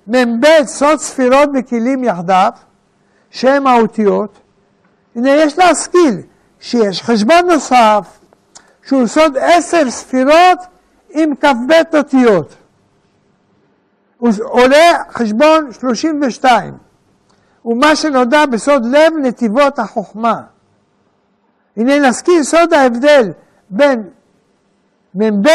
מ"ב 0.06 0.46
סוד 0.64 0.98
ספירות 0.98 1.48
וכלים 1.54 2.04
יחדיו, 2.04 2.50
שהם 3.30 3.66
האותיות. 3.66 4.40
הנה 5.16 5.30
יש 5.30 5.58
להשכיל 5.58 6.22
שיש 6.60 7.02
חשבון 7.02 7.46
נוסף 7.46 8.20
שהוא 8.86 9.06
סוד 9.06 9.36
עשר 9.36 9.90
ספירות 9.90 10.58
עם 11.10 11.34
כ"ב 11.36 11.96
אותיות. 11.96 12.56
הוא 14.18 14.30
עולה 14.38 14.92
חשבון 15.10 15.72
32, 15.72 16.74
ומה 17.64 17.96
שנודע 17.96 18.46
בסוד 18.46 18.84
לב 18.86 19.12
נתיבות 19.22 19.78
החוכמה. 19.78 20.42
הנה 21.76 22.08
נזכיר 22.08 22.44
סוד 22.44 22.72
ההבדל 22.72 23.32
בין 23.70 24.08
מ"ב 25.14 25.48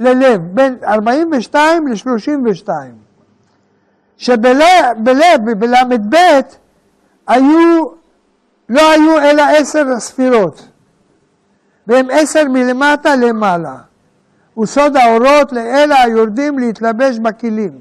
ללב, 0.00 0.40
בין 0.40 0.78
42 0.84 1.88
ל-32, 1.88 2.68
שבלב, 4.16 4.96
בל"ב, 4.98 6.16
היו, 7.26 7.86
לא 8.68 8.90
היו 8.90 9.18
אלא 9.18 9.42
עשר 9.42 9.84
ספירות, 9.98 10.68
והם 11.86 12.06
עשר 12.12 12.48
מלמטה 12.48 13.16
למעלה. 13.16 13.76
הוא 14.54 14.66
סוד 14.66 14.96
האורות 14.96 15.52
לאלה 15.52 16.02
היורדים 16.02 16.58
להתלבש 16.58 17.18
בכלים, 17.18 17.72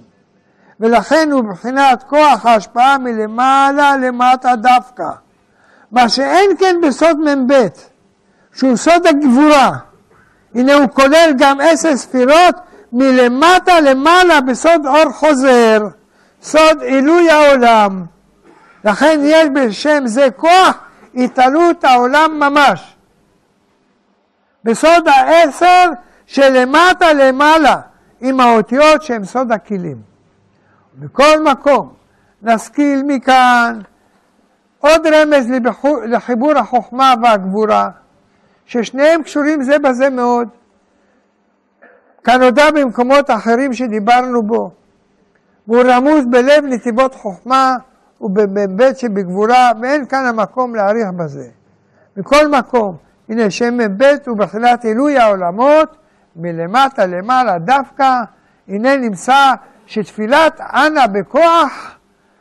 ולכן 0.80 1.30
הוא 1.32 1.44
מבחינת 1.44 2.04
כוח 2.04 2.46
ההשפעה 2.46 2.98
מלמעלה 2.98 3.98
למטה 3.98 4.56
דווקא, 4.56 5.10
מה 5.92 6.10
שאין 6.10 6.52
כן 6.60 6.76
בסוד 6.88 7.18
מ"ב, 7.20 7.68
שהוא 8.54 8.76
סוד 8.76 9.08
הגבורה. 9.08 9.72
הנה 10.56 10.74
הוא 10.74 10.90
כולל 10.94 11.34
גם 11.38 11.58
עשר 11.62 11.98
ספירות 11.98 12.56
מלמטה 12.94 13.80
למעלה 13.80 14.42
בסוד 14.42 14.86
אור 14.86 15.12
חוזר, 15.12 15.88
סוד 16.42 16.82
עילוי 16.82 17.32
העולם. 17.32 18.06
לכן 18.84 19.20
יש 19.24 19.48
בשם 19.56 20.04
זה 20.06 20.28
כוח 20.36 20.78
התעלות 21.16 21.84
העולם 21.84 22.40
ממש. 22.40 22.96
בסוד 24.64 25.08
העשר 25.08 25.90
שלמטה 26.26 27.14
למעלה 27.14 27.82
עם 28.22 28.40
האותיות 28.40 29.04
שהן 29.04 29.24
סוד 29.24 29.52
הכלים. 29.52 29.98
בכל 30.96 31.44
מקום 31.44 31.94
נשכיל 32.42 33.04
מכאן 33.08 33.80
עוד 34.80 35.08
רמז 35.08 35.52
לחיבור 36.06 36.58
החוכמה 36.58 37.14
והגבורה, 37.24 37.90
ששניהם 38.66 39.24
קשורים 39.24 39.64
זה 39.64 39.80
בזה 39.80 40.10
מאוד, 40.10 40.48
כנודע 42.24 42.72
במקומות 42.72 43.30
אחרים 43.30 43.74
שדיברנו 43.74 44.44
בו, 44.44 44.72
והוא 45.68 45.84
רמוז 45.86 46.26
בלב 46.26 46.64
נתיבות 46.64 47.16
חוכמה 47.16 47.76
ובבית 48.24 48.98
שבגבורה, 48.98 49.72
ואין 49.82 50.06
כאן 50.06 50.26
המקום 50.26 50.76
להעריך 50.76 51.08
בזה. 51.16 51.48
מכל 52.18 52.48
מקום, 52.48 52.98
הנה 53.30 53.52
שם 53.52 53.78
מ"ב 53.78 54.04
הוא 54.26 54.38
בתחילת 54.38 54.86
עילוי 54.86 55.18
העולמות, 55.18 55.98
מלמטה 56.36 57.06
למעלה 57.06 57.60
דווקא, 57.60 58.22
הנה 58.68 58.98
נמצא 58.98 59.54
שתפילת 59.86 60.62
אנא 60.62 61.08
בכוח 61.08 61.98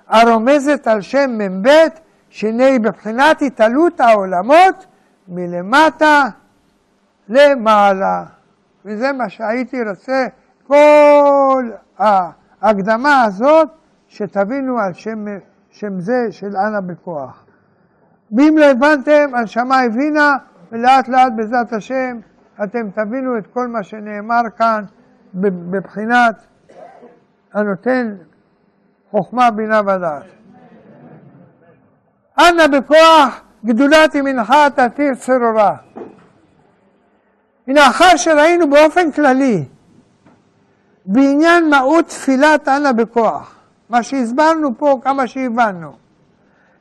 הרומזת 0.08 0.86
על 0.86 1.00
שם 1.00 1.30
מ"ב, 1.38 1.68
שהנה 2.28 2.66
היא 2.66 2.80
בבחינת 2.80 3.42
התעלות 3.42 4.00
העולמות 4.00 4.86
מלמטה 5.28 6.24
למעלה. 7.28 8.24
וזה 8.84 9.12
מה 9.12 9.28
שהייתי 9.28 9.82
רוצה, 9.88 10.26
כל 10.66 11.70
ההקדמה 11.98 13.22
הזאת, 13.22 13.68
שתבינו 14.08 14.78
על 14.78 14.92
שם, 14.92 15.24
שם 15.72 16.00
זה 16.00 16.26
של 16.30 16.56
אנא 16.56 16.80
בכוח. 16.80 17.44
ואם 18.36 18.54
לא 18.58 18.64
הבנתם, 18.64 19.30
הנשמה 19.34 19.80
הבינה, 19.80 20.36
ולאט 20.72 21.08
לאט 21.08 21.32
בעזרת 21.36 21.72
השם 21.72 22.18
אתם 22.64 22.90
תבינו 22.90 23.38
את 23.38 23.46
כל 23.46 23.66
מה 23.66 23.82
שנאמר 23.82 24.40
כאן 24.58 24.84
בבחינת 25.34 26.46
הנותן 27.52 28.16
חוכמה, 29.10 29.50
בינה 29.50 29.80
ודעת. 29.80 30.24
אנא 32.38 32.66
בכוח 32.66 33.40
גדולת 33.64 34.14
ימינך 34.14 34.54
תתיר 34.74 35.14
צרורה. 35.14 35.76
הנה 37.66 37.88
אחר 37.88 38.16
שראינו 38.16 38.70
באופן 38.70 39.12
כללי 39.12 39.64
בעניין 41.06 41.70
מהות 41.70 42.06
תפילת 42.06 42.68
אנא 42.68 42.92
בכוח, 42.92 43.61
מה 43.92 44.02
שהסברנו 44.02 44.78
פה 44.78 44.98
כמה 45.02 45.26
שהבנו, 45.26 45.92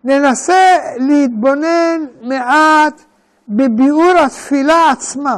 ננסה 0.04 0.78
להתבונן 0.98 2.06
מעט 2.22 3.02
בביאור 3.50 4.12
התפילה 4.26 4.92
עצמה. 4.92 5.38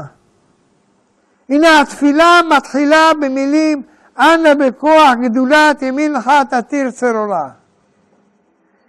הנה 1.50 1.82
התפילה 1.82 2.40
מתחילה 2.58 3.12
במילים 3.22 3.82
אנא 4.20 4.54
בכוח 4.54 5.14
גדולת 5.22 5.82
ימינך 5.82 6.32
תתיר 6.50 6.92
צרורה. 6.92 7.50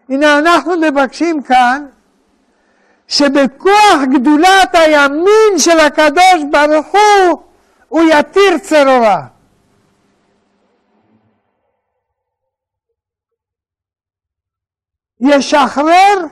הנה 0.09 0.39
אנחנו 0.39 0.73
מבקשים 0.81 1.43
כאן 1.43 1.87
שבכוח 3.09 3.99
גדולת 4.15 4.75
הימין 4.75 5.59
של 5.59 5.81
הקדוש 5.81 6.45
ברוך 6.51 6.87
הוא 6.87 7.43
הוא 7.89 8.03
יתיר 8.11 8.59
צרורה. 8.59 9.34
ישחרר 15.25 16.27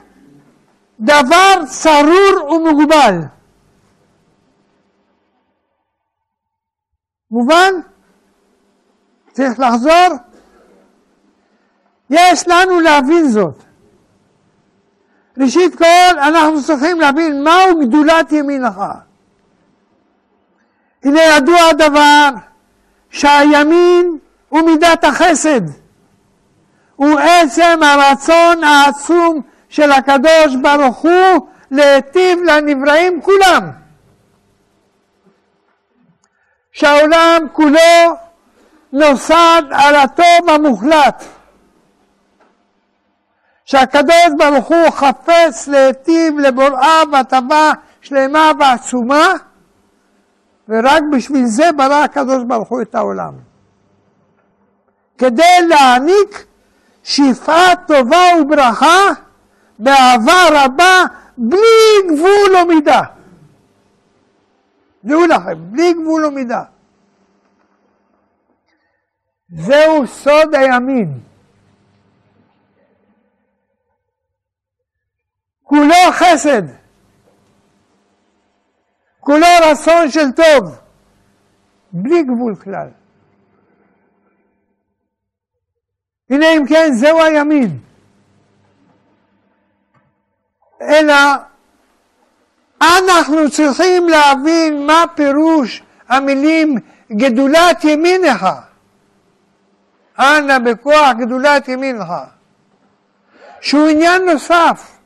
דבר 0.99 1.65
צרור 1.65 2.51
ומוגבל. 2.51 3.19
מובן? 7.31 7.73
צריך 9.31 9.59
לחזור? 9.59 10.17
יש 12.09 12.47
לנו 12.47 12.79
להבין 12.79 13.27
זאת. 13.27 13.63
ראשית 15.37 15.75
כל, 15.75 16.19
אנחנו 16.19 16.63
צריכים 16.63 16.99
להבין 16.99 17.43
מהו 17.43 17.79
גדולת 17.81 18.31
ימינך. 18.31 18.81
הנה 21.03 21.21
ידוע 21.21 21.59
הדבר 21.69 22.29
שהימין 23.09 24.17
הוא 24.49 24.61
מידת 24.61 25.03
החסד. 25.03 25.82
הוא 26.95 27.19
עצם 27.19 27.79
הרצון 27.83 28.63
העצום 28.63 29.41
של 29.69 29.91
הקדוש 29.91 30.55
ברוך 30.61 30.97
הוא 30.97 31.47
להיטיב 31.71 32.39
לנבראים 32.39 33.21
כולם. 33.21 33.71
שהעולם 36.71 37.47
כולו 37.53 38.15
נוסד 38.93 39.61
על 39.71 39.95
הטוב 39.95 40.49
המוחלט. 40.49 41.23
שהקדוש 43.65 44.29
ברוך 44.37 44.67
הוא 44.67 44.89
חפץ 44.89 45.67
להיטיב 45.67 46.39
לבוראיו 46.39 47.07
הטבה 47.13 47.71
שלמה 48.01 48.51
ועצומה, 48.59 49.33
ורק 50.69 51.03
בשביל 51.11 51.45
זה 51.45 51.71
ברא 51.77 52.03
הקדוש 52.03 52.43
ברוך 52.47 52.69
הוא 52.69 52.81
את 52.81 52.95
העולם. 52.95 53.33
כדי 55.17 55.67
להעניק 55.67 56.45
שפעה 57.03 57.75
טובה 57.87 58.41
וברכה 58.41 58.99
באהבה 59.79 60.65
רבה 60.65 61.03
בלי 61.37 62.07
גבול 62.07 62.57
או 62.59 62.65
מידה. 62.65 63.01
דעו 65.03 65.25
לכם, 65.25 65.71
בלי 65.71 65.93
גבול 65.93 66.25
או 66.25 66.31
מידה. 66.31 66.63
זהו 69.49 70.07
סוד 70.07 70.55
הימין. 70.55 71.19
כולו 75.63 76.11
חסד, 76.11 76.61
כולו 79.19 79.47
רצון 79.71 80.11
של 80.11 80.31
טוב, 80.31 80.79
בלי 81.91 82.23
גבול 82.23 82.55
כלל. 82.55 82.89
הנה 86.33 86.45
אם 86.57 86.65
כן, 86.67 86.89
זהו 86.93 87.21
הימין. 87.21 87.79
אלא 90.81 91.13
אנחנו 92.81 93.51
צריכים 93.51 94.09
להבין 94.09 94.85
מה 94.85 95.03
פירוש 95.15 95.83
המילים 96.09 96.75
גדולת 97.11 97.83
ימינך. 97.83 98.47
אנא 100.19 100.59
בכוח 100.59 101.11
גדולת 101.17 101.67
ימינך. 101.67 102.13
שהוא 103.61 103.87
עניין 103.87 104.25
נוסף. 104.25 104.97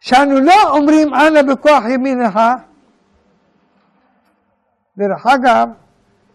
שאנו 0.00 0.40
לא 0.40 0.76
אומרים 0.76 1.14
אנא 1.14 1.42
בכוח 1.42 1.84
ימינך. 1.84 2.40
דרך 4.96 5.26
אגב, 5.26 5.68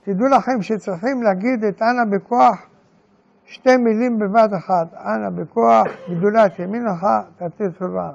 תדעו 0.04 0.28
לכם 0.28 0.62
שצריכים 0.62 1.24
להגיד 1.24 1.64
את 1.64 1.82
אנא 1.82 2.06
בכוח 2.10 2.66
שתי 3.46 3.78
מילים 3.78 4.20
בבת 4.20 4.54
אחת, 4.54 4.94
אנא 4.94 5.30
בכוח 5.30 5.88
גדולת 6.10 6.60
ימינך 6.60 7.08
תעשה 7.38 7.72
טובה. 7.78 8.12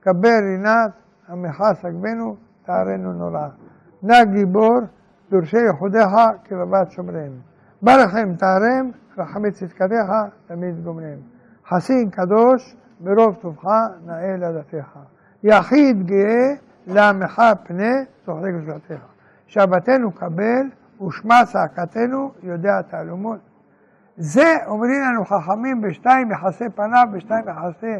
קבל 0.00 0.40
רינת 0.42 0.90
עמך 1.28 1.64
סגבנו 1.82 2.36
תארנו 2.66 3.12
נורא. 3.12 3.48
נא 4.02 4.24
גיבור 4.24 4.80
דורשי 5.30 5.66
יחודיך 5.68 6.10
כרבת 6.44 6.90
שומריהם. 6.90 7.32
ברכם 7.82 8.34
תארם 8.38 8.90
רחמי 9.18 9.50
צדקתך 9.50 10.12
תמיד 10.46 10.84
גומריהם. 10.84 11.18
חסין 11.68 12.10
קדוש 12.10 12.76
ברוב 13.00 13.34
טובך 13.34 13.64
נאה 14.06 14.36
לדתך. 14.36 14.98
יחיד 15.42 16.06
גאה 16.06 16.54
לעמך 16.86 17.42
פנה 17.64 17.92
זוכרי 18.26 18.52
גזרתך. 18.52 19.04
שבתנו 19.46 20.12
קבל 20.12 20.66
ושמע 21.06 21.44
צעקתנו 21.44 22.32
יודע 22.42 22.82
תעלומות. 22.82 23.38
זה 24.16 24.56
אומרים 24.66 25.00
לנו 25.02 25.24
חכמים 25.24 25.80
בשתיים 25.80 26.30
יחסי 26.30 26.64
פניו, 26.74 27.04
בשתיים 27.12 27.44
יחסי 27.48 27.94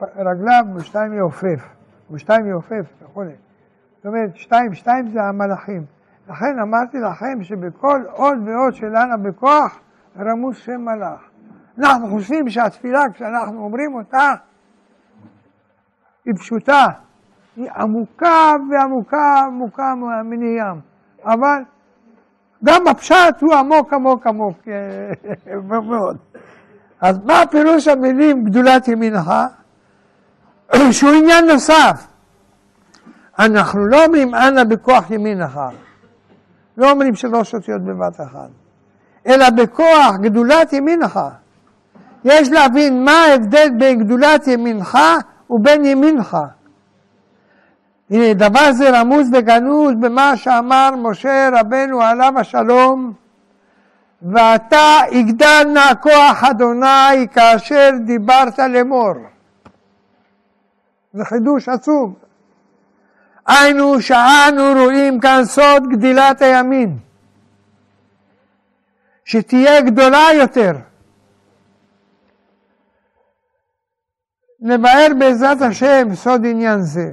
רגליו, 0.00 0.64
בשתיים 0.76 1.12
יעופף, 1.12 1.68
בשתיים 2.10 2.46
יעופף 2.46 2.86
וכו'. 3.02 3.24
זאת 3.96 4.06
אומרת, 4.06 4.36
שתיים, 4.36 4.74
שתיים 4.74 5.10
זה 5.10 5.22
המלאכים. 5.22 5.84
לכן 6.28 6.58
אמרתי 6.62 6.98
לכם 6.98 7.42
שבכל 7.42 8.02
עוד 8.12 8.38
ועוד 8.48 8.74
שלנו 8.74 9.22
בכוח, 9.22 9.80
רמוס 10.18 10.56
שם 10.56 10.80
מלאך. 10.80 11.20
אנחנו 11.78 12.08
חושבים 12.08 12.48
שהתפילה, 12.48 13.02
כשאנחנו 13.12 13.64
אומרים 13.64 13.94
אותה, 13.94 14.32
היא 16.24 16.34
פשוטה, 16.34 16.86
היא 17.56 17.70
עמוקה 17.76 18.52
ועמוקה 18.70 19.40
עמוקה 19.46 19.94
מן 20.24 20.42
הים. 20.42 20.80
אבל 21.24 21.62
גם 22.64 22.88
הפשט 22.88 23.40
הוא 23.40 23.54
עמוק 23.54 23.92
עמוק 23.92 24.26
עמוק 24.26 24.68
מאוד. 25.90 26.16
אז 27.00 27.18
מה 27.24 27.42
פירוש 27.50 27.88
המילים 27.88 28.44
גדולת 28.44 28.88
ימינך? 28.88 29.32
שהוא 30.90 31.10
עניין 31.10 31.46
נוסף. 31.46 32.06
אנחנו 33.38 33.86
לא 33.86 34.04
אומרים 34.04 34.34
אנא 34.34 34.64
בכוח 34.64 35.10
ימינך, 35.10 35.60
לא 36.76 36.90
אומרים 36.90 37.14
שלוש 37.14 37.54
אותיות 37.54 37.82
בבת 37.82 38.20
אחת, 38.20 38.48
אלא 39.26 39.50
בכוח 39.50 40.16
גדולת 40.20 40.72
ימינך. 40.72 41.20
יש 42.24 42.48
להבין 42.50 43.04
מה 43.04 43.12
ההבדל 43.12 43.68
בין 43.78 44.04
גדולת 44.04 44.46
ימינך 44.46 44.98
ובין 45.50 45.84
ימינך. 45.84 46.36
הנה, 48.10 48.34
דבר 48.34 48.72
זה 48.72 49.00
רמוז 49.00 49.28
וגנוז 49.32 49.94
במה 50.00 50.36
שאמר 50.36 50.90
משה 50.96 51.48
רבנו 51.52 52.02
עליו 52.02 52.32
השלום, 52.36 53.12
ואתה 54.22 54.98
יגדל 55.10 55.64
נא 55.74 55.94
כוח 56.00 56.44
אדוני 56.44 57.28
כאשר 57.32 57.90
דיברת 58.04 58.58
לאמור. 58.58 59.14
זה 61.12 61.24
חידוש 61.24 61.68
עצוב. 61.68 62.14
היינו 63.46 64.00
שאנו 64.00 64.62
רואים 64.82 65.20
כאן 65.20 65.44
סוד 65.44 65.88
גדילת 65.90 66.42
הימין, 66.42 66.98
שתהיה 69.24 69.80
גדולה 69.80 70.26
יותר. 70.34 70.72
נבהר 74.60 75.06
בעזרת 75.18 75.62
השם 75.62 76.14
סוד 76.14 76.46
עניין 76.46 76.82
זה. 76.82 77.12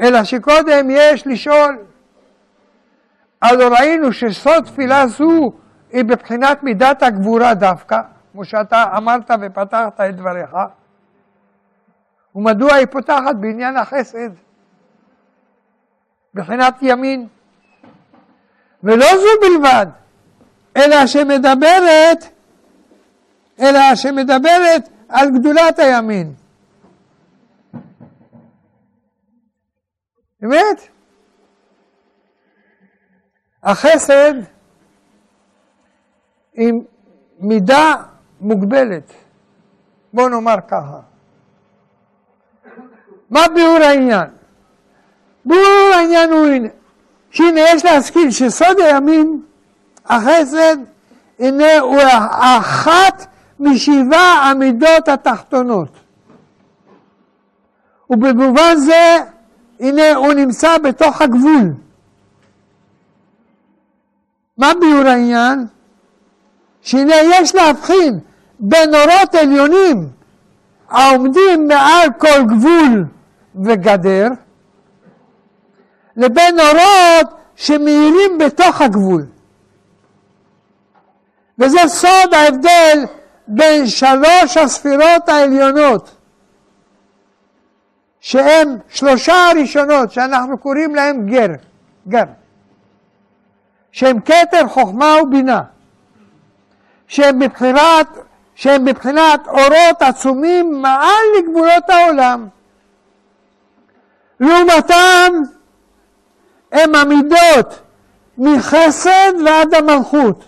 אלא 0.00 0.24
שקודם 0.24 0.88
יש 0.90 1.26
לשאול. 1.26 1.78
הלא 3.42 3.68
ראינו 3.68 4.12
שסוד 4.12 4.64
תפילה 4.64 5.06
זו 5.06 5.52
היא 5.92 6.04
בבחינת 6.04 6.62
מידת 6.62 7.02
הגבורה 7.02 7.54
דווקא, 7.54 8.00
כמו 8.32 8.44
שאתה 8.44 8.84
אמרת 8.96 9.30
ופתחת 9.40 10.00
את 10.00 10.16
דבריך, 10.16 10.56
ומדוע 12.34 12.74
היא 12.74 12.86
פותחת 12.86 13.34
בעניין 13.40 13.76
החסד, 13.76 14.30
בחינת 16.34 16.74
ימין. 16.82 17.26
ולא 18.82 19.06
זו 19.06 19.28
בלבד, 19.40 19.86
אלא 20.76 21.06
שמדברת, 21.06 22.24
אלא 23.60 23.94
שמדברת 23.94 24.88
על 25.08 25.30
גדולת 25.30 25.78
הימין. 25.78 26.34
אמת? 30.44 30.88
החסד 33.62 34.34
עם 36.54 36.80
מידה 37.38 37.94
מוגבלת. 38.40 39.12
בואו 40.12 40.28
נאמר 40.28 40.56
ככה. 40.68 41.00
מה 43.30 43.40
ביאור 43.54 43.78
העניין? 43.82 44.30
ביאור 45.44 45.92
העניין 45.94 46.30
הוא 46.30 46.46
שהנה 47.30 47.60
יש 47.60 47.84
להזכיר 47.84 48.30
שסוד 48.30 48.80
הימין, 48.80 49.42
החסד, 50.06 50.76
הנה 51.38 51.78
הוא 51.78 52.00
אחת 52.40 53.26
משבעה 53.60 54.50
המידות 54.50 55.08
התחתונות. 55.08 55.98
ובמובן 58.10 58.76
זה 58.76 59.18
הנה 59.80 60.14
הוא 60.14 60.32
נמצא 60.32 60.78
בתוך 60.78 61.22
הגבול. 61.22 61.74
מה 64.58 64.72
ביאור 64.80 65.06
העניין? 65.06 65.66
שהנה 66.82 67.14
יש 67.14 67.54
להבחין 67.54 68.18
בין 68.60 68.94
אורות 68.94 69.34
עליונים 69.34 70.08
העומדים 70.88 71.68
מעל 71.68 72.08
כל 72.18 72.42
גבול 72.46 73.04
וגדר, 73.64 74.28
לבין 76.16 76.60
אורות 76.60 77.34
שמאירים 77.56 78.38
בתוך 78.38 78.80
הגבול. 78.80 79.26
וזה 81.58 81.78
סוד 81.86 82.34
ההבדל 82.34 83.04
בין 83.48 83.86
שלוש 83.86 84.56
הספירות 84.56 85.28
העליונות, 85.28 86.10
שהן 88.22 88.78
שלושה 88.88 89.50
הראשונות, 89.50 90.12
שאנחנו 90.12 90.58
קוראים 90.58 90.94
להן 90.94 91.26
גר, 91.26 91.48
גר, 92.08 92.24
שהן 93.92 94.20
כתר 94.20 94.68
חוכמה 94.68 95.16
ובינה, 95.22 95.60
שהן 97.06 97.38
מבחינת, 97.38 98.06
שהן 98.54 98.84
מבחינת 98.84 99.46
אורות 99.46 100.02
עצומים 100.02 100.82
מעל 100.82 101.24
לגבולות 101.38 101.90
העולם. 101.90 102.48
לעומתם 104.40 105.32
הם 106.72 106.94
המידות 106.94 107.80
מחסד 108.38 109.32
ועד 109.46 109.74
המלכות. 109.74 110.44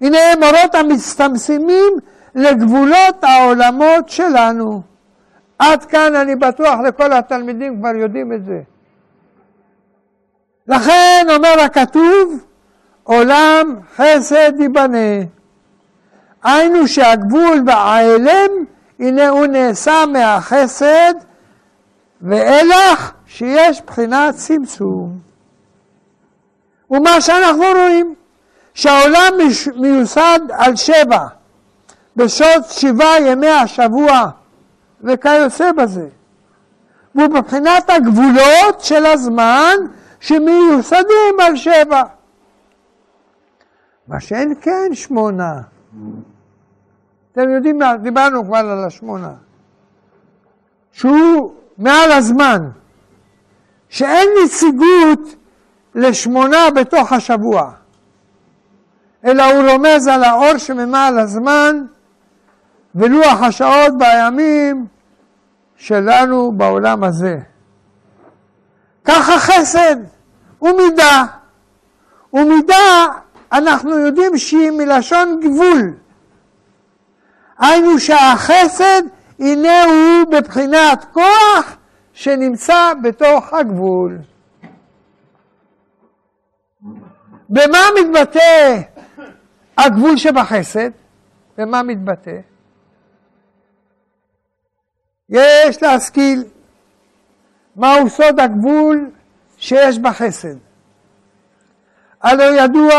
הנה 0.00 0.18
הם 0.32 0.42
אורות 0.42 0.74
המצטמצמים 0.74 1.92
לגבולות 2.34 3.24
העולמות 3.24 4.08
שלנו. 4.08 4.82
עד 5.58 5.84
כאן 5.84 6.16
אני 6.16 6.36
בטוח 6.36 6.80
לכל 6.88 7.12
התלמידים 7.12 7.78
כבר 7.78 7.94
יודעים 7.96 8.32
את 8.32 8.44
זה. 8.44 8.60
לכן 10.68 11.26
אומר 11.30 11.60
הכתוב, 11.60 12.44
עולם 13.02 13.80
חסד 13.96 14.52
ייבנה. 14.60 15.24
היינו 16.42 16.88
שהגבול 16.88 17.62
וההלם, 17.66 18.50
הנה 18.98 19.28
הוא 19.28 19.46
נעשה 19.46 20.04
מהחסד, 20.12 21.14
ואילך 22.22 23.12
שיש 23.26 23.82
בחינת 23.86 24.34
צמצום. 24.34 25.18
ומה 26.90 27.20
שאנחנו 27.20 27.64
רואים, 27.76 28.14
שהעולם 28.74 29.32
מיוסד 29.76 30.40
על 30.50 30.76
שבע, 30.76 31.26
בשעות 32.16 32.64
שבעה 32.68 33.20
ימי 33.20 33.50
השבוע 33.50 34.30
וכיוצא 35.02 35.72
בזה. 35.72 36.08
והוא 37.14 37.28
מבחינת 37.28 37.90
הגבולות 37.90 38.80
של 38.80 39.06
הזמן 39.06 39.76
שמיוסדים 40.20 41.40
על 41.42 41.56
שבע. 41.56 42.02
מה 44.08 44.20
שאין 44.20 44.54
כן 44.60 44.90
שמונה. 44.92 45.60
אתם 47.32 47.50
יודעים, 47.50 47.80
דיברנו 48.02 48.44
כבר 48.44 48.56
על 48.56 48.84
השמונה. 48.84 49.32
שהוא 50.92 51.54
מעל 51.78 52.12
הזמן, 52.12 52.68
שאין 53.88 54.28
נציגות 54.44 55.34
לשמונה 55.94 56.70
בתוך 56.74 57.12
השבוע. 57.12 57.70
אלא 59.24 59.44
הוא 59.44 59.70
רומז 59.70 60.06
על 60.06 60.24
האור 60.24 60.58
שממעל 60.58 61.18
הזמן 61.18 61.84
ולוח 62.94 63.42
השעות 63.42 63.92
והימים 64.00 64.86
שלנו 65.76 66.52
בעולם 66.52 67.04
הזה. 67.04 67.38
ככה 69.04 69.38
חסד 69.38 69.96
ומידה. 70.62 71.24
ומידה 72.32 73.06
אנחנו 73.52 73.98
יודעים 73.98 74.38
שהיא 74.38 74.70
מלשון 74.70 75.40
גבול. 75.42 75.94
היינו 77.58 77.98
שהחסד 77.98 79.02
הנה 79.38 79.84
הוא 79.84 80.32
בבחינת 80.32 81.04
כוח 81.12 81.76
שנמצא 82.12 82.92
בתוך 83.02 83.52
הגבול. 83.52 84.18
במה 87.48 87.78
מתבטא 88.00 88.80
הגבול 89.78 90.16
שבחסד, 90.16 90.90
במה 91.58 91.82
מתבטא? 91.82 92.40
יש 95.28 95.82
להשכיל 95.82 96.44
מהו 97.76 98.08
סוד 98.08 98.40
הגבול 98.40 99.10
שיש 99.56 99.98
בחסד. 99.98 100.56
הלא 102.22 102.44
ידוע 102.44 102.94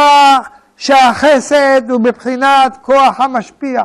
שהחסד 0.77 1.81
הוא 1.89 2.01
בבחינת 2.01 2.77
כוח 2.81 3.19
המשפיע, 3.19 3.84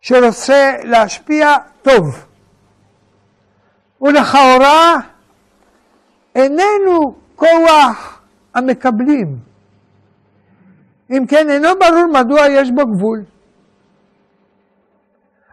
שרוצה 0.00 0.74
להשפיע 0.84 1.54
טוב. 1.82 2.26
ולכאורה 4.02 4.96
איננו 6.34 7.14
כוח 7.36 8.20
המקבלים. 8.54 9.38
אם 11.10 11.24
כן, 11.28 11.50
אינו 11.50 11.68
ברור 11.78 12.06
מדוע 12.12 12.46
יש 12.46 12.70
בו 12.70 12.86
גבול. 12.86 13.24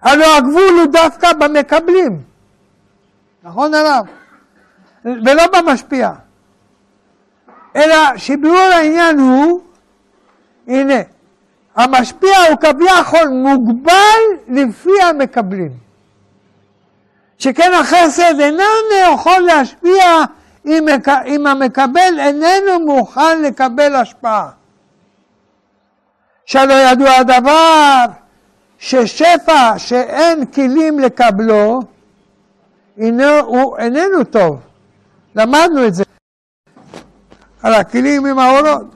הלוא 0.01 0.27
הגבול 0.37 0.79
הוא 0.79 0.91
דווקא 0.91 1.33
במקבלים, 1.33 2.21
נכון 3.43 3.73
הרב? 3.73 4.05
ולא 5.05 5.43
במשפיע. 5.47 6.11
אלא 7.75 7.95
שביאור 8.17 8.57
העניין 8.57 9.19
הוא, 9.19 9.61
הנה, 10.67 10.99
המשפיע 11.75 12.37
הוא 12.49 12.57
כביכול 12.57 13.27
מוגבל 13.27 14.19
לפי 14.47 15.01
המקבלים. 15.01 15.71
שכן 17.37 17.71
החסד 17.73 18.39
איננו 18.39 19.13
יכול 19.13 19.39
להשפיע 19.39 20.03
אם 21.25 21.47
המקבל 21.47 22.19
איננו 22.19 22.79
מוכן 22.85 23.41
לקבל 23.41 23.95
השפעה. 23.95 24.49
שלא 26.45 26.73
ידוע 26.73 27.11
הדבר 27.11 28.05
ששפע 28.79 29.77
שאין 29.77 30.45
כלים 30.45 30.99
לקבלו, 30.99 31.79
אינו, 32.97 33.39
הוא 33.45 33.77
איננו 33.77 34.23
טוב. 34.23 34.59
למדנו 35.35 35.87
את 35.87 35.93
זה. 35.93 36.03
על 37.63 37.73
הכלים 37.73 38.25
עם 38.25 38.39
האורות, 38.39 38.87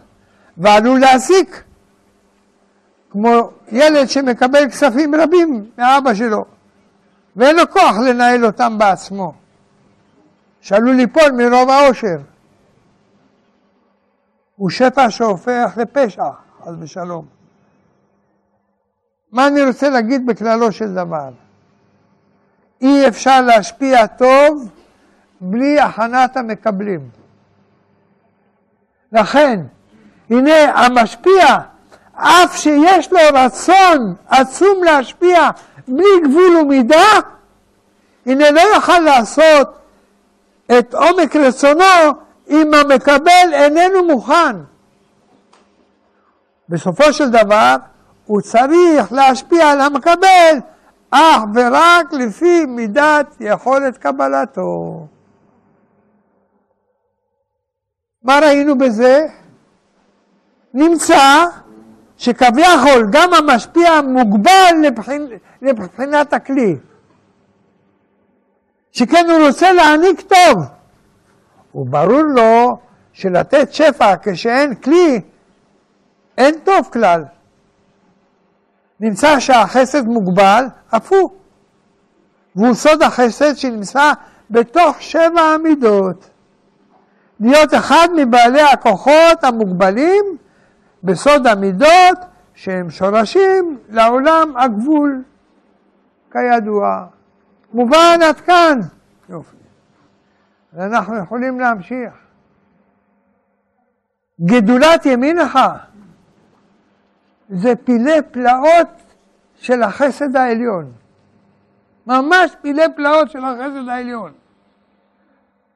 ועלול 0.57 0.99
להסיק, 0.99 1.63
כמו 3.11 3.49
ילד 3.71 4.09
שמקבל 4.09 4.69
כספים 4.69 5.15
רבים 5.15 5.69
מאבא 5.77 6.13
שלו, 6.13 6.45
ואין 7.35 7.55
לו 7.55 7.69
כוח 7.71 7.95
לנהל 8.07 8.45
אותם 8.45 8.77
בעצמו, 8.77 9.33
שעלול 10.61 10.95
ליפול 10.95 11.31
מרוב 11.31 11.69
העושר. 11.69 12.17
הוא 14.55 14.69
שפע 14.69 15.09
שהופך 15.09 15.77
לפשע, 15.77 16.29
חס 16.63 16.71
ושלום. 16.79 17.42
מה 19.33 19.47
אני 19.47 19.65
רוצה 19.65 19.89
להגיד 19.89 20.25
בכללו 20.25 20.71
של 20.71 20.93
דבר? 20.93 21.29
אי 22.81 23.07
אפשר 23.07 23.41
להשפיע 23.41 24.07
טוב 24.07 24.69
בלי 25.41 25.79
הכנת 25.79 26.37
המקבלים. 26.37 27.09
לכן, 29.11 29.59
הנה 30.29 30.85
המשפיע, 30.85 31.45
אף 32.13 32.57
שיש 32.57 33.11
לו 33.11 33.19
רצון 33.33 34.15
עצום 34.27 34.83
להשפיע 34.83 35.49
בלי 35.87 36.19
גבול 36.23 36.55
ומידה, 36.61 37.19
הנה 38.25 38.51
לא 38.51 38.61
יוכל 38.75 38.99
לעשות 38.99 39.67
את 40.79 40.93
עומק 40.93 41.35
רצונו 41.35 41.83
אם 42.49 42.73
המקבל 42.73 43.53
איננו 43.53 44.03
מוכן. 44.07 44.55
בסופו 46.69 47.13
של 47.13 47.29
דבר, 47.29 47.75
הוא 48.25 48.41
צריך 48.41 49.11
להשפיע 49.11 49.71
על 49.71 49.81
המקבל 49.81 50.57
אך 51.11 51.41
ורק 51.55 52.13
לפי 52.13 52.65
מידת 52.65 53.35
יכולת 53.39 53.97
קבלתו. 53.97 55.07
מה 58.23 58.39
ראינו 58.39 58.77
בזה? 58.77 59.27
נמצא 60.73 61.45
שכביכול 62.17 63.07
גם 63.11 63.33
המשפיע 63.33 64.01
מוגבל 64.01 64.73
לבחינ... 64.83 65.27
לבחינת 65.61 66.33
הכלי. 66.33 66.77
שכן 68.91 69.29
הוא 69.29 69.47
רוצה 69.47 69.73
להעניק 69.73 70.21
טוב. 70.21 70.63
וברור 71.75 72.21
לו 72.21 72.77
שלתת 73.13 73.73
שפע 73.73 74.15
כשאין 74.23 74.75
כלי, 74.75 75.21
אין 76.37 76.59
טוב 76.63 76.89
כלל. 76.93 77.23
נמצא 79.03 79.39
שהחסד 79.39 80.07
מוגבל, 80.07 80.65
הפוך. 80.91 81.33
והוא 82.55 82.73
סוד 82.73 83.01
החסד 83.01 83.55
שנמצא 83.55 84.11
בתוך 84.49 85.01
שבע 85.01 85.41
המידות. 85.41 86.29
להיות 87.39 87.73
אחד 87.73 88.07
מבעלי 88.15 88.61
הכוחות 88.61 89.43
המוגבלים 89.43 90.25
בסוד 91.03 91.47
המידות 91.47 92.17
שהם 92.55 92.89
שורשים 92.89 93.77
לעולם 93.89 94.57
הגבול, 94.57 95.23
כידוע. 96.31 97.05
מובן 97.73 98.19
עד 98.29 98.39
כאן. 98.39 98.79
יופי. 99.29 99.55
ואנחנו 100.73 101.17
יכולים 101.17 101.59
להמשיך. 101.59 102.13
גדולת 104.41 105.05
ימינך 105.05 105.59
זה 107.49 107.75
פילי 107.75 108.21
פלאות 108.31 108.87
של 109.55 109.83
החסד 109.83 110.35
העליון. 110.35 110.91
ממש 112.07 112.55
פילי 112.61 112.83
פלאות 112.95 113.31
של 113.31 113.45
החסד 113.45 113.89
העליון. 113.89 114.31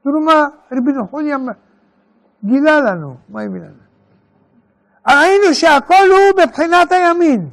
תראו 0.03 0.21
מה 0.21 0.47
רבי 0.71 0.91
נחוניה 0.91 1.37
גילה 2.43 2.81
לנו, 2.81 3.15
מה 3.29 3.41
הביא 3.41 3.61
לנו? 3.61 3.87
ראינו 5.07 5.53
שהכל 5.53 5.93
הוא 6.11 6.43
בבחינת 6.43 6.91
הימין. 6.91 7.49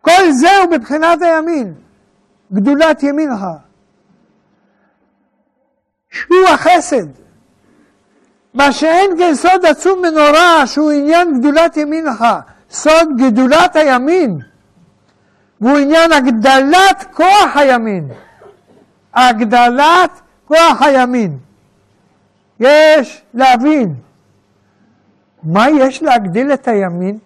כל 0.00 0.30
זה 0.30 0.48
הוא 0.62 0.70
בבחינת 0.70 1.22
הימין. 1.22 1.74
גדולת 2.52 3.02
ימינך. 3.02 3.40
שהוא 6.10 6.48
החסד. 6.54 7.25
מה 8.56 8.72
שאין 8.72 9.10
כן 9.18 9.34
סוד 9.34 9.66
עצום 9.66 9.98
ונורא, 9.98 10.66
שהוא 10.66 10.90
עניין 10.90 11.40
גדולת 11.40 11.76
ימינך, 11.76 12.24
סוד 12.70 13.08
גדולת 13.18 13.76
הימין, 13.76 14.38
והוא 15.60 15.78
עניין 15.78 16.12
הגדלת 16.12 17.04
כוח 17.12 17.50
הימין. 17.54 18.08
הגדלת 19.14 20.10
כוח 20.44 20.82
הימין. 20.82 21.38
יש 22.60 23.22
להבין, 23.34 23.94
מה 25.42 25.70
יש 25.70 26.02
להגדיל 26.02 26.52
את 26.52 26.68
הימין? 26.68 27.18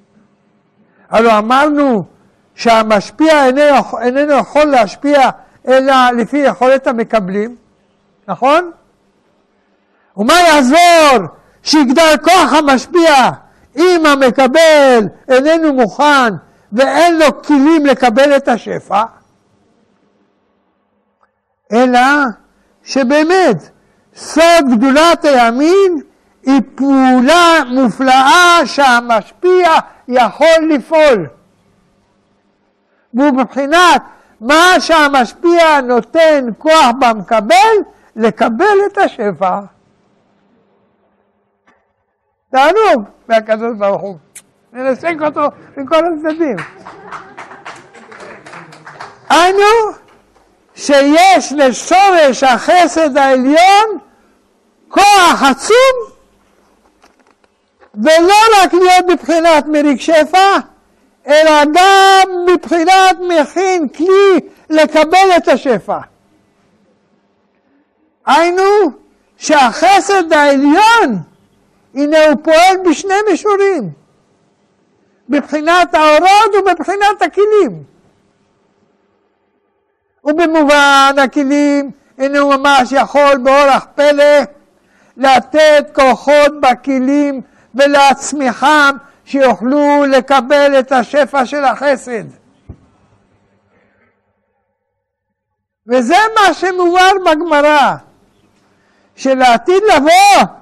הלוא 1.10 1.38
אמרנו 1.38 2.04
שהמשפיע 2.54 3.46
איננו, 3.46 3.98
איננו 4.00 4.32
יכול 4.32 4.64
להשפיע 4.64 5.30
אלא 5.68 5.94
לפי 6.16 6.38
יכולת 6.38 6.86
המקבלים, 6.86 7.56
נכון? 8.28 8.70
ומה 10.16 10.34
יעזור 10.40 11.26
שיגדל 11.62 12.14
כוח 12.22 12.52
המשפיע 12.52 13.30
אם 13.76 14.06
המקבל 14.06 15.08
איננו 15.28 15.72
מוכן 15.72 16.34
ואין 16.72 17.18
לו 17.18 17.42
כלים 17.42 17.86
לקבל 17.86 18.36
את 18.36 18.48
השפע? 18.48 19.02
אלא 21.72 22.00
שבאמת 22.84 23.70
סוד 24.16 24.64
גדולת 24.70 25.24
הימין 25.24 26.00
היא 26.42 26.60
פעולה 26.74 27.58
מופלאה 27.68 28.60
שהמשפיע 28.64 29.68
יכול 30.08 30.68
לפעול. 30.70 31.26
והוא 33.14 33.32
מה 34.40 34.80
שהמשפיע 34.80 35.80
נותן 35.80 36.48
כוח 36.58 36.90
במקבל, 37.00 37.76
לקבל 38.16 38.76
את 38.92 38.98
השפע. 38.98 39.60
תענוג 42.50 43.04
מהקדוש 43.28 43.76
ברוך 43.78 44.02
הוא. 44.02 44.16
ננסק 44.72 45.14
אותו 45.20 45.40
מכל 45.76 45.96
הצדדים. 45.96 46.56
היינו 49.28 49.62
שיש 50.74 51.52
לשורש 51.56 52.42
החסד 52.42 53.16
העליון 53.16 53.98
כוח 54.88 55.42
עצום 55.50 56.10
ולא 57.94 58.62
רק 58.62 58.72
להיות 58.74 59.06
בבחינת 59.08 59.66
מריק 59.66 60.00
שפע, 60.00 60.56
אלא 61.26 61.64
גם 61.64 62.28
מבחינת 62.46 63.16
מכין 63.28 63.88
כלי 63.88 64.40
לקבל 64.70 65.36
את 65.36 65.48
השפע. 65.48 65.98
היינו 68.26 68.62
שהחסד 69.36 70.32
העליון, 70.32 71.22
הנה 71.94 72.26
הוא 72.26 72.36
פועל 72.42 72.76
בשני 72.90 73.14
מישורים, 73.30 73.90
בבחינת 75.28 75.94
האורות 75.94 76.54
ובבחינת 76.58 77.22
הכלים. 77.22 77.84
ובמובן 80.24 81.14
הכלים, 81.24 81.90
הנה 82.18 82.38
הוא 82.38 82.54
ממש 82.54 82.92
יכול 82.92 83.36
באורח 83.36 83.86
פלא 83.94 84.40
לתת 85.16 85.90
כוחות 85.94 86.60
בכלים 86.60 87.40
ולהצמיחם 87.74 88.96
שיוכלו 89.24 90.04
לקבל 90.08 90.78
את 90.78 90.92
השפע 90.92 91.46
של 91.46 91.64
החסד. 91.64 92.24
וזה 95.86 96.16
מה 96.34 96.54
שמובן 96.54 97.14
בגמרא, 97.26 97.94
שלעתיד 99.16 99.82
לבוא 99.96 100.59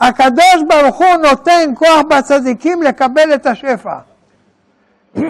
הקדוש 0.00 0.62
ברוך 0.68 0.96
הוא 0.96 1.16
נותן 1.16 1.72
כוח 1.74 2.00
בצדיקים 2.08 2.82
לקבל 2.82 3.34
את 3.34 3.46
השפע. 3.46 3.98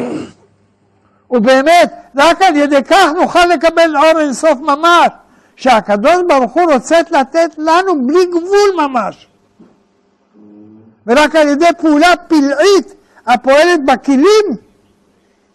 ובאמת, 1.31 1.93
רק 2.17 2.43
על 2.43 2.57
ידי 2.57 2.83
כך 2.85 3.07
נוכל 3.17 3.47
לקבל 3.47 3.97
אור 3.97 4.21
אינסוף 4.21 4.61
ממש, 4.61 5.09
שהקדוש 5.57 6.17
ברוך 6.29 6.53
הוא 6.53 6.73
רוצה 6.73 7.01
לתת 7.11 7.51
לנו 7.59 8.07
בלי 8.07 8.27
גבול 8.27 8.87
ממש. 8.87 9.27
ורק 11.07 11.37
על 11.37 11.49
ידי 11.49 11.69
פעולה 11.79 12.17
פלאית 12.29 12.95
הפועלת 13.27 13.85
בכלים, 13.85 14.57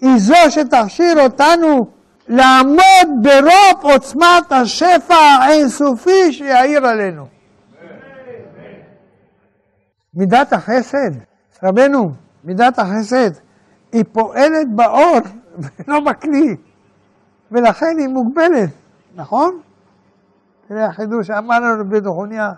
היא 0.02 0.18
זו 0.18 0.36
שתכשיר 0.50 1.20
אותנו 1.20 1.88
לעמוד 2.28 3.08
ברוב 3.22 3.82
עוצמת 3.82 4.52
השפע 4.52 5.16
האינסופי 5.16 6.34
שיאיר 6.34 6.88
עלינו. 6.88 7.35
מידת 10.16 10.54
החסד, 10.54 11.12
רבנו, 11.64 12.12
מידת 12.44 12.80
החסד, 12.80 13.32
היא 13.92 14.04
פועלת 14.12 14.72
באור 14.76 15.18
ולא 15.88 16.00
בכלי, 16.00 16.56
ולכן 17.52 17.96
היא 18.00 18.08
מוגבלת, 18.08 18.70
נכון? 19.16 19.60
תראה 20.68 20.86
החידוש 20.86 21.28
שאמר 21.28 21.60
לנו 21.60 21.82
רבי 21.82 22.00
דוחוניה, 22.00 22.54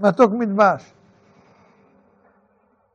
מתוק 0.00 0.32
מדבש. 0.32 0.92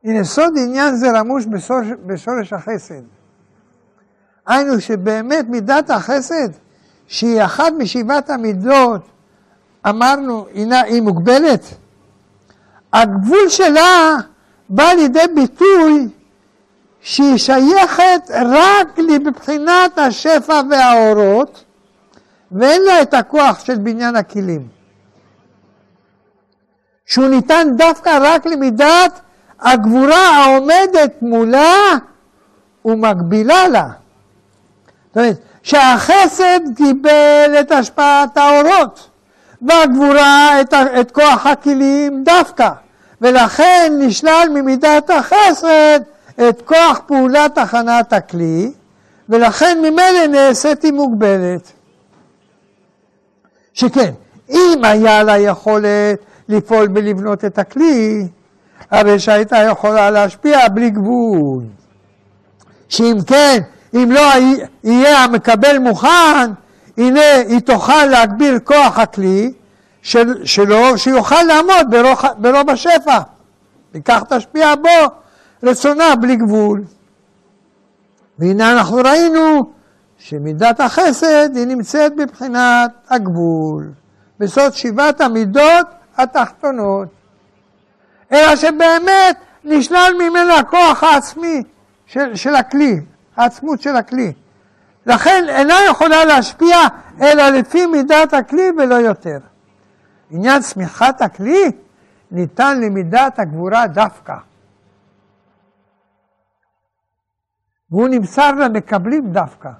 הנה 0.04 0.24
סוד 0.24 0.52
עניין 0.58 0.94
זה 0.94 1.10
רמוש 1.18 1.46
בשורש, 1.46 1.86
בשורש 2.06 2.52
החסד. 2.52 3.02
היינו 4.46 4.80
שבאמת 4.80 5.48
מידת 5.48 5.90
החסד, 5.90 6.48
שהיא 7.06 7.44
אחת 7.44 7.72
משבעת 7.78 8.30
המידות, 8.30 9.10
אמרנו, 9.88 10.46
היא 10.86 11.02
מוגבלת. 11.02 11.64
הגבול 12.92 13.48
שלה 13.48 14.16
בא 14.68 14.92
לידי 14.92 15.24
ביטוי 15.34 16.08
שהיא 17.00 17.36
שייכת 17.36 18.30
רק 18.30 18.98
לבחינת 18.98 19.98
השפע 19.98 20.60
והאורות, 20.70 21.64
ואין 22.52 22.82
לה 22.82 23.02
את 23.02 23.14
הכוח 23.14 23.64
של 23.64 23.78
בניין 23.78 24.16
הכלים. 24.16 24.68
שהוא 27.06 27.28
ניתן 27.28 27.68
דווקא 27.76 28.18
רק 28.22 28.46
למידת 28.46 29.20
הגבורה 29.60 30.28
העומדת 30.28 31.22
מולה 31.22 31.74
ומקבילה 32.84 33.68
לה. 33.68 33.88
זאת 35.08 35.16
אומרת, 35.16 35.36
שהחסד 35.62 36.60
קיבל 36.76 37.56
את 37.60 37.72
השפעת 37.72 38.36
האורות, 38.36 39.09
והגבורה 39.62 40.60
את, 40.60 40.74
את 41.00 41.10
כוח 41.10 41.46
הכלים 41.46 42.24
דווקא, 42.24 42.70
ולכן 43.20 43.92
נשלל 43.98 44.48
ממידת 44.54 45.10
החסד 45.10 46.00
את 46.48 46.62
כוח 46.64 47.00
פעולת 47.06 47.58
הכנת 47.58 48.12
הכלי, 48.12 48.72
ולכן 49.28 49.78
ממילא 49.78 50.26
נעשית 50.30 50.82
היא 50.82 50.92
מוגבלת. 50.92 51.72
שכן, 53.74 54.12
אם 54.50 54.80
היה 54.82 55.22
לה 55.22 55.38
יכולת 55.38 56.18
לפעול 56.48 56.88
ולבנות 56.94 57.44
את 57.44 57.58
הכלי, 57.58 58.28
הרי 58.90 59.18
שהייתה 59.18 59.56
יכולה 59.58 60.10
להשפיע 60.10 60.68
בלי 60.68 60.90
גבול. 60.90 61.64
שאם 62.88 63.16
כן, 63.26 63.58
אם 63.94 64.10
לא 64.12 64.20
יהיה 64.84 65.24
המקבל 65.24 65.78
מוכן, 65.78 66.50
הנה 67.00 67.34
היא 67.48 67.60
תוכל 67.60 68.04
להגביר 68.06 68.58
כוח 68.64 68.98
הכלי 68.98 69.52
של, 70.02 70.46
שלו, 70.46 70.98
שיוכל 70.98 71.42
לעמוד 71.42 71.90
ברוב, 71.90 72.18
ברוב 72.38 72.70
השפע. 72.70 73.18
וכך 73.94 74.22
תשפיע 74.28 74.74
בו 74.74 75.14
רצונה 75.62 76.16
בלי 76.16 76.36
גבול. 76.36 76.82
והנה 78.38 78.72
אנחנו 78.72 78.96
ראינו 78.96 79.72
שמידת 80.18 80.80
החסד 80.80 81.56
היא 81.56 81.66
נמצאת 81.66 82.16
בבחינת 82.16 82.90
הגבול, 83.10 83.90
בסוד 84.38 84.72
שבעת 84.72 85.20
המידות 85.20 85.86
התחתונות. 86.16 87.08
אלא 88.32 88.56
שבאמת 88.56 89.36
נשלל 89.64 90.12
ממנה 90.18 90.54
הכוח 90.54 91.02
העצמי 91.02 91.62
של, 92.06 92.36
של 92.36 92.54
הכלי, 92.54 93.00
העצמות 93.36 93.82
של 93.82 93.96
הכלי. 93.96 94.32
לכן 95.06 95.44
אינה 95.48 95.74
יכולה 95.90 96.24
להשפיע 96.24 96.76
אלא 97.20 97.48
לפי 97.48 97.86
מידת 97.86 98.34
הכלי 98.34 98.70
ולא 98.78 98.94
יותר. 98.94 99.38
עניין 100.30 100.62
צמיחת 100.62 101.22
הכלי 101.22 101.72
ניתן 102.30 102.80
למידת 102.80 103.38
הגבורה 103.38 103.86
דווקא. 103.86 104.36
והוא 107.90 108.08
נמסר 108.08 108.52
למקבלים 108.52 109.32
דווקא. 109.32 109.70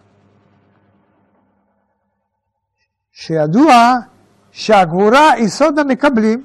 שידוע 3.12 3.96
שהגבורה 4.52 5.30
היא 5.30 5.48
סוד 5.48 5.78
המקבלים, 5.78 6.44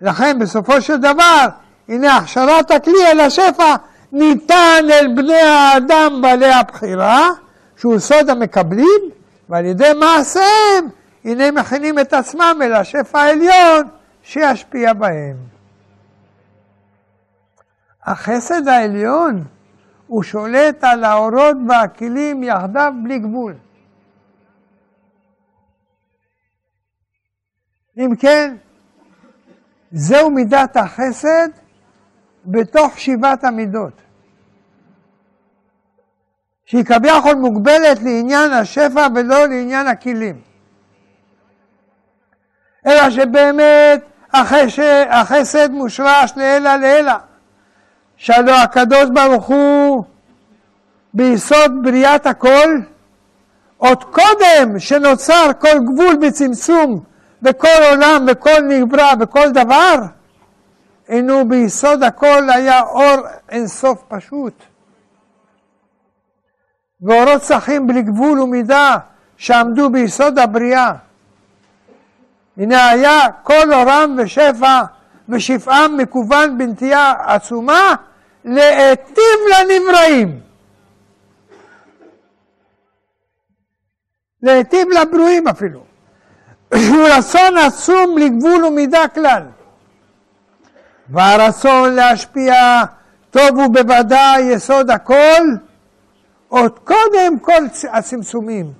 לכן 0.00 0.38
בסופו 0.38 0.80
של 0.80 0.96
דבר, 0.96 1.46
הנה 1.88 2.16
הכשרת 2.16 2.70
הכלי 2.70 3.06
אל 3.12 3.20
השפע 3.20 3.74
ניתן 4.12 4.84
אל 4.90 5.14
בני 5.16 5.40
האדם 5.40 6.18
בעלי 6.22 6.52
הבחירה, 6.52 7.28
שהוא 7.76 7.98
סוד 7.98 8.30
המקבלים, 8.30 9.00
ועל 9.48 9.64
ידי 9.64 9.92
מעשיהם, 10.00 10.88
הנה 11.24 11.50
מכינים 11.50 11.98
את 11.98 12.12
עצמם 12.12 12.58
אל 12.62 12.72
השפע 12.72 13.20
העליון 13.20 13.88
שישפיע 14.22 14.92
בהם. 14.92 15.36
החסד 18.04 18.68
העליון 18.68 19.44
הוא 20.06 20.22
שולט 20.22 20.84
על 20.84 21.04
האורות 21.04 21.56
והכלים 21.68 22.42
יחדיו 22.42 22.92
בלי 23.04 23.18
גבול. 23.18 23.54
אם 27.98 28.16
כן, 28.18 28.56
זהו 29.92 30.30
מידת 30.30 30.76
החסד 30.76 31.48
בתוך 32.44 32.98
שבעת 32.98 33.44
המידות. 33.44 33.92
שהיא 36.64 36.84
כביכול 36.84 37.34
מוגבלת 37.34 38.02
לעניין 38.02 38.52
השפע 38.52 39.06
ולא 39.14 39.46
לעניין 39.46 39.86
הכלים. 39.86 40.40
אלא 42.86 43.10
שבאמת 43.10 44.02
החסד, 44.32 45.70
מושרש 45.70 46.32
לעילא 46.36 46.76
לעילא. 46.76 47.12
שהלא 48.16 48.52
הקדוש 48.52 49.10
ברוך 49.14 49.46
הוא 49.46 50.04
ביסוד 51.14 51.72
בריאת 51.82 52.26
הכל, 52.26 52.78
עוד 53.76 54.04
קודם 54.04 54.78
שנוצר 54.78 55.50
כל 55.58 55.78
גבול 55.84 56.16
בצמצום 56.16 57.00
בכל 57.42 57.82
עולם, 57.90 58.26
בכל 58.26 58.60
נברא, 58.68 59.14
בכל 59.14 59.50
דבר, 59.50 59.94
אינו 61.10 61.48
ביסוד 61.48 62.02
הכל 62.02 62.50
היה 62.50 62.82
אור 62.82 63.16
אינסוף 63.48 64.02
פשוט. 64.08 64.54
ואורות 67.02 67.42
צחים 67.42 67.86
בלי 67.86 68.02
גבול 68.02 68.40
ומידה 68.40 68.96
שעמדו 69.36 69.90
ביסוד 69.90 70.38
הבריאה. 70.38 70.92
הנה 72.56 72.88
היה 72.88 73.18
כל 73.42 73.72
אורם 73.72 74.16
ושפע 74.18 74.82
ושפעם 75.28 75.96
מקוון 75.96 76.58
בנטייה 76.58 77.12
עצומה 77.26 77.94
להיטיב 78.44 79.38
לנבראים. 79.50 80.40
להיטיב 84.42 84.88
לברואים 84.88 85.48
אפילו. 85.48 85.84
שהוא 86.86 87.08
רצון 87.08 87.56
עצום 87.56 88.18
לגבול 88.18 88.64
ומידה 88.64 89.08
כלל. 89.08 89.42
והרצון 91.10 91.94
להשפיע 91.94 92.82
טוב 93.30 93.58
הוא 93.58 93.74
בוודאי 93.74 94.42
יסוד 94.42 94.90
הכל, 94.90 95.42
עוד 96.48 96.78
קודם 96.78 97.38
כל 97.40 97.62
הצמצומים. 97.92 98.72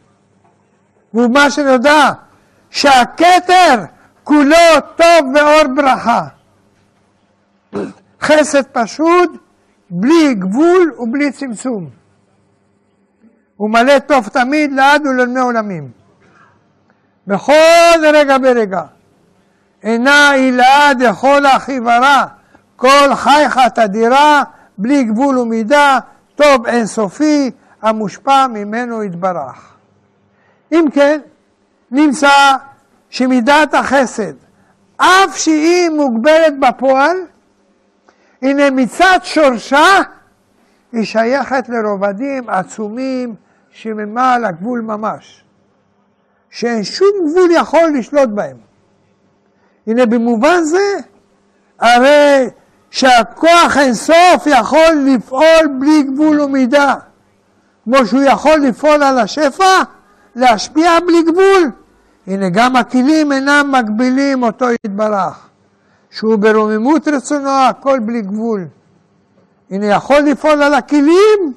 ומה 1.15 1.51
שנודע, 1.51 2.11
שהכתר 2.71 3.85
כולו 4.25 4.81
טוב 4.97 5.35
ואור 5.35 5.75
ברכה. 5.77 6.27
חסד 8.23 8.63
פשוט, 8.63 9.31
בלי 9.91 10.35
גבול 10.35 10.95
ובלי 10.99 11.33
צמצום. 11.33 11.91
הוא 13.57 13.71
מלא 13.71 13.99
טוב 13.99 14.29
תמיד 14.29 14.73
לעד 14.73 15.07
ולעולמי 15.07 15.41
עולמים. 15.41 15.91
בכל 17.27 17.99
רגע 18.15 18.39
ברגע. 18.39 18.83
אינה 19.83 20.31
הילאה 20.31 20.95
דכל 20.99 21.47
החיוורה, 21.47 22.27
כל 22.77 23.15
חייך 23.15 23.61
תדירה, 23.75 24.43
בלי 24.79 25.05
גבול 25.05 25.39
ומידה, 25.39 25.99
טוב 26.35 26.67
אינסופי, 26.67 27.51
המושפע 27.83 28.47
ממנו 28.47 29.05
יתברך. 29.05 29.75
אם 30.73 30.85
כן, 30.93 31.21
נמצא 31.91 32.57
שמידת 33.11 33.75
החסד, 33.75 34.33
אף 34.97 35.37
שהיא 35.37 35.91
מוגבלת 35.91 36.61
בפועל, 36.61 37.17
הנה 38.43 38.71
מצד 38.71 39.19
שורשה 39.23 40.01
היא 40.93 41.05
שייכת 41.05 41.69
לרובדים 41.69 42.49
עצומים 42.49 43.35
שממעל 43.71 44.45
הגבול 44.45 44.81
ממש, 44.81 45.45
שאין 46.51 46.85
שום 46.85 47.09
גבול 47.31 47.51
יכול 47.51 47.91
לשלוט 47.99 48.29
בהם. 48.29 48.70
הנה 49.91 50.07
במובן 50.07 50.65
זה, 50.65 50.95
הרי 51.81 52.49
שהכוח 52.91 53.77
אינסוף 53.77 54.47
יכול 54.47 55.05
לפעול 55.07 55.67
בלי 55.79 56.03
גבול 56.03 56.41
ומידה, 56.41 56.95
כמו 57.85 58.07
שהוא 58.07 58.23
יכול 58.23 58.61
לפעול 58.61 59.03
על 59.03 59.19
השפע, 59.19 59.83
להשפיע 60.37 60.91
בלי 61.07 61.23
גבול. 61.23 61.71
הנה 62.27 62.49
גם 62.49 62.77
הכלים 62.77 63.33
אינם 63.33 63.73
מגבילים 63.73 64.43
אותו 64.43 64.67
יתברך, 64.71 65.49
שהוא 66.11 66.37
ברוממות 66.37 67.09
רצונו 67.09 67.51
הכל 67.51 67.99
בלי 67.99 68.23
גבול. 68.23 68.67
הנה 69.71 69.87
יכול 69.87 70.19
לפעול 70.19 70.63
על 70.63 70.75
הכלים 70.75 71.53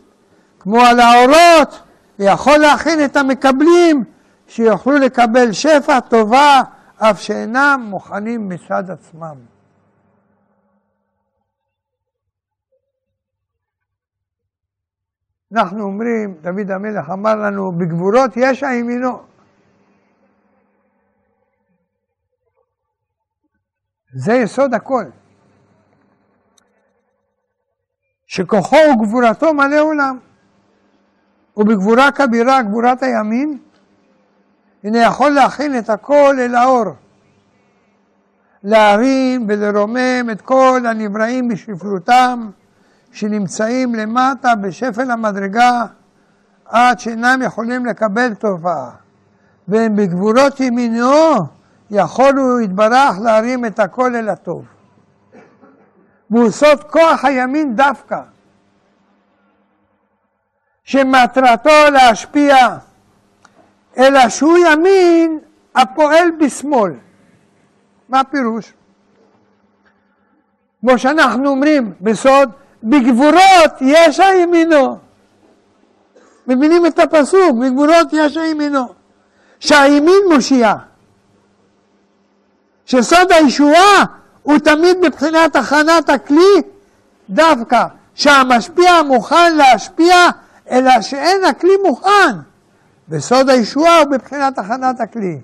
כמו 0.60 0.82
על 0.82 1.00
האורות, 1.00 1.80
ויכול 2.20 2.58
להכין 2.58 3.06
את 3.06 3.18
המקבלים 3.18 4.04
שיוכלו 4.48 4.94
לקבל 4.94 5.52
שפע 5.52 6.00
טובה 6.00 6.62
אף 7.12 7.20
שאינם 7.20 7.86
מוכנים 7.90 8.50
מצד 8.50 8.90
עצמם. 8.90 9.38
אנחנו 15.54 15.84
אומרים, 15.84 16.34
דוד 16.42 16.72
המלך 16.72 17.10
אמר 17.10 17.36
לנו, 17.36 17.72
בגבורות 17.72 18.32
ישע 18.36 18.74
ימינו. 18.74 19.24
זה 24.14 24.34
יסוד 24.34 24.74
הכל. 24.74 25.06
שכוחו 28.26 28.76
וגבורתו 28.76 29.54
מלא 29.54 29.80
עולם. 29.80 30.20
ובגבורה 31.58 32.12
כבירה, 32.12 32.62
גבורת 32.62 33.04
הימין, 33.04 33.63
הנה 34.84 35.00
יכול 35.00 35.32
להכין 35.32 35.78
את 35.78 35.90
הכל 35.90 36.36
אל 36.40 36.56
האור. 36.56 36.86
להרים 38.64 39.46
ולרומם 39.48 40.30
את 40.32 40.42
כל 40.42 40.82
הנבראים 40.90 41.48
בשפלותם, 41.48 42.50
שנמצאים 43.12 43.96
למטה 43.96 44.56
בשפל 44.56 45.12
המדרגה, 45.12 45.86
עד 46.66 47.00
שאינם 47.00 47.42
יכולים 47.46 47.86
לקבל 47.86 48.34
טובה. 48.34 48.90
והם 49.68 49.96
בגבורות 49.96 50.60
ימינו 50.60 51.36
יכולו 51.92 52.60
יתברך 52.60 53.20
להרים 53.24 53.66
את 53.66 53.80
הכל 53.80 54.16
אל 54.16 54.30
הטוב. 54.30 54.66
והוא 56.30 56.50
סוד 56.50 56.84
כוח 56.84 57.26
הימין 57.26 57.76
דווקא, 57.76 58.22
שמטרתו 60.84 61.92
להשפיע, 61.92 62.58
אלא 63.98 64.30
שהוא 64.30 64.58
ימין 64.58 65.40
הפועל 65.76 66.32
בשמאל. 66.32 66.94
מה 68.10 68.20
הפירוש? 68.20 68.74
כמו 70.82 70.98
שאנחנו 70.98 71.50
אומרים 71.50 71.94
בסוד, 72.02 72.50
בגבורות 72.84 73.82
יש 73.82 74.20
הימינו. 74.20 74.98
מבינים 76.48 76.86
את 76.86 77.00
הפסוק, 77.00 77.58
בגבורות 77.62 78.08
יש 78.12 78.38
הימינו. 78.38 78.94
שהימין 79.60 80.22
מושיע. 80.34 80.74
שסוד 82.86 83.32
הישועה 83.32 84.04
הוא 84.44 84.58
תמיד 84.58 84.98
מבחינת 85.02 85.56
הכנת 85.56 86.10
הכלי 86.10 86.62
דווקא, 87.30 87.86
שהמשפיע 88.16 89.02
מוכן 89.04 89.56
להשפיע, 89.56 90.16
אלא 90.72 91.02
שאין 91.02 91.46
הכלי 91.46 91.78
מוכן. 91.84 92.36
בסוד 93.08 93.50
הישועה 93.50 94.00
הוא 94.00 94.12
בבחינת 94.12 94.60
הכנת 94.60 95.00
הכלי. 95.00 95.40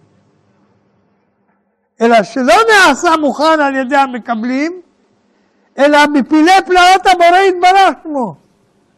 אלא 2.02 2.24
שלא 2.24 2.56
נעשה 2.70 3.18
מוכן 3.18 3.60
על 3.60 3.76
ידי 3.76 3.96
המקבלים, 3.96 4.82
אלא 5.78 5.98
מפילי 6.14 6.52
פלאות 6.66 7.06
הבורא 7.06 7.38
יתברך 7.38 8.04
שמו. 8.04 8.36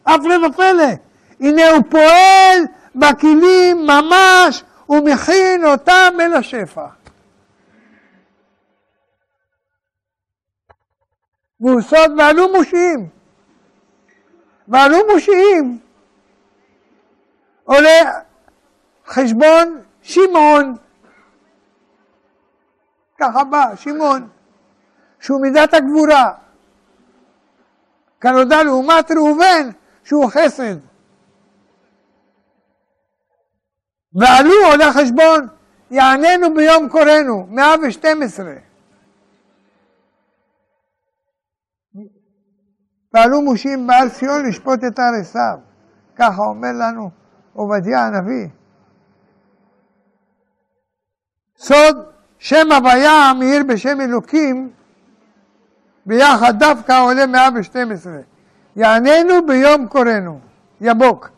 הפלא 0.06 0.46
ופלא. 0.46 0.92
הנה 1.40 1.70
הוא 1.70 1.82
פועל 1.90 2.60
בכלים 2.94 3.86
ממש, 3.86 4.64
ומכין 4.88 5.64
אותם 5.64 6.14
אל 6.20 6.34
השפע. 6.34 6.86
והוא 11.60 11.80
סוד 11.80 12.10
ועלו 12.18 12.52
מושיעים. 12.52 13.08
ועלו 14.68 14.98
מושיעים. 15.12 15.78
עולה 17.64 18.20
חשבון 19.12 19.82
שמעון, 20.02 20.76
ככה 23.20 23.44
בא, 23.44 23.76
שמעון, 23.76 24.28
שהוא 25.20 25.42
מידת 25.42 25.74
הגבורה. 25.74 26.32
כנודע 28.20 28.62
לעומת 28.62 29.10
ראובן 29.10 29.70
שהוא 30.04 30.30
חסד. 30.30 30.76
ועלו 34.14 34.52
עולה 34.70 34.92
חשבון, 34.92 35.48
יעננו 35.90 36.54
ביום 36.54 36.88
קוראנו, 36.88 37.46
112. 37.50 38.52
ועלו 43.14 43.42
מושים 43.42 43.86
בעל 43.86 44.08
ציון 44.08 44.46
לשפוט 44.46 44.80
את 44.84 44.98
הר 44.98 45.20
עשיו. 45.20 45.58
ככה 46.16 46.42
אומר 46.42 46.72
לנו 46.72 47.10
עובדיה 47.52 48.06
הנביא. 48.06 48.61
סוד 51.62 52.04
שם 52.38 52.72
הוויה 52.72 53.12
המאיר 53.12 53.62
בשם 53.62 54.00
אלוקים 54.00 54.70
ביחד 56.06 56.58
דווקא 56.58 57.00
עולה 57.02 57.26
112. 57.26 58.12
יעננו 58.76 59.46
ביום 59.46 59.86
קוראנו, 59.86 60.40
יבוק. 60.80 61.30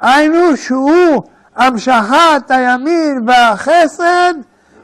היינו 0.00 0.56
שהוא 0.56 1.22
המשכת 1.56 2.50
הימין 2.50 3.28
והחסד 3.28 4.34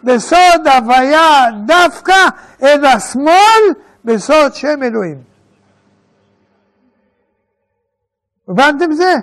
בסוד 0.04 0.66
הוויה 0.66 1.46
דווקא 1.66 2.26
אל 2.62 2.84
השמאל 2.84 3.62
בסוד 4.04 4.54
שם 4.54 4.82
אלוהים. 4.82 5.22
הבנתם 8.48 8.92
זה? 8.92 9.14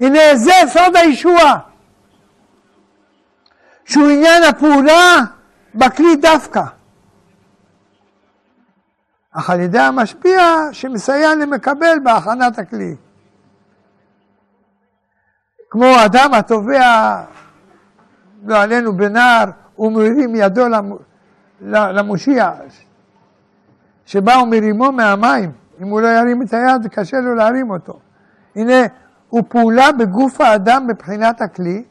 הנה 0.00 0.18
זה 0.34 0.52
סוד 0.68 0.96
הישועה, 0.96 1.58
שהוא 3.88 4.08
עניין 4.08 4.42
הפעולה 4.42 5.14
בכלי 5.74 6.16
דווקא. 6.16 6.62
אך 9.32 9.50
על 9.50 9.60
ידי 9.60 9.78
המשפיע 9.78 10.42
שמסייע 10.72 11.34
למקבל 11.34 11.98
בהכנת 12.04 12.58
הכלי. 12.58 12.96
כמו 15.70 15.86
אדם 16.04 16.34
התובע, 16.34 17.22
לא 18.44 18.62
עלינו 18.62 18.96
בנער, 18.96 19.44
הוא 19.74 19.92
מרים 19.92 20.34
ידו 20.34 20.64
למושיע, 21.60 22.52
שבא 24.06 24.32
ומרימו 24.32 24.92
מהמים. 24.92 25.52
אם 25.80 25.88
הוא 25.88 26.00
לא 26.00 26.08
ירים 26.08 26.42
את 26.42 26.54
היד, 26.54 26.86
קשה 26.86 27.20
לו 27.20 27.34
להרים 27.34 27.70
אותו. 27.70 27.98
הנה, 28.56 28.86
הוא 29.28 29.42
פעולה 29.48 29.92
בגוף 29.92 30.40
האדם 30.40 30.86
מבחינת 30.86 31.40
הכלי, 31.40 31.84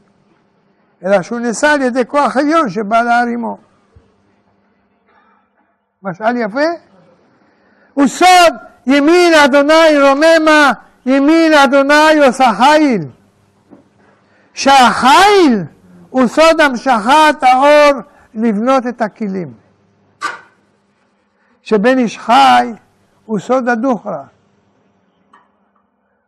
אלא 1.06 1.22
שהוא 1.22 1.40
נעשה 1.40 1.74
על 1.74 1.82
ידי 1.82 2.06
כוח 2.08 2.38
עליון 2.38 2.70
שבא 2.70 3.02
להרימו. 3.02 3.58
משל 6.04 6.36
יפה? 6.36 6.68
הוא 7.94 8.08
סוד 8.08 8.54
ימין 8.86 9.34
אדוני 9.34 10.00
רוממה, 10.02 10.72
ימין 11.06 11.54
אדוני 11.54 12.26
עושה 12.26 12.52
חיל. 12.54 13.02
שהחיל 14.54 15.64
הוא 16.10 16.28
סוד 16.28 16.62
המשכת 16.62 17.36
האור 17.42 18.02
לבנות 18.34 18.88
את 18.88 19.02
הכלים. 19.02 19.54
שבן 21.62 21.98
איש 21.98 22.18
חי 22.18 22.74
הוא 23.26 23.40
סוד 23.40 23.70
הדוכרא, 23.70 24.24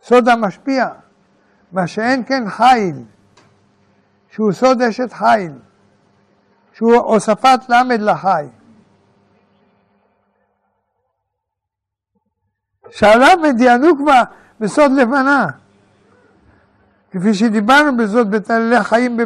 סוד 0.03 0.29
המשפיע, 0.29 0.87
מה 1.71 1.87
שאין 1.87 2.23
כן 2.27 2.49
חיל, 2.49 2.95
שהוא 4.31 4.51
סוד 4.51 4.81
אשת 4.81 5.13
חיל, 5.13 5.51
שהוא 6.73 6.95
הוספת 6.95 7.59
למד 7.69 8.01
לחי. 8.01 8.45
שעליו 12.89 13.37
מדיאנו 13.43 13.97
כבר 13.97 14.21
בסוד 14.59 14.91
לבנה, 14.91 15.47
כפי 17.11 17.33
שדיברנו 17.33 17.97
בזאת 17.97 18.29
בתעללי 18.29 18.83
חיים 18.83 19.17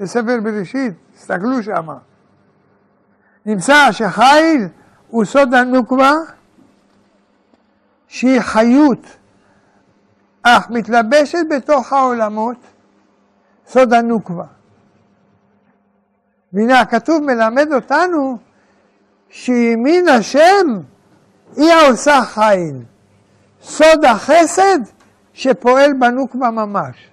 בספר 0.00 0.38
בראשית, 0.42 0.94
תסתכלו 1.14 1.62
שמה. 1.62 1.98
נמצא 3.46 3.92
שחיל 3.92 4.68
הוא 5.08 5.24
סוד 5.24 5.54
הנוקבה, 5.54 6.12
שהיא 8.08 8.40
חיות, 8.40 9.06
אך 10.42 10.70
מתלבשת 10.70 11.38
בתוך 11.50 11.92
העולמות, 11.92 12.56
סוד 13.72 13.92
הנוקבה. 13.92 14.44
והנה 16.52 16.80
הכתוב 16.80 17.22
מלמד 17.22 17.72
אותנו 17.72 18.38
שימין 19.28 20.08
השם 20.08 20.66
היא 21.56 21.72
העושה 21.72 22.20
חיל. 22.24 22.82
סוד 23.62 24.04
החסד 24.04 24.78
שפועל 25.32 25.92
בנוקבה 26.00 26.50
ממש. 26.50 27.10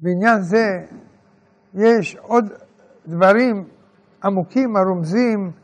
בעניין 0.00 0.42
זה 0.42 0.84
יש 1.74 2.16
עוד 2.16 2.52
דברים 3.06 3.68
עמוקים 4.24 4.76
הרומזים 4.76 5.63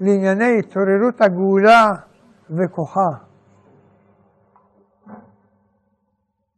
לענייני 0.00 0.58
התעוררות 0.58 1.20
הגאולה 1.20 1.92
וכוחה. 2.50 3.08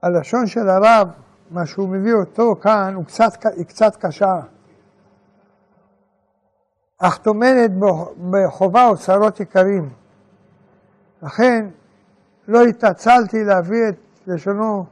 הלשון 0.02 0.46
של 0.46 0.68
הרב, 0.68 1.08
מה 1.50 1.66
שהוא 1.66 1.88
מביא 1.88 2.14
אותו 2.14 2.54
כאן, 2.62 2.94
הוא 2.94 3.04
קצת, 3.04 3.46
היא 3.56 3.64
קצת 3.64 3.96
קשה, 3.96 4.40
אך 6.98 7.18
טומנת 7.18 7.70
בחובה 8.30 8.86
אוצרות 8.86 9.40
יקרים. 9.40 9.90
לכן 11.22 11.68
לא 12.48 12.62
התעצלתי 12.62 13.44
להביא 13.44 13.88
את 13.88 13.94
לשונו 14.26 14.84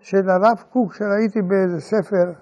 של 0.00 0.30
הרב 0.30 0.64
קוק 0.72 0.94
שראיתי 0.94 1.42
באיזה 1.42 1.80
ספר, 1.80 2.32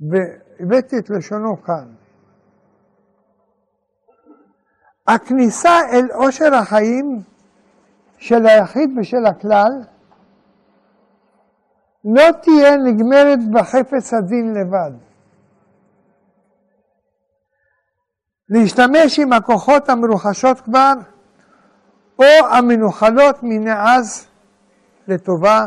והבאתי 0.00 0.98
את 0.98 1.10
לשונו 1.10 1.62
כאן. 1.62 1.88
הכניסה 5.06 5.80
אל 5.92 6.06
עושר 6.12 6.54
החיים 6.54 7.22
של 8.18 8.46
היחיד 8.46 8.98
ושל 8.98 9.26
הכלל 9.26 9.72
לא 12.04 12.32
תהיה 12.42 12.76
נגמרת 12.76 13.38
בחפץ 13.52 14.14
הדין 14.14 14.54
לבד. 14.54 14.90
להשתמש 18.48 19.18
עם 19.18 19.32
הכוחות 19.32 19.88
המרוחשות 19.88 20.60
כבר 20.60 20.92
או 22.18 22.46
המנוחלות 22.50 23.36
מנעז 23.42 24.26
לטובה, 25.08 25.66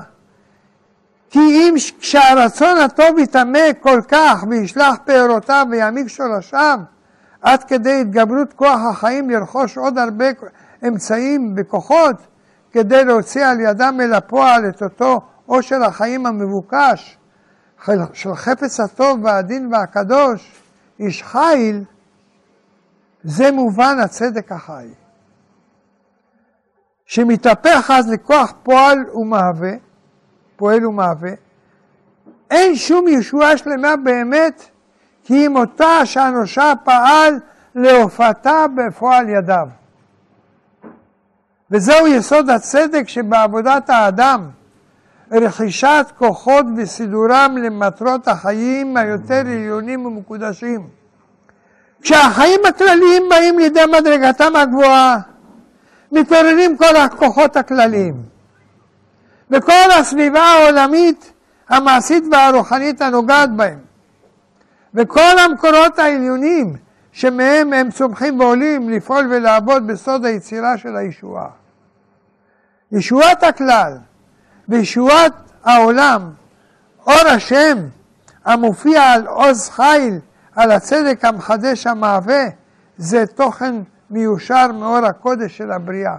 כי 1.29 1.39
אם 1.39 1.75
כשהרצון 1.99 2.77
הטוב 2.77 3.19
יטמא 3.19 3.73
כל 3.79 4.01
כך 4.07 4.43
וישלח 4.49 4.97
פירותיו 5.05 5.65
ויעמיק 5.71 6.07
שורשיו, 6.07 6.79
עד 7.41 7.63
כדי 7.63 8.01
התגברות 8.01 8.53
כוח 8.53 8.79
החיים 8.91 9.29
לרכוש 9.29 9.77
עוד 9.77 9.97
הרבה 9.97 10.25
אמצעים 10.87 11.55
וכוחות 11.57 12.15
כדי 12.71 13.05
להוציא 13.05 13.45
על 13.45 13.59
ידם 13.59 13.97
אל 14.01 14.13
הפועל 14.13 14.69
את 14.69 14.83
אותו 14.83 15.21
עושר 15.45 15.83
החיים 15.83 16.25
המבוקש 16.25 17.17
של 18.13 18.35
חפץ 18.35 18.79
הטוב 18.79 19.23
והדין 19.23 19.73
והקדוש, 19.73 20.61
איש 20.99 21.23
חיל, 21.23 21.83
זה 23.23 23.51
מובן 23.51 23.99
הצדק 24.03 24.51
החי. 24.51 24.87
שמתהפך 27.05 27.91
אז 27.93 28.09
לכוח 28.09 28.53
פועל 28.63 28.97
ומהווה, 29.13 29.71
פועל 30.59 30.85
ומהווה, 30.85 31.31
אין 32.51 32.75
שום 32.75 33.07
ישועה 33.07 33.57
שלמה 33.57 33.95
באמת, 33.95 34.63
כי 35.23 35.47
אם 35.47 35.55
אותה 35.55 36.05
שאנושה 36.05 36.73
פעל 36.83 37.39
להופעתה 37.75 38.65
בפועל 38.75 39.29
ידיו. 39.29 39.67
וזהו 41.71 42.07
יסוד 42.07 42.49
הצדק 42.49 43.07
שבעבודת 43.07 43.89
האדם, 43.89 44.49
רכישת 45.31 46.05
כוחות 46.17 46.65
וסידורם 46.77 47.55
למטרות 47.63 48.27
החיים 48.27 48.97
היותר 48.97 49.39
עליונים 49.39 50.05
ומקודשים. 50.05 50.87
כשהחיים 52.01 52.59
הכלליים 52.69 53.23
באים 53.29 53.59
לידי 53.59 53.85
מדרגתם 53.99 54.55
הגבוהה, 54.55 55.17
מתעוררים 56.11 56.77
כל 56.77 56.95
הכוחות 56.95 57.57
הכלליים. 57.57 58.38
וכל 59.51 59.91
הסביבה 59.99 60.41
העולמית, 60.43 61.31
המעשית 61.69 62.23
והרוחנית 62.31 63.01
הנוגעת 63.01 63.51
בהם. 63.55 63.79
וכל 64.93 65.39
המקורות 65.39 65.99
העליונים 65.99 66.75
שמהם 67.11 67.73
הם 67.73 67.91
צומחים 67.91 68.39
ועולים 68.39 68.89
לפעול 68.89 69.27
ולעבוד 69.31 69.87
בסוד 69.87 70.25
היצירה 70.25 70.77
של 70.77 70.95
הישועה. 70.95 71.47
ישועת 72.91 73.43
הכלל 73.43 73.97
וישועת 74.69 75.33
העולם, 75.63 76.29
אור 77.07 77.27
השם 77.27 77.77
המופיע 78.45 79.03
על 79.03 79.27
עוז 79.27 79.69
חיל, 79.69 80.19
על 80.55 80.71
הצדק 80.71 81.25
המחדש 81.25 81.87
המהווה, 81.87 82.43
זה 82.97 83.25
תוכן 83.25 83.75
מיושר 84.09 84.71
מאור 84.71 85.05
הקודש 85.05 85.57
של 85.57 85.71
הבריאה. 85.71 86.15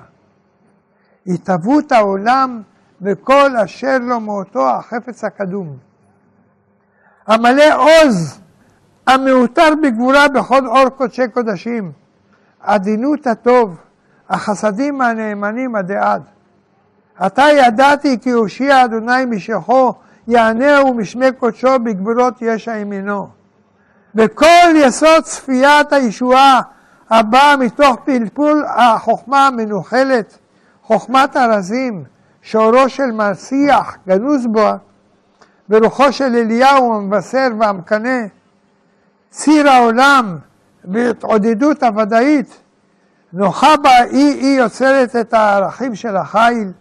התהוות 1.27 1.93
העולם 1.93 2.63
וכל 3.03 3.57
אשר 3.57 3.99
לו 4.01 4.21
מאותו 4.21 4.71
החפץ 4.71 5.25
הקדום. 5.25 5.77
המלא 7.27 7.75
עוז, 7.77 8.41
המעוטר 9.07 9.73
בגבורה 9.83 10.29
בכל 10.29 10.67
אור 10.67 10.89
קודשי 10.89 11.29
קודשים, 11.29 11.93
עדינות 12.61 13.27
הטוב, 13.27 13.77
החסדים 14.29 15.01
הנאמנים 15.01 15.77
עדי 15.77 15.97
עד. 15.97 16.23
עתה 17.19 17.43
ידעתי 17.43 18.19
כי 18.21 18.31
הושיע 18.31 18.85
אדוני 18.85 19.25
משכו, 19.25 19.95
יענהו 20.29 20.95
משמי 20.95 21.33
קודשו 21.39 21.79
בגבולות 21.85 22.35
ישע 22.43 22.77
ימינו. 22.77 23.29
וכל 24.15 24.71
יסוד 24.75 25.23
צפיית 25.23 25.93
הישועה 25.93 26.61
הבאה 27.11 27.57
מתוך 27.57 27.97
פלפול 28.05 28.65
החוכמה 28.69 29.47
המנוחלת, 29.47 30.39
חוכמת 30.83 31.37
הרזים, 31.37 32.05
שאורו 32.43 32.89
של 32.89 33.11
מסיח 33.13 33.97
גנוז 34.09 34.47
בו, 34.47 34.69
ורוחו 35.71 36.13
של 36.13 36.25
אליהו 36.25 36.95
המבשר 36.95 37.49
והמקנא, 37.61 38.19
ציר 39.31 39.69
העולם 39.69 40.39
והתעודדות 40.85 41.83
הוודאית, 41.83 42.61
נוחה 43.33 43.77
בה 43.77 43.91
היא-היא 43.91 44.59
יוצרת 44.59 45.17
את 45.17 45.35
הערכים 45.35 45.95
של 45.95 46.17
החיל, 46.17 46.73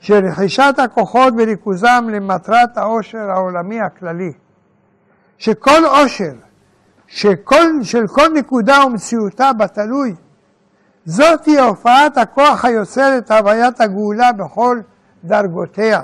של 0.00 0.26
רכישת 0.26 0.74
הכוחות 0.78 1.34
וריכוזם 1.36 2.06
למטרת 2.12 2.78
העושר 2.78 3.30
העולמי 3.30 3.80
הכללי. 3.80 4.32
שכל 5.38 5.84
עושר, 5.84 6.32
שכל, 7.06 7.82
של 7.82 8.06
כל 8.06 8.28
נקודה 8.34 8.86
ומציאותה 8.86 9.52
בתלוי, 9.52 10.14
זאת 11.04 11.44
היא 11.44 11.60
הופעת 11.60 12.18
הכוח 12.18 12.64
היוצר 12.64 13.18
את 13.18 13.30
הוויית 13.30 13.80
הגאולה 13.80 14.32
בכל 14.32 14.80
דרגותיה 15.24 16.00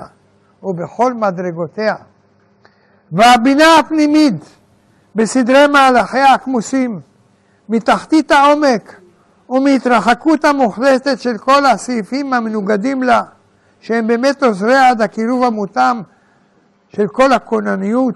ובכל 0.63 1.13
מדרגותיה. 1.13 1.95
והבינה 3.11 3.79
הפנימית 3.79 4.55
בסדרי 5.15 5.67
מהלכיה 5.67 6.33
הכמוסים, 6.33 6.99
מתחתית 7.69 8.31
העומק 8.31 8.99
ומהתרחקות 9.49 10.45
המוחלטת 10.45 11.19
של 11.19 11.37
כל 11.37 11.65
הסעיפים 11.65 12.33
המנוגדים 12.33 13.03
לה, 13.03 13.23
שהם 13.81 14.07
באמת 14.07 14.43
עוזרי 14.43 14.77
עד 14.77 15.01
הקירוב 15.01 15.43
המותאם 15.43 16.01
של 16.89 17.07
כל 17.07 17.33
הכונניות 17.33 18.15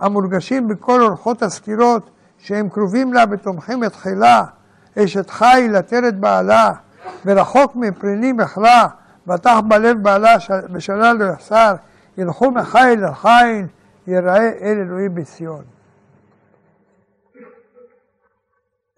המורגשים 0.00 0.68
בכל 0.68 1.02
אורחות 1.02 1.42
הסקירות 1.42 2.10
שהם 2.38 2.68
קרובים 2.68 3.12
לה 3.12 3.24
ותומכים 3.30 3.84
את 3.84 3.96
חילה, 3.96 4.44
אשת 4.98 5.30
חיל 5.30 5.76
עטרת 5.76 6.18
בעלה, 6.20 6.72
ורחוק 7.26 7.76
מפרינים 7.76 8.36
בכלה, 8.36 8.86
בטח 9.30 9.60
בלב 9.68 10.02
בעלה 10.02 10.36
ושלל 10.72 11.16
לא 11.16 11.24
יחסר, 11.24 11.74
ילכו 12.18 12.50
מחיל 12.50 13.04
לחיל, 13.04 13.66
יראה 14.06 14.48
אל 14.62 14.78
אלוהים 14.80 15.14
בציון. 15.14 15.64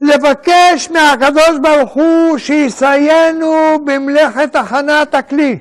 לבקש 0.01 0.91
מהקדוש 0.91 1.59
ברוך 1.63 1.93
הוא 1.93 2.39
שיסיינו 2.39 3.79
במלאכת 3.85 4.57
הכנת 4.57 5.15
הכלי. 5.15 5.59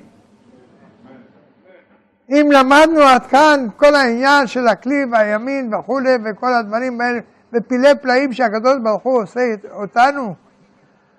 אם 2.29 2.49
למדנו 2.51 3.01
עד 3.01 3.25
כאן 3.25 3.67
כל 3.77 3.95
העניין 3.95 4.47
של 4.47 4.67
הכלי 4.67 5.05
והימין 5.11 5.73
וכולי 5.73 6.17
וכל 6.25 6.53
הדברים 6.53 7.01
האלה 7.01 7.19
ופילי 7.53 7.95
פלאים 8.01 8.33
שהקדוש 8.33 8.77
ברוך 8.83 9.03
הוא 9.03 9.21
עושה 9.21 9.41
אותנו, 9.71 10.35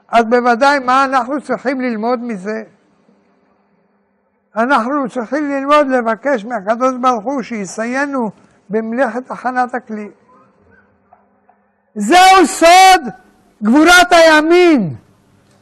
אז 0.08 0.24
בוודאי 0.24 0.78
מה 0.78 1.05
אנחנו 1.05 1.40
צריכים 1.40 1.81
ללמוד 1.81 2.20
מזה? 2.22 2.62
אנחנו 4.56 5.08
צריכים 5.10 5.50
ללמוד 5.50 5.86
לבקש 5.89 6.44
מהקדוש 6.44 6.92
ברוך 7.00 7.24
הוא 7.24 7.42
שיסיינו 7.42 8.31
במלאכת 8.70 9.31
הכנת 9.31 9.74
הכלי. 9.74 10.08
זהו 11.94 12.47
סוד 12.47 13.02
גבורת 13.62 14.12
הימין, 14.12 14.94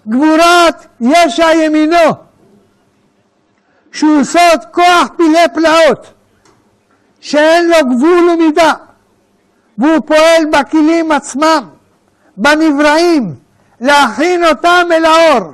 גבורת 0.09 0.87
ישע 1.01 1.53
ימינו, 1.53 2.15
שהוא 3.93 4.25
סוד 4.25 4.65
כוח 4.73 5.09
פילי 5.17 5.49
פלאות, 5.55 6.13
שאין 7.21 7.69
לו 7.69 7.97
גבול 7.97 8.31
ומידה, 8.31 8.73
והוא 9.79 10.01
פועל 10.07 10.45
בכלים 10.53 11.13
עצמם, 11.13 11.69
בנבראים, 12.37 13.35
להכין 13.81 14.45
אותם 14.45 14.89
אל 14.93 15.05
האור, 15.05 15.53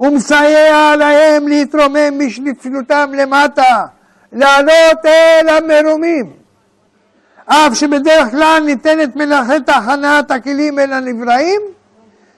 ומסייע 0.00 0.96
להם 0.96 1.48
להתרומם 1.48 2.18
משפלותם 2.18 3.10
למטה, 3.14 3.86
לעלות 4.32 5.06
אל 5.06 5.48
המרומים. 5.48 6.32
אף 7.46 7.74
שבדרך 7.74 8.30
כלל 8.30 8.62
ניתנת 8.66 9.16
מלאכת 9.16 9.68
הכנת 9.68 10.30
הכלים 10.30 10.78
אל 10.78 10.92
הנבראים, 10.92 11.60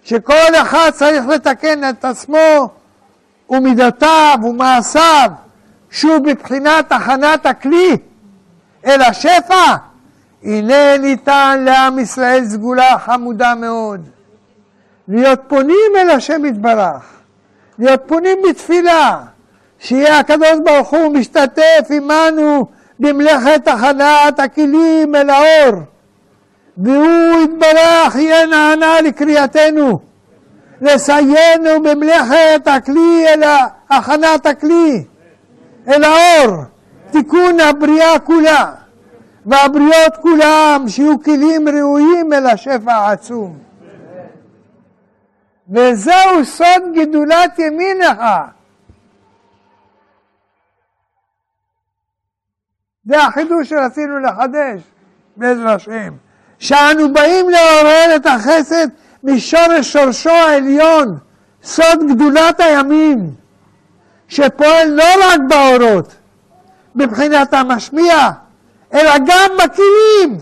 שכל 0.04 0.54
אחד 0.62 0.90
צריך 0.94 1.26
לתקן 1.26 1.88
את 1.88 2.04
עצמו 2.04 2.70
ומידותיו 3.50 4.38
ומעשיו, 4.42 5.30
שהוא 5.90 6.18
בבחינת 6.18 6.92
הכנת 6.92 7.46
הכלי 7.46 7.96
אל 8.86 9.02
השפע, 9.02 9.74
הנה 10.42 10.98
ניתן 10.98 11.62
לעם 11.64 11.98
ישראל 11.98 12.44
סגולה 12.44 12.98
חמודה 12.98 13.54
מאוד. 13.54 14.08
להיות 15.08 15.40
פונים 15.48 15.92
אל 15.96 16.10
השם 16.10 16.44
יתברך, 16.44 17.17
להיות 17.78 18.00
פונים 18.06 18.38
בתפילה, 18.48 19.20
שיהיה 19.78 20.18
הקדוש 20.18 20.58
ברוך 20.64 20.88
הוא 20.94 21.14
משתתף 21.14 21.90
עמנו 21.90 22.66
במלאכת 22.98 23.68
הכנת 23.68 24.40
הכלים 24.40 25.14
אל 25.14 25.30
האור, 25.30 25.82
והוא 26.78 27.44
יתברך 27.44 28.16
יהיה 28.16 28.46
נענה 28.46 29.00
לקריאתנו, 29.00 30.00
לסיינו 30.80 31.82
במלאכת 31.84 32.66
הכלי 32.66 33.24
אל 33.28 33.42
הכנת 33.90 34.46
הכלי 34.46 35.04
אל 35.88 36.04
האור, 36.04 36.56
תיקון 37.10 37.60
הבריאה 37.60 38.18
כולה, 38.18 38.72
והבריות 39.46 40.16
כולם 40.22 40.84
שיהיו 40.88 41.22
כלים 41.22 41.68
ראויים 41.68 42.32
אל 42.32 42.46
השפע 42.46 42.92
העצום. 42.92 43.67
וזהו 45.68 46.44
סוד 46.44 46.82
גדולת 46.94 47.58
ימינך. 47.58 48.20
זה 53.04 53.22
החידוש 53.22 53.68
שרצינו 53.68 54.18
לחדש, 54.18 54.80
בעזר 55.36 55.68
השם. 55.68 56.14
שאנו 56.58 57.12
באים 57.12 57.48
לעורר 57.48 58.16
את 58.16 58.26
החסד 58.26 58.86
משורש 59.22 59.92
שורשו 59.92 60.30
העליון, 60.30 61.18
סוד 61.62 61.98
גדולת 62.10 62.60
הימין, 62.60 63.30
שפועל 64.28 64.88
לא 64.88 65.04
רק 65.24 65.40
באורות, 65.48 66.14
מבחינת 66.94 67.54
המשמיע, 67.54 68.30
אלא 68.94 69.10
גם 69.26 69.50
בכלים, 69.58 70.38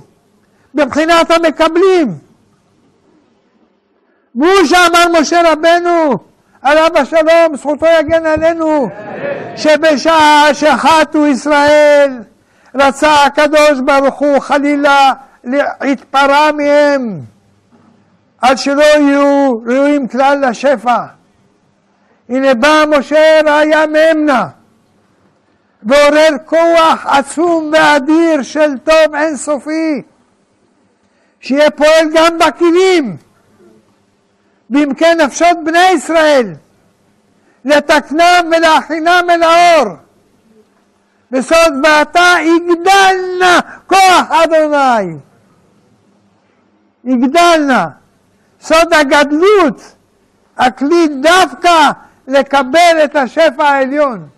מבחינת 0.74 1.30
המקבלים. 1.30 2.25
והוא 4.36 4.64
שאמר 4.64 5.20
משה 5.20 5.52
רבנו, 5.52 6.18
עליו 6.62 6.90
השלום, 6.94 7.56
זכותו 7.56 7.86
יגן 7.86 8.26
עלינו, 8.26 8.88
שבשעה 9.56 10.54
שחטו 10.54 11.26
ישראל, 11.26 12.18
רצה 12.74 13.24
הקדוש 13.24 13.80
ברוך 13.84 14.18
הוא 14.18 14.38
חלילה 14.38 15.12
להתפרע 15.44 16.50
מהם, 16.52 17.20
עד 18.40 18.58
שלא 18.58 18.82
יהיו 18.82 19.52
ראויים 19.66 20.08
כלל 20.08 20.44
לשפע. 20.48 21.04
הנה 22.28 22.54
בא 22.54 22.84
משה 22.98 23.40
ראיה 23.44 23.86
מאמנה, 23.86 24.46
ועורר 25.82 26.30
כוח 26.44 27.06
עצום 27.06 27.70
ואדיר 27.72 28.42
של 28.42 28.78
טוב 28.84 29.14
אינסופי, 29.14 30.02
שיהיה 31.40 31.70
פועל 31.70 32.06
גם 32.14 32.38
בכלים, 32.38 33.16
בעמקי 34.70 35.14
נפשות 35.14 35.56
בני 35.64 35.90
ישראל, 35.94 36.54
לתקנם 37.64 38.50
ולהכינם 38.56 39.26
אל 39.30 39.42
האור. 39.42 39.96
בסוד 41.30 41.72
ועתה 41.84 42.34
יגדלנה 42.42 43.60
כוח 43.86 44.30
אדוני. 44.30 45.16
יגדלנה. 47.04 47.88
סוד 48.60 48.92
הגדלות, 48.92 49.96
הכלי 50.56 51.08
דווקא 51.22 51.90
לקבל 52.26 53.00
את 53.04 53.16
השפע 53.16 53.64
העליון. 53.64 54.28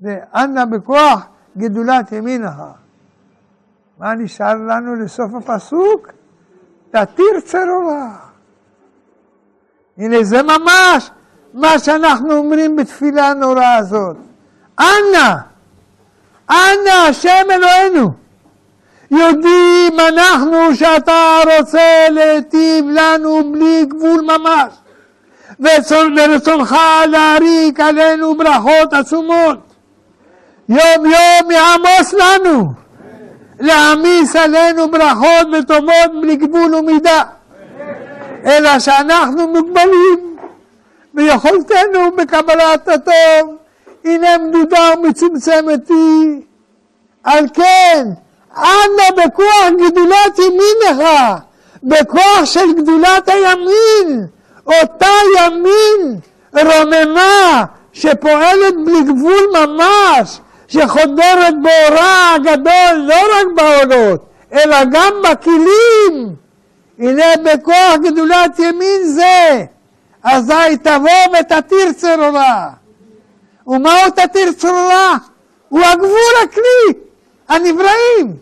ואנה 0.00 0.66
בכוח 0.66 1.26
גדולת 1.56 2.12
ימינך. 2.12 2.62
מה 3.98 4.14
נשאר 4.14 4.54
לנו 4.54 4.94
לסוף 4.94 5.30
הפסוק? 5.34 6.08
תתיר 6.90 7.40
צרורה. 7.44 8.16
הנה 9.98 10.24
זה 10.24 10.42
ממש 10.42 11.10
מה 11.54 11.78
שאנחנו 11.78 12.36
אומרים 12.36 12.76
בתפילה 12.76 13.28
הנוראה 13.28 13.76
הזאת. 13.76 14.16
אנא, 14.80 15.34
אנא 16.50 16.90
השם 17.08 17.46
אלוהינו, 17.50 18.10
יודעים 19.10 20.00
אנחנו 20.08 20.74
שאתה 20.74 21.38
רוצה 21.58 22.06
להיטיב 22.10 22.84
לנו 22.88 23.52
בלי 23.52 23.86
גבול 23.86 24.20
ממש, 24.20 24.74
ורצונך 25.60 26.76
להריק 27.08 27.80
עלינו 27.80 28.36
ברכות 28.36 28.92
עצומות. 28.92 29.58
יום 30.68 31.06
יום 31.06 31.50
יעמוס 31.50 32.12
לנו, 32.12 32.83
להעמיס 33.60 34.36
עלינו 34.36 34.90
ברכות 34.90 35.46
וטובות 35.58 36.20
בלי 36.20 36.36
גבול 36.36 36.74
ומידה, 36.74 37.22
אלא 38.46 38.78
שאנחנו 38.78 39.48
מוגבלים 39.48 40.36
ביכולתנו 41.14 42.16
בקבלת 42.16 42.88
הטוב, 42.88 43.56
הנה 44.04 44.38
מדודה 44.38 44.90
ומצומצמת 44.98 45.88
היא. 45.88 46.40
על 47.24 47.46
כן, 47.54 48.04
אנא 48.56 49.24
בכוח 49.24 49.68
גדולת 49.86 50.38
ימינך, 50.38 51.08
בכוח 51.82 52.44
של 52.44 52.72
גדולת 52.76 53.28
הימין, 53.28 54.26
אותה 54.66 55.06
ימין 55.38 56.18
רוממה 56.52 57.64
שפועלת 57.92 58.74
בלי 58.84 59.02
גבול 59.02 59.46
ממש, 59.52 60.40
שחודרת 60.68 61.54
באורה 61.62 62.34
הגדול 62.34 62.96
לא 62.96 63.14
רק 63.14 63.46
בעולות, 63.54 64.26
אלא 64.52 64.76
גם 64.84 65.12
בכלים. 65.22 66.34
הנה 66.98 67.24
בכוח 67.44 67.96
גדולת 68.02 68.58
ימין 68.58 69.02
זה, 69.04 69.64
אזי 70.22 70.76
תבוא 70.82 71.38
ותתיר 71.40 71.92
צרורה. 71.92 72.70
ומהו 73.66 74.10
תתיר 74.16 74.52
צרורה? 74.52 75.16
הוא 75.68 75.80
הגבול 75.84 76.34
הכלי, 76.44 77.00
הנבראים, 77.48 78.36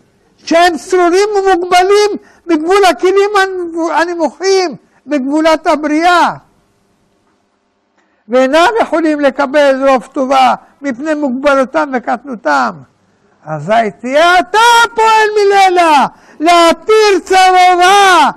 שהם 0.45 0.77
צרורים 0.77 1.29
ומוגבלים 1.35 2.11
בגבול 2.47 2.85
הכלים 2.89 3.29
הנמוכים, 3.91 4.75
בגבולת 5.07 5.67
הבריאה. 5.67 6.33
ואינם 8.29 8.69
יכולים 8.81 9.19
לקבל 9.19 9.89
רוב 9.89 10.07
טובה 10.13 10.53
מפני 10.83 11.13
מוגבלותם 11.13 11.89
וקטנותם. 11.93 12.71
אזי 13.45 13.91
תהיה 14.01 14.39
אתה 14.39 14.57
פועל 14.95 15.27
מלילה, 15.35 16.05
להתיר 16.39 17.19
צרורה, 17.23 18.31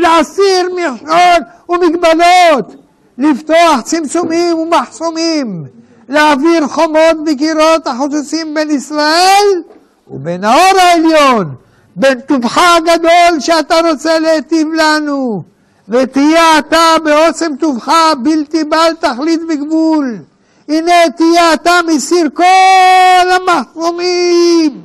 להסיר 0.00 0.68
מכשול 0.76 1.42
ומגבלות, 1.68 2.74
לפתוח 3.18 3.80
צמצומים 3.84 4.58
ומחסומים, 4.58 5.64
להעביר 6.08 6.66
חומות 6.66 7.16
וקירות 7.26 7.86
החוצצים 7.86 8.54
בין 8.54 8.70
ישראל 8.70 9.62
ובין 10.08 10.44
האור 10.44 10.80
העליון, 10.80 11.54
בין 11.96 12.20
טובך 12.20 12.58
הגדול 12.58 13.40
שאתה 13.40 13.74
רוצה 13.90 14.18
להיטיב 14.18 14.68
לנו, 14.74 15.42
ותהיה 15.88 16.58
אתה 16.58 16.96
בעוצם 17.04 17.52
טובך 17.60 17.92
בלתי 18.22 18.64
בעל 18.64 18.94
תכלית 18.94 19.40
וגבול. 19.48 20.18
הנה 20.68 21.10
תהיה 21.16 21.54
אתה 21.54 21.80
מסיר 21.86 22.28
כל 22.34 23.30
המחסומים 23.30 24.82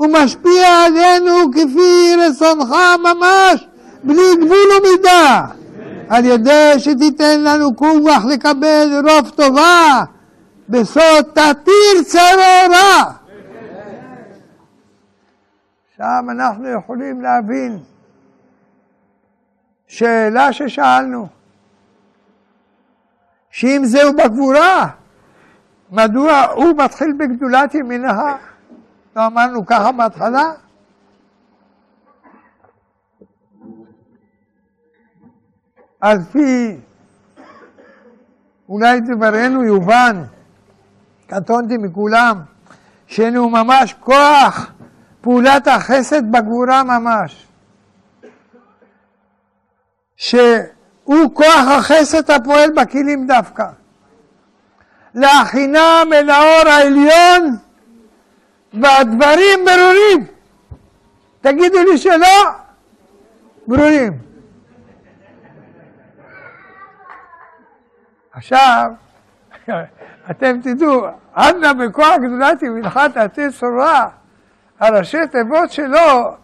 ומשפיע 0.00 0.84
עלינו 0.86 1.52
כפי 1.52 2.14
רצונך 2.18 2.74
ממש, 2.98 3.66
בלי 4.04 4.36
גבול 4.36 4.68
ומידה, 4.78 5.46
על 6.08 6.24
ידי 6.24 6.74
שתיתן 6.78 7.40
לנו 7.40 7.76
כוח 7.76 8.24
לקבל 8.24 9.02
רוב 9.08 9.30
טובה, 9.30 10.04
בסוד 10.68 11.24
תתיר 11.32 12.02
צרורה. 12.04 13.04
עכשיו 15.92 16.24
אנחנו 16.30 16.68
יכולים 16.68 17.22
להבין 17.22 17.78
שאלה 19.86 20.52
ששאלנו, 20.52 21.28
שאם 23.54 23.82
זהו 23.84 24.12
בגבורה, 24.12 24.86
מדוע 25.90 26.40
הוא 26.40 26.74
מתחיל 26.84 27.12
בגדולת 27.18 27.74
ימינך? 27.74 28.16
לא 29.16 29.26
אמרנו 29.26 29.66
ככה 29.66 29.92
בהתחלה? 29.92 30.52
על 36.00 36.18
פי 36.32 36.76
אולי 38.68 39.00
דברנו 39.00 39.64
יובן, 39.64 40.22
קטונתי 41.26 41.76
מכולם, 41.76 42.40
שאין 43.06 43.36
ממש 43.38 43.94
כוח 44.00 44.72
פעולת 45.20 45.66
החסד 45.66 46.32
בגבורה 46.32 46.82
ממש. 46.82 47.46
שהוא 51.04 51.34
כוח 51.34 51.68
החסד 51.78 52.30
הפועל 52.30 52.70
בכלים 52.70 53.26
דווקא. 53.26 53.64
להכינם 55.14 56.08
אל 56.12 56.30
האור 56.30 56.68
העליון 56.68 57.56
והדברים 58.72 59.64
ברורים. 59.64 60.26
תגידו 61.40 61.78
לי 61.92 61.98
שלא, 61.98 62.50
ברורים. 63.66 64.18
עכשיו, 68.32 68.90
אתם 70.30 70.60
תדעו, 70.62 71.06
אנא 71.36 71.72
בכוח 71.72 72.16
גדולת 72.16 72.62
ימינך 72.62 73.00
תעשה 73.14 73.50
צורה, 73.58 74.08
הראשי 74.80 75.26
תיבות 75.26 75.72
שלו, 75.72 76.36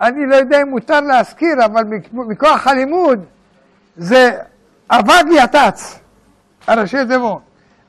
אני 0.00 0.26
לא 0.26 0.36
יודע 0.36 0.62
אם 0.62 0.68
מותר 0.68 1.00
להזכיר, 1.00 1.64
אבל 1.64 1.84
מכוח 2.12 2.66
הלימוד, 2.66 3.24
זה 3.96 4.38
אבד 4.90 5.24
יתץ, 5.30 5.98
הראשי 6.66 7.06
תיבות. 7.08 7.40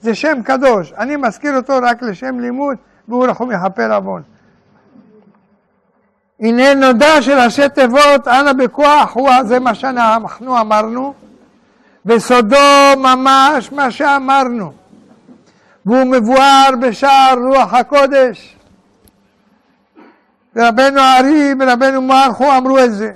זה 0.02 0.16
שם 0.16 0.42
קדוש, 0.44 0.94
אני 0.98 1.16
מזכיר 1.16 1.56
אותו 1.56 1.74
רק 1.82 2.02
לשם 2.02 2.40
לימוד, 2.40 2.78
והוא 3.08 3.26
רחום 3.26 3.52
יכפר 3.52 3.94
עוון. 3.94 4.22
הנה 6.40 6.74
נודע 6.74 7.22
שראשי 7.22 7.70
תיבות, 7.70 8.28
אנא 8.28 8.54
בכוח, 8.54 9.16
הוא 9.16 9.30
זה 9.44 9.60
מה 9.60 9.76
שאנחנו 9.76 10.60
אמרנו, 10.60 11.14
וסודו 12.06 12.58
ממש 12.98 13.72
מה 13.72 13.92
שאמרנו, 13.92 14.72
והוא 15.86 16.04
מבואר 16.04 16.70
בשער 16.82 17.38
רוח 17.44 17.74
הקודש. 17.74 18.58
ורבנו 20.56 21.00
הארי 21.00 21.54
ורבנו 21.60 22.02
מרחו 22.02 22.58
אמרו 22.58 22.80
את 22.80 22.94
זה, 22.94 23.12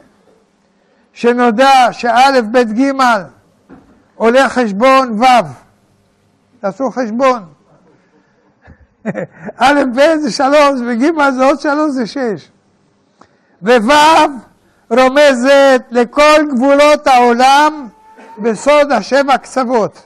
שנודע 1.13 1.87
שא' 1.91 2.41
ב' 2.51 2.57
ג' 2.57 2.91
עולה 4.15 4.49
חשבון 4.49 5.19
ו', 5.21 5.25
תעשו 6.61 6.91
חשבון, 6.91 7.43
א' 9.57 9.81
ב' 9.95 10.15
זה 10.15 10.31
שלוש 10.31 10.79
וג' 10.87 11.31
זה 11.31 11.45
עוד 11.45 11.59
שלוש 11.59 11.91
זה 11.91 12.07
שש, 12.07 12.49
וו' 13.61 13.91
רומזת 14.89 15.81
לכל 15.91 16.45
גבולות 16.53 17.07
העולם 17.07 17.87
בסוד 18.37 18.91
השבע 18.91 19.37
קצוות, 19.37 20.05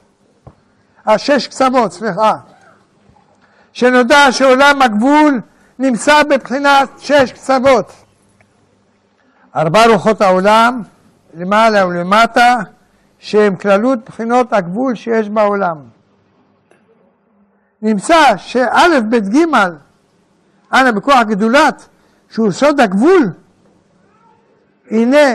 השש 1.06 1.48
קצוות, 1.48 1.92
סליחה, 1.92 2.34
שנודע 3.74 4.32
שעולם 4.32 4.82
הגבול 4.82 5.42
נמצא 5.80 6.24
בבחינת 6.24 6.90
שש 6.98 7.32
קצוות. 7.32 7.92
ארבע 9.56 9.88
רוחות 9.88 10.22
העולם, 10.22 10.82
למעלה 11.35 11.88
ולמטה, 11.88 12.57
שהם 13.19 13.55
כללות 13.55 13.99
בחינות 14.05 14.53
הגבול 14.53 14.95
שיש 14.95 15.30
בעולם. 15.30 15.77
נמצא 17.81 18.38
שא' 18.38 18.99
ב' 19.09 19.15
ג', 19.15 19.45
אנא 20.73 20.91
בכוח 20.91 21.22
גדולת, 21.22 21.88
שהוא 22.30 22.51
סוד 22.51 22.80
הגבול, 22.80 23.31
הנה 24.91 25.27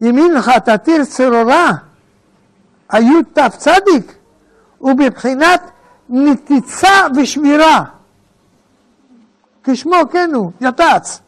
ימין 0.00 0.34
לך 0.34 0.50
תתיר 0.64 1.04
צרורה, 1.04 1.70
היו 2.88 3.22
תו 3.32 3.42
צדיק, 3.58 4.14
ובבחינת 4.80 5.70
נתיצה 6.08 7.06
ושבירה. 7.16 7.84
כשמו 9.64 9.96
כן 10.12 10.30
הוא, 10.34 10.52
יתץ. 10.60 11.20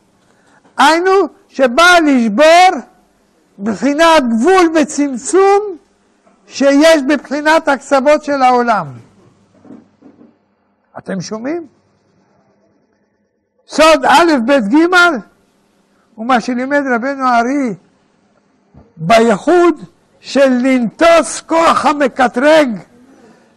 היינו 0.77 1.11
שבא 1.55 1.99
לשבור 2.07 2.81
בחינת 3.59 4.23
גבול 4.29 4.73
וצמצום 4.75 5.77
שיש 6.47 7.03
בבחינת 7.09 7.69
הקצוות 7.69 8.25
של 8.25 8.43
העולם. 8.43 8.87
אתם 10.99 11.21
שומעים? 11.21 11.67
סוד 13.69 14.05
א', 14.05 14.33
ב', 14.47 14.53
ג', 14.53 14.97
הוא 16.15 16.27
מה 16.27 16.41
שלימד 16.41 16.83
רבנו 16.95 17.29
הארי 17.29 17.75
בייחוד 18.97 19.81
של 20.21 20.49
לנטוס 20.49 21.41
כוח 21.41 21.87
המקטרג 21.87 22.69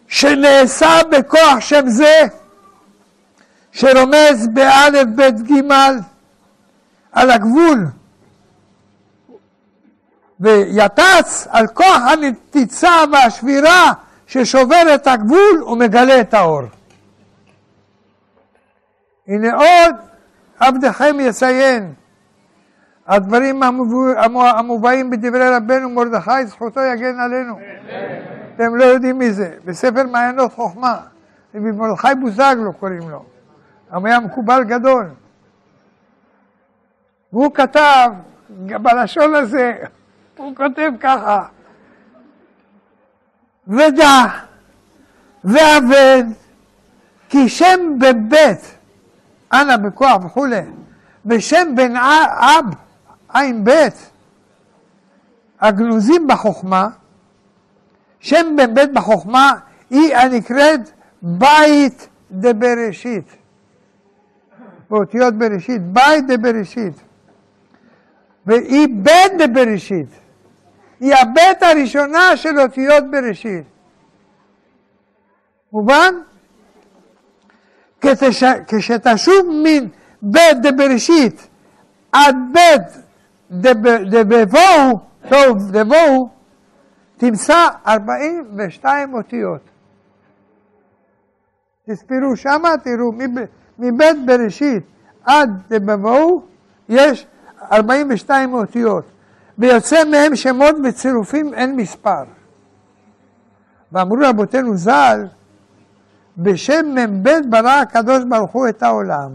שנעשה 0.07 0.99
בכוח 1.11 1.59
שם 1.59 1.87
זה, 1.87 2.21
שרומז 3.71 4.47
באלף 4.53 5.07
בית 5.15 5.41
גימל 5.41 5.95
על 7.11 7.31
הגבול, 7.31 7.85
ויטץ 10.39 11.47
על 11.49 11.67
כוח 11.67 12.01
הנתיצה 12.11 12.91
והשבירה 13.11 13.93
ששובר 14.27 14.95
את 14.95 15.07
הגבול 15.07 15.63
ומגלה 15.67 16.21
את 16.21 16.33
האור. 16.33 16.61
הנה 19.27 19.53
עוד 19.53 19.95
עבדכם 20.59 21.17
יציין 21.19 21.93
הדברים 23.07 23.63
המובאים 24.33 25.09
בדברי 25.09 25.49
רבנו 25.49 25.89
מרדכי, 25.89 26.45
זכותו 26.45 26.79
יגן 26.79 27.19
עלינו. 27.19 27.59
אתם 28.55 28.75
לא 28.75 28.83
יודעים 28.83 29.19
מי 29.19 29.31
זה. 29.31 29.53
בספר 29.65 30.03
מעיינות 30.03 30.53
חוכמה, 30.53 30.97
מרדכי 31.53 32.07
בוזגלו 32.21 32.73
קוראים 32.73 33.09
לו. 33.09 33.23
היה 33.91 34.19
מקובל 34.19 34.63
גדול. 34.63 35.05
והוא 37.37 37.53
כתב, 37.53 38.09
בלשון 38.81 39.35
הזה, 39.35 39.73
הוא 40.37 40.55
כותב 40.55 40.91
ככה, 40.99 41.45
ודע 43.67 44.25
ועבד 45.43 46.23
כי 47.29 47.49
שם 47.49 47.79
בבית, 47.99 48.77
אנא 49.53 49.77
בכוח 49.77 50.25
וכולי, 50.25 50.61
ושם 51.25 51.75
בן 51.75 51.95
אב 51.95 52.65
עין 53.33 53.63
בית, 53.63 54.09
הגנוזים 55.59 56.27
בחוכמה, 56.27 56.87
שם 58.19 58.55
בן 58.57 58.73
בית 58.73 58.93
בחוכמה 58.93 59.53
היא 59.89 60.15
הנקראת 60.15 60.81
בית 61.21 62.07
דבראשית. 62.31 63.35
באותיות 64.89 65.33
בראשית, 65.33 65.81
בית 65.81 66.27
דבראשית. 66.27 67.06
והיא 68.47 68.87
בית 68.91 69.31
דבראשית. 69.39 70.07
היא 70.99 71.13
הבית 71.15 71.63
הראשונה 71.63 72.37
של 72.37 72.59
אותיות 72.59 73.03
בראשית. 73.11 73.65
מובן? 75.73 76.13
כשתשוב 78.67 79.45
מן 79.63 79.87
בית 80.21 80.57
דבראשית 80.61 81.47
עד 82.11 82.35
בית 82.53 83.03
דבבואו, 84.09 84.99
טוב, 85.29 85.71
דבואו, 85.71 86.29
תמצא 87.17 87.67
42 87.87 89.13
אותיות. 89.13 89.61
תספרו 91.85 92.35
שמה, 92.35 92.69
תראו, 92.83 93.11
מבית 93.79 94.25
בראשית 94.25 94.83
עד 95.25 95.49
דבבואו 95.69 96.41
יש 96.89 97.27
42 97.71 98.53
אותיות, 98.53 99.05
ויוצא 99.57 100.03
מהם 100.03 100.35
שמות 100.35 100.75
וצירופים 100.83 101.53
אין 101.53 101.75
מספר. 101.75 102.23
ואמרו 103.91 104.17
רבותינו 104.21 104.77
ז"ל, 104.77 105.27
בשם 106.37 106.95
מ"ב 106.95 107.29
ברא 107.49 107.69
הקדוש 107.71 108.23
ברוך 108.29 108.51
הוא 108.51 108.67
את 108.69 108.83
העולם. 108.83 109.31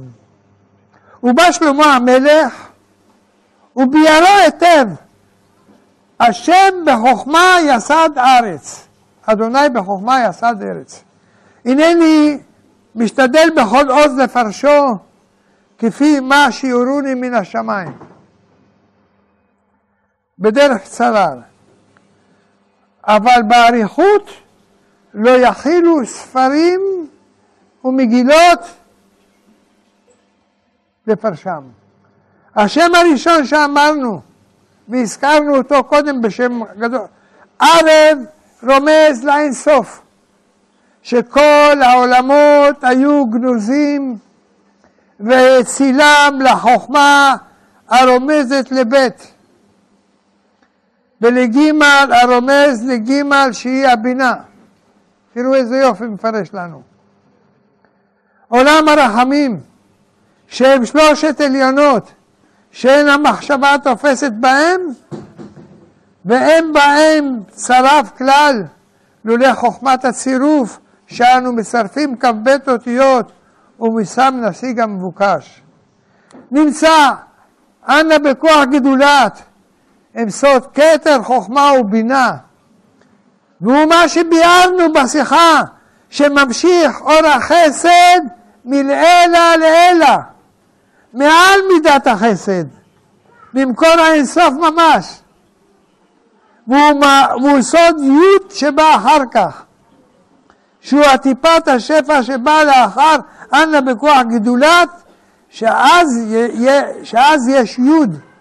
ובא 1.22 1.52
שלמה 1.52 1.84
המלך 1.84 2.68
וביארו 3.76 4.26
היטב, 4.44 4.88
השם 6.20 6.74
בחוכמה 6.86 7.56
יסד 7.66 8.10
ארץ, 8.16 8.86
אדוני 9.26 9.68
בחוכמה 9.72 10.24
יסד 10.28 10.54
ארץ. 10.62 11.04
הנני 11.64 12.38
משתדל 12.94 13.48
בכל 13.56 13.90
עוז 13.90 14.18
לפרשו 14.18 14.96
כפי 15.78 16.20
מה 16.20 16.46
שיורוני 16.50 17.14
מן 17.14 17.34
השמיים. 17.34 17.92
בדרך 20.42 20.82
קצרה. 20.82 21.34
אבל 23.04 23.42
באריכות 23.48 24.30
לא 25.14 25.30
יכילו 25.30 26.06
ספרים 26.06 26.80
ומגילות 27.84 28.60
לפרשם. 31.06 31.62
השם 32.56 32.94
הראשון 32.94 33.46
שאמרנו, 33.46 34.20
והזכרנו 34.88 35.56
אותו 35.56 35.84
קודם 35.84 36.22
בשם 36.22 36.60
גדול, 36.78 37.06
ערב 37.58 38.18
רומז 38.62 39.24
לאין 39.24 39.52
סוף, 39.52 40.02
שכל 41.02 41.82
העולמות 41.82 42.84
היו 42.84 43.26
גנוזים 43.26 44.18
והצילם 45.20 46.38
לחוכמה 46.44 47.36
הרומזת 47.88 48.66
לבית, 48.70 49.31
ולגימל 51.22 52.12
הרומז 52.22 52.84
לגימל 52.86 53.48
שהיא 53.52 53.86
הבינה. 53.86 54.34
תראו 55.34 55.54
איזה 55.54 55.76
יופי 55.76 56.04
מפרש 56.04 56.48
לנו. 56.54 56.82
עולם 58.48 58.88
הרחמים, 58.88 59.60
שהם 60.46 60.86
שלושת 60.86 61.40
עליונות, 61.40 62.12
שאין 62.70 63.08
המחשבה 63.08 63.74
תופסת 63.82 64.32
בהם, 64.32 64.80
ואין 66.24 66.72
בהם 66.72 67.40
צרף 67.50 68.10
כלל, 68.18 68.62
לולא 69.24 69.54
חוכמת 69.54 70.04
הצירוף, 70.04 70.78
שאנו 71.06 71.52
מצרפים 71.52 72.16
כ"ב 72.16 72.56
אותיות, 72.68 73.32
ומשם 73.80 74.34
נשיג 74.42 74.80
המבוקש. 74.80 75.62
נמצא, 76.50 77.10
אנא 77.88 78.18
בכוח 78.18 78.64
גדולת, 78.72 79.42
הם 80.14 80.30
סוד 80.30 80.66
כתר 80.74 81.22
חוכמה 81.22 81.70
ובינה. 81.80 82.30
והוא 83.60 83.84
מה 83.84 84.08
שביארנו 84.08 84.92
בשיחה, 84.92 85.60
שממשיך 86.10 87.00
אור 87.00 87.26
החסד 87.26 88.20
מלעילה 88.64 89.56
לעילה. 89.56 90.18
מעל 91.14 91.60
מידת 91.74 92.06
החסד, 92.06 92.64
במקור 93.54 94.00
האינסוף 94.00 94.54
ממש. 94.54 95.20
והוא, 96.66 97.04
והוא 97.42 97.62
סוד 97.62 98.00
י' 98.00 98.54
שבא 98.54 98.96
אחר 98.96 99.22
כך, 99.32 99.62
שהוא 100.80 101.04
הטיפת 101.04 101.68
השפע 101.68 102.22
שבא 102.22 102.62
לאחר 102.62 103.16
אנא 103.52 103.80
בכוח 103.80 104.22
גידולת, 104.28 104.88
שאז, 105.48 106.34
שאז 107.02 107.48
יש 107.48 107.78
י'. 107.78 108.31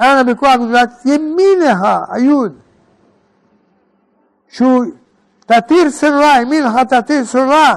אנא 0.00 0.22
בכוח 0.22 0.56
גידולת 0.56 0.90
ימינך 1.04 1.86
הי', 2.10 2.30
שהוא 4.48 4.84
תתיר 5.46 5.90
סרורה, 5.90 6.40
ימינך 6.42 6.72
תתיר 6.88 7.24
סרורה, 7.24 7.76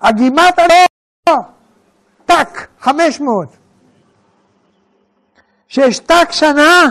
הגימת 0.00 0.58
לא 0.58 1.36
טק, 2.26 2.66
500. 2.80 3.48
שיש 5.68 5.98
טק 5.98 6.28
שנה 6.30 6.90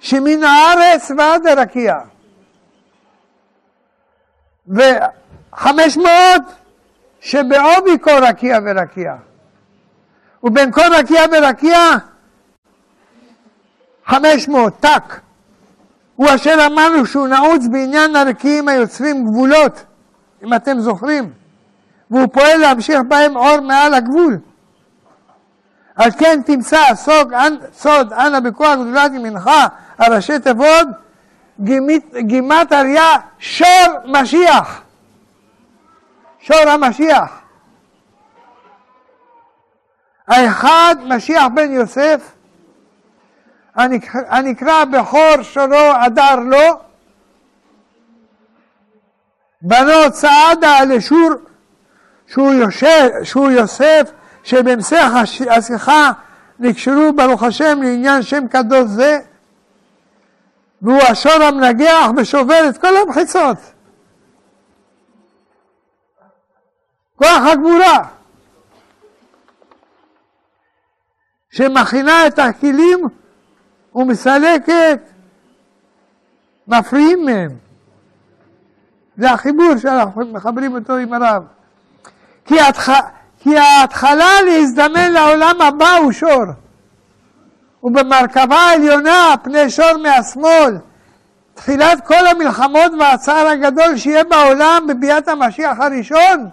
שמן 0.00 0.44
הארץ 0.44 1.10
ועד 1.18 1.46
הרקיע. 1.46 1.98
וחמש 4.68 5.96
מאות 5.96 6.42
שבעובי 7.20 7.98
כל 8.00 8.24
רקיע 8.24 8.58
ורקיע. 8.64 9.14
ובין 10.42 10.72
כל 10.72 10.94
רקיע 10.98 11.22
ורקיע 11.32 11.78
חמש 14.06 14.48
מאות, 14.48 14.72
טק. 14.80 15.20
הוא 16.16 16.28
אשר 16.34 16.66
אמרנו 16.66 17.06
שהוא 17.06 17.28
נעוץ 17.28 17.66
בעניין 17.70 18.16
הרקיעים 18.16 18.68
היוצרים 18.68 19.24
גבולות, 19.24 19.84
אם 20.44 20.54
אתם 20.54 20.80
זוכרים. 20.80 21.32
והוא 22.10 22.26
פועל 22.32 22.56
להמשיך 22.56 23.00
בהם 23.08 23.36
אור 23.36 23.60
מעל 23.60 23.94
הגבול. 23.94 24.38
על 25.96 26.10
כן 26.10 26.40
תמצא 26.46 26.94
סוד, 26.94 27.32
סוד 27.72 28.12
אנא 28.12 28.40
בכוח 28.40 28.74
גדולת 28.74 29.12
ימינך 29.14 29.50
על 29.98 30.14
ראשי 30.14 30.38
תיבות 30.38 30.86
גימת 32.20 32.72
אריה 32.72 33.16
שור 33.38 33.66
משיח. 34.04 34.82
שור 36.40 36.68
המשיח. 36.68 37.40
האחד 40.28 40.96
משיח 41.04 41.44
בן 41.54 41.72
יוסף, 41.72 42.32
הנקרא 43.74 44.84
בכור 44.84 45.42
שורו 45.42 45.92
הדר 46.04 46.36
לו, 46.36 46.80
בנות 49.62 50.14
סעדה 50.14 50.84
לשור 50.84 51.30
שהוא, 52.26 52.52
יושב, 52.52 53.08
שהוא 53.22 53.50
יוסף, 53.50 54.10
שבהמשך 54.44 55.10
השיחה 55.50 56.10
נקשרו 56.58 57.12
ברוך 57.16 57.42
השם 57.42 57.82
לעניין 57.82 58.22
שם 58.22 58.48
קדוש 58.48 58.88
זה, 58.88 59.18
והוא 60.82 61.02
השור 61.02 61.42
המנגח 61.42 62.10
ושובר 62.16 62.68
את 62.68 62.78
כל 62.78 62.96
המחיצות. 62.96 63.56
כוח 67.16 67.42
הגבורה. 67.52 68.04
שמכינה 71.50 72.26
את 72.26 72.38
הכלים 72.38 73.08
ומסלקת 73.94 75.00
מפריעים 76.68 77.24
מהם. 77.24 77.50
זה 79.16 79.30
החיבור 79.30 79.76
שאנחנו 79.78 80.26
מחברים 80.26 80.74
אותו 80.74 80.96
עם 80.96 81.12
הרב. 81.12 81.42
כי, 82.44 82.60
התח... 82.60 82.88
כי 83.38 83.58
ההתחלה 83.58 84.42
להזדמן 84.46 85.12
לעולם 85.12 85.60
הבא 85.60 85.96
הוא 85.96 86.12
שור. 86.12 86.44
ובמרכבה 87.82 88.56
העליונה 88.56 89.34
פני 89.42 89.70
שור 89.70 89.96
מהשמאל. 90.02 90.78
תחילת 91.54 92.06
כל 92.06 92.26
המלחמות 92.26 92.92
והצער 93.00 93.46
הגדול 93.46 93.96
שיהיה 93.96 94.24
בעולם 94.24 94.86
בביאת 94.88 95.28
המשיח 95.28 95.80
הראשון, 95.80 96.48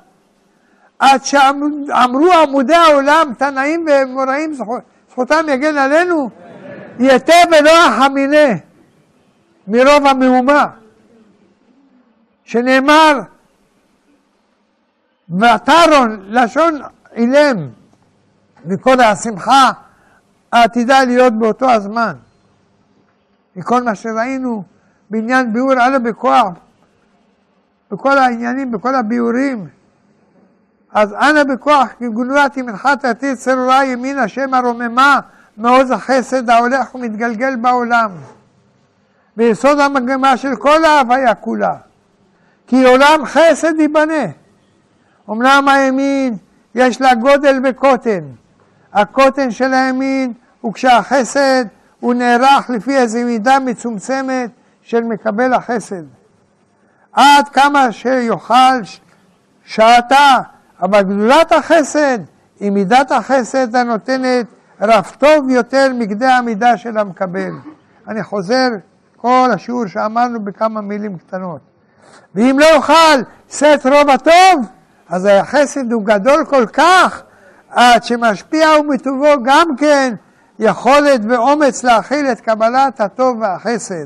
עד 1.00 1.24
שאמרו 1.24 2.34
עמודי 2.34 2.76
העולם, 2.76 3.34
תנאים 3.38 3.86
ומוראים, 3.88 4.54
זכותם 5.10 5.46
יגן 5.50 5.78
עלינו, 5.78 6.30
יתה 7.00 7.34
ולא 7.52 7.88
החמינה 7.88 8.56
מרוב 9.68 10.08
המהומה, 10.08 10.68
שנאמר 12.44 13.20
ותרון 15.30 16.26
לשון 16.28 16.82
אילם 17.16 17.70
מכל 18.66 19.00
השמחה 19.02 19.72
העתידה 20.52 21.04
להיות 21.04 21.34
באותו 21.34 21.72
הזמן. 21.72 22.14
מכל 23.56 23.84
מה 23.84 23.96
שראינו 23.96 24.64
בעניין 25.10 25.54
ביאור 25.54 25.74
א' 25.80 25.98
בכוח, 26.04 26.48
בכל 27.92 28.18
העניינים, 28.18 28.72
בכל 28.72 28.96
הביאורים. 28.96 29.68
אז 30.92 31.14
אנא 31.14 31.44
בכוח 31.44 31.88
כגלולת 32.00 32.58
ימנחת 32.58 33.06
עתיד 33.06 33.38
צרורה 33.38 33.86
ימין 33.86 34.18
השם 34.18 34.54
הרוממה 34.54 35.20
מעוז 35.60 35.92
החסד 35.92 36.50
ההולך 36.50 36.96
ומתגלגל 36.96 37.56
בעולם. 37.56 38.12
ביסוד 39.38 39.80
המגמה 39.80 40.38
של 40.38 40.56
כל 40.56 40.86
ההוויה 40.86 41.36
כולה. 41.36 41.76
כי 42.68 42.86
עולם 42.86 43.22
חסד 43.26 43.80
ייבנה. 43.80 44.26
אמנם 45.30 45.68
הימין 45.68 46.38
יש 46.76 47.02
לה 47.02 47.16
גודל 47.16 47.62
וקוטן. 47.64 48.20
הקוטן 48.94 49.52
של 49.52 49.74
הימין 49.74 50.34
הוא 50.62 50.74
כשהחסד 50.74 51.66
הוא 52.00 52.14
נערך 52.14 52.70
לפי 52.70 52.98
איזו 52.98 53.20
מידה 53.26 53.60
מצומצמת 53.60 54.50
של 54.82 55.04
מקבל 55.04 55.54
החסד. 55.54 56.04
עד 57.14 57.50
כמה 57.50 57.92
שיוכל 57.92 58.82
שעתה, 59.66 60.38
אבל 60.82 61.02
גדולת 61.02 61.52
החסד 61.52 62.20
היא 62.60 62.72
מידת 62.72 63.12
החסד 63.12 63.76
הנותנת 63.76 64.46
רף 64.82 65.16
טוב 65.16 65.50
יותר 65.50 65.92
מכדי 65.94 66.26
המידה 66.26 66.78
של 66.78 66.98
המקבל. 66.98 67.52
אני 68.08 68.24
חוזר 68.24 68.68
כל 69.18 69.50
השיעור 69.54 69.88
שאמרנו 69.88 70.40
בכמה 70.40 70.82
מילים 70.82 71.18
קטנות. 71.18 71.60
ואם 72.36 72.60
לא 72.60 72.66
יוכל 72.66 73.22
שאת 73.50 73.86
רוב 73.86 74.10
הטוב, 74.10 74.66
אז 75.10 75.26
החסד 75.26 75.92
הוא 75.92 76.04
גדול 76.04 76.46
כל 76.46 76.66
כך, 76.66 77.24
עד 77.70 78.04
שמשפיע 78.04 78.68
ומטובו 78.80 79.44
גם 79.44 79.68
כן 79.78 80.14
יכולת 80.60 81.22
ואומץ 81.30 81.84
להכיל 81.84 82.26
את 82.26 82.42
קבלת 82.42 83.02
הטוב 83.02 83.42
והחסד. 83.42 84.06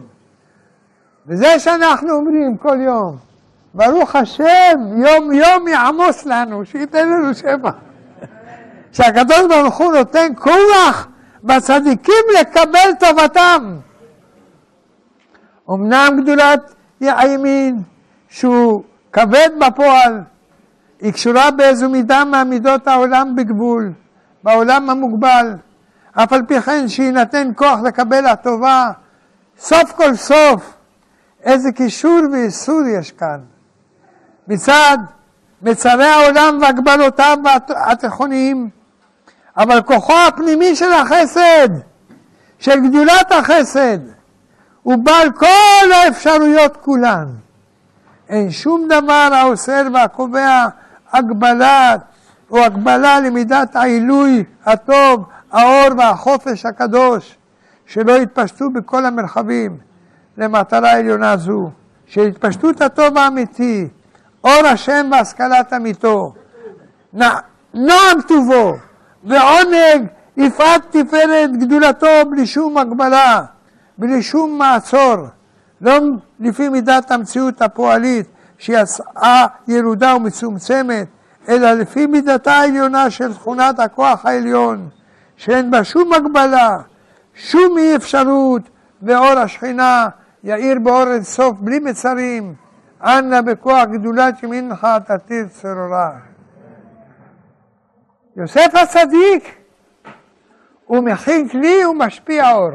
וזה 1.27 1.59
שאנחנו 1.59 2.11
אומרים 2.11 2.57
כל 2.57 2.77
יום, 2.81 3.17
ברוך 3.73 4.15
השם, 4.15 4.79
יום 4.95 5.31
יום 5.31 5.67
יעמוס 5.67 6.25
לנו, 6.25 6.65
שייתן 6.65 7.09
לנו 7.09 7.33
שבע. 7.33 7.71
שהקדוש 8.93 9.41
ברוך 9.49 9.77
הוא 9.77 9.93
נותן 9.93 10.31
כוח 10.35 11.07
בצדיקים 11.43 12.25
לקבל 12.39 12.89
טובתם. 12.99 13.77
אמנם 15.69 16.19
גדולת 16.23 16.73
הימין, 17.01 17.81
שהוא 18.29 18.83
כבד 19.11 19.49
בפועל, 19.59 20.21
היא 21.01 21.13
קשורה 21.13 21.51
באיזו 21.51 21.89
מידה 21.89 22.25
מהמידות 22.25 22.87
העולם 22.87 23.35
בגבול, 23.35 23.91
בעולם 24.43 24.89
המוגבל. 24.89 25.55
אף 26.11 26.33
על 26.33 26.41
פי 26.47 26.61
כן 26.61 26.87
שיינתן 26.87 27.51
כוח 27.55 27.79
לקבל 27.79 28.25
הטובה, 28.25 28.91
סוף 29.57 29.91
כל 29.91 30.15
סוף, 30.15 30.73
איזה 31.43 31.71
קישור 31.71 32.19
ואיסור 32.31 32.81
יש 32.99 33.11
כאן. 33.11 33.39
מצד 34.47 34.97
מצרי 35.61 36.05
העולם 36.05 36.59
והגבלותיו 36.61 37.37
התיכוניים, 37.69 38.69
אבל 39.57 39.81
כוחו 39.81 40.13
הפנימי 40.27 40.75
של 40.75 40.93
החסד, 40.93 41.69
של 42.59 42.79
גדולת 42.87 43.31
החסד, 43.31 43.97
הוא 44.83 44.95
בעל 45.03 45.31
כל 45.31 45.91
האפשרויות 45.93 46.77
כולן. 46.77 47.27
אין 48.29 48.51
שום 48.51 48.87
דבר 48.87 49.29
האוסר 49.33 49.87
והקובע 49.93 50.65
הגבלה 51.13 51.95
או 52.51 52.63
הגבלה 52.63 53.19
למידת 53.19 53.75
העילוי 53.75 54.43
הטוב, 54.65 55.25
האור 55.51 55.87
והחופש 55.97 56.65
הקדוש, 56.65 57.37
שלא 57.85 58.11
יתפשטו 58.11 58.69
בכל 58.69 59.05
המרחבים 59.05 59.77
למטרה 60.37 60.91
עליונה 60.91 61.37
זו, 61.37 61.69
של 62.07 62.21
התפשטות 62.21 62.81
הטוב 62.81 63.17
האמיתי, 63.17 63.87
אור 64.43 64.67
השם 64.67 65.09
והשכלת 65.11 65.73
אמיתו, 65.73 66.33
נועם 67.73 68.21
טובו 68.27 68.75
ועונג 69.25 70.07
יפעת 70.37 70.81
תפארת 70.89 71.57
גדולתו 71.57 72.07
בלי 72.29 72.45
שום 72.45 72.77
הגבלה, 72.77 73.41
בלי 73.97 74.21
שום 74.21 74.57
מעצור, 74.57 75.15
לא 75.81 75.99
לפי 76.39 76.69
מידת 76.69 77.11
המציאות 77.11 77.61
הפועלית 77.61 78.25
שיצאה 78.57 79.45
ילודה 79.67 80.15
ומצומצמת, 80.15 81.07
אלא 81.49 81.71
לפי 81.71 82.05
מידתה 82.05 82.53
העליונה 82.53 83.09
של 83.09 83.33
תכונת 83.33 83.79
הכוח 83.79 84.25
העליון, 84.25 84.89
שאין 85.37 85.71
בה 85.71 85.83
שום 85.83 86.13
הגבלה, 86.13 86.77
שום 87.35 87.77
אי 87.77 87.95
אפשרות, 87.95 88.61
ואור 89.01 89.39
השכינה 89.39 90.07
יאיר 90.43 90.79
באור 90.79 91.11
אינסוף 91.13 91.57
בלי 91.59 91.79
מצרים, 91.79 92.53
אנא 93.03 93.41
בכוח 93.41 93.83
גדולת 93.91 94.43
ימינך 94.43 94.87
תתיר 95.05 95.45
צרורה. 95.47 96.32
יוסף 98.37 98.75
הצדיק 98.75 99.57
הוא 100.85 101.03
מכין 101.03 101.49
כלי 101.49 101.85
ומשפיע 101.85 102.51
אור. 102.51 102.71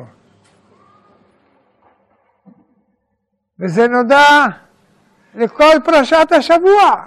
וזה 3.61 3.89
נודע 3.89 4.47
לכל 5.35 5.73
פרשת 5.85 6.33
השבוע. 6.33 7.03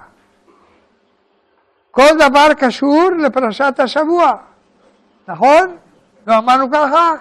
כל 1.92 2.18
דבר 2.20 2.54
קשור 2.54 3.10
לפרשת 3.20 3.74
השבוע, 3.80 4.36
נכון? 5.28 5.78
לא 6.28 6.38
אמרנו 6.38 6.72
ככה? 6.72 7.14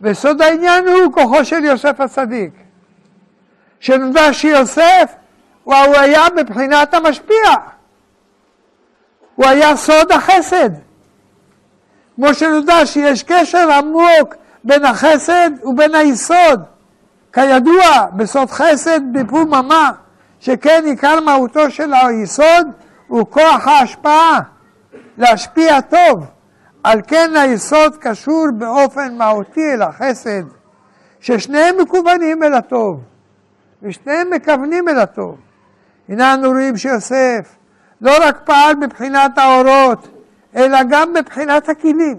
וסוד 0.00 0.42
העניין 0.42 0.88
הוא 0.88 1.12
כוחו 1.12 1.44
של 1.44 1.64
יוסף 1.64 2.00
הצדיק. 2.00 2.52
שנודע 3.80 4.32
שיוסף 4.32 5.14
הוא 5.64 5.74
היה 5.74 6.22
מבחינת 6.36 6.94
המשפיע. 6.94 7.50
הוא 9.38 9.46
היה 9.46 9.76
סוד 9.76 10.12
החסד. 10.12 10.70
כמו 12.14 12.34
שנודע 12.34 12.86
שיש 12.86 13.22
קשר 13.22 13.72
עמוק 13.72 14.34
בין 14.64 14.84
החסד 14.84 15.50
ובין 15.64 15.94
היסוד. 15.94 16.62
כידוע, 17.32 18.06
בסוד 18.16 18.50
חסד 18.50 19.00
בפוממה, 19.12 19.92
שכן 20.40 20.82
עיקר 20.86 21.20
מהותו 21.20 21.70
של 21.70 21.94
היסוד 21.94 22.66
הוא 23.08 23.26
כוח 23.30 23.66
ההשפעה, 23.66 24.40
להשפיע 25.18 25.80
טוב, 25.80 26.24
על 26.84 27.00
כן 27.06 27.30
היסוד 27.36 27.96
קשור 27.96 28.46
באופן 28.54 29.14
מהותי 29.14 29.74
אל 29.74 29.82
החסד, 29.82 30.42
ששניהם 31.20 31.74
מקוונים 31.80 32.42
אל 32.42 32.54
הטוב, 32.54 33.00
ושניהם 33.82 34.30
מכוונים 34.30 34.88
אל 34.88 34.98
הטוב. 34.98 35.36
הנה 36.08 36.34
אנו 36.34 36.48
רואים 36.48 36.76
שיוסף 36.76 37.57
לא 38.00 38.12
רק 38.20 38.40
פעל 38.44 38.74
מבחינת 38.74 39.38
האורות, 39.38 40.08
אלא 40.56 40.78
גם 40.82 41.14
מבחינת 41.14 41.68
הכלים. 41.68 42.18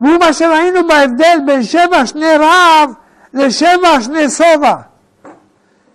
והוא 0.00 0.18
מה 0.20 0.32
שראינו 0.32 0.88
בהבדל 0.88 1.38
בין 1.46 1.62
שבע 1.62 2.06
שני 2.06 2.36
רב 2.38 2.92
לשבע 3.34 4.00
שני 4.00 4.30
שובע. 4.30 4.76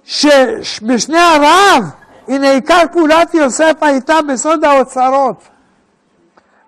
שבשני 0.03 1.17
הרב, 1.17 1.83
הנה 2.27 2.51
עיקר 2.51 2.81
פעולת 2.91 3.33
יוסף 3.33 3.73
הייתה 3.81 4.21
בסוד 4.21 4.63
האוצרות, 4.63 5.43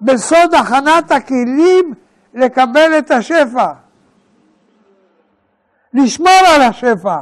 בסוד 0.01 0.53
הכנת 0.53 1.11
הכלים 1.11 1.93
לקבל 2.33 2.97
את 2.97 3.11
השפע, 3.11 3.71
לשמור 5.93 6.41
על 6.45 6.61
השפע, 6.61 7.17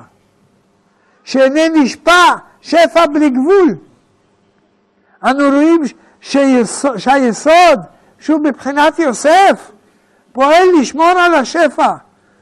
שהנה 1.23 1.69
נשפע 1.69 2.35
שפע 2.61 3.05
בלי 3.05 3.29
גבול. 3.29 3.75
אנו 5.25 5.43
רואים 5.49 5.81
שיסוד, 6.21 6.97
שהיסוד 6.97 7.79
שהוא 8.19 8.39
מבחינת 8.43 8.99
יוסף 8.99 9.71
פועל 10.31 10.67
לשמור 10.79 11.09
על 11.09 11.33
השפע, 11.33 11.93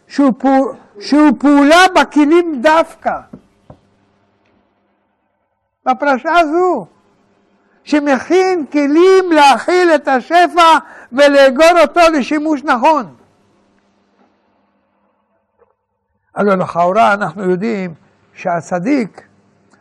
שהוא, 0.07 0.33
פוע, 0.37 0.73
שהוא 0.99 1.31
פעולה 1.39 1.85
בכלים 1.95 2.61
דווקא. 2.61 3.19
בפרשה 5.85 6.39
הזו, 6.39 6.87
שמכין 7.83 8.65
כלים 8.71 9.31
להכיל 9.31 9.89
את 9.95 10.07
השפע 10.07 10.77
ולאגור 11.11 11.79
אותו 11.81 12.01
לשימוש 12.13 12.63
נכון. 12.63 13.15
הלוא 16.35 16.55
לכאורה 16.55 17.13
אנחנו 17.13 17.51
יודעים 17.51 17.93
שהצדיק, 18.33 19.27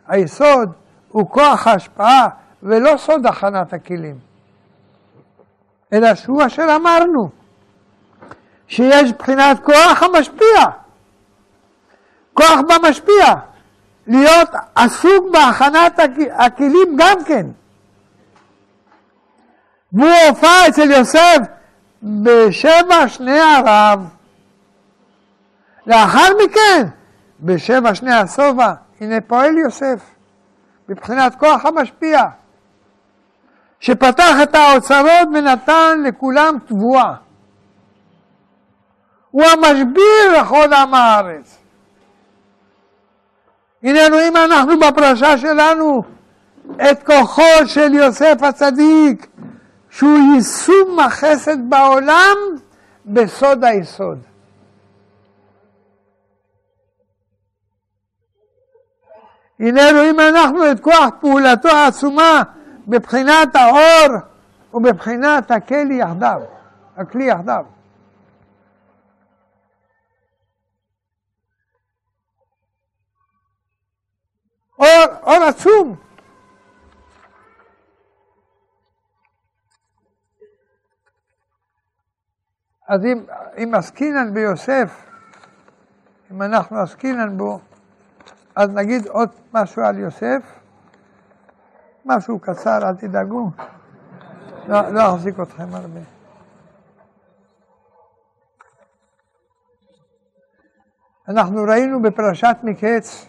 היסוד, 0.07 0.71
הוא 1.09 1.29
כוח 1.29 1.67
ההשפעה 1.67 2.29
ולא 2.63 2.97
סוד 2.97 3.25
הכנת 3.25 3.73
הכלים, 3.73 4.15
אלא 5.93 6.15
שהוא 6.15 6.45
אשר 6.45 6.65
אמרנו, 6.75 7.29
שיש 8.67 9.13
בחינת 9.13 9.59
כוח 9.63 10.03
המשפיע, 10.03 10.65
כוח 12.33 12.59
במשפיע, 12.69 13.33
להיות 14.07 14.49
עסוק 14.75 15.25
בהכנת 15.31 15.99
הכלים 16.31 16.95
גם 16.97 17.23
כן. 17.25 17.45
והוא 19.93 20.11
הופע 20.29 20.67
אצל 20.69 20.91
יוסף 20.91 21.37
בשבע 22.03 23.07
שני 23.07 23.39
הרב. 23.39 23.99
לאחר 25.87 26.29
מכן, 26.45 26.87
בשבע 27.39 27.95
שני 27.95 28.13
השובע, 28.13 28.73
הנה 29.01 29.21
פועל 29.21 29.57
יוסף, 29.57 29.99
מבחינת 30.89 31.35
כוח 31.35 31.65
המשפיע. 31.65 32.23
שפתח 33.83 34.35
את 34.43 34.55
האוצרות 34.55 35.27
ונתן 35.33 36.03
לכולם 36.07 36.57
תבואה. 36.65 37.13
הוא 39.31 39.43
המשביר 39.43 40.41
לכל 40.41 40.73
עם 40.73 40.93
הארץ. 40.93 41.57
הננו 43.83 44.17
אם 44.27 44.37
אנחנו 44.37 44.79
בפרשה 44.79 45.37
שלנו 45.37 46.03
את 46.91 47.03
כוחו 47.03 47.65
של 47.65 47.93
יוסף 47.93 48.37
הצדיק, 48.41 49.27
שהוא 49.89 50.17
יישום 50.35 50.99
החסד 50.99 51.69
בעולם 51.69 52.37
בסוד 53.05 53.63
היסוד. 53.63 54.19
הננו 59.59 60.09
אם 60.09 60.19
אנחנו 60.19 60.71
את 60.71 60.79
כוח 60.79 61.09
פעולתו 61.21 61.69
העצומה 61.69 62.43
מבחינת 62.87 63.55
האור 63.55 64.17
ומבחינת 64.73 65.51
הכלי 65.51 65.95
יחדיו, 65.95 66.41
הכלי 66.97 67.23
יחדיו. 67.23 67.65
אור, 74.79 74.87
אור 75.23 75.43
עצום. 75.43 75.95
אז 82.87 83.05
אם, 83.05 83.25
אם 83.57 83.75
עסקינן 83.75 84.33
ביוסף, 84.33 85.05
אם 86.31 86.41
אנחנו 86.41 86.77
עסקינן 86.77 87.37
בו, 87.37 87.59
אז 88.55 88.69
נגיד 88.69 89.07
עוד 89.07 89.29
משהו 89.53 89.83
על 89.83 89.99
יוסף. 89.99 90.62
משהו 92.05 92.39
קצר, 92.39 92.89
אל 92.89 92.95
תדאגו. 92.95 93.49
לא, 94.67 94.89
לא 94.89 95.15
אחזיק 95.15 95.39
אתכם 95.39 95.75
הרבה. 95.75 95.99
אנחנו 101.27 101.63
ראינו 101.63 102.01
בפרשת 102.01 102.57
מקץ, 102.63 103.27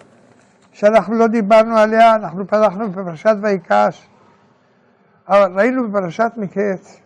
שאנחנו 0.73 1.15
לא 1.15 1.27
דיברנו 1.27 1.79
עליה, 1.79 2.15
אנחנו 2.15 2.47
פתחנו 2.47 2.91
בפרשת 2.91 3.37
ויקש, 3.43 4.09
אבל 5.29 5.53
ראינו 5.59 5.91
בפרשת 5.91 6.33
מקץ, 6.37 7.01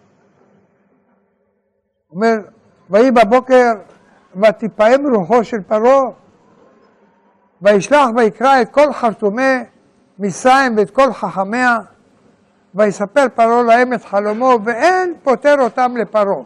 אומר, 2.11 2.37
ויהי 2.91 3.11
בבוקר 3.11 3.73
ותפעם 4.37 5.15
רוחו 5.15 5.45
של 5.45 5.63
פרעה, 5.63 6.11
וישלח 7.63 8.09
ויקרא 8.17 8.63
את 8.63 8.69
כל 8.73 8.93
חרטומי 8.93 9.65
מצרים 10.19 10.77
ואת 10.77 10.91
כל 10.91 11.13
חכמיה, 11.13 11.79
ויספר 12.75 13.27
פרעה 13.35 13.63
להם 13.63 13.93
את 13.93 14.05
חלומו, 14.05 14.59
ואין 14.65 15.15
פוטר 15.23 15.55
אותם 15.61 15.97
לפרעה. 15.97 16.43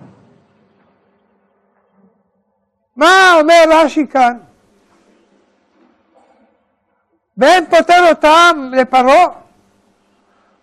מה 2.97 3.07
אומר 3.41 3.65
רש"י 3.71 4.07
כאן? 4.07 4.39
ואין 7.37 7.65
פוטר 7.67 8.09
אותם 8.09 8.71
לפרעה. 8.73 9.27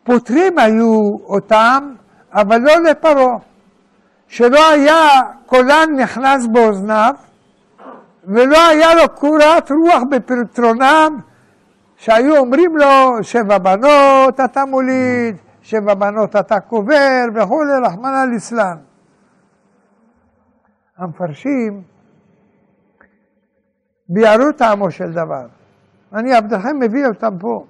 פוטרים 0.03 0.59
היו 0.59 1.17
אותם, 1.23 1.93
אבל 2.33 2.57
לא 2.57 2.79
לפרעה. 2.83 3.37
שלא 4.27 4.69
היה 4.69 5.21
קולן 5.45 5.89
נכנס 5.97 6.47
באוזניו, 6.47 7.13
ולא 8.23 8.67
היה 8.67 8.95
לו 8.95 9.09
קורת 9.15 9.71
רוח 9.71 10.03
בפתרונם, 10.09 11.19
שהיו 11.99 12.37
אומרים 12.37 12.77
לו, 12.77 13.23
שבע 13.23 13.57
בנות 13.57 14.39
אתה 14.39 14.65
מוליד, 14.65 15.35
שבע 15.61 15.93
בנות 15.93 16.35
אתה 16.35 16.59
קובר 16.59 17.25
וכולי, 17.35 17.73
רחמנא 17.83 18.25
ליצלן. 18.31 18.77
המפרשים 20.97 21.81
ביארו 24.09 24.51
טעמו 24.51 24.91
של 24.91 25.11
דבר. 25.11 25.45
אני 26.13 26.33
עבדכם 26.33 26.79
מביא 26.79 27.07
אותם 27.07 27.37
פה. 27.39 27.65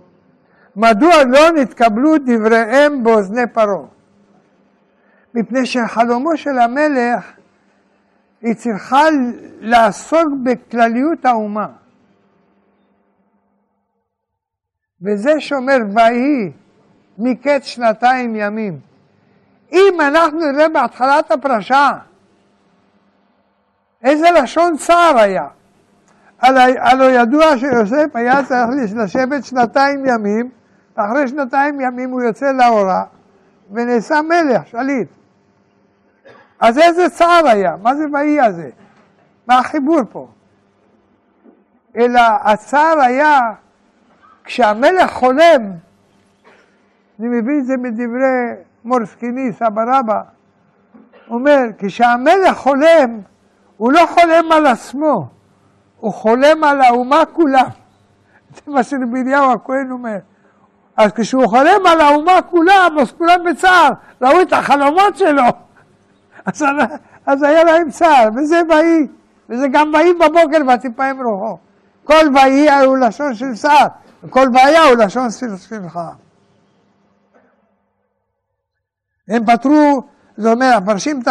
מדוע 0.76 1.24
לא 1.24 1.52
נתקבלו 1.52 2.18
דבריהם 2.18 3.04
באוזני 3.04 3.48
פרעה? 3.54 3.86
מפני 5.34 5.66
שחלומו 5.66 6.38
של 6.38 6.60
המלך 6.60 7.32
היא 8.42 8.56
צריכה 8.56 9.04
לעסוק 9.60 10.28
בכלליות 10.44 11.26
האומה. 11.26 11.68
וזה 15.02 15.40
שאומר 15.40 15.78
ויהי 15.96 16.52
מקץ 17.18 17.64
שנתיים 17.64 18.36
ימים. 18.36 18.80
אם 19.72 20.02
אנחנו 20.02 20.52
נראה 20.52 20.70
בהתחלת 20.70 21.32
הפרשה, 21.32 21.92
איזה 24.04 24.32
לשון 24.32 24.78
צער 24.78 25.18
היה. 25.18 25.48
הלא 26.42 27.04
ידוע 27.12 27.58
שיוסף 27.58 28.06
היה 28.14 28.46
צריך 28.46 28.94
לשבת 28.96 29.44
שנתיים 29.44 30.06
ימים, 30.06 30.50
ואחרי 30.98 31.28
שנתיים 31.28 31.82
ימים 31.82 32.10
הוא 32.10 32.22
יוצא 32.22 32.52
להוראה, 32.52 33.04
ונעשה 33.72 34.22
מלך, 34.22 34.68
שליט. 34.68 35.08
אז 36.60 36.78
איזה 36.78 37.10
צער 37.10 37.48
היה? 37.48 37.76
מה 37.82 37.96
זה 37.96 38.04
ויהי 38.14 38.42
הזה? 38.42 38.70
מה 39.48 39.60
החיבור 39.60 40.02
פה? 40.12 40.28
אלא 41.98 42.22
הצער 42.42 43.00
היה 43.02 43.40
כשהמלך 44.50 45.12
חולם, 45.12 45.62
אני 47.20 47.28
מביא 47.28 47.60
את 47.60 47.66
זה 47.66 47.78
מדברי 47.78 48.54
מורסקיני, 48.86 49.54
סבא 49.54 49.82
רבא, 49.88 50.22
אומר, 51.30 51.60
כשהמלך 51.78 52.58
חולם, 52.58 53.20
הוא 53.78 53.92
לא 53.92 54.06
חולם 54.06 54.52
על 54.52 54.66
עצמו, 54.66 55.28
הוא 56.00 56.14
חולם 56.14 56.64
על 56.64 56.82
האומה 56.82 57.24
כולה. 57.34 57.64
זה 58.56 58.62
מה 58.68 58.84
שרבי 58.84 59.22
אליהו 59.22 59.52
הכהן 59.52 59.92
אומר. 59.92 60.18
אז 60.98 61.12
כשהוא 61.12 61.48
חולם 61.48 61.86
על 61.86 62.02
האומה 62.02 62.42
כולה, 62.42 62.88
אז 63.02 63.12
כולם 63.12 63.40
בצער, 63.46 63.90
ראו 64.22 64.42
את 64.42 64.54
החלומות 64.54 65.18
שלו, 65.18 65.44
אז, 66.46 66.64
אז 67.26 67.44
היה 67.44 67.64
להם 67.64 67.90
צער, 67.90 68.30
וזה 68.36 68.62
ויהי, 68.70 69.08
וזה 69.50 69.68
גם 69.72 69.92
ויהי 69.94 70.14
בבוקר 70.14 70.74
ותפעם 70.74 71.24
רוחו. 71.24 71.58
כל 72.04 72.26
ויהי 72.36 72.86
הוא 72.86 72.98
לשון 72.98 73.34
של 73.34 73.54
צער, 73.56 73.88
וכל 74.24 74.48
והיה 74.54 74.84
הוא 74.84 74.96
לשון 74.96 75.28
שמחה. 75.70 76.10
הם 79.28 79.46
פתרו, 79.46 80.04
זאת 80.38 80.54
אומרת, 80.54 80.82
הפרשים 80.82 81.22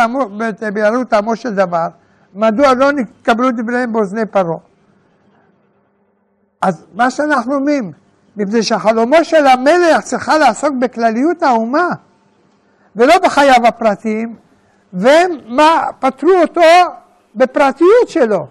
ביארו 0.74 1.04
טעמו 1.04 1.36
של 1.36 1.54
דבר, 1.54 1.88
מדוע 2.34 2.74
לא 2.74 2.92
נתקבלו 2.92 3.50
דבריהם 3.50 3.92
באוזני 3.92 4.26
פרעה. 4.26 4.58
אז 6.62 6.86
מה 6.94 7.10
שאנחנו 7.10 7.54
אומרים, 7.54 7.92
מפני 8.36 8.62
שהחלומו 8.62 9.24
של 9.24 9.46
המלך 9.46 10.00
צריכה 10.00 10.38
לעסוק 10.38 10.74
בכלליות 10.80 11.42
האומה, 11.42 11.88
ולא 12.96 13.14
בחייו 13.18 13.66
הפרטיים, 13.66 14.36
והם 14.92 15.30
מה, 15.46 15.86
פטרו 15.98 16.30
אותו 16.42 16.60
בפרטיות 17.34 18.08
שלו. 18.08 18.46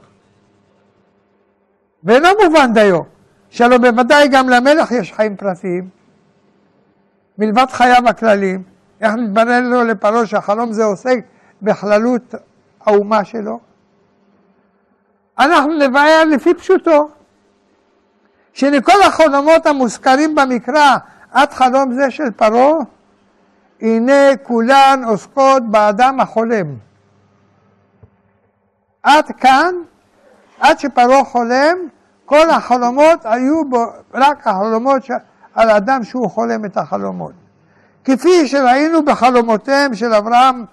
ואינו 2.04 2.28
מובן 2.44 2.74
דיו, 2.74 3.02
שהלוא 3.50 3.78
בוודאי 3.78 4.28
גם 4.28 4.50
למלך 4.50 4.92
יש 4.92 5.14
חיים 5.14 5.36
פרטיים, 5.36 5.90
מלבד 7.38 7.66
חייו 7.70 8.10
הכלליים. 8.10 8.64
איך 9.02 9.14
מתברר 9.14 9.60
לו 9.62 9.84
לפרעה 9.84 10.26
שהחלום 10.26 10.74
זה 10.74 10.84
עוסק 10.84 11.20
בכללות 11.62 12.36
האומה 12.82 13.26
שלו? 13.26 13.60
אנחנו 15.40 15.74
נבהר 15.74 16.24
לפי 16.24 16.54
פשוטו, 16.54 17.10
שלכל 18.54 19.02
החלומות 19.06 19.66
המוזכרים 19.66 20.36
במקרא 20.36 20.98
עד 21.32 21.54
חלום 21.54 21.94
זה 21.94 22.12
של 22.12 22.32
פרעה, 22.32 22.74
הנה 23.82 24.38
כולן 24.44 25.02
עוסקות 25.08 25.64
באדם 25.72 26.20
החולם. 26.20 26.76
עד 29.04 29.26
כאן, 29.38 29.76
עד 30.60 30.80
שפרעה 30.80 31.24
חולם, 31.24 31.78
כל 32.28 32.50
החלומות 32.50 33.20
היו 33.24 33.66
בו, 33.66 33.86
רק 34.14 34.48
החלומות 34.48 35.04
על 35.56 35.70
אדם 35.70 36.04
שהוא 36.04 36.30
חולם 36.30 36.66
את 36.66 36.78
החלומות. 36.78 37.32
כפי 38.06 38.48
שראינו 38.48 39.06
בחלומותיהם 39.06 39.96
של 39.96 40.14
אברהם 40.14 40.66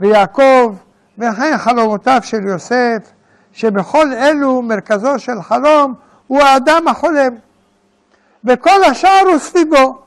ויעקב, 0.00 0.74
וכן 1.18 1.58
חלומותיו 1.58 2.20
של 2.22 2.44
יוסף, 2.44 3.12
שבכל 3.52 4.12
אלו 4.12 4.62
מרכזו 4.62 5.18
של 5.18 5.42
חלום 5.42 5.94
הוא 6.26 6.42
האדם 6.42 6.88
החולם, 6.88 7.34
וכל 8.44 8.84
השאר 8.84 9.22
הוא 9.30 9.38
סביבו, 9.38 9.98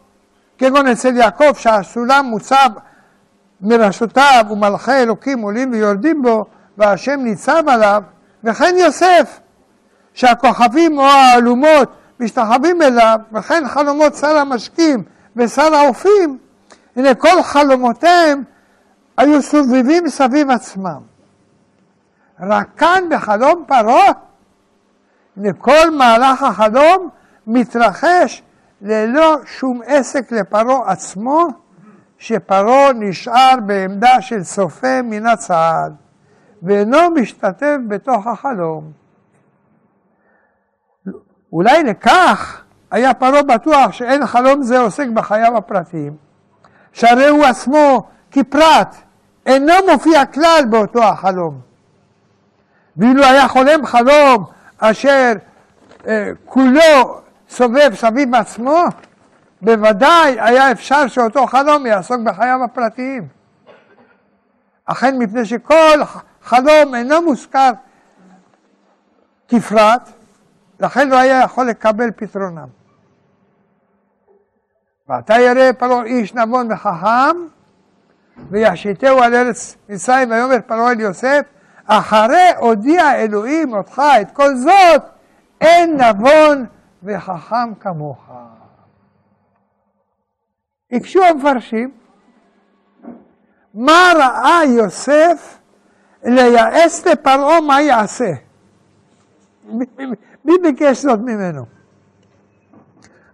כגון 0.58 0.88
אצל 0.88 1.18
יעקב 1.18 1.54
שהסולם 1.56 2.26
מוצב 2.26 2.70
מראשותיו 3.62 4.46
ומלכי 4.50 4.92
אלוקים 4.92 5.42
עולים 5.42 5.72
ויורדים 5.72 6.22
בו 6.22 6.46
והשם 6.78 7.20
ניצב 7.24 7.64
עליו, 7.68 8.04
וכן 8.44 8.76
יוסף, 8.78 9.40
שהכוכבים 10.14 10.98
או 10.98 11.04
האלומות 11.04 11.92
משתחווים 12.20 12.82
אליו, 12.82 13.20
וכן 13.34 13.68
חלומות 13.68 14.16
שר 14.16 14.38
המשקים 14.38 15.04
ושר 15.36 15.76
האופים, 15.76 16.38
הנה 16.96 17.16
כל 17.16 17.44
חלומותיהם 17.44 18.44
היו 19.18 19.42
סובבים 19.42 20.10
סביב 20.10 20.52
עצמם. 20.52 21.00
רק 22.40 22.68
כאן 22.78 23.04
בחלום 23.10 23.64
פרעה, 23.68 24.12
הנה 25.38 25.54
כל 25.54 25.90
מהלך 25.98 26.44
החלום 26.44 27.10
מתרחש 27.48 28.44
ללא 28.82 29.38
שום 29.46 29.82
עסק 29.86 30.32
לפרעה 30.32 30.92
עצמו, 30.92 31.48
שפרעה 32.18 32.94
נשאר 32.94 33.56
בעמדה 33.66 34.22
של 34.22 34.44
צופה 34.44 35.02
מן 35.02 35.26
הצד, 35.26 35.92
ואינו 36.64 37.10
משתתף 37.10 37.78
בתוך 37.88 38.28
החלום. 38.28 38.99
אולי 41.53 41.84
לכך 41.84 42.61
היה 42.92 43.14
פרעה 43.14 43.44
בטוח 43.44 43.92
שאין 43.92 44.26
חלום 44.26 44.64
זה 44.64 44.80
עוסק 44.80 45.08
בחייו 45.14 45.58
הפרטיים, 45.58 46.16
שהרי 46.94 47.28
הוא 47.28 47.45
עצמו 47.45 48.08
כפרט 48.32 48.95
אינו 49.45 49.74
מופיע 49.92 50.26
כלל 50.26 50.64
באותו 50.69 51.03
החלום. 51.03 51.60
ואילו 52.98 53.24
היה 53.24 53.48
חולם 53.48 53.86
חלום 53.86 54.45
אשר 54.78 55.34
אה, 56.08 56.32
כולו 56.45 57.22
סובב 57.50 57.92
סביב 57.95 58.36
עצמו, 58.36 58.84
בוודאי 59.61 60.40
היה 60.40 60.72
אפשר 60.72 61.08
שאותו 61.08 61.48
חלום 61.48 61.86
יעסוק 61.86 62.22
בחייו 62.24 62.64
הפרטיים. 62.64 63.28
אכן 64.86 65.18
מפני 65.18 65.45
שכל 65.45 66.00
חלום 66.44 66.95
אינו 66.95 67.22
מוזכר 67.22 67.72
כפרט, 69.48 70.10
לכן 70.80 71.09
לא 71.09 71.17
היה 71.17 71.41
יכול 71.43 71.66
לקבל 71.66 72.11
פתרונם. 72.16 72.67
ועתה 75.08 75.40
ירא 75.40 75.72
פרעה 75.72 76.03
איש 76.03 76.33
נבון 76.33 76.72
וחכם, 76.72 77.38
וישיתהו 78.49 79.22
על 79.22 79.35
ארץ 79.35 79.77
מצרים, 79.90 80.32
ויאמר 80.32 80.56
פרעה 80.67 80.91
אל 80.91 80.99
יוסף, 80.99 81.41
אחרי 81.85 82.49
הודיע 82.58 83.16
אלוהים 83.16 83.74
אותך 83.74 84.01
את 84.22 84.32
כל 84.32 84.56
זאת, 84.56 85.03
אין 85.61 86.01
נבון 86.01 86.66
וחכם 87.03 87.74
כמוך. 87.80 88.30
הקשו 90.91 91.24
המפרשים, 91.24 91.91
מה 93.74 94.11
ראה 94.16 94.61
יוסף 94.66 95.59
לייעץ 96.24 97.08
לפרעה 97.08 97.61
מה 97.61 97.82
יעשה? 97.82 98.32
מי 100.50 100.58
ביקש 100.58 100.98
זאת 100.98 101.19
ממנו? 101.19 101.66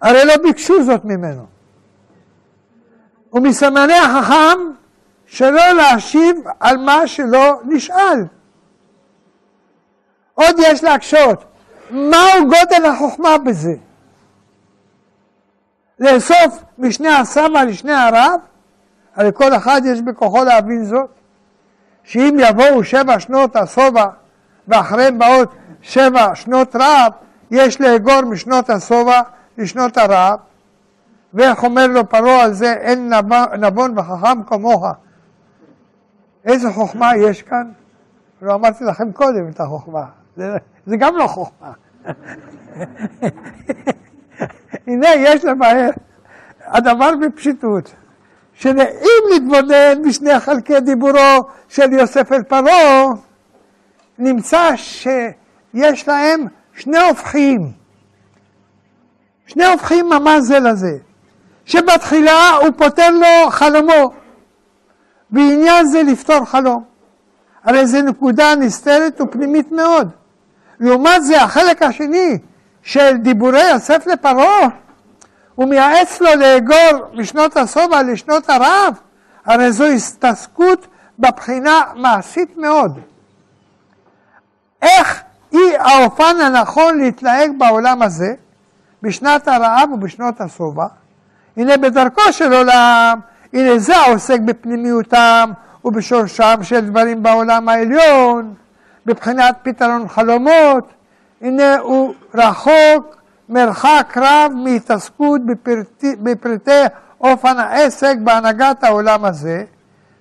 הרי 0.02 0.26
לא 0.26 0.38
ביקשו 0.38 0.84
זאת 0.84 1.06
ממנו. 1.06 1.46
ומסמני 3.34 3.98
החכם 3.98 4.58
שלא 5.26 5.74
להשיב 5.78 6.36
על 6.60 6.78
מה 6.78 7.08
שלא 7.08 7.62
נשאל. 7.66 8.26
עוד 10.34 10.56
יש 10.60 10.84
להקשות, 10.84 11.44
מהו 11.90 12.42
גודל 12.42 12.86
החוכמה 12.86 13.38
בזה? 13.38 13.76
לאסוף 16.00 16.64
משני 16.78 17.10
הסבא 17.10 17.64
לשני 17.64 17.94
הרב? 17.94 18.40
הרי 19.16 19.30
כל 19.34 19.56
אחד 19.56 19.82
יש 19.86 20.02
בכוחו 20.02 20.44
להבין 20.44 20.86
זאת, 20.86 21.10
שאם 22.04 22.38
יבואו 22.40 22.84
שבע 22.84 23.20
שנות 23.20 23.56
השובע 23.56 24.06
ואחריהם 24.68 25.20
באות 25.20 25.52
שבע 25.88 26.36
שנות 26.36 26.76
רב, 26.76 27.12
יש 27.52 27.82
לאגור 27.82 28.22
משנות 28.22 28.70
השובע 28.70 29.22
לשנות 29.58 29.98
הרב, 29.98 30.40
ואיך 31.34 31.64
אומר 31.64 31.88
לו 31.88 32.10
פרעה 32.10 32.44
על 32.44 32.54
זה, 32.54 32.74
אין 32.74 33.14
נבון 33.60 34.00
וחכם 34.00 34.44
כמוך. 34.44 34.86
איזה 36.46 36.72
חוכמה 36.72 37.12
יש 37.18 37.42
כאן? 37.42 37.72
לא 38.42 38.54
אמרתי 38.54 38.84
לכם 38.84 39.12
קודם 39.12 39.48
את 39.50 39.60
החוכמה, 39.60 40.06
זה, 40.36 40.58
זה 40.86 40.98
גם 40.98 41.16
לא 41.16 41.28
חוכמה. 41.28 41.72
הנה, 44.88 45.08
יש 45.18 45.46
לבאר 45.46 45.90
הדבר 46.62 47.12
בפשיטות, 47.22 47.94
שנעים 48.54 49.24
להתבונן 49.32 50.02
בשני 50.08 50.40
חלקי 50.40 50.80
דיבורו 50.80 51.50
של 51.70 51.94
יוסף 51.94 52.32
אל 52.32 52.44
פרעה, 52.44 53.06
נמצא 54.18 54.72
שיש 55.76 56.08
להם 56.08 56.48
שני 56.74 56.98
הופכים, 56.98 57.72
שני 59.48 59.66
הופכים 59.66 60.10
ממש 60.10 60.42
זה 60.42 60.60
לזה, 60.60 60.98
שבתחילה 61.66 62.50
הוא 62.62 62.70
פותר 62.78 63.10
לו 63.10 63.50
חלומו, 63.50 64.12
בעניין 65.30 65.88
זה 65.88 66.04
לפתור 66.04 66.46
חלום. 66.46 66.84
הרי 67.64 67.88
זו 67.88 68.02
נקודה 68.02 68.56
נסתרת 68.56 69.22
ופנימית 69.22 69.72
מאוד. 69.72 70.10
לעומת 70.80 71.24
זה 71.24 71.42
החלק 71.42 71.82
השני 71.82 72.38
של 72.82 73.18
דיבורי 73.18 73.70
יוסף 73.72 74.08
לפרעה, 74.08 74.68
הוא 75.56 75.70
מייעץ 75.70 76.22
לו 76.22 76.36
לאגור 76.36 77.10
משנות 77.14 77.58
השובע 77.58 78.04
לשנות 78.04 78.50
הרב, 78.50 79.00
הרי 79.46 79.72
זו 79.72 79.86
הסתעסקות 79.86 80.88
בבחינה 81.20 81.82
מעשית 81.96 82.58
מאוד. 82.58 83.00
איך 84.82 85.25
היא 85.58 85.78
האופן 85.80 86.36
הנכון 86.46 86.98
להתנהג 86.98 87.52
בעולם 87.58 88.02
הזה, 88.02 88.34
בשנת 89.02 89.48
הרעב 89.48 89.90
ובשנות 89.94 90.42
השובע? 90.42 90.86
הנה 91.58 91.78
בדרכו 91.78 92.22
של 92.32 92.54
עולם, 92.54 93.20
הנה 93.54 93.80
זה 93.80 93.98
העוסק 93.98 94.40
בפנימיותם 94.40 95.52
ובשורשם 95.86 96.56
של 96.62 96.80
דברים 96.80 97.24
בעולם 97.24 97.70
העליון, 97.70 98.54
מבחינת 99.06 99.56
פתרון 99.64 100.08
חלומות, 100.08 100.94
הנה 101.42 101.78
הוא 101.78 102.14
רחוק 102.34 103.16
מרחק 103.50 104.14
רב 104.18 104.52
מהתעסקות 104.56 105.46
בפרטי, 105.46 106.16
בפרטי 106.16 106.82
אופן 107.22 107.60
העסק 107.60 108.16
בהנהגת 108.24 108.84
העולם 108.84 109.26
הזה, 109.26 109.64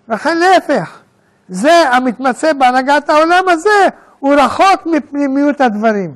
וכן 0.08 0.38
להפך, 0.38 0.98
זה 1.48 1.88
המתמצא 1.92 2.52
בהנהגת 2.52 3.10
העולם 3.10 3.48
הזה, 3.48 3.88
הוא 4.24 4.34
רחוק 4.34 4.86
מפנימיות 4.86 5.60
הדברים. 5.60 6.14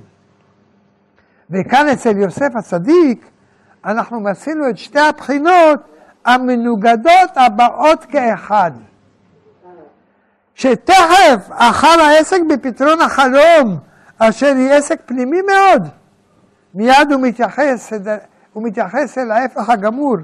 וכאן 1.51 1.89
אצל 1.89 2.17
יוסף 2.17 2.49
הצדיק, 2.57 3.31
אנחנו 3.85 4.21
מצינו 4.21 4.71
את 4.71 4.79
שתי 4.79 5.01
הבחינות 5.01 5.81
המנוגדות 6.25 7.31
הבאות 7.37 8.05
כאחד. 8.05 8.71
שתכף 10.55 11.49
אחר 11.51 12.01
העסק 12.01 12.41
בפתרון 12.49 13.01
החלום, 13.01 13.79
אשר 14.19 14.55
היא 14.57 14.73
עסק 14.73 15.01
פנימי 15.07 15.41
מאוד, 15.43 15.89
מיד 16.75 17.13
הוא 17.13 17.23
מתייחס, 17.23 17.93
הוא 18.53 18.65
מתייחס 18.65 19.19
אל 19.19 19.31
ההפך 19.31 19.71
הגמור 19.71 20.17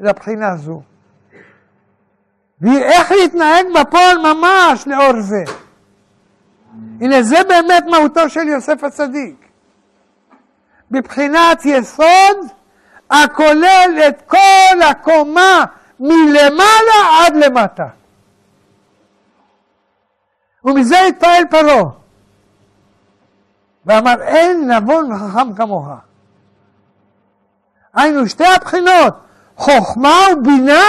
לבחינה 0.00 0.56
זו. 0.56 0.82
ואיך 2.60 3.12
להתנהג 3.12 3.66
בפועל 3.80 4.18
ממש 4.18 4.86
לאור 4.86 5.20
זה. 5.20 5.44
הנה 7.00 7.22
זה 7.22 7.36
באמת 7.48 7.84
מהותו 7.90 8.30
של 8.30 8.48
יוסף 8.48 8.84
הצדיק. 8.84 9.48
בבחינת 10.90 11.64
יסוד 11.64 12.36
הכולל 13.10 14.02
את 14.08 14.22
כל 14.26 14.82
הקומה 14.90 15.64
מלמעלה 16.00 17.20
עד 17.20 17.36
למטה. 17.36 17.86
ומזה 20.64 21.00
התפעל 21.00 21.44
פרעה. 21.50 21.84
ואמר 23.86 24.22
אין 24.22 24.70
נבון 24.70 25.12
וחכם 25.12 25.54
כמוך. 25.54 25.88
היינו 27.94 28.28
שתי 28.28 28.46
הבחינות, 28.46 29.14
חוכמה 29.56 30.18
ובינה, 30.32 30.82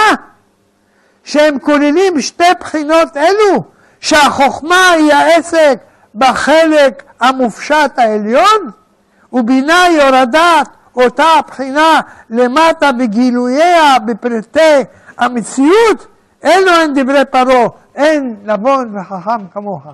שהם 1.24 1.58
כוללים 1.58 2.20
שתי 2.20 2.44
בחינות 2.60 3.16
אלו, 3.16 3.64
שהחוכמה 4.00 4.90
היא 4.90 5.12
העסק 5.12 5.78
בחלק 6.14 7.02
המופשט 7.20 7.98
העליון, 7.98 8.70
ובינה 9.32 9.82
היא 9.82 10.02
הורדת 10.02 10.68
אותה 10.96 11.24
הבחינה 11.24 12.00
למטה 12.30 12.92
בגילוייה, 12.92 13.98
בפרטי 13.98 14.84
המציאות, 15.18 16.06
אלו 16.44 16.70
הן 16.70 16.94
דברי 16.94 17.24
פרעה, 17.30 17.68
אין 17.94 18.36
נבון 18.42 18.96
וחכם 18.96 19.48
כמוך. 19.52 19.86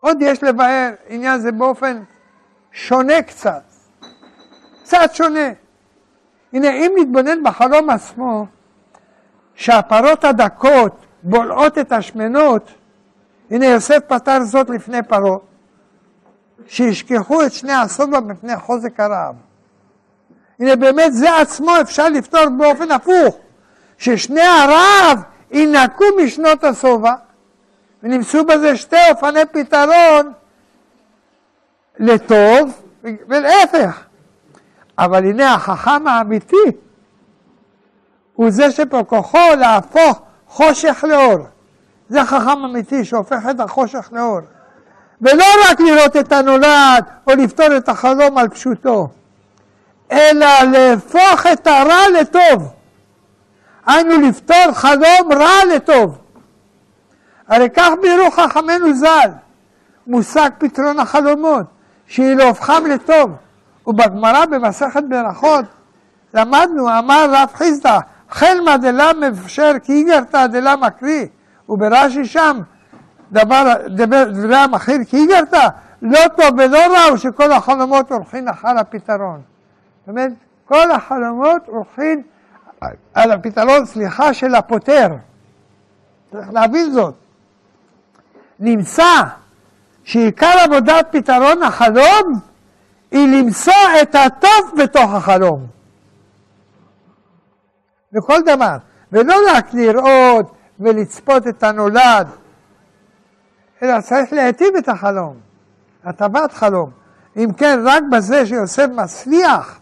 עוד 0.00 0.18
יש 0.20 0.42
לבאר 0.42 0.90
עניין 1.08 1.40
זה 1.40 1.52
באופן 1.52 2.02
שונה 2.72 3.22
קצת, 3.22 3.62
קצת 4.82 5.10
שונה. 5.12 5.48
הנה, 6.52 6.70
אם 6.70 6.92
נתבונן 6.96 7.44
בחלום 7.44 7.90
עצמו, 7.90 8.46
שהפרות 9.58 10.24
הדקות 10.24 11.06
בולעות 11.22 11.78
את 11.78 11.92
השמנות, 11.92 12.70
הנה 13.50 13.66
יוסף 13.66 13.98
פתר 14.06 14.42
זאת 14.42 14.70
לפני 14.70 15.02
פרות, 15.02 15.44
שישכחו 16.66 17.42
את 17.42 17.52
שני 17.52 17.72
הסובה 17.72 18.20
מפני 18.20 18.56
חוזק 18.56 19.00
הרעב. 19.00 19.34
הנה 20.60 20.76
באמת 20.76 21.14
זה 21.14 21.36
עצמו 21.36 21.70
אפשר 21.80 22.08
לפתור 22.08 22.48
באופן 22.58 22.90
הפוך, 22.90 23.36
ששני 23.98 24.42
הרעב 24.42 25.22
ינקו 25.50 26.04
משנות 26.24 26.64
השובע, 26.64 27.14
ונמצאו 28.02 28.46
בזה 28.46 28.76
שתי 28.76 28.96
אופני 29.10 29.46
פתרון 29.52 30.32
לטוב 31.98 32.82
ולהפך. 33.04 34.04
אבל 34.98 35.24
הנה 35.24 35.54
החכם 35.54 36.06
האמיתי 36.06 36.56
הוא 38.38 38.50
זה 38.50 38.70
שבכוחו 38.70 39.38
להפוך 39.58 40.20
חושך 40.46 41.04
לאור. 41.08 41.46
זה 42.08 42.24
חכם 42.24 42.64
אמיתי 42.64 43.04
שהופך 43.04 43.42
את 43.50 43.60
החושך 43.60 44.08
לאור. 44.12 44.40
ולא 45.20 45.44
רק 45.70 45.80
לראות 45.80 46.16
את 46.16 46.32
הנולד 46.32 47.04
או 47.26 47.32
לפתור 47.34 47.76
את 47.76 47.88
החלום 47.88 48.38
על 48.38 48.48
פשוטו, 48.48 49.08
אלא 50.12 50.46
להפוך 50.72 51.46
את 51.52 51.66
הרע 51.66 52.08
לטוב. 52.20 52.72
היינו 53.86 54.28
לפתור 54.28 54.72
חלום 54.72 55.32
רע 55.32 55.64
לטוב. 55.74 56.18
הרי 57.48 57.68
כך 57.70 57.90
בירו 58.02 58.30
חכמינו 58.30 58.94
ז"ל, 58.94 59.30
מושג 60.06 60.50
פתרון 60.58 61.00
החלומות, 61.00 61.66
שהיא 62.06 62.34
להופכם 62.34 62.86
לטוב. 62.86 63.30
ובגמרא 63.86 64.46
במסכת 64.46 65.02
ברכות 65.08 65.64
למדנו, 66.34 66.98
אמר 66.98 67.26
רב 67.30 67.48
חיסדא, 67.54 67.98
חלמא 68.30 68.76
דלה 68.76 69.10
מפשר 69.20 69.72
כי 69.82 69.92
איגרתא 69.92 70.46
דלה 70.46 70.76
מקריא, 70.76 71.26
וברש"י 71.68 72.24
שם 72.24 72.60
דבר, 73.32 73.74
דברי 73.88 74.56
המחיר 74.56 74.98
כי 75.08 75.16
איגרתא, 75.16 75.68
לא 76.02 76.20
טוב 76.36 76.58
ולא 76.58 76.78
רע 76.78 77.16
שכל 77.16 77.52
החלומות 77.52 78.12
הולכים 78.12 78.48
אחר 78.48 78.78
הפתרון. 78.78 79.40
זאת 80.00 80.08
אומרת, 80.08 80.32
כל 80.64 80.90
החלומות 80.90 81.62
הולכים 81.66 82.22
על 83.14 83.30
הפתרון, 83.32 83.84
סליחה, 83.86 84.34
של 84.34 84.54
הפותר. 84.54 85.08
צריך 86.32 86.48
להבין 86.52 86.92
זאת. 86.92 87.14
נמצא 88.60 89.22
שעיקר 90.04 90.52
עבודת 90.64 91.06
פתרון 91.10 91.62
החלום 91.62 92.40
היא 93.10 93.38
למצוא 93.38 93.72
את 94.02 94.14
הטוב 94.14 94.72
בתוך 94.82 95.14
החלום. 95.14 95.77
בכל 98.12 98.42
דבר. 98.42 98.76
ולא 99.12 99.34
רק 99.54 99.74
לראות 99.74 100.52
ולצפות 100.80 101.48
את 101.48 101.62
הנולד, 101.62 102.28
אלא 103.82 104.00
צריך 104.00 104.32
להיטיב 104.32 104.76
את 104.78 104.88
החלום, 104.88 105.36
הטבת 106.04 106.52
חלום. 106.52 106.90
אם 107.36 107.52
כן, 107.56 107.80
רק 107.84 108.02
בזה 108.10 108.46
שיוסף 108.46 108.86
מצליח, 108.94 109.80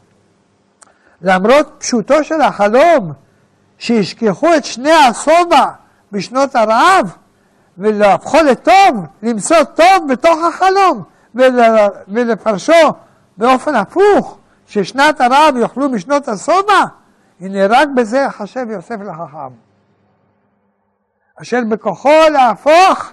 למרות 1.23 1.75
פשוטו 1.79 2.25
של 2.25 2.41
החלום, 2.41 3.13
שישכחו 3.79 4.55
את 4.57 4.65
שני 4.65 4.93
השובע 4.93 5.67
בשנות 6.13 6.57
הרעב, 6.57 7.17
ולהפכו 7.79 8.37
לטוב, 8.43 9.07
למצוא 9.23 9.65
טוב 9.65 10.13
בתוך 10.13 10.39
החלום, 10.45 11.03
ולפרשו 12.09 12.93
באופן 13.37 13.75
הפוך, 13.75 14.39
ששנת 14.67 15.21
הרב 15.21 15.57
יאכלו 15.57 15.89
משנות 15.89 16.29
השובע, 16.29 16.85
הנה 17.40 17.66
רק 17.66 17.89
בזה 17.97 18.18
יחשב 18.18 18.70
יוסף 18.70 18.97
לחכם. 19.00 19.55
אשר 21.42 21.60
בכוחו 21.70 22.10
להפוך 22.32 23.12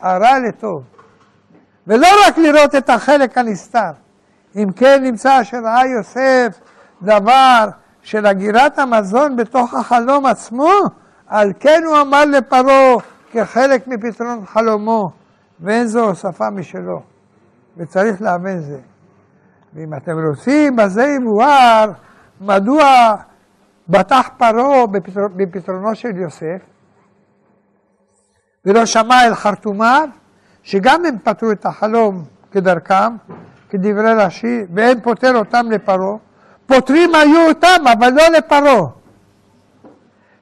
הרע 0.00 0.38
לטוב. 0.48 0.82
ולא 1.86 2.08
רק 2.26 2.38
לראות 2.38 2.74
את 2.74 2.90
החלק 2.90 3.38
הנסתר. 3.38 3.90
אם 4.56 4.66
כן 4.76 5.02
נמצא 5.02 5.42
שראה 5.42 5.86
יוסף 5.86 6.60
דבר 7.02 7.68
של 8.02 8.26
הגירת 8.26 8.78
המזון 8.78 9.36
בתוך 9.36 9.74
החלום 9.74 10.26
עצמו, 10.26 10.70
על 11.26 11.52
כן 11.60 11.82
הוא 11.86 12.00
אמר 12.00 12.24
לפרעה 12.24 12.96
כחלק 13.32 13.86
מפתרון 13.86 14.46
חלומו, 14.46 15.10
ואין 15.60 15.86
זו 15.86 16.04
הוספה 16.04 16.50
משלו. 16.50 17.02
וצריך 17.76 18.22
להבין 18.22 18.60
זה. 18.60 18.78
ואם 19.74 19.94
אתם 19.94 20.12
רוצים, 20.28 20.76
בזה 20.76 21.04
יבואר 21.04 21.90
מדוע 22.40 23.14
בטח 23.88 24.28
פרעה 24.36 24.86
בפתר... 24.86 25.26
בפתרונו 25.36 25.94
של 25.94 26.16
יוסף, 26.16 26.60
ולא 28.64 28.86
שמע 28.86 29.26
אל 29.26 29.34
חרטומיו, 29.34 30.08
שגם 30.62 31.06
הם 31.06 31.18
פתרו 31.24 31.52
את 31.52 31.66
החלום 31.66 32.24
כדרכם, 32.52 33.16
כדברי 33.70 34.14
רש"י, 34.14 34.60
ואין 34.74 35.00
פותר 35.00 35.36
אותם 35.36 35.70
לפרעה. 35.70 36.16
פותרים 36.66 37.14
היו 37.14 37.48
אותם, 37.48 37.84
אבל 37.92 38.12
לא 38.12 38.28
לפרעה. 38.28 38.86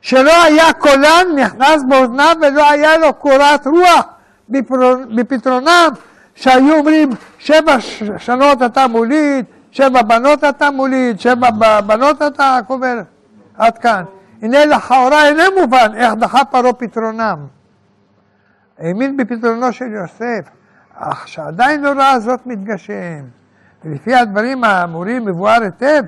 שלא 0.01 0.43
היה 0.45 0.73
קולן 0.73 1.27
נכנס 1.37 1.83
באוזניו 1.89 2.37
ולא 2.43 2.71
היה 2.71 2.99
לו 2.99 3.15
קורת 3.15 3.67
רוח 3.67 4.05
בפתרונם, 5.17 5.89
שהיו 6.35 6.75
אומרים 6.75 7.11
שבע 7.39 7.77
שנות 8.19 8.63
אתה 8.63 8.87
מוליד, 8.87 9.45
שבע 9.71 10.03
בנות 10.03 10.45
אתה 10.45 10.71
מוליד, 10.71 11.21
שבע 11.21 11.51
בנות 11.87 12.23
אתה 12.23 12.59
קובר, 12.67 13.01
עד 13.63 13.79
כאן. 13.79 14.05
הנה 14.43 14.65
לכאורה 14.65 15.29
אינו 15.29 15.43
מובן 15.61 15.93
איך 15.95 16.15
דחה 16.15 16.45
פרעה 16.45 16.73
פתרונם. 16.73 17.47
האמין 18.79 19.17
בפתרונו 19.17 19.73
של 19.73 19.93
יוסף, 19.93 20.49
אך 20.95 21.29
שעדיין 21.29 21.83
לא 21.83 21.89
ראה 21.89 22.21
זאת 22.21 22.47
מתגשם. 22.47 23.23
ולפי 23.85 24.15
הדברים 24.15 24.65
האמורים 24.65 25.25
מבואר 25.25 25.63
היטב, 25.63 26.03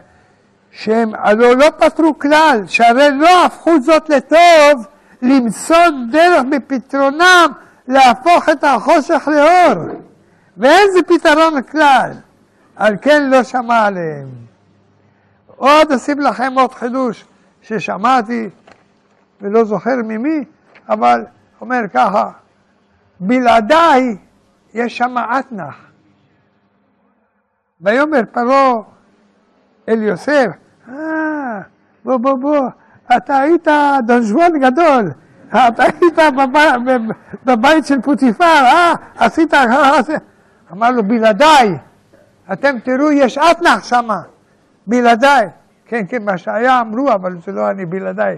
שהם 0.71 1.13
הלוא 1.19 1.55
לא 1.55 1.71
פתרו 1.79 2.19
כלל, 2.19 2.61
שהרי 2.67 3.11
לא 3.11 3.47
הפכו 3.47 3.81
זאת 3.81 4.09
לטוב, 4.09 4.87
למצוא 5.23 5.87
דרך 6.11 6.43
בפתרונם 6.51 7.53
להפוך 7.89 8.49
את 8.49 8.65
החושך 8.65 9.29
לאור. 9.33 9.85
ואין 10.57 10.91
זה 10.93 11.03
פתרון 11.03 11.63
כלל, 11.63 12.11
על 12.77 12.97
כן 13.03 13.31
לא 13.31 13.43
שמע 13.43 13.87
עליהם. 13.87 14.29
עוד 15.57 15.93
אשים 15.93 16.21
לכם 16.21 16.53
עוד 16.57 16.75
חידוש 16.75 17.25
ששמעתי 17.65 18.51
ולא 19.41 19.65
זוכר 19.65 19.97
ממי, 20.05 20.45
אבל 20.89 21.25
אומר 21.61 21.81
ככה, 21.95 22.31
בלעדיי 23.21 24.17
יש 24.75 24.99
שם 24.99 25.15
אתנח. 25.39 25.77
ויאמר 27.81 28.21
פרעה 28.33 28.75
אל 29.89 30.03
יוסף, 30.03 30.47
אה, 30.89 31.61
בוא 32.05 32.17
בוא 32.17 32.35
בוא, 32.35 32.69
אתה 33.17 33.39
היית 33.39 33.69
דונז'וון 34.07 34.59
גדול, 34.59 35.11
אתה 35.49 35.83
היית 35.83 36.19
בבית, 37.45 37.87
של 37.87 38.01
פוטיפר, 38.03 38.45
אה, 38.45 38.95
עשית, 39.17 39.55
אמר 40.73 40.91
לו 40.91 41.03
בלעדיי, 41.03 41.79
אתם 42.53 42.79
תראו 42.79 43.13
יש 43.13 43.39
אתנח 43.39 43.85
שם, 43.85 44.09
בלעדיי, 44.87 45.49
כן 45.87 46.05
כן 46.09 46.25
מה 46.25 46.39
שהיה 46.39 46.81
אמרו 46.81 47.13
אבל 47.13 47.37
זה 47.47 47.53
לא 47.53 47.71
אני 47.71 47.87
בלעדיי, 47.87 48.37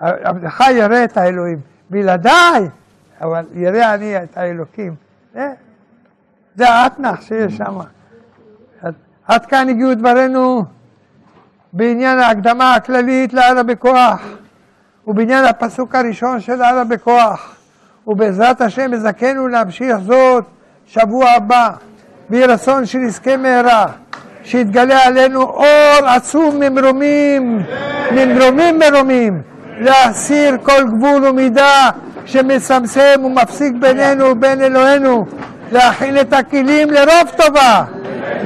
עבדך 0.00 0.64
ירא 0.70 1.04
את 1.04 1.16
האלוהים, 1.16 1.60
בלעדיי, 1.90 2.68
אבל 3.20 3.44
ירא 3.52 3.94
אני 3.94 4.22
את 4.22 4.36
האלוקים, 4.36 4.94
זה 6.54 6.68
האתנח 6.68 7.20
שיש 7.20 7.56
שם. 7.56 7.78
עד 9.26 9.46
כאן 9.46 9.68
הגיעו 9.68 9.94
דברינו 9.94 10.64
בעניין 11.72 12.18
ההקדמה 12.18 12.74
הכללית 12.74 13.32
לעלה 13.32 13.62
בכוח 13.62 14.22
ובעניין 15.06 15.44
הפסוק 15.44 15.94
הראשון 15.94 16.40
של 16.40 16.62
עלה 16.62 16.84
בכוח 16.84 17.56
ובעזרת 18.06 18.60
השם 18.60 18.94
יזכנו 18.94 19.48
להמשיך 19.48 19.96
זאת 19.96 20.44
שבוע 20.86 21.28
הבא 21.28 21.70
ויהי 22.30 22.46
רצון 22.46 22.86
שנזכה 22.86 23.36
מהרה 23.36 23.86
שיתגלה 24.44 25.04
עלינו 25.04 25.42
אור 25.42 26.06
עצום 26.06 26.60
ממרומים 26.60 27.62
ממרומים 28.10 28.78
מרומים 28.78 29.42
להסיר 29.80 30.56
כל 30.62 30.84
גבול 30.84 31.24
ומידה 31.24 31.90
שמצמצם 32.26 33.24
ומפסיק 33.24 33.72
בינינו 33.80 34.24
ובין 34.24 34.62
אלוהינו 34.62 35.26
להכין 35.72 36.20
את 36.20 36.32
הכלים 36.32 36.90
לרוב 36.90 37.30
טובה 37.36 37.84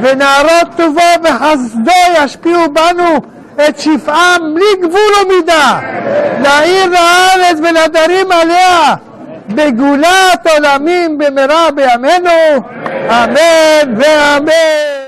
ונערות 0.00 0.68
טובו 0.76 1.00
וחסדו 1.24 1.92
ישפיעו 2.18 2.72
בנו 2.72 3.20
את 3.68 3.78
שפעם 3.78 4.54
בלי 4.54 4.88
גבול 4.88 5.12
ומידה 5.24 5.80
לעיר 6.42 6.86
לארץ 6.86 7.58
ולדרים 7.58 8.32
עליה 8.32 8.94
בגאולת 9.48 10.46
עולמים 10.54 11.18
במהרה 11.18 11.70
בימינו 11.70 12.56
אמן 13.10 13.94
ואמן 13.96 15.05